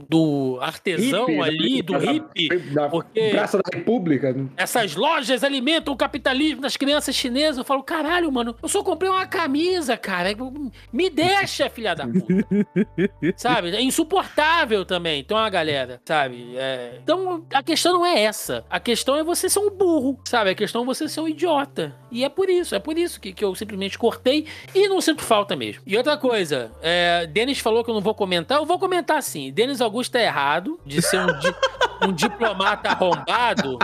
do 0.09 0.59
artesão 0.61 1.27
hippie, 1.27 1.41
ali, 1.41 1.83
do 1.83 1.97
hippie 1.97 2.32
porque 2.91 3.31
Praça 3.31 3.59
da 3.59 3.79
República. 3.79 4.35
Essas 4.57 4.95
lojas 4.95 5.43
alimentam 5.43 5.95
o 5.95 5.97
capitalismo 5.97 6.61
das 6.61 6.77
crianças 6.77 7.15
chinesas. 7.15 7.59
Eu 7.59 7.65
falo, 7.65 7.83
caralho, 7.83 8.31
mano, 8.31 8.55
eu 8.63 8.69
eu 8.83 8.85
comprei 8.85 9.09
uma 9.09 9.27
camisa, 9.27 9.97
cara. 9.97 10.31
Me 10.93 11.09
deixa, 11.09 11.71
filha 11.71 11.95
da 11.95 12.07
puta. 12.07 12.27
sabe? 13.37 13.71
É 13.75 13.81
insuportável 13.81 14.85
também. 14.85 15.21
Então, 15.21 15.39
a 15.39 15.49
galera, 15.49 16.01
sabe? 16.05 16.57
É... 16.57 16.99
Então, 17.03 17.45
a 17.53 17.63
questão 17.63 17.93
não 17.93 18.05
é 18.05 18.23
essa. 18.23 18.65
A 18.69 18.81
questão 18.81 19.17
é 19.17 19.25
você 19.25 19.49
ser 19.49 19.61
um 19.61 19.71
burro, 19.71 20.19
sabe? 20.25 20.51
A 20.51 20.55
questão 20.55 20.83
é 20.83 20.85
você 20.85 21.09
ser 21.09 21.21
um 21.21 21.29
idiota. 21.29 21.95
E 22.11 22.25
é 22.25 22.29
por 22.29 22.51
isso, 22.51 22.75
é 22.75 22.79
por 22.79 22.99
isso 22.99 23.21
que, 23.21 23.33
que 23.33 23.45
eu 23.45 23.55
simplesmente 23.55 23.97
cortei 23.97 24.47
e 24.75 24.89
não 24.89 25.01
sinto 25.01 25.23
falta 25.23 25.55
mesmo. 25.57 25.83
E 25.87 25.97
outra 25.97 26.17
coisa, 26.17 26.73
é, 26.83 27.27
Denis 27.27 27.59
falou 27.59 27.85
que 27.85 27.91
eu 27.91 27.95
não 27.95 28.03
vou 28.03 28.15
comentar. 28.15 28.59
Eu 28.59 28.67
vou 28.67 28.79
comentar 28.79 29.23
sim. 29.23 29.53
Denis 29.53 29.81
Augusto 29.81 30.17
é 30.17 30.25
errado 30.25 30.79
de 30.85 31.01
ser 31.01 31.21
um, 31.21 31.39
di 31.39 31.55
um 32.07 32.12
diplomata 32.13 32.91
arrombado. 32.91 33.79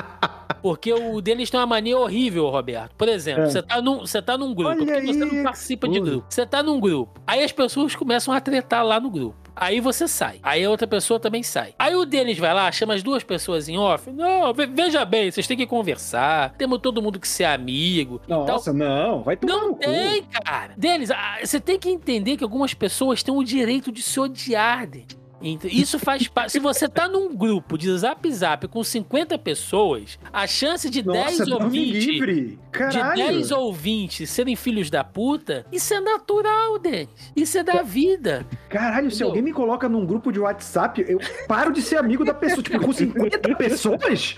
Porque 0.63 0.93
o 0.93 1.21
Denis 1.21 1.51
tem 1.51 1.59
uma 1.59 1.67
mania 1.67 1.99
horrível, 1.99 2.49
Roberto. 2.49 2.95
Por 2.97 3.09
exemplo, 3.09 3.45
é. 3.45 3.51
você 3.51 3.63
tá, 3.63 3.81
num, 3.81 4.01
você 4.01 4.21
tá 4.21 4.37
num 4.37 4.55
grupo, 4.55 4.71
Olha 4.71 4.85
porque 4.85 5.13
você 5.13 5.25
não 5.25 5.43
participa 5.43 5.89
de 5.89 6.01
grupo. 6.01 6.27
Você 6.29 6.47
tá 6.47 6.63
num 6.63 6.81
grupo. 6.81 7.21
Aí 7.27 7.43
as 7.43 7.53
pessoas 7.53 7.95
começam 7.95 8.35
a 8.35 8.41
tretar 8.41 8.85
lá 8.85 8.99
no 8.99 9.11
grupo. 9.11 9.37
Aí 9.61 9.81
você 9.81 10.07
sai. 10.07 10.39
Aí 10.43 10.65
a 10.65 10.71
outra 10.71 10.87
pessoa 10.87 11.19
também 11.19 11.43
sai. 11.43 11.75
Aí 11.79 11.95
o 11.95 12.05
Denis 12.05 12.39
vai 12.39 12.55
lá, 12.55 12.71
chama 12.71 12.95
as 12.95 13.03
duas 13.03 13.25
pessoas 13.25 13.69
em 13.69 13.77
off. 13.77 14.09
Não, 14.11 14.55
veja 14.55 15.05
bem, 15.05 15.31
vocês 15.31 15.47
têm 15.49 15.57
que 15.57 15.67
conversar. 15.67 16.55
Temos 16.57 16.79
todo 16.79 17.03
mundo 17.03 17.19
que 17.19 17.27
ser 17.27 17.45
amigo. 17.45 18.21
Nossa, 18.29 18.73
não, 18.73 19.25
vai 19.25 19.37
tomar 19.37 19.55
Não 19.55 19.75
tem, 19.75 20.23
cu. 20.23 20.29
cara. 20.45 20.75
Denis, 20.77 21.11
ah, 21.11 21.39
você 21.43 21.59
tem 21.59 21.79
que 21.79 21.89
entender 21.89 22.37
que 22.37 22.45
algumas 22.45 22.73
pessoas 22.73 23.23
têm 23.23 23.35
o 23.35 23.43
direito 23.43 23.91
de 23.91 24.01
se 24.01 24.21
odiar, 24.21 24.87
Denis. 24.87 25.18
Isso 25.41 25.99
faz 25.99 26.27
parte. 26.27 26.53
Se 26.53 26.59
você 26.59 26.89
tá 26.89 27.09
num 27.09 27.35
grupo 27.35 27.79
de 27.79 27.97
zap 27.97 28.31
zap 28.33 28.67
com 28.69 28.83
50 28.83 29.39
pessoas, 29.39 30.19
a 30.33 30.47
chance 30.47 30.91
de 30.91 31.05
Nossa, 31.05 31.45
10 31.45 31.49
ou 31.53 31.69
20. 31.69 32.11
Livre. 32.11 32.59
De 32.91 33.15
10 33.15 33.51
ou 33.53 33.73
20 33.73 34.27
serem 34.27 34.57
filhos 34.57 34.91
da 34.91 35.05
puta, 35.05 35.65
isso 35.73 35.95
é 35.95 36.01
natural, 36.01 36.79
Denis. 36.79 37.09
Isso 37.35 37.59
é 37.59 37.63
da 37.63 37.83
vida. 37.83 38.47
Caralho, 38.69 39.07
Entendeu? 39.07 39.17
se 39.17 39.23
alguém 39.23 39.43
me 39.43 39.53
coloca 39.53 39.89
num 39.89 40.05
grupo 40.05 40.33
de 40.33 40.41
WhatsApp, 40.41 41.05
eu 41.09 41.19
paro 41.47 41.73
de 41.73 41.83
ser 41.83 41.97
amigo 41.97 42.25
da 42.25 42.35
pessoa. 42.35 42.63
Tipo, 42.63 42.81
com 42.81 42.93
50 42.93 43.39
pessoas? 43.57 44.37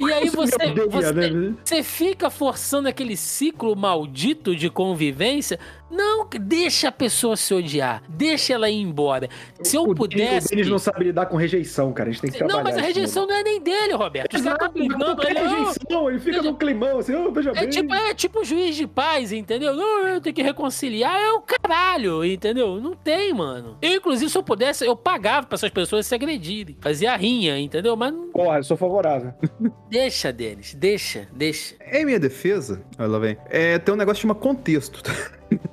E 0.00 0.12
aí 0.12 0.28
você, 0.28 0.56
você, 0.88 1.12
né? 1.12 1.54
você 1.64 1.82
fica 1.82 2.30
forçando 2.30 2.88
aquele 2.88 3.16
ciclo 3.16 3.74
maldito 3.74 4.54
de 4.54 4.70
convivência 4.70 5.58
não, 5.90 6.28
deixa 6.40 6.88
a 6.88 6.92
pessoa 6.92 7.36
se 7.36 7.52
odiar. 7.54 8.02
Deixa 8.08 8.52
ela 8.52 8.68
ir 8.68 8.80
embora. 8.80 9.28
Se 9.62 9.76
eu 9.76 9.84
o 9.84 9.94
pudesse. 9.94 10.54
Eles 10.54 10.68
não 10.68 10.78
sabem 10.78 11.08
lidar 11.08 11.26
com 11.26 11.36
rejeição, 11.36 11.92
cara. 11.92 12.10
A 12.10 12.12
gente 12.12 12.22
tem 12.22 12.30
que 12.30 12.38
trabalhar. 12.38 12.58
Não, 12.58 12.64
mas 12.64 12.76
a 12.76 12.80
rejeição 12.80 13.26
não 13.26 13.34
é 13.34 13.42
nem 13.42 13.60
dele, 13.60 13.94
Roberto. 13.94 14.38
Você 14.38 14.56
tá 14.56 14.68
brigando 14.68 15.22
ele. 15.26 15.38
rejeição, 15.38 16.10
ele 16.10 16.18
fica 16.18 16.42
no 16.42 16.56
climão, 16.56 16.98
assim, 16.98 17.14
oh, 17.14 17.32
veja 17.32 17.50
é 17.50 17.54
bem. 17.54 17.70
Tipo, 17.70 17.94
é 17.94 18.14
tipo 18.14 18.44
juiz 18.44 18.76
de 18.76 18.86
paz, 18.86 19.32
entendeu? 19.32 19.74
Não, 19.74 20.06
eu 20.06 20.20
tenho 20.20 20.34
que 20.34 20.42
reconciliar. 20.42 21.18
É 21.18 21.32
o 21.32 21.40
caralho, 21.40 22.24
entendeu? 22.24 22.80
Não 22.80 22.94
tem, 22.94 23.32
mano. 23.32 23.78
Eu, 23.80 23.94
inclusive, 23.94 24.30
se 24.30 24.36
eu 24.36 24.42
pudesse, 24.42 24.84
eu 24.84 24.96
pagava 24.96 25.46
pra 25.46 25.56
essas 25.56 25.70
pessoas 25.70 26.06
se 26.06 26.14
agredirem. 26.14 26.76
Fazia 26.80 27.16
rinha, 27.16 27.58
entendeu? 27.58 27.96
Mas. 27.96 28.14
Porra, 28.32 28.58
eu 28.58 28.64
sou 28.64 28.76
favorável. 28.76 29.32
Deixa 29.88 30.32
deles, 30.32 30.74
deixa, 30.74 31.28
deixa. 31.32 31.74
Em 31.90 32.04
minha 32.04 32.20
defesa, 32.20 32.82
ela 32.98 33.18
vem. 33.18 33.36
É, 33.48 33.78
tem 33.78 33.94
um 33.94 33.96
negócio 33.96 34.16
que 34.16 34.22
chama 34.22 34.34
contexto. 34.34 35.02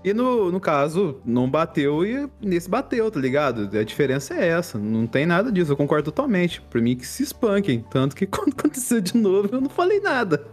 E 0.03 0.13
no, 0.13 0.51
no 0.51 0.59
caso, 0.59 1.19
não 1.25 1.49
bateu 1.49 2.05
e 2.05 2.29
nesse 2.39 2.69
bateu, 2.69 3.09
tá 3.09 3.19
ligado? 3.19 3.75
A 3.75 3.83
diferença 3.83 4.33
é 4.35 4.49
essa. 4.49 4.77
Não 4.77 5.07
tem 5.07 5.25
nada 5.25 5.51
disso, 5.51 5.71
eu 5.71 5.77
concordo 5.77 6.11
totalmente. 6.11 6.61
Pra 6.61 6.79
mim 6.81 6.95
que 6.95 7.05
se 7.05 7.23
espanquem. 7.23 7.83
Tanto 7.89 8.15
que 8.15 8.25
quando 8.27 8.53
aconteceu 8.57 9.01
de 9.01 9.17
novo, 9.17 9.49
eu 9.51 9.61
não 9.61 9.69
falei 9.69 9.99
nada. 9.99 10.45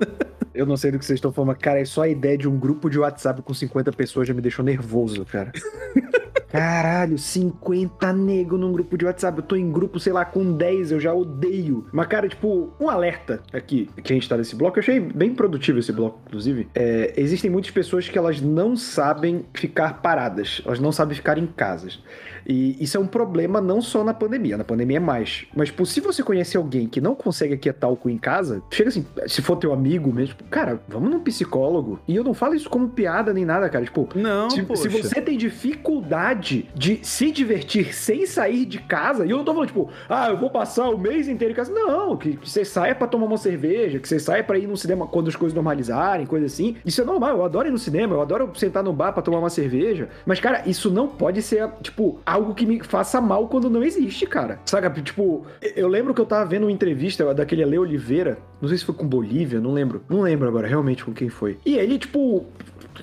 Eu 0.54 0.66
não 0.66 0.76
sei 0.76 0.90
do 0.90 0.98
que 0.98 1.04
vocês 1.04 1.16
estão 1.16 1.32
falando, 1.32 1.48
mas, 1.48 1.58
cara, 1.58 1.80
é 1.80 1.84
só 1.84 2.02
a 2.02 2.08
ideia 2.08 2.36
de 2.36 2.48
um 2.48 2.58
grupo 2.58 2.90
de 2.90 2.98
WhatsApp 2.98 3.40
com 3.42 3.54
50 3.54 3.92
pessoas 3.92 4.28
já 4.28 4.34
me 4.34 4.40
deixou 4.40 4.64
nervoso, 4.64 5.24
cara. 5.24 5.52
Caralho, 6.52 7.16
50 7.16 8.12
nego 8.12 8.58
num 8.58 8.70
grupo 8.72 8.98
de 8.98 9.06
WhatsApp. 9.06 9.38
Eu 9.38 9.42
tô 9.42 9.56
em 9.56 9.72
grupo, 9.72 9.98
sei 9.98 10.12
lá, 10.12 10.22
com 10.22 10.52
10, 10.52 10.92
eu 10.92 11.00
já 11.00 11.14
odeio. 11.14 11.86
Mas, 11.90 12.06
cara, 12.06 12.28
tipo, 12.28 12.74
um 12.78 12.90
alerta 12.90 13.40
aqui 13.54 13.88
que 14.04 14.12
a 14.12 14.14
gente 14.14 14.28
tá 14.28 14.36
nesse 14.36 14.54
bloco. 14.54 14.76
Eu 14.76 14.82
achei 14.82 15.00
bem 15.00 15.34
produtivo 15.34 15.78
esse 15.78 15.90
bloco, 15.90 16.20
inclusive. 16.26 16.68
É, 16.74 17.14
existem 17.16 17.50
muitas 17.50 17.70
pessoas 17.70 18.06
que 18.06 18.18
elas 18.18 18.38
não 18.42 18.76
sabem 18.76 19.46
ficar 19.54 20.02
paradas, 20.02 20.60
elas 20.66 20.78
não 20.78 20.92
sabem 20.92 21.16
ficar 21.16 21.38
em 21.38 21.46
casas. 21.46 22.02
E 22.46 22.82
isso 22.82 22.96
é 22.96 23.00
um 23.00 23.06
problema 23.06 23.60
não 23.60 23.80
só 23.80 24.02
na 24.04 24.14
pandemia, 24.14 24.56
na 24.56 24.64
pandemia 24.64 24.96
é 24.96 25.00
mais. 25.00 25.46
Mas, 25.54 25.68
tipo, 25.68 25.84
se 25.86 26.00
você 26.00 26.22
conhece 26.22 26.56
alguém 26.56 26.88
que 26.88 27.00
não 27.00 27.14
consegue 27.14 27.54
aquietar 27.54 27.90
o 27.90 27.96
cu 27.96 28.10
em 28.10 28.18
casa, 28.18 28.62
chega 28.70 28.88
assim, 28.88 29.06
se 29.26 29.42
for 29.42 29.56
teu 29.56 29.72
amigo 29.72 30.12
mesmo, 30.12 30.34
tipo, 30.34 30.44
cara, 30.44 30.80
vamos 30.88 31.10
num 31.10 31.20
psicólogo. 31.20 32.00
E 32.06 32.16
eu 32.16 32.24
não 32.24 32.34
falo 32.34 32.54
isso 32.54 32.68
como 32.68 32.88
piada 32.88 33.32
nem 33.32 33.44
nada, 33.44 33.68
cara. 33.68 33.84
Tipo, 33.84 34.08
não, 34.14 34.50
se, 34.50 34.64
se 34.76 34.88
você 34.88 35.20
tem 35.20 35.36
dificuldade 35.36 36.68
de 36.74 37.00
se 37.02 37.30
divertir 37.30 37.94
sem 37.94 38.26
sair 38.26 38.64
de 38.64 38.78
casa, 38.78 39.24
e 39.26 39.30
eu 39.30 39.38
não 39.38 39.44
tô 39.44 39.52
falando, 39.52 39.68
tipo, 39.68 39.90
ah, 40.08 40.28
eu 40.28 40.38
vou 40.38 40.50
passar 40.50 40.88
o 40.88 40.98
mês 40.98 41.28
inteiro 41.28 41.52
em 41.52 41.56
casa. 41.56 41.72
Não, 41.72 42.16
que, 42.16 42.36
que 42.36 42.48
você 42.48 42.64
saia 42.64 42.94
para 42.94 43.06
tomar 43.06 43.26
uma 43.26 43.38
cerveja, 43.38 43.98
que 43.98 44.08
você 44.08 44.18
saia 44.18 44.42
para 44.42 44.58
ir 44.58 44.66
no 44.66 44.76
cinema 44.76 45.06
quando 45.06 45.28
as 45.28 45.36
coisas 45.36 45.54
normalizarem, 45.54 46.26
coisa 46.26 46.46
assim. 46.46 46.76
Isso 46.84 47.00
é 47.00 47.04
normal, 47.04 47.36
eu 47.36 47.44
adoro 47.44 47.68
ir 47.68 47.70
no 47.70 47.78
cinema, 47.78 48.14
eu 48.14 48.22
adoro 48.22 48.50
sentar 48.56 48.82
no 48.82 48.92
bar 48.92 49.12
para 49.12 49.22
tomar 49.22 49.38
uma 49.38 49.50
cerveja. 49.50 50.08
Mas, 50.24 50.40
cara, 50.40 50.62
isso 50.66 50.90
não 50.90 51.08
pode 51.08 51.42
ser, 51.42 51.68
tipo, 51.82 52.20
algo 52.32 52.54
que 52.54 52.64
me 52.64 52.80
faça 52.80 53.20
mal 53.20 53.46
quando 53.48 53.68
não 53.68 53.82
existe, 53.82 54.26
cara. 54.26 54.58
Sabe? 54.64 55.02
Tipo, 55.02 55.46
eu 55.76 55.88
lembro 55.88 56.14
que 56.14 56.20
eu 56.20 56.26
tava 56.26 56.44
vendo 56.46 56.64
uma 56.64 56.72
entrevista 56.72 57.32
daquele 57.34 57.62
Ale 57.62 57.78
Oliveira, 57.78 58.38
não 58.60 58.68
sei 58.68 58.78
se 58.78 58.84
foi 58.84 58.94
com 58.94 59.06
Bolívia, 59.06 59.60
não 59.60 59.72
lembro. 59.72 60.02
Não 60.08 60.22
lembro 60.22 60.48
agora 60.48 60.66
realmente 60.66 61.04
com 61.04 61.12
quem 61.12 61.28
foi. 61.28 61.58
E 61.64 61.76
ele, 61.76 61.98
tipo, 61.98 62.46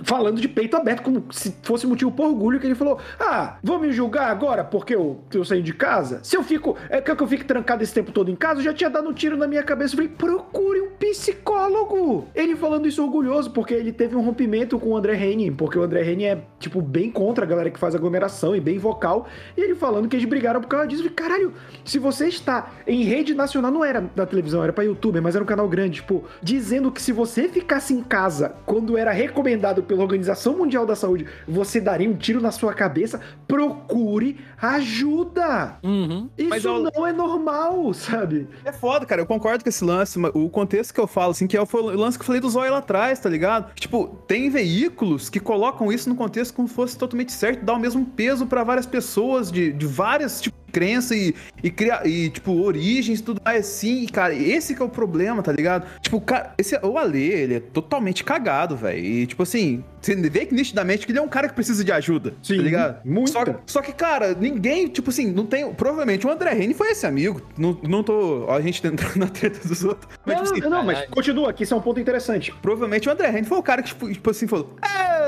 falando 0.03 0.39
de 0.39 0.47
peito 0.47 0.75
aberto, 0.75 1.03
como 1.03 1.25
se 1.31 1.55
fosse 1.63 1.85
motivo 1.87 2.11
por 2.11 2.27
orgulho, 2.27 2.59
que 2.59 2.67
ele 2.67 2.75
falou: 2.75 2.99
Ah, 3.19 3.57
vou 3.63 3.79
me 3.79 3.91
julgar 3.91 4.29
agora 4.29 4.63
porque 4.63 4.95
eu, 4.95 5.19
eu 5.33 5.43
saí 5.45 5.61
de 5.61 5.73
casa? 5.73 6.19
Se 6.23 6.35
eu 6.35 6.43
fico. 6.43 6.77
É 6.89 7.01
que 7.01 7.23
eu 7.23 7.27
fico 7.27 7.45
trancado 7.45 7.83
esse 7.83 7.93
tempo 7.93 8.11
todo 8.11 8.29
em 8.29 8.35
casa, 8.35 8.59
eu 8.59 8.63
já 8.63 8.73
tinha 8.73 8.89
dado 8.89 9.09
um 9.09 9.13
tiro 9.13 9.37
na 9.37 9.47
minha 9.47 9.63
cabeça. 9.63 9.93
Eu 9.93 9.97
falei: 9.97 10.09
procure 10.09 10.81
um 10.81 10.89
psicólogo. 10.91 12.27
Ele 12.35 12.55
falando 12.55 12.87
isso 12.87 13.03
orgulhoso, 13.03 13.51
porque 13.51 13.73
ele 13.73 13.91
teve 13.91 14.15
um 14.15 14.21
rompimento 14.21 14.79
com 14.79 14.89
o 14.89 14.97
André 14.97 15.15
Henning, 15.15 15.53
porque 15.53 15.77
o 15.77 15.83
André 15.83 16.09
Henning 16.11 16.25
é, 16.25 16.41
tipo, 16.59 16.81
bem 16.81 17.11
contra 17.11 17.45
a 17.45 17.47
galera 17.47 17.69
que 17.69 17.79
faz 17.79 17.95
aglomeração 17.95 18.55
e 18.55 18.59
bem 18.59 18.77
vocal. 18.77 19.27
E 19.57 19.61
ele 19.61 19.75
falando 19.75 20.07
que 20.07 20.15
eles 20.15 20.27
brigaram 20.27 20.61
por 20.61 20.67
causa 20.67 20.87
disso. 20.87 21.03
Eu 21.03 21.11
falei: 21.11 21.15
caralho, 21.15 21.53
se 21.83 21.99
você 21.99 22.27
está 22.27 22.71
em 22.87 23.03
rede 23.03 23.33
nacional, 23.33 23.71
não 23.71 23.83
era 23.83 24.01
da 24.15 24.25
televisão, 24.25 24.63
era 24.63 24.73
pra 24.73 24.83
YouTube, 24.83 25.21
mas 25.21 25.35
era 25.35 25.43
um 25.43 25.47
canal 25.47 25.67
grande, 25.67 25.97
tipo, 25.97 26.23
dizendo 26.41 26.91
que 26.91 27.01
se 27.01 27.11
você 27.11 27.47
ficasse 27.47 27.93
em 27.93 28.01
casa 28.01 28.55
quando 28.65 28.97
era 28.97 29.11
recomendado 29.11 29.78
pela 29.83 30.01
Organização 30.01 30.57
Mundial 30.57 30.85
da 30.85 30.95
Saúde, 30.95 31.25
você 31.47 31.79
daria 31.79 32.09
um 32.09 32.15
tiro 32.15 32.41
na 32.41 32.51
sua 32.51 32.73
cabeça, 32.73 33.19
procure 33.47 34.37
ajuda. 34.61 35.77
Uhum. 35.83 36.29
Isso 36.37 36.67
eu... 36.67 36.91
não 36.95 37.07
é 37.07 37.13
normal, 37.13 37.93
sabe? 37.93 38.47
É 38.63 38.71
foda, 38.71 39.05
cara. 39.05 39.21
Eu 39.21 39.25
concordo 39.25 39.63
com 39.63 39.69
esse 39.69 39.83
lance, 39.83 40.17
mas 40.17 40.31
o 40.33 40.49
contexto 40.49 40.93
que 40.93 40.99
eu 40.99 41.07
falo, 41.07 41.31
assim, 41.31 41.47
que 41.47 41.57
é 41.57 41.61
o 41.61 41.67
lance 41.95 42.17
que 42.17 42.21
eu 42.21 42.25
falei 42.25 42.41
do 42.41 42.49
zóio 42.49 42.71
lá 42.71 42.79
atrás, 42.79 43.19
tá 43.19 43.29
ligado? 43.29 43.73
Tipo, 43.73 44.07
tem 44.27 44.49
veículos 44.49 45.29
que 45.29 45.39
colocam 45.39 45.91
isso 45.91 46.09
no 46.09 46.15
contexto 46.15 46.53
como 46.53 46.67
se 46.67 46.73
fosse 46.73 46.97
totalmente 46.97 47.31
certo, 47.31 47.63
dá 47.63 47.73
o 47.73 47.79
mesmo 47.79 48.05
peso 48.05 48.45
para 48.45 48.63
várias 48.63 48.85
pessoas 48.85 49.51
de, 49.51 49.71
de 49.71 49.85
várias, 49.85 50.41
tipo, 50.41 50.57
crença 50.79 51.13
e, 51.13 51.35
e, 51.61 51.69
cria, 51.69 52.01
e, 52.05 52.29
tipo, 52.29 52.53
origens, 52.61 53.19
tudo 53.19 53.41
mais 53.43 53.67
assim. 53.67 54.03
E, 54.03 54.07
cara, 54.07 54.33
esse 54.33 54.73
que 54.73 54.81
é 54.81 54.85
o 54.85 54.89
problema, 54.89 55.43
tá 55.43 55.51
ligado? 55.51 55.85
Tipo, 55.99 56.21
cara, 56.21 56.53
esse, 56.57 56.77
o 56.81 56.97
Ale, 56.97 57.21
ele 57.21 57.55
é 57.55 57.59
totalmente 57.59 58.23
cagado, 58.23 58.77
velho. 58.77 59.03
E, 59.03 59.27
tipo 59.27 59.43
assim, 59.43 59.83
você 59.99 60.15
vê 60.15 60.45
que 60.45 60.55
nitidamente 60.55 61.05
que 61.05 61.11
ele 61.11 61.19
é 61.19 61.21
um 61.21 61.27
cara 61.27 61.49
que 61.49 61.53
precisa 61.53 61.83
de 61.83 61.91
ajuda, 61.91 62.31
tá 62.31 62.37
Sim, 62.41 62.57
tá 62.57 62.63
ligado? 62.63 63.05
Muito. 63.05 63.31
Só, 63.31 63.43
só, 63.65 63.81
que, 63.81 63.91
cara, 63.91 64.33
ninguém, 64.33 64.87
tipo 64.87 65.09
assim, 65.09 65.31
não 65.31 65.45
tem. 65.45 65.73
Provavelmente 65.73 66.25
o 66.25 66.31
André 66.31 66.53
Rene 66.53 66.73
foi 66.73 66.91
esse 66.91 67.05
amigo. 67.05 67.41
Não, 67.57 67.77
não 67.83 68.01
tô. 68.01 68.45
Ó, 68.45 68.55
a 68.55 68.61
gente 68.61 68.85
entrando 68.85 69.15
na 69.19 69.27
treta 69.27 69.67
dos 69.67 69.83
outros. 69.83 70.09
Mas, 70.25 70.37
não, 70.37 70.43
tipo 70.45 70.59
assim, 70.59 70.69
não, 70.69 70.83
mas 70.83 71.05
continua 71.07 71.49
aqui, 71.49 71.63
isso 71.63 71.73
é 71.73 71.77
um 71.77 71.81
ponto 71.81 71.99
interessante. 71.99 72.53
Provavelmente 72.61 73.09
o 73.09 73.11
André 73.11 73.29
Rene 73.29 73.45
foi 73.45 73.57
o 73.57 73.63
cara 73.63 73.81
que, 73.81 73.89
tipo, 73.89 74.11
tipo 74.11 74.29
assim, 74.29 74.47
falou. 74.47 74.75
É 74.81 75.18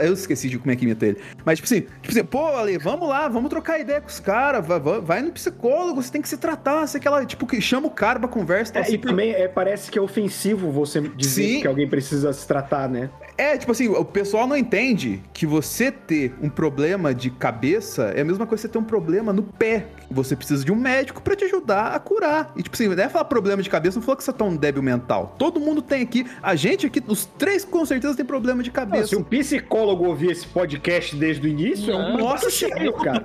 eu 0.00 0.12
esqueci 0.12 0.48
de 0.48 0.58
como 0.58 0.70
é 0.70 0.76
que 0.76 0.84
imita 0.84 1.06
ele. 1.06 1.18
Mas, 1.44 1.58
tipo 1.58 1.66
assim, 1.66 1.80
tipo 2.02 2.10
assim, 2.10 2.24
pô, 2.24 2.46
Ale, 2.46 2.78
vamos 2.78 3.08
lá, 3.08 3.28
vamos 3.28 3.50
trocar 3.50 3.78
ideia 3.78 4.00
com 4.00 4.08
os 4.08 4.20
caras, 4.20 4.66
vai, 4.66 4.80
vai, 4.80 5.22
no 5.22 5.32
psicólogo, 5.32 6.02
você 6.02 6.10
tem 6.10 6.22
que 6.22 6.28
se 6.28 6.36
tratar, 6.36 6.86
você 6.86 6.98
aquela, 6.98 7.24
tipo, 7.24 7.46
que 7.46 7.60
chama 7.60 7.86
o 7.86 7.90
cara 7.90 8.18
pra 8.18 8.28
conversa. 8.28 8.72
Tá, 8.72 8.80
é, 8.80 8.82
assim, 8.82 8.94
e 8.94 8.98
também 8.98 9.32
é, 9.32 9.48
parece 9.48 9.90
que 9.90 9.98
é 9.98 10.02
ofensivo 10.02 10.70
você 10.70 11.00
dizer 11.00 11.48
Sim. 11.48 11.60
que 11.60 11.66
alguém 11.66 11.88
precisa 11.88 12.32
se 12.32 12.46
tratar, 12.46 12.88
né? 12.88 13.10
É, 13.38 13.56
tipo 13.56 13.70
assim, 13.70 13.86
o 13.86 14.04
pessoal 14.04 14.48
não 14.48 14.56
entende 14.56 15.22
que 15.32 15.46
você 15.46 15.92
ter 15.92 16.34
um 16.42 16.50
problema 16.50 17.14
de 17.14 17.30
cabeça 17.30 18.12
é 18.14 18.22
a 18.22 18.24
mesma 18.24 18.44
coisa 18.48 18.62
que 18.62 18.68
você 18.68 18.72
ter 18.72 18.78
um 18.78 18.84
problema 18.84 19.32
no 19.32 19.44
pé. 19.44 19.86
Você 20.10 20.34
precisa 20.34 20.64
de 20.64 20.72
um 20.72 20.74
médico 20.74 21.22
para 21.22 21.36
te 21.36 21.44
ajudar 21.44 21.94
a 21.94 22.00
curar. 22.00 22.52
E, 22.56 22.62
tipo 22.64 22.74
assim, 22.74 22.88
não 22.88 23.00
é 23.00 23.08
falar 23.08 23.26
problema 23.26 23.62
de 23.62 23.70
cabeça, 23.70 23.96
não 23.96 24.02
falou 24.02 24.16
que 24.16 24.24
você 24.24 24.32
tá 24.32 24.44
um 24.44 24.56
débil 24.56 24.82
mental. 24.82 25.36
Todo 25.38 25.60
mundo 25.60 25.80
tem 25.80 26.02
aqui, 26.02 26.26
a 26.42 26.56
gente 26.56 26.86
aqui, 26.86 27.00
os 27.06 27.26
três 27.26 27.64
com 27.64 27.86
certeza 27.86 28.16
tem 28.16 28.24
problema 28.24 28.60
de 28.60 28.72
cabeça. 28.72 29.02
Não, 29.02 29.08
se 29.08 29.16
um 29.16 29.22
psicólogo 29.22 30.06
ouvir 30.06 30.32
esse 30.32 30.46
podcast 30.46 31.14
desde 31.14 31.46
o 31.46 31.48
início, 31.48 31.92
não, 31.92 32.00
é 32.00 32.14
um 32.14 32.18
nossa 32.18 32.50
cheio, 32.50 32.92
cara. 32.94 33.22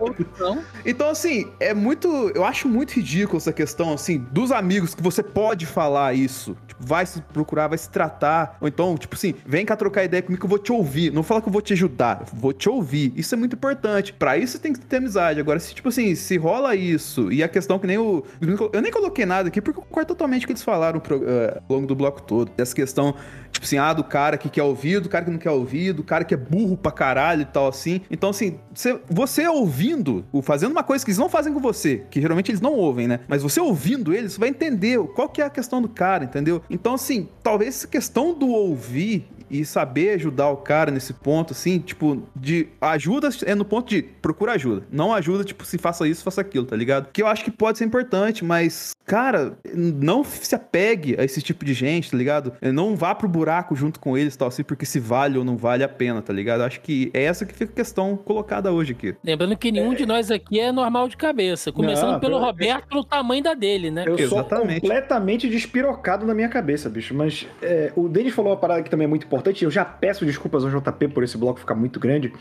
Então, 0.85 1.09
assim, 1.09 1.51
é 1.59 1.73
muito. 1.73 2.07
Eu 2.35 2.45
acho 2.45 2.67
muito 2.67 2.91
ridículo 2.91 3.37
essa 3.37 3.53
questão, 3.53 3.93
assim, 3.93 4.19
dos 4.31 4.51
amigos 4.51 4.93
que 4.93 5.01
você 5.01 5.23
pode 5.23 5.65
falar 5.65 6.13
isso. 6.13 6.55
Tipo, 6.67 6.85
vai 6.85 7.05
se 7.05 7.19
procurar, 7.21 7.67
vai 7.67 7.77
se 7.79 7.89
tratar. 7.89 8.57
Ou 8.61 8.67
então, 8.67 8.95
tipo 8.95 9.15
assim, 9.15 9.33
vem 9.45 9.65
cá 9.65 9.75
trocar 9.75 10.02
trocar 10.03 10.05
ideia 10.05 10.21
comigo 10.21 10.39
que 10.39 10.45
eu 10.45 10.49
vou 10.49 10.59
te 10.59 10.71
ouvir. 10.71 11.11
Não 11.11 11.23
fala 11.23 11.41
que 11.41 11.47
eu 11.47 11.51
vou 11.51 11.61
te 11.61 11.73
ajudar, 11.73 12.25
vou 12.33 12.53
te 12.53 12.69
ouvir. 12.69 13.13
Isso 13.15 13.33
é 13.33 13.37
muito 13.37 13.55
importante. 13.55 14.13
Para 14.13 14.37
isso 14.37 14.59
tem 14.59 14.73
que 14.73 14.79
ter 14.79 14.97
amizade. 14.97 15.39
Agora, 15.39 15.59
se 15.59 15.73
tipo 15.73 15.89
assim, 15.89 16.13
se 16.15 16.37
rola 16.37 16.75
isso 16.75 17.31
e 17.31 17.43
a 17.43 17.47
questão 17.47 17.79
que 17.79 17.87
nem 17.87 17.97
o. 17.97 18.23
Eu 18.71 18.81
nem 18.81 18.91
coloquei 18.91 19.25
nada 19.25 19.47
aqui 19.47 19.61
porque 19.61 19.79
eu 19.79 19.83
concordo 19.83 20.07
totalmente 20.07 20.43
o 20.43 20.47
que 20.47 20.51
eles 20.51 20.63
falaram 20.63 20.99
pro, 20.99 21.17
uh, 21.17 21.61
ao 21.67 21.75
longo 21.75 21.87
do 21.87 21.95
bloco 21.95 22.21
todo. 22.21 22.51
Essa 22.57 22.75
questão, 22.75 23.15
tipo 23.51 23.65
assim, 23.65 23.77
ah, 23.77 23.93
do 23.93 24.03
cara 24.03 24.37
que 24.37 24.49
quer 24.49 24.63
ouvir, 24.63 24.99
do 24.99 25.09
cara 25.09 25.25
que 25.25 25.31
não 25.31 25.39
quer 25.39 25.51
ouvir, 25.51 25.93
do 25.93 26.03
cara 26.03 26.23
que 26.23 26.33
é 26.33 26.37
burro 26.37 26.77
pra 26.77 26.91
caralho 26.91 27.41
e 27.41 27.45
tal, 27.45 27.67
assim. 27.67 28.01
Então, 28.11 28.29
assim, 28.29 28.59
você, 28.73 28.99
você 29.09 29.47
ouvindo, 29.47 30.25
fazendo 30.41 30.71
uma 30.71 30.83
coisa 30.83 31.03
que 31.03 31.11
eles 31.11 31.17
não 31.17 31.29
fazem 31.29 31.53
com 31.53 31.59
você, 31.59 32.03
que 32.09 32.21
geralmente 32.21 32.51
eles 32.51 32.61
não 32.61 32.73
ouvem, 32.73 33.07
né? 33.07 33.21
Mas 33.27 33.41
você 33.41 33.59
ouvindo 33.59 34.13
eles, 34.13 34.33
você 34.33 34.39
vai 34.39 34.49
entender 34.49 34.99
qual 35.15 35.29
que 35.29 35.41
é 35.41 35.45
a 35.45 35.49
questão 35.49 35.81
do 35.81 35.89
cara, 35.89 36.23
entendeu? 36.23 36.61
Então, 36.69 36.93
assim, 36.93 37.29
talvez 37.41 37.75
essa 37.75 37.87
questão 37.87 38.33
do 38.33 38.47
ouvir 38.49 39.27
e 39.53 39.63
saber 39.63 40.15
ajudar 40.15 40.49
o 40.49 40.57
cara 40.57 40.89
nesse 40.89 41.13
ponto, 41.13 41.53
assim, 41.53 41.77
tipo, 41.77 42.23
de 42.35 42.67
ajuda 42.81 43.29
é 43.45 43.53
no 43.53 43.63
ponto 43.63 43.87
de 43.87 44.01
procura 44.01 44.53
ajuda. 44.53 44.83
Não 44.91 45.13
ajuda, 45.13 45.43
tipo, 45.43 45.63
se 45.63 45.77
faça 45.77 46.07
isso, 46.07 46.23
faça 46.23 46.41
aquilo, 46.41 46.65
tá 46.65 46.75
ligado? 46.75 47.09
Que 47.13 47.21
eu 47.21 47.27
acho 47.27 47.43
que 47.43 47.51
pode 47.51 47.77
ser 47.77 47.85
importante, 47.85 48.43
mas, 48.43 48.95
cara, 49.05 49.53
não 49.73 50.23
se 50.23 50.55
apegue 50.55 51.15
a 51.19 51.23
esse 51.23 51.39
tipo 51.41 51.63
de 51.63 51.73
gente, 51.73 52.09
tá 52.09 52.17
ligado? 52.17 52.53
Não 52.73 52.95
vá 52.95 53.13
pro 53.13 53.27
buraco 53.27 53.75
junto 53.75 53.99
com 53.99 54.17
eles, 54.17 54.35
tal, 54.35 54.47
assim, 54.47 54.63
porque 54.63 54.85
se 54.85 54.99
vale 54.99 55.37
ou 55.37 55.43
não 55.43 55.55
vale 55.55 55.83
a 55.83 55.89
pena, 55.89 56.21
tá 56.21 56.33
ligado? 56.33 56.61
Eu 56.61 56.65
acho 56.65 56.81
que 56.81 57.11
é 57.13 57.23
essa 57.23 57.45
que 57.45 57.53
fica 57.53 57.71
a 57.71 57.75
questão 57.75 58.17
colocada 58.17 58.71
hoje 58.71 58.93
aqui. 58.93 59.15
Lembrando 59.23 59.55
que 59.55 59.71
nenhum 59.71 59.93
é... 59.93 59.95
de 59.95 60.05
nós 60.07 60.31
aqui 60.31 60.59
é 60.59 60.71
normal 60.71 61.07
de 61.07 61.15
cabeça, 61.15 61.71
começando 61.71 62.13
não, 62.13 62.19
pelo 62.19 62.37
eu... 62.37 62.39
Roberto, 62.39 62.87
pelo 62.87 63.03
tamanho 63.03 63.43
da 63.43 63.53
dele, 63.53 63.91
né? 63.91 64.05
Eu 64.07 64.17
Exatamente. 64.17 64.81
sou 64.81 64.89
completamente 64.89 65.47
despirocado 65.47 66.25
na 66.25 66.33
minha 66.33 66.49
cabeça, 66.49 66.89
bicho, 66.89 67.13
mas 67.13 67.47
é, 67.61 67.91
o 67.95 68.09
Denis 68.09 68.33
falou 68.33 68.51
uma 68.51 68.57
parada 68.57 68.81
que 68.81 68.89
também 68.89 69.05
é 69.05 69.07
muito 69.07 69.25
importante, 69.25 69.42
eu 69.61 69.71
já 69.71 69.83
peço 69.83 70.25
desculpas 70.25 70.63
ao 70.63 70.69
JP 70.69 71.09
por 71.09 71.23
esse 71.23 71.37
bloco 71.37 71.59
ficar 71.59 71.75
muito 71.75 71.99
grande, 71.99 72.31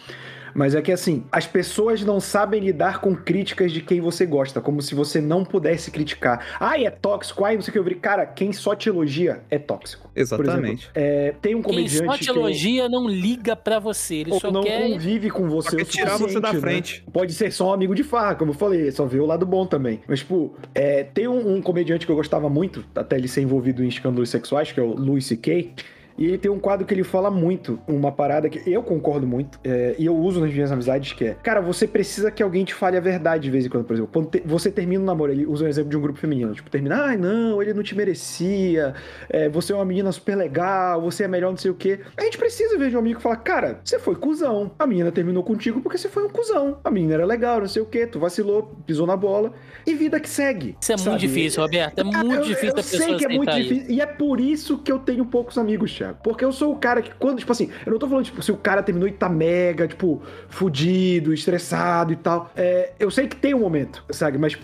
mas 0.54 0.74
é 0.74 0.82
que 0.82 0.92
assim, 0.92 1.24
as 1.30 1.46
pessoas 1.46 2.02
não 2.02 2.20
sabem 2.20 2.60
lidar 2.60 3.00
com 3.00 3.14
críticas 3.14 3.72
de 3.72 3.80
quem 3.80 4.00
você 4.00 4.26
gosta, 4.26 4.60
como 4.60 4.82
se 4.82 4.94
você 4.94 5.20
não 5.20 5.44
pudesse 5.44 5.90
criticar. 5.90 6.56
Ai, 6.60 6.84
é 6.84 6.90
tóxico, 6.90 7.44
ai, 7.44 7.54
não 7.54 7.62
sei 7.62 7.70
o 7.70 7.72
que 7.72 7.78
eu 7.78 7.84
vi. 7.84 7.94
Cara, 7.94 8.26
quem 8.26 8.52
só 8.52 8.74
te 8.74 8.88
elogia 8.88 9.42
é 9.50 9.58
tóxico. 9.58 10.10
Exatamente. 10.14 10.82
Exemplo, 10.84 10.90
é, 10.94 11.34
tem 11.40 11.54
um 11.54 11.62
comediante. 11.62 12.00
Quem 12.00 12.10
só 12.10 12.16
te 12.18 12.30
elogia 12.30 12.88
não 12.88 13.08
liga 13.08 13.56
para 13.56 13.78
você. 13.78 14.16
Ele 14.16 14.38
só 14.38 14.50
não 14.50 14.62
quer... 14.62 14.90
convive 14.90 15.30
com 15.30 15.48
você. 15.48 15.70
Só 15.70 15.76
quer 15.76 15.84
tirar 15.84 16.16
você 16.16 16.40
da 16.40 16.52
né? 16.52 16.60
frente. 16.60 17.02
Né? 17.06 17.12
Pode 17.12 17.32
ser 17.32 17.50
só 17.50 17.70
um 17.70 17.72
amigo 17.72 17.94
de 17.94 18.02
farra, 18.02 18.34
como 18.34 18.50
eu 18.50 18.54
falei, 18.54 18.90
só 18.90 19.06
vê 19.06 19.18
o 19.18 19.26
lado 19.26 19.46
bom 19.46 19.66
também. 19.66 20.00
Mas, 20.06 20.20
tipo, 20.20 20.54
é, 20.74 21.04
tem 21.04 21.28
um, 21.28 21.56
um 21.56 21.62
comediante 21.62 22.04
que 22.06 22.12
eu 22.12 22.16
gostava 22.16 22.48
muito, 22.48 22.84
até 22.94 23.16
ele 23.16 23.28
ser 23.28 23.42
envolvido 23.42 23.82
em 23.82 23.88
escândalos 23.88 24.28
sexuais, 24.28 24.70
que 24.72 24.80
é 24.80 24.82
o 24.82 24.94
Louis 24.94 25.24
C.K. 25.26 25.72
E 26.16 26.26
ele 26.26 26.38
tem 26.38 26.50
um 26.50 26.58
quadro 26.58 26.86
que 26.86 26.92
ele 26.92 27.04
fala 27.04 27.30
muito, 27.30 27.78
uma 27.86 28.12
parada 28.12 28.48
que 28.48 28.70
eu 28.70 28.82
concordo 28.82 29.26
muito, 29.26 29.58
é, 29.64 29.94
e 29.98 30.06
eu 30.06 30.16
uso 30.16 30.40
nas 30.40 30.52
minhas 30.52 30.70
amizades, 30.70 31.12
que 31.12 31.24
é, 31.24 31.34
cara, 31.34 31.60
você 31.60 31.86
precisa 31.86 32.30
que 32.30 32.42
alguém 32.42 32.64
te 32.64 32.74
fale 32.74 32.96
a 32.96 33.00
verdade 33.00 33.44
de 33.44 33.50
vez 33.50 33.66
em 33.66 33.68
quando, 33.68 33.84
por 33.84 33.94
exemplo. 33.94 34.10
Quando 34.12 34.30
te, 34.30 34.42
você 34.44 34.70
termina 34.70 35.02
um 35.02 35.06
namoro, 35.06 35.32
ele 35.32 35.46
usa 35.46 35.64
um 35.64 35.68
exemplo 35.68 35.90
de 35.90 35.96
um 35.96 36.00
grupo 36.00 36.18
feminino, 36.18 36.52
tipo, 36.54 36.70
termina, 36.70 37.02
ai, 37.04 37.16
não, 37.16 37.62
ele 37.62 37.72
não 37.72 37.82
te 37.82 37.94
merecia, 37.94 38.94
é, 39.28 39.48
você 39.48 39.72
é 39.72 39.76
uma 39.76 39.84
menina 39.84 40.12
super 40.12 40.36
legal, 40.36 41.00
você 41.00 41.24
é 41.24 41.28
melhor 41.28 41.50
não 41.50 41.56
sei 41.56 41.70
o 41.70 41.74
quê. 41.74 42.00
A 42.16 42.22
gente 42.22 42.38
precisa 42.38 42.78
ver 42.78 42.90
de 42.90 42.96
um 42.96 42.98
amigo 42.98 43.16
que 43.16 43.22
fala, 43.22 43.36
cara, 43.36 43.80
você 43.84 43.98
foi 43.98 44.14
cuzão, 44.14 44.72
a 44.78 44.86
menina 44.86 45.10
terminou 45.10 45.42
contigo 45.42 45.80
porque 45.80 45.98
você 45.98 46.08
foi 46.08 46.24
um 46.24 46.28
cuzão, 46.28 46.78
a 46.84 46.90
menina 46.90 47.14
era 47.14 47.26
legal, 47.26 47.60
não 47.60 47.68
sei 47.68 47.82
o 47.82 47.86
quê, 47.86 48.06
tu 48.06 48.18
vacilou, 48.18 48.74
pisou 48.86 49.06
na 49.06 49.16
bola, 49.16 49.52
e 49.86 49.94
vida 49.94 50.20
que 50.20 50.28
segue. 50.28 50.76
Isso 50.80 50.92
é 50.92 50.96
sabe? 50.96 51.10
muito 51.10 51.20
difícil, 51.20 51.62
Roberto, 51.62 51.98
é 51.98 52.04
muito 52.04 52.34
eu, 52.34 52.42
difícil 52.42 52.68
eu, 52.68 52.74
eu 52.74 52.80
a 52.80 52.82
pessoa 52.82 53.02
sei 53.02 53.16
que 53.16 53.24
é 53.24 53.28
muito 53.28 53.54
difícil, 53.54 53.90
e 53.90 54.00
é 54.00 54.06
por 54.06 54.40
isso 54.40 54.78
que 54.78 54.92
eu 54.92 54.98
tenho 54.98 55.24
poucos 55.24 55.58
amigos, 55.58 56.01
Thiago, 56.02 56.18
porque 56.22 56.44
eu 56.44 56.52
sou 56.52 56.72
o 56.72 56.76
cara 56.76 57.00
que 57.00 57.12
quando, 57.14 57.38
tipo 57.38 57.52
assim, 57.52 57.70
eu 57.86 57.92
não 57.92 57.98
tô 57.98 58.08
falando, 58.08 58.24
tipo, 58.24 58.42
se 58.42 58.50
o 58.50 58.56
cara 58.56 58.82
terminou 58.82 59.08
e 59.08 59.12
tá 59.12 59.28
mega, 59.28 59.86
tipo, 59.86 60.20
fudido, 60.48 61.32
estressado 61.32 62.12
e 62.12 62.16
tal. 62.16 62.50
É, 62.56 62.92
eu 62.98 63.10
sei 63.10 63.28
que 63.28 63.36
tem 63.36 63.54
um 63.54 63.60
momento, 63.60 64.04
sabe? 64.10 64.38
Mas 64.38 64.58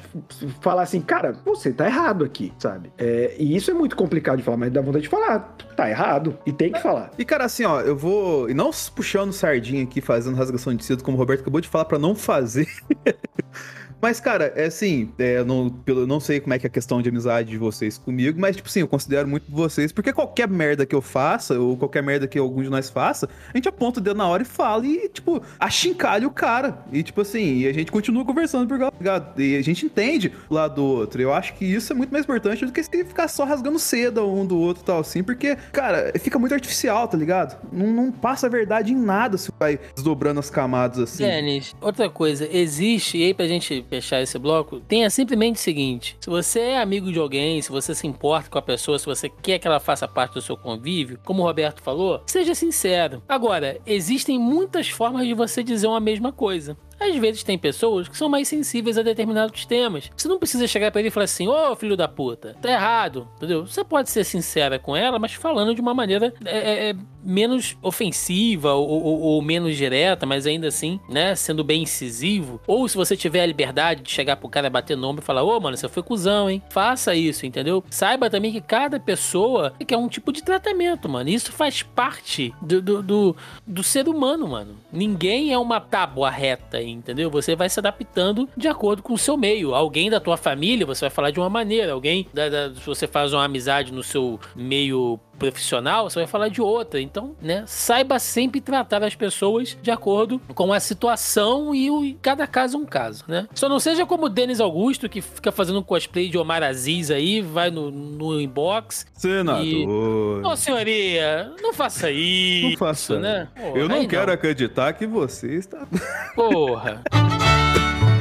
falar 0.60 0.82
assim, 0.82 1.00
cara, 1.00 1.36
você 1.44 1.72
tá 1.72 1.86
errado 1.86 2.24
aqui, 2.24 2.52
sabe? 2.58 2.92
É, 2.98 3.36
e 3.38 3.54
isso 3.54 3.70
é 3.70 3.74
muito 3.74 3.94
complicado 3.96 4.38
de 4.38 4.42
falar, 4.42 4.56
mas 4.56 4.72
dá 4.72 4.80
vontade 4.80 5.02
de 5.02 5.08
falar, 5.08 5.56
tá 5.76 5.88
errado. 5.88 6.36
E 6.44 6.52
tem 6.52 6.72
que 6.72 6.80
falar. 6.80 7.10
E, 7.18 7.24
cara, 7.24 7.44
assim, 7.44 7.64
ó, 7.64 7.80
eu 7.80 7.96
vou. 7.96 8.50
E 8.50 8.54
não 8.54 8.70
puxando 8.94 9.32
sardinha 9.32 9.84
aqui, 9.84 10.00
fazendo 10.00 10.36
rasgação 10.36 10.74
de 10.74 10.84
cedo, 10.84 11.04
como 11.04 11.16
o 11.16 11.20
Roberto 11.20 11.42
acabou 11.42 11.60
de 11.60 11.68
falar, 11.68 11.84
para 11.84 11.98
não 11.98 12.14
fazer. 12.14 12.66
Mas, 14.00 14.20
cara, 14.20 14.52
é 14.54 14.66
assim, 14.66 15.10
é, 15.18 15.42
não, 15.42 15.68
pelo, 15.68 16.06
não 16.06 16.20
sei 16.20 16.40
como 16.40 16.54
é 16.54 16.58
que 16.58 16.66
é 16.66 16.68
a 16.68 16.70
questão 16.70 17.02
de 17.02 17.08
amizade 17.08 17.50
de 17.50 17.58
vocês 17.58 17.98
comigo, 17.98 18.40
mas, 18.40 18.56
tipo 18.56 18.68
assim, 18.68 18.80
eu 18.80 18.88
considero 18.88 19.26
muito 19.26 19.50
vocês, 19.50 19.90
porque 19.92 20.12
qualquer 20.12 20.48
merda 20.48 20.86
que 20.86 20.94
eu 20.94 21.02
faça, 21.02 21.58
ou 21.58 21.76
qualquer 21.76 22.02
merda 22.02 22.26
que 22.26 22.38
algum 22.38 22.62
de 22.62 22.70
nós 22.70 22.88
faça, 22.88 23.28
a 23.52 23.56
gente 23.56 23.68
aponta 23.68 23.98
o 23.98 24.02
dedo 24.02 24.16
na 24.16 24.26
hora 24.26 24.42
e 24.42 24.46
fala 24.46 24.86
e, 24.86 25.08
tipo, 25.08 25.42
achincalha 25.58 26.26
o 26.26 26.30
cara. 26.30 26.78
E, 26.92 27.02
tipo 27.02 27.20
assim, 27.20 27.58
e 27.58 27.66
a 27.66 27.72
gente 27.72 27.90
continua 27.90 28.24
conversando 28.24 28.68
por 28.68 28.78
ligado? 28.98 29.40
E 29.40 29.56
a 29.56 29.62
gente 29.62 29.84
entende 29.84 30.32
o 30.48 30.54
lado 30.54 30.76
do 30.76 30.84
outro. 30.84 31.20
Eu 31.20 31.32
acho 31.32 31.54
que 31.54 31.64
isso 31.64 31.92
é 31.92 31.96
muito 31.96 32.10
mais 32.10 32.24
importante 32.24 32.64
do 32.64 32.72
que 32.72 32.82
ficar 32.82 33.28
só 33.28 33.44
rasgando 33.44 33.78
seda 33.78 34.24
um 34.24 34.46
do 34.46 34.58
outro 34.58 34.82
e 34.82 34.86
tal, 34.86 35.00
assim, 35.00 35.22
porque, 35.22 35.56
cara, 35.72 36.12
fica 36.18 36.38
muito 36.38 36.54
artificial, 36.54 37.08
tá 37.08 37.16
ligado? 37.16 37.58
Não, 37.72 37.88
não 37.88 38.12
passa 38.12 38.46
a 38.46 38.50
verdade 38.50 38.92
em 38.92 38.96
nada 38.96 39.36
se 39.36 39.50
vai 39.58 39.78
desdobrando 39.94 40.40
as 40.40 40.50
camadas 40.50 40.98
assim. 40.98 41.24
Denis, 41.24 41.74
outra 41.80 42.08
coisa, 42.08 42.48
existe, 42.50 43.18
e 43.18 43.24
aí 43.24 43.34
pra 43.34 43.46
gente 43.46 43.84
fechar 43.88 44.20
esse 44.20 44.38
bloco, 44.38 44.80
tenha 44.80 45.10
simplesmente 45.10 45.56
o 45.56 45.60
seguinte: 45.60 46.16
se 46.20 46.30
você 46.30 46.60
é 46.60 46.80
amigo 46.80 47.12
de 47.12 47.18
alguém, 47.18 47.60
se 47.62 47.70
você 47.70 47.94
se 47.94 48.06
importa 48.06 48.50
com 48.50 48.58
a 48.58 48.62
pessoa, 48.62 48.98
se 48.98 49.06
você 49.06 49.28
quer 49.28 49.58
que 49.58 49.66
ela 49.66 49.80
faça 49.80 50.06
parte 50.06 50.34
do 50.34 50.42
seu 50.42 50.56
convívio, 50.56 51.18
como 51.24 51.42
o 51.42 51.46
Roberto 51.46 51.82
falou, 51.82 52.22
seja 52.26 52.54
sincero. 52.54 53.22
Agora, 53.28 53.80
existem 53.86 54.38
muitas 54.38 54.88
formas 54.88 55.26
de 55.26 55.34
você 55.34 55.62
dizer 55.62 55.86
uma 55.86 56.00
mesma 56.00 56.32
coisa. 56.32 56.76
Às 57.00 57.16
vezes 57.16 57.42
tem 57.42 57.58
pessoas 57.58 58.08
que 58.08 58.16
são 58.16 58.28
mais 58.28 58.48
sensíveis 58.48 58.98
a 58.98 59.02
determinados 59.02 59.64
temas. 59.64 60.10
Você 60.16 60.28
não 60.28 60.38
precisa 60.38 60.66
chegar 60.66 60.90
para 60.90 61.00
ele 61.00 61.08
e 61.08 61.10
falar 61.10 61.24
assim: 61.24 61.46
Ô 61.46 61.72
oh, 61.72 61.76
filho 61.76 61.96
da 61.96 62.08
puta, 62.08 62.56
tá 62.60 62.70
errado, 62.70 63.28
entendeu? 63.36 63.66
Você 63.66 63.84
pode 63.84 64.10
ser 64.10 64.24
sincera 64.24 64.78
com 64.78 64.96
ela, 64.96 65.18
mas 65.18 65.32
falando 65.32 65.74
de 65.74 65.80
uma 65.80 65.94
maneira 65.94 66.34
é, 66.44 66.58
é, 66.58 66.90
é 66.90 66.96
menos 67.22 67.76
ofensiva 67.82 68.72
ou, 68.72 68.88
ou, 68.88 69.20
ou, 69.20 69.42
menos 69.42 69.76
direta, 69.76 70.24
mas 70.24 70.46
ainda 70.46 70.68
assim, 70.68 70.98
né, 71.08 71.34
sendo 71.34 71.62
bem 71.62 71.82
incisivo. 71.82 72.60
Ou 72.66 72.88
se 72.88 72.96
você 72.96 73.16
tiver 73.16 73.42
a 73.42 73.46
liberdade 73.46 74.02
de 74.02 74.10
chegar 74.10 74.36
pro 74.36 74.48
cara 74.48 74.70
bater 74.70 74.96
no 74.96 75.08
ombro 75.08 75.22
e 75.22 75.26
falar: 75.26 75.42
Ô, 75.42 75.56
oh, 75.56 75.60
mano, 75.60 75.76
você 75.76 75.88
foi 75.88 76.02
cuzão, 76.02 76.50
hein? 76.50 76.62
Faça 76.70 77.14
isso, 77.14 77.46
entendeu? 77.46 77.84
Saiba 77.90 78.30
também 78.30 78.52
que 78.52 78.60
cada 78.60 78.98
pessoa 78.98 79.72
quer 79.86 79.96
um 79.96 80.08
tipo 80.08 80.32
de 80.32 80.42
tratamento, 80.42 81.08
mano. 81.08 81.30
Isso 81.30 81.52
faz 81.52 81.82
parte 81.82 82.54
do, 82.60 82.80
do, 82.80 83.02
do, 83.02 83.36
do 83.66 83.82
ser 83.82 84.08
humano, 84.08 84.48
mano. 84.48 84.76
Ninguém 84.92 85.52
é 85.52 85.58
uma 85.58 85.80
tábua 85.80 86.30
reta 86.30 86.80
entendeu? 86.92 87.30
Você 87.30 87.54
vai 87.54 87.68
se 87.68 87.78
adaptando 87.78 88.48
de 88.56 88.68
acordo 88.68 89.02
com 89.02 89.14
o 89.14 89.18
seu 89.18 89.36
meio. 89.36 89.74
Alguém 89.74 90.10
da 90.10 90.20
tua 90.20 90.36
família, 90.36 90.86
você 90.86 91.02
vai 91.02 91.10
falar 91.10 91.30
de 91.30 91.38
uma 91.38 91.50
maneira. 91.50 91.92
Alguém, 91.92 92.26
da, 92.32 92.48
da, 92.48 92.74
se 92.74 92.86
você 92.86 93.06
faz 93.06 93.32
uma 93.32 93.44
amizade 93.44 93.92
no 93.92 94.02
seu 94.02 94.38
meio 94.54 95.18
profissional, 95.38 96.08
você 96.08 96.18
vai 96.18 96.26
falar 96.26 96.48
de 96.48 96.60
outra. 96.60 97.00
Então, 97.00 97.34
né, 97.40 97.64
saiba 97.66 98.18
sempre 98.18 98.60
tratar 98.60 99.02
as 99.02 99.14
pessoas 99.14 99.76
de 99.80 99.90
acordo 99.90 100.40
com 100.54 100.72
a 100.72 100.80
situação 100.80 101.74
e 101.74 101.90
o, 101.90 102.14
cada 102.20 102.46
caso 102.46 102.76
é 102.76 102.80
um 102.80 102.84
caso, 102.86 103.24
né? 103.28 103.46
Só 103.54 103.68
não 103.68 103.78
seja 103.78 104.04
como 104.04 104.26
o 104.26 104.28
Denis 104.28 104.60
Augusto, 104.60 105.08
que 105.08 105.20
fica 105.20 105.52
fazendo 105.52 105.78
um 105.78 105.82
cosplay 105.82 106.28
de 106.28 106.38
Omar 106.38 106.62
Aziz 106.62 107.10
aí, 107.10 107.40
vai 107.40 107.70
no, 107.70 107.90
no 107.90 108.40
inbox. 108.40 109.06
Senador. 109.14 109.64
E... 109.64 109.86
Ô, 109.86 110.56
senhoria, 110.56 111.52
não 111.62 111.72
faça 111.72 112.10
isso. 112.10 112.70
Não 112.70 112.76
faça. 112.76 113.18
Né? 113.18 113.48
Porra, 113.54 113.78
Eu 113.78 113.88
não 113.88 114.06
quero 114.06 114.26
não. 114.26 114.34
acreditar 114.34 114.92
que 114.92 115.06
você 115.06 115.54
está. 115.54 115.86
Porra. 116.34 117.02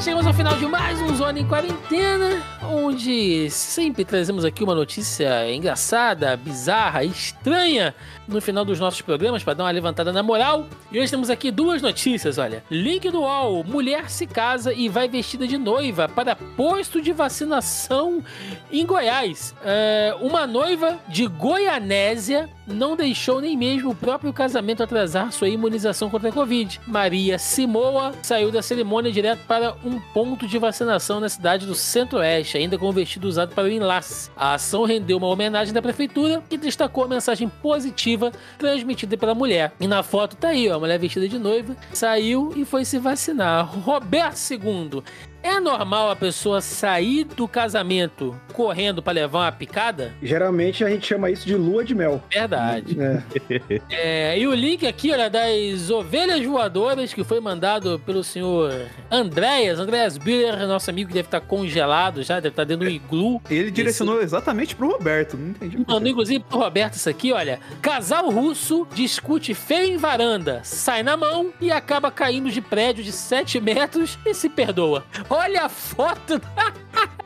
chegamos 0.00 0.28
ao 0.28 0.32
final 0.32 0.56
de 0.56 0.64
mais 0.64 1.00
um 1.00 1.16
Zona 1.16 1.40
em 1.40 1.46
Quarentena, 1.46 2.40
onde 2.62 3.50
sempre 3.50 4.04
trazemos 4.04 4.44
aqui 4.44 4.62
uma 4.62 4.74
notícia 4.74 5.52
engraçada, 5.52 6.36
bizarra, 6.36 7.02
estranha 7.02 7.92
no 8.28 8.40
final 8.40 8.64
dos 8.64 8.78
nossos 8.78 9.00
programas 9.02 9.42
para 9.42 9.54
dar 9.54 9.64
uma 9.64 9.72
levantada 9.72 10.12
na 10.12 10.22
moral. 10.22 10.68
E 10.92 11.00
hoje 11.00 11.10
temos 11.10 11.30
aqui 11.30 11.50
duas 11.50 11.82
notícias, 11.82 12.38
olha. 12.38 12.62
Link 12.70 13.10
do 13.10 13.22
UOL, 13.22 13.64
mulher 13.64 14.08
se 14.08 14.24
casa 14.24 14.72
e 14.72 14.88
vai 14.88 15.08
vestida 15.08 15.48
de 15.48 15.58
noiva 15.58 16.08
para 16.08 16.36
posto 16.36 17.02
de 17.02 17.12
vacinação 17.12 18.22
em 18.70 18.86
Goiás. 18.86 19.52
É, 19.64 20.14
uma 20.20 20.46
noiva 20.46 20.96
de 21.08 21.26
Goianésia 21.26 22.48
não 22.68 22.94
deixou 22.94 23.40
nem 23.40 23.56
mesmo 23.56 23.90
o 23.90 23.94
próprio 23.94 24.32
casamento 24.32 24.82
atrasar 24.82 25.32
sua 25.32 25.48
imunização 25.48 26.10
contra 26.10 26.28
a 26.28 26.32
Covid. 26.32 26.80
Maria 26.86 27.38
Simoa 27.38 28.12
saiu 28.22 28.50
da 28.50 28.62
cerimônia 28.62 29.10
direto 29.10 29.40
para 29.46 29.74
um 29.84 29.98
ponto 30.12 30.46
de 30.46 30.58
vacinação 30.58 31.20
na 31.20 31.28
cidade 31.28 31.66
do 31.66 31.74
Centro-Oeste, 31.74 32.58
ainda 32.58 32.78
com 32.78 32.88
o 32.88 32.92
vestido 32.92 33.26
usado 33.26 33.54
para 33.54 33.64
o 33.64 33.68
enlace. 33.68 34.30
A 34.36 34.54
ação 34.54 34.84
rendeu 34.84 35.16
uma 35.16 35.28
homenagem 35.28 35.72
da 35.72 35.82
prefeitura, 35.82 36.42
que 36.48 36.58
destacou 36.58 37.04
a 37.04 37.08
mensagem 37.08 37.48
positiva 37.48 38.32
transmitida 38.58 39.16
pela 39.16 39.34
mulher. 39.34 39.72
E 39.80 39.86
na 39.86 40.02
foto 40.02 40.36
tá 40.36 40.48
aí, 40.48 40.68
ó, 40.68 40.76
a 40.76 40.78
mulher 40.78 40.98
vestida 40.98 41.28
de 41.28 41.38
noiva 41.38 41.76
saiu 41.92 42.52
e 42.54 42.64
foi 42.64 42.84
se 42.84 42.98
vacinar. 42.98 43.66
Roberto 43.80 44.38
II, 44.50 45.02
É 45.42 45.60
normal 45.60 46.10
a 46.10 46.16
pessoa 46.16 46.60
sair 46.60 47.24
do 47.24 47.46
casamento 47.46 48.38
correndo 48.52 49.02
para 49.02 49.12
levar 49.12 49.44
uma 49.44 49.52
picada? 49.52 50.12
Geralmente 50.22 50.84
a 50.84 50.88
gente 50.88 51.06
chama 51.06 51.30
isso 51.30 51.46
de 51.46 51.54
lua 51.54 51.84
de 51.84 51.94
mel. 51.94 52.22
Verdade. 52.30 52.96
É. 53.00 53.80
é, 53.90 54.38
e 54.38 54.46
o 54.46 54.54
link 54.54 54.86
aqui, 54.86 55.12
olha, 55.12 55.30
das 55.30 55.90
ovelhas 55.90 56.44
voadoras 56.44 57.14
que 57.14 57.22
foi 57.22 57.40
mandado 57.40 58.00
pelo 58.04 58.24
senhor 58.24 58.72
Andréas, 59.10 59.78
Andréas 59.78 60.18
Biller, 60.18 60.66
nosso 60.66 60.90
amigo 60.90 61.08
que 61.08 61.14
deve 61.14 61.28
estar 61.28 61.40
congelado 61.40 62.22
já, 62.22 62.36
deve 62.36 62.48
estar 62.48 62.64
dentro 62.64 62.86
do 62.86 62.90
iglu. 62.90 63.40
Ele 63.48 63.70
direcionou 63.70 64.16
Esse... 64.16 64.24
exatamente 64.24 64.74
pro 64.74 64.88
Roberto, 64.88 65.36
não 65.36 65.50
entendi. 65.50 65.78
Mandou 65.78 66.08
inclusive 66.08 66.44
pro 66.48 66.58
Roberto 66.58 66.94
isso 66.94 67.08
aqui, 67.08 67.32
olha. 67.32 67.60
Casal 67.80 68.28
russo 68.30 68.86
discute 68.92 69.54
feio 69.54 69.94
em 69.94 69.96
varanda, 69.96 70.60
sai 70.64 71.02
na 71.02 71.16
mão 71.16 71.52
e 71.60 71.70
acaba 71.70 72.10
caindo 72.10 72.50
de 72.50 72.60
prédio 72.60 73.04
de 73.04 73.12
7 73.12 73.60
metros 73.60 74.18
e 74.26 74.34
se 74.34 74.48
perdoa. 74.48 75.04
Olha 75.30 75.64
a 75.64 75.68
foto. 75.68 76.40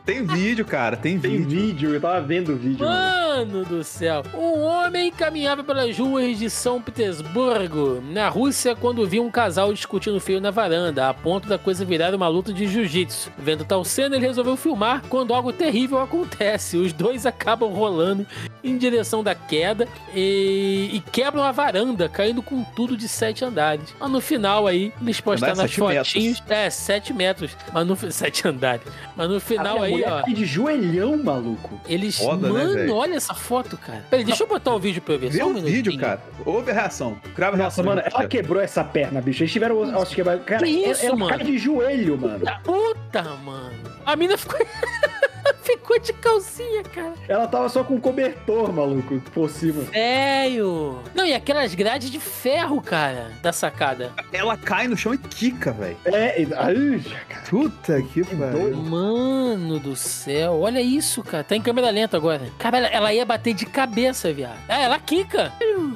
Tem 0.04 0.26
vídeo, 0.26 0.64
cara, 0.64 0.96
tem, 0.96 1.18
tem 1.18 1.36
vídeo. 1.38 1.48
Tem 1.48 1.66
vídeo, 1.66 1.94
eu 1.94 2.00
tava 2.00 2.20
vendo 2.20 2.52
o 2.52 2.56
vídeo. 2.56 2.84
Mano, 2.84 3.22
mano 3.32 3.64
do 3.64 3.84
céu. 3.84 4.24
Um 4.34 4.60
homem 4.62 5.12
caminhava 5.12 5.62
pelas 5.62 5.96
ruas 5.96 6.36
de 6.36 6.50
São 6.50 6.82
Petersburgo, 6.82 8.02
na 8.10 8.28
Rússia, 8.28 8.74
quando 8.74 9.06
viu 9.06 9.24
um 9.24 9.30
casal 9.30 9.72
discutindo 9.72 10.18
feio 10.18 10.40
na 10.40 10.50
varanda, 10.50 11.08
a 11.08 11.14
ponto 11.14 11.48
da 11.48 11.56
coisa 11.56 11.84
virar 11.84 12.12
uma 12.14 12.26
luta 12.26 12.52
de 12.52 12.66
jiu-jitsu. 12.66 13.30
Vendo 13.38 13.64
tal 13.64 13.84
cena, 13.84 14.16
ele 14.16 14.26
resolveu 14.26 14.56
filmar 14.56 15.02
quando 15.08 15.32
algo 15.32 15.52
terrível 15.52 16.00
acontece. 16.00 16.76
Os 16.76 16.92
dois 16.92 17.24
acabam 17.24 17.70
rolando 17.70 18.26
em 18.64 18.76
direção 18.76 19.22
da 19.22 19.36
queda 19.36 19.86
e, 20.12 20.90
e 20.92 21.00
quebram 21.12 21.44
a 21.44 21.52
varanda, 21.52 22.08
caindo 22.08 22.42
com 22.42 22.64
tudo 22.64 22.96
de 22.96 23.06
sete 23.06 23.44
andares. 23.44 23.94
Mas 24.00 24.10
no 24.10 24.20
final 24.20 24.66
aí, 24.66 24.92
eles 25.00 25.20
postaram 25.20 25.54
nas 25.54 25.72
fotinhos. 25.72 26.40
Metros. 26.40 26.50
É, 26.50 26.68
sete 26.70 27.12
metros. 27.12 27.56
Mas 27.72 27.86
no. 27.86 27.91
Sete 28.10 28.46
andares. 28.46 28.82
Mas 29.16 29.28
no 29.28 29.40
final 29.40 29.82
aí, 29.82 30.04
ó. 30.04 30.22
de 30.22 30.44
joelhão, 30.44 31.16
maluco. 31.16 31.80
Eles. 31.88 32.18
Foda, 32.18 32.48
né, 32.48 32.52
mano, 32.52 32.74
né, 32.74 32.90
olha 32.90 33.14
essa 33.14 33.34
foto, 33.34 33.76
cara. 33.76 34.04
Peraí, 34.10 34.24
deixa 34.24 34.42
eu 34.44 34.48
botar 34.48 34.74
o 34.74 34.78
vídeo 34.78 35.02
pra 35.02 35.14
eu 35.14 35.18
ver. 35.18 35.30
Vê 35.30 35.42
um 35.42 35.56
o 35.56 35.60
vídeo, 35.60 35.96
cara. 35.98 36.20
Ouve 36.44 36.70
a 36.70 36.74
reação. 36.74 37.16
Crava 37.34 37.56
a 37.56 37.58
reação. 37.58 37.84
Nossa, 37.84 37.96
mano, 37.96 38.12
ela 38.12 38.28
quebrou 38.28 38.60
essa 38.60 38.82
perna, 38.84 39.20
bicho. 39.20 39.42
Eles 39.42 39.52
tiveram 39.52 39.80
os 39.80 40.14
quebrados. 40.14 40.44
Cara, 40.44 40.64
que 40.64 40.70
isso, 40.70 41.00
ela, 41.02 41.10
ela 41.10 41.16
mano? 41.16 41.36
cai 41.36 41.46
de 41.46 41.58
joelho, 41.58 42.18
mano. 42.18 42.44
Puta, 42.62 43.22
mano. 43.22 43.72
A 44.04 44.16
mina 44.16 44.36
ficou. 44.36 44.58
ficou 45.62 45.98
de 45.98 46.12
calcinha, 46.12 46.82
cara. 46.82 47.14
Ela 47.28 47.46
tava 47.46 47.68
só 47.68 47.82
com 47.84 48.00
cobertor, 48.00 48.72
maluco, 48.72 49.20
por 49.32 49.48
cima. 49.48 49.82
Velho. 49.84 50.98
Não, 51.14 51.24
e 51.24 51.32
aquelas 51.32 51.74
grades 51.74 52.10
de 52.10 52.18
ferro, 52.18 52.80
cara, 52.80 53.30
da 53.42 53.52
sacada. 53.52 54.12
Ela 54.32 54.56
cai 54.56 54.88
no 54.88 54.96
chão 54.96 55.14
e 55.14 55.18
quica, 55.18 55.72
velho. 55.72 55.96
É, 56.04 56.42
e... 56.42 56.48
Ai, 56.54 57.02
cara. 57.28 57.42
Puta 57.48 58.02
que 58.02 58.24
pariu. 58.24 58.76
Mano 58.76 59.78
do 59.78 59.94
céu, 59.94 60.60
olha 60.60 60.80
isso, 60.80 61.22
cara. 61.22 61.44
Tá 61.44 61.56
em 61.56 61.62
câmera 61.62 61.90
lenta 61.90 62.16
agora. 62.16 62.42
Cara, 62.58 62.78
ela, 62.78 62.86
ela 62.88 63.14
ia 63.14 63.24
bater 63.24 63.54
de 63.54 63.66
cabeça, 63.66 64.32
viado. 64.32 64.58
É, 64.68 64.82
ela 64.82 64.98
quica. 64.98 65.52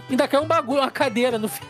Ainda 0.08 0.28
caiu 0.28 0.42
um 0.42 0.46
bagulho, 0.46 0.80
uma 0.80 0.90
cadeira 0.90 1.38
no 1.38 1.48
fim. 1.48 1.64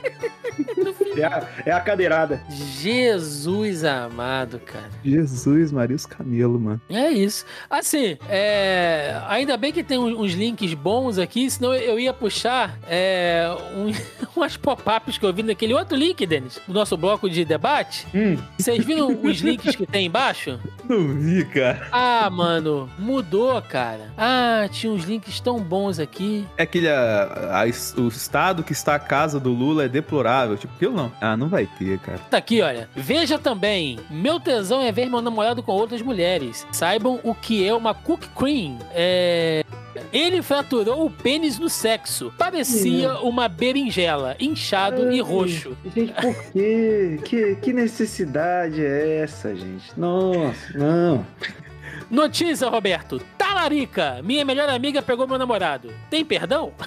É 1.16 1.24
a, 1.24 1.48
é 1.64 1.72
a 1.72 1.80
cadeirada. 1.80 2.42
Jesus 2.48 3.84
amado, 3.84 4.60
cara. 4.60 4.90
Jesus, 5.04 5.72
Maria, 5.72 5.96
os 5.96 6.06
camelos, 6.06 6.60
mano. 6.60 6.80
É 6.88 7.08
isso. 7.10 7.44
Assim, 7.70 7.85
é... 8.28 9.20
ainda 9.28 9.56
bem 9.56 9.72
que 9.72 9.82
tem 9.82 9.98
uns 9.98 10.32
links 10.32 10.74
bons 10.74 11.18
aqui, 11.18 11.50
senão 11.50 11.74
eu 11.74 11.98
ia 11.98 12.12
puxar 12.12 12.78
é... 12.88 13.48
um... 13.74 13.92
umas 14.36 14.56
pop-ups 14.56 15.18
que 15.18 15.24
eu 15.24 15.32
vi 15.32 15.42
naquele 15.42 15.74
outro 15.74 15.96
link, 15.96 16.24
Denis, 16.26 16.60
do 16.66 16.74
nosso 16.74 16.96
bloco 16.96 17.28
de 17.28 17.44
debate. 17.44 18.06
Hum. 18.14 18.36
Vocês 18.58 18.84
viram 18.84 19.18
os 19.22 19.38
links 19.38 19.74
que 19.74 19.86
tem 19.86 20.06
embaixo? 20.06 20.58
Não 20.88 21.14
vi, 21.14 21.44
cara. 21.44 21.88
Ah, 21.90 22.28
mano, 22.30 22.88
mudou, 22.98 23.60
cara. 23.62 24.12
Ah, 24.16 24.68
tinha 24.70 24.92
uns 24.92 25.04
links 25.04 25.40
tão 25.40 25.58
bons 25.60 25.98
aqui. 25.98 26.46
É 26.56 26.62
aquele. 26.62 26.88
A, 26.88 27.62
a, 27.62 28.00
o 28.00 28.08
estado 28.08 28.62
que 28.62 28.72
está 28.72 28.94
a 28.94 28.98
casa 28.98 29.40
do 29.40 29.50
Lula 29.50 29.84
é 29.84 29.88
deplorável. 29.88 30.56
Tipo, 30.56 30.74
aquilo 30.74 30.94
não. 30.94 31.12
Ah, 31.20 31.36
não 31.36 31.48
vai 31.48 31.66
ter, 31.66 31.98
cara. 31.98 32.18
Tá 32.30 32.36
aqui, 32.38 32.62
olha. 32.62 32.88
Veja 32.94 33.38
também. 33.38 33.98
Meu 34.10 34.38
tesão 34.38 34.82
é 34.82 34.92
ver 34.92 35.08
meu 35.08 35.20
namorado 35.20 35.62
com 35.62 35.72
outras 35.72 36.02
mulheres. 36.02 36.66
Saibam 36.70 37.20
o 37.22 37.34
que 37.34 37.66
é 37.66 37.74
uma 37.76 37.94
cook 37.94 38.24
cream. 38.36 38.78
É. 38.92 39.64
Ele 40.12 40.42
fraturou 40.42 41.06
o 41.06 41.10
pênis 41.10 41.58
no 41.58 41.68
sexo. 41.68 42.32
Parecia 42.36 43.14
uma 43.20 43.48
berinjela, 43.48 44.36
inchado 44.38 45.06
Ai, 45.08 45.16
e 45.16 45.20
roxo. 45.20 45.76
Gente, 45.94 46.12
por 46.12 46.52
quê? 46.52 47.20
que, 47.24 47.56
que 47.56 47.72
necessidade 47.72 48.84
é 48.84 49.22
essa, 49.22 49.54
gente? 49.54 49.98
Nossa, 49.98 50.78
não. 50.78 51.26
Notícia, 52.10 52.68
Roberto. 52.68 53.20
Talarica, 53.36 54.20
minha 54.22 54.44
melhor 54.44 54.68
amiga 54.68 55.02
pegou 55.02 55.26
meu 55.26 55.38
namorado. 55.38 55.92
Tem 56.08 56.24
perdão? 56.24 56.72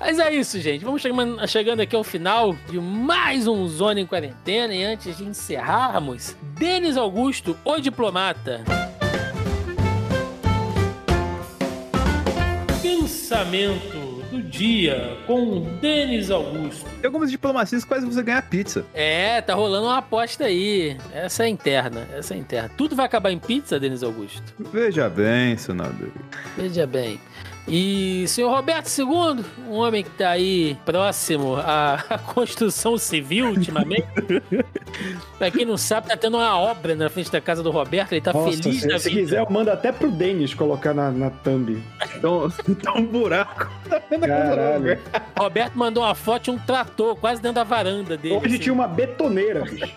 Mas 0.00 0.18
é 0.18 0.34
isso, 0.34 0.60
gente. 0.60 0.84
Vamos 0.84 1.02
chegando 1.46 1.80
aqui 1.80 1.94
ao 1.94 2.02
final 2.02 2.56
de 2.68 2.80
mais 2.80 3.46
um 3.46 3.68
Zona 3.68 4.00
em 4.00 4.06
Quarentena. 4.06 4.74
E 4.74 4.82
antes 4.84 5.16
de 5.16 5.24
encerrarmos, 5.24 6.36
Denis 6.58 6.96
Augusto, 6.96 7.56
o 7.64 7.78
diplomata. 7.78 8.64
Pensamento 12.82 14.03
do 14.34 14.42
dia 14.42 15.16
com 15.26 15.60
Denis 15.80 16.30
Augusto. 16.30 16.84
Tem 17.00 17.06
algumas 17.06 17.30
diplomacias 17.30 17.82
que 17.84 17.88
quase 17.88 18.04
você 18.04 18.22
ganha 18.22 18.42
pizza. 18.42 18.84
É, 18.92 19.40
tá 19.40 19.54
rolando 19.54 19.86
uma 19.86 19.98
aposta 19.98 20.44
aí. 20.44 20.96
Essa 21.12 21.44
é 21.44 21.48
interna, 21.48 22.06
essa 22.12 22.34
é 22.34 22.36
interna. 22.36 22.70
Tudo 22.76 22.96
vai 22.96 23.06
acabar 23.06 23.30
em 23.30 23.38
pizza, 23.38 23.78
Denis 23.78 24.02
Augusto? 24.02 24.42
Veja 24.72 25.08
bem, 25.08 25.56
senador. 25.56 26.10
Veja 26.56 26.86
bem. 26.86 27.20
E 27.66 28.26
senhor 28.28 28.50
Roberto 28.50 28.88
II, 28.88 29.42
um 29.66 29.72
homem 29.72 30.02
que 30.02 30.10
está 30.10 30.30
aí 30.30 30.76
próximo 30.84 31.56
à, 31.56 31.94
à, 32.10 32.18
construção 32.18 32.98
civil 32.98 33.48
ultimamente. 33.48 34.06
pra 35.38 35.50
quem 35.50 35.64
não 35.64 35.78
sabe, 35.78 36.08
tá 36.08 36.16
tendo 36.16 36.36
uma 36.36 36.58
obra 36.58 36.94
na 36.94 37.08
frente 37.08 37.32
da 37.32 37.40
casa 37.40 37.62
do 37.62 37.70
Roberto, 37.70 38.12
ele 38.12 38.20
tá 38.20 38.34
Nossa, 38.34 38.62
feliz 38.62 38.82
se, 38.82 38.88
da 38.88 38.98
se 38.98 39.08
vida. 39.08 39.20
quiser, 39.22 39.40
eu 39.40 39.50
mando 39.50 39.70
até 39.70 39.90
pro 39.90 40.10
Denis 40.10 40.52
colocar 40.52 40.92
na, 40.92 41.10
na 41.10 41.30
thumb. 41.30 41.82
Então, 42.16 42.50
tá 42.82 42.92
um 42.98 43.04
buraco. 43.06 43.70
Caralho. 44.20 44.98
Roberto 45.38 45.74
mandou 45.74 46.02
uma 46.02 46.14
foto 46.14 46.44
de 46.44 46.50
um 46.50 46.58
trator 46.58 47.16
quase 47.16 47.40
dentro 47.40 47.56
da 47.56 47.64
varanda 47.64 48.16
dele. 48.16 48.36
Hoje 48.36 48.46
assim. 48.46 48.58
tinha 48.58 48.72
uma 48.74 48.86
betoneira, 48.86 49.62
bicho. 49.62 49.94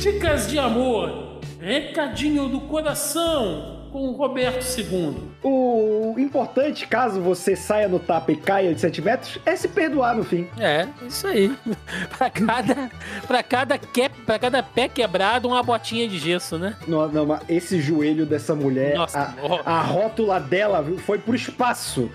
Dicas 0.00 0.48
de 0.48 0.56
amor 0.56 1.35
Recadinho 1.66 2.48
do 2.48 2.60
coração 2.60 3.88
com 3.90 4.10
o 4.10 4.12
Roberto 4.12 4.64
II. 4.78 5.16
O 5.42 6.14
importante, 6.16 6.86
caso 6.86 7.20
você 7.20 7.56
saia 7.56 7.88
no 7.88 7.98
tapa 7.98 8.30
e 8.30 8.36
caia 8.36 8.72
de 8.72 8.80
7 8.80 9.02
metros, 9.02 9.38
é 9.44 9.56
se 9.56 9.66
perdoar 9.66 10.14
no 10.14 10.22
fim. 10.22 10.46
É, 10.60 10.86
isso 11.08 11.26
aí. 11.26 11.52
pra 12.16 12.30
cada, 12.30 12.90
pra 13.26 13.42
cada, 13.42 13.78
que, 13.78 14.08
pra 14.08 14.38
cada 14.38 14.62
pé 14.62 14.88
quebrado, 14.88 15.48
uma 15.48 15.60
botinha 15.60 16.06
de 16.06 16.20
gesso, 16.20 16.56
né? 16.56 16.76
Não, 16.86 17.08
não, 17.08 17.26
mas 17.26 17.40
esse 17.48 17.80
joelho 17.80 18.24
dessa 18.24 18.54
mulher, 18.54 18.94
Nossa, 18.94 19.34
a, 19.64 19.78
a 19.78 19.80
rótula 19.80 20.38
dela 20.38 20.84
foi 20.98 21.18
pro 21.18 21.34
espaço. 21.34 22.08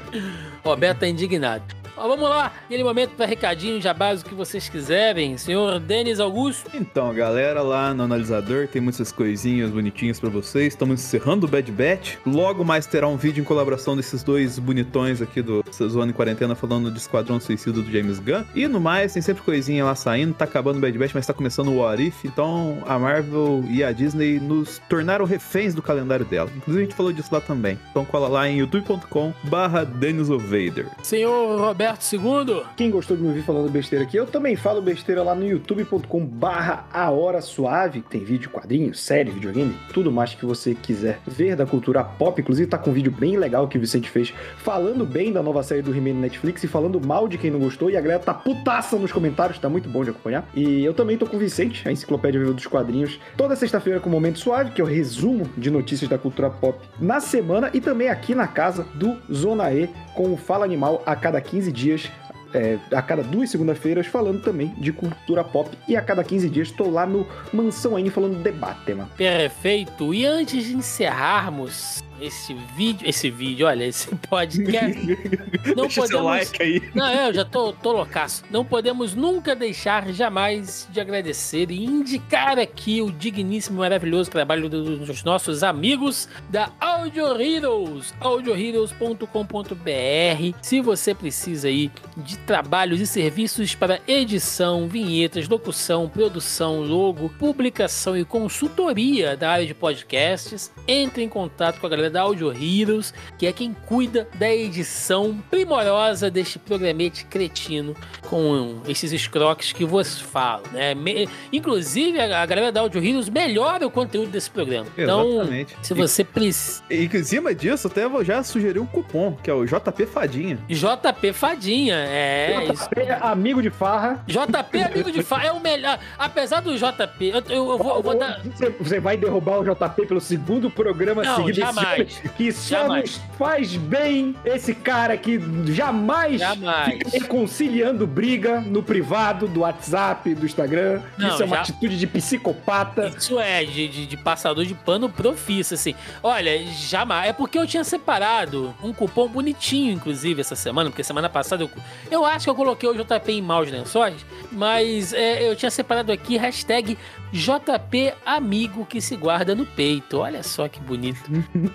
Roberto 0.64 1.00
tá 1.00 1.08
indignado. 1.08 1.81
Ó, 2.02 2.08
vamos 2.08 2.28
lá, 2.28 2.52
aquele 2.66 2.84
momento 2.84 3.12
para 3.12 3.28
recadinho, 3.28 3.80
jabás, 3.80 4.22
o 4.22 4.26
que 4.26 4.34
vocês 4.34 4.68
quiserem. 4.68 5.38
Senhor 5.38 5.80
Denis 5.80 6.20
Augusto. 6.20 6.72
Então, 6.74 7.14
galera, 7.14 7.62
lá 7.62 7.94
no 7.94 8.02
analisador 8.02 8.68
tem 8.68 8.82
muitas 8.82 9.12
coisinhas 9.12 9.70
bonitinhas 9.70 10.20
para 10.20 10.28
vocês. 10.28 10.74
Estamos 10.74 11.00
encerrando 11.00 11.46
o 11.46 11.50
Bad 11.50 11.72
Batch. 11.72 12.16
Logo 12.26 12.66
mais 12.66 12.88
terá 12.88 13.08
um 13.08 13.18
vídeo 13.18 13.42
em 13.42 13.44
colaboração 13.44 13.96
desses 13.96 14.24
dois 14.24 14.58
bonitões 14.58 15.22
aqui 15.22 15.44
do 15.44 15.64
Zona 15.72 16.12
em 16.12 16.14
Quarentena 16.16 16.56
falando 16.56 16.90
do 16.90 16.98
Esquadrão 16.98 17.40
Suicida 17.40 17.84
do 17.84 17.92
James 17.92 18.18
Gunn. 18.18 18.46
E 18.56 18.68
no 18.68 18.82
mais, 18.82 19.14
tem 19.14 19.22
sempre 19.22 19.44
coisinha 19.44 19.86
lá 19.86 19.94
saindo. 19.94 20.34
Tá 20.34 20.46
acabando 20.46 20.78
o 20.78 20.82
Bad 20.82 20.98
Batch, 20.98 21.14
mas 21.14 21.28
tá 21.28 21.36
começando 21.36 21.68
o 21.68 21.82
What 21.82 22.02
If. 22.02 22.26
Então, 22.26 22.80
a 22.88 22.98
Marvel 22.98 23.64
e 23.70 23.84
a 23.84 23.92
Disney 23.92 24.40
nos 24.40 24.82
tornaram 24.90 25.24
reféns 25.24 25.76
do 25.76 25.84
calendário 25.84 26.26
dela. 26.26 26.50
Inclusive, 26.56 26.84
a 26.84 26.86
gente 26.88 26.96
falou 26.98 27.14
disso 27.14 27.30
lá 27.32 27.40
também. 27.40 27.78
Então, 27.92 28.04
cola 28.04 28.28
lá 28.28 28.50
em 28.50 28.58
youtube.com 28.58 29.32
barra 29.44 29.84
Dennis 29.84 30.30
Vader. 30.30 30.88
Senhor 31.04 31.60
Roberto 31.60 31.91
Roberto 31.92 32.14
II. 32.14 32.64
Quem 32.76 32.90
gostou 32.90 33.18
de 33.18 33.24
me 33.24 33.30
ouvir 33.30 33.44
falando 33.44 33.70
besteira 33.70 34.06
aqui, 34.06 34.16
eu 34.18 34.26
também 34.26 34.56
falo 34.56 34.82
besteira 34.82 35.24
lá 35.24 35.36
no 35.36 35.46
youtube.com 35.46 36.26
barra 36.26 36.86
A 36.92 37.10
Hora 37.10 37.42
Suave, 37.42 38.02
tem 38.02 38.24
vídeo, 38.24 38.50
quadrinho, 38.50 38.94
série, 38.94 39.32
videogame, 39.32 39.76
tudo 39.94 40.12
mais 40.12 40.34
que 40.34 40.46
você 40.46 40.74
quiser 40.74 41.20
ver 41.28 41.56
da 41.56 41.66
cultura 41.66 42.04
pop. 42.04 42.40
Inclusive 42.40 42.70
tá 42.70 42.78
com 42.78 42.92
um 42.92 42.94
vídeo 42.94 43.12
bem 43.12 43.38
legal 43.38 43.68
que 43.68 43.78
o 43.78 43.82
Vicente 43.82 44.10
fez 44.10 44.34
falando 44.58 45.06
bem 45.06 45.32
da 45.32 45.44
nova 45.44 45.64
série 45.64 45.82
do 45.82 45.96
He-Man 45.96 46.20
Netflix 46.20 46.64
e 46.64 46.68
falando 46.68 47.00
mal 47.00 47.28
de 47.28 47.38
quem 47.38 47.52
não 47.52 47.60
gostou. 47.60 47.90
E 47.90 47.98
a 47.98 48.02
galera 48.02 48.20
tá 48.20 48.34
putaça 48.34 48.98
nos 48.98 49.12
comentários, 49.12 49.60
tá 49.60 49.68
muito 49.68 49.90
bom 49.90 50.04
de 50.04 50.12
acompanhar. 50.12 50.48
E 50.54 50.84
eu 50.84 50.94
também 50.94 51.18
tô 51.18 51.26
com 51.26 51.36
o 51.36 51.40
Vicente, 51.40 51.88
a 51.88 51.92
Enciclopédia 51.92 52.40
Viva 52.40 52.54
dos 52.54 52.68
Quadrinhos, 52.68 53.20
toda 53.36 53.56
sexta-feira 53.56 54.00
com 54.00 54.10
o 54.10 54.12
Momento 54.12 54.40
Suave, 54.40 54.72
que 54.72 54.82
é 54.82 54.84
o 54.84 54.88
resumo 54.88 55.50
de 55.58 55.70
notícias 55.70 56.10
da 56.10 56.18
cultura 56.18 56.50
pop 56.50 56.80
na 57.00 57.20
semana 57.20 57.70
e 57.74 57.82
também 57.82 58.10
aqui 58.10 58.34
na 58.34 58.48
casa 58.48 58.86
do 58.96 59.18
Zona 59.32 59.74
E 59.74 59.90
com 60.14 60.34
o 60.34 60.38
Fala 60.38 60.66
Animal 60.66 61.02
a 61.06 61.16
cada 61.16 61.40
15 61.42 61.72
dias 61.72 62.10
é, 62.54 62.78
a 62.92 63.02
cada 63.02 63.24
duas 63.24 63.50
segunda-feiras 63.50 64.08
falando 64.08 64.42
também 64.42 64.74
de 64.78 64.92
cultura 64.92 65.44
pop. 65.44 65.70
E 65.88 65.96
a 65.96 66.02
cada 66.02 66.24
15 66.24 66.50
dias 66.50 66.70
estou 66.70 66.92
lá 66.92 67.06
no 67.06 67.26
Mansão 67.54 67.98
N 67.98 68.10
falando 68.10 68.42
debate, 68.42 68.94
mano. 68.94 69.10
Perfeito. 69.16 70.14
E 70.14 70.26
antes 70.26 70.66
de 70.66 70.76
encerrarmos 70.76 72.04
esse 72.22 72.54
vídeo, 72.54 73.10
esse 73.10 73.32
vídeo, 73.32 73.66
olha, 73.66 73.84
esse 73.84 74.16
podcast. 74.30 75.00
não 75.76 75.88
Deixa 75.88 76.02
podemos, 76.02 76.08
seu 76.08 76.24
like 76.24 76.62
aí. 76.62 76.92
Não, 76.94 77.08
é, 77.08 77.30
eu 77.30 77.34
já 77.34 77.44
tô, 77.44 77.74
tô 77.74 77.92
loucaço. 77.92 78.44
Não 78.52 78.64
podemos 78.64 79.16
nunca 79.16 79.56
deixar 79.56 80.14
jamais 80.14 80.88
de 80.92 81.02
agradecer 81.02 81.72
e 81.72 81.84
indicar 81.84 82.60
aqui 82.60 83.02
o 83.02 83.12
digníssimo 83.12 83.78
e 83.78 83.80
maravilhoso 83.80 84.30
trabalho 84.30 84.70
dos 84.70 85.24
nossos 85.24 85.64
amigos 85.64 86.30
da 86.50 86.70
Audio 86.80 87.42
Heroes, 87.42 88.14
audioheroes.com.br. 88.20 90.58
Se 90.62 90.82
você 90.82 91.16
precisa 91.16 91.68
aí 91.68 91.90
de 92.18 92.38
trabalhos 92.40 93.02
e 93.02 93.08
serviços 93.08 93.74
para 93.74 94.00
edição, 94.08 94.88
vinhetas, 94.88 95.48
locução, 95.48 96.08
produção, 96.08 96.82
logo, 96.82 97.30
publicação 97.40 98.16
e 98.16 98.24
consultoria 98.24 99.36
da 99.36 99.52
área 99.52 99.66
de 99.66 99.74
podcasts, 99.74 100.72
entre 100.88 101.24
em 101.24 101.30
contato 101.30 101.80
com 101.80 101.88
a 101.88 101.90
galera 101.90 102.11
da 102.12 102.22
Audio 102.22 102.52
Heroes, 102.52 103.14
que 103.38 103.48
é 103.48 103.52
quem 103.52 103.74
cuida 103.74 104.28
da 104.36 104.52
edição 104.54 105.42
primorosa 105.50 106.30
deste 106.30 106.60
programete 106.60 107.26
cretino 107.26 107.96
com 108.28 108.82
esses 108.88 109.12
escroques 109.12 109.72
que 109.72 109.86
vos 109.86 110.20
falo, 110.20 110.64
né? 110.72 110.94
Me... 110.94 111.28
Inclusive, 111.52 112.20
a 112.20 112.46
galera 112.46 112.72
da 112.72 112.82
Audio 112.82 113.04
Heroes 113.04 113.30
melhora 113.30 113.86
o 113.86 113.92
conteúdo 113.92 114.30
desse 114.30 114.50
programa. 114.50 114.88
Então, 114.98 115.34
Exatamente. 115.34 115.76
se 115.82 115.94
você 115.94 116.24
precisa... 116.24 116.84
E, 116.90 117.06
em 117.06 117.24
cima 117.24 117.54
disso, 117.54 117.88
até 117.88 118.08
vou 118.08 118.24
já 118.24 118.44
sugerir 118.44 118.80
um 118.80 118.86
cupom, 118.86 119.38
que 119.42 119.50
é 119.50 119.54
o 119.54 119.66
JP 119.66 120.06
Fadinha. 120.06 120.60
JP 120.70 121.34
Fadinha, 121.34 121.96
é 121.96 122.68
JP 122.68 122.74
isso. 122.74 122.90
amigo 123.22 123.62
de 123.62 123.70
farra. 123.70 124.24
JP 124.28 124.84
amigo 124.84 125.12
de 125.12 125.24
farra, 125.24 125.48
é 125.48 125.52
o 125.52 125.60
melhor. 125.60 126.00
Apesar 126.18 126.62
do 126.62 126.76
JP, 126.76 127.28
eu, 127.28 127.44
eu, 127.50 127.72
eu 127.72 127.78
vou, 127.78 127.96
eu 127.98 128.04
vou 128.04 128.18
dar... 128.18 128.42
Você 128.80 129.00
vai 129.00 129.18
derrubar 129.18 129.60
o 129.60 129.64
JP 129.64 130.08
pelo 130.08 130.22
segundo 130.22 130.70
programa 130.70 131.24
Não, 131.24 131.36
seguido 131.38 131.60
jamais 131.60 132.01
que 132.06 132.52
só 132.52 132.82
jamais. 132.82 133.18
nos 133.18 133.38
faz 133.38 133.76
bem 133.76 134.36
esse 134.46 134.74
cara 134.74 135.18
que 135.18 135.40
jamais, 135.68 136.40
jamais. 136.40 136.94
fica 136.94 137.10
reconciliando 137.10 138.06
briga 138.06 138.60
no 138.62 138.84
privado 138.84 139.48
do 139.48 139.62
WhatsApp, 139.62 140.34
do 140.36 140.46
Instagram. 140.46 141.02
Não, 141.18 141.30
Isso 141.30 141.44
é 141.44 141.46
uma 141.46 141.56
já... 141.58 141.62
atitude 141.64 141.98
de 141.98 142.08
psicopata. 142.08 143.12
Isso 143.18 143.40
é, 143.40 143.64
de, 143.64 143.88
de, 143.88 144.06
de 144.06 144.18
passador 144.18 144.66
de 144.66 144.74
pano 144.74 145.10
profissa, 145.10 145.76
assim. 145.76 145.96
Olha, 146.22 146.64
jamais. 146.66 147.30
É 147.30 147.34
porque 147.34 147.58
eu 147.58 147.68
tinha 147.68 147.84
separado 147.84 148.74
um 148.84 148.94
cupom 148.94 149.28
bonitinho, 149.28 149.94
inclusive, 149.94 150.42
essa 150.42 150.56
semana, 150.56 150.90
porque 150.90 151.04
semana 151.04 151.30
passada 151.30 151.64
eu, 151.64 151.70
eu 152.10 152.26
acho 152.26 152.46
que 152.46 152.50
eu 152.50 152.56
coloquei 152.56 152.90
o 152.90 152.94
JP 152.94 153.32
em 153.32 153.42
maus 153.42 153.70
lençóis, 153.70 154.26
mas 154.52 155.14
é, 155.14 155.48
eu 155.48 155.56
tinha 155.56 155.72
separado 155.72 156.12
aqui 156.12 156.38
hashtag 156.38 156.98
JP 157.32 158.14
Amigo 158.26 158.86
que 158.86 159.00
se 159.00 159.16
guarda 159.16 159.56
no 159.56 159.66
peito. 159.66 160.20
Olha 160.20 160.44
só 160.44 160.68
que 160.68 160.80
bonito. 160.80 161.22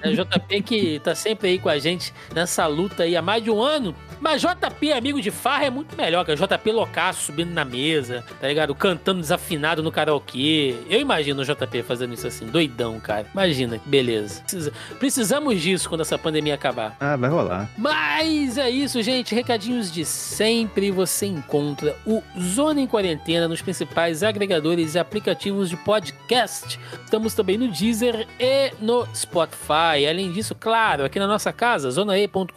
É 0.03 0.13
JP 0.17 0.63
que 0.63 0.99
tá 1.01 1.15
sempre 1.15 1.49
aí 1.49 1.59
com 1.59 1.69
a 1.69 1.79
gente 1.79 2.13
nessa 2.35 2.67
luta 2.67 3.03
aí 3.03 3.17
há 3.17 3.23
mais 3.23 3.43
de 3.43 3.51
um 3.51 3.63
ano. 3.63 3.95
Mas 4.21 4.41
JP 4.41 4.93
Amigo 4.93 5.21
de 5.21 5.31
Farra 5.31 5.67
é 5.67 5.71
muito 5.71 5.95
melhor, 5.97 6.25
que 6.25 6.35
JP 6.35 6.73
loucaço 6.73 7.25
subindo 7.25 7.53
na 7.53 7.65
mesa, 7.65 8.25
tá 8.41 8.49
ligado? 8.49 8.75
Cantando 8.75 9.21
desafinado 9.21 9.83
no 9.83 9.93
karaokê. 9.93 10.75
Eu 10.89 11.01
imagino 11.01 11.43
o 11.43 11.45
JP 11.45 11.83
fazendo 11.83 12.15
isso 12.15 12.27
assim, 12.27 12.47
doidão, 12.47 12.99
cara. 12.99 13.27
Imagina, 13.33 13.79
que 13.79 13.89
beleza. 13.89 14.41
Precisa... 14.41 14.73
Precisamos 14.99 15.61
disso 15.61 15.89
quando 15.89 16.01
essa 16.01 16.19
pandemia 16.19 16.55
acabar. 16.55 16.97
Ah, 16.99 17.17
vai 17.17 17.29
rolar. 17.29 17.71
Mas 17.77 18.57
é 18.57 18.71
isso, 18.71 19.03
gente. 19.03 19.35
Recadinhos 19.35 19.93
de 19.93 20.05
sempre. 20.05 20.91
Você 20.91 21.27
encontra 21.27 21.95
o 22.07 22.23
Zona 22.41 22.81
em 22.81 22.87
Quarentena 22.87 23.47
nos 23.47 23.61
principais 23.61 24.23
agregadores 24.23 24.95
e 24.95 24.99
aplicativos 24.99 25.27
aplicativos 25.27 25.69
de 25.69 25.77
podcast. 25.77 26.79
Estamos 27.05 27.35
também 27.35 27.59
no 27.59 27.69
Deezer 27.69 28.27
e 28.39 28.73
no 28.81 29.07
Spotify. 29.15 29.96
Além 30.05 30.33
disso, 30.33 30.55
claro, 30.55 31.05
aqui 31.05 31.19
na 31.19 31.27
nossa 31.27 31.53
casa, 31.53 31.91
zonae.com.br, 31.91 32.51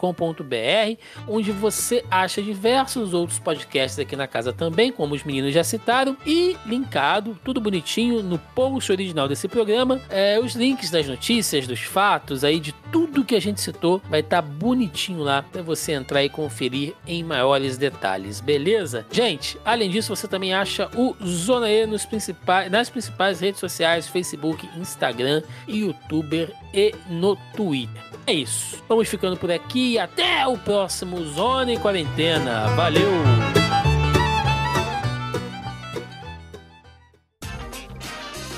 onde 1.28 1.52
você 1.52 2.04
acha 2.10 2.42
diversos 2.42 3.14
outros 3.14 3.38
podcasts 3.38 3.98
aqui 3.98 4.16
na 4.16 4.26
casa 4.26 4.52
também, 4.52 4.90
como 4.90 5.14
os 5.14 5.22
meninos 5.22 5.54
já 5.54 5.62
citaram, 5.62 6.16
e 6.26 6.56
linkado, 6.66 7.38
tudo 7.44 7.60
bonitinho, 7.60 8.22
no 8.22 8.38
post 8.38 8.90
original 8.90 9.28
desse 9.28 9.46
programa, 9.48 10.00
é, 10.10 10.38
os 10.40 10.54
links 10.54 10.90
das 10.90 11.06
notícias, 11.06 11.66
dos 11.66 11.80
fatos, 11.80 12.44
aí 12.44 12.58
de 12.58 12.72
tudo 12.90 13.24
que 13.24 13.36
a 13.36 13.40
gente 13.40 13.60
citou, 13.60 14.02
vai 14.10 14.20
estar 14.20 14.42
tá 14.42 14.48
bonitinho 14.48 15.22
lá 15.22 15.42
para 15.42 15.62
você 15.62 15.92
entrar 15.92 16.24
e 16.24 16.28
conferir 16.28 16.94
em 17.06 17.22
maiores 17.22 17.78
detalhes, 17.78 18.40
beleza? 18.40 19.06
Gente, 19.10 19.58
além 19.64 19.90
disso, 19.90 20.14
você 20.14 20.26
também 20.26 20.52
acha 20.52 20.90
o 20.96 21.14
Zona 21.24 21.70
E 21.70 21.86
nos 21.86 22.04
principais, 22.04 22.70
nas 22.70 22.90
principais 22.90 23.40
redes 23.40 23.60
sociais, 23.60 24.08
Facebook, 24.08 24.68
Instagram, 24.76 25.42
YouTuber 25.68 26.52
e 26.72 26.94
no 27.08 27.29
Twitter. 27.56 28.02
É 28.26 28.32
isso. 28.32 28.82
Vamos 28.88 29.08
ficando 29.08 29.36
por 29.36 29.50
aqui 29.50 29.98
até 29.98 30.46
o 30.46 30.56
próximo 30.58 31.24
Zona 31.26 31.72
em 31.72 31.78
Quarentena. 31.78 32.68
Valeu! 32.76 33.10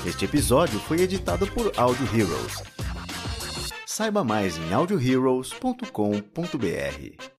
Este 0.05 0.25
episódio 0.25 0.79
foi 0.81 1.01
editado 1.01 1.47
por 1.47 1.71
Audio 1.77 2.05
Heroes. 2.13 2.61
Saiba 3.85 4.23
mais 4.23 4.57
em 4.57 4.73
audioheroes.com.br. 4.73 7.32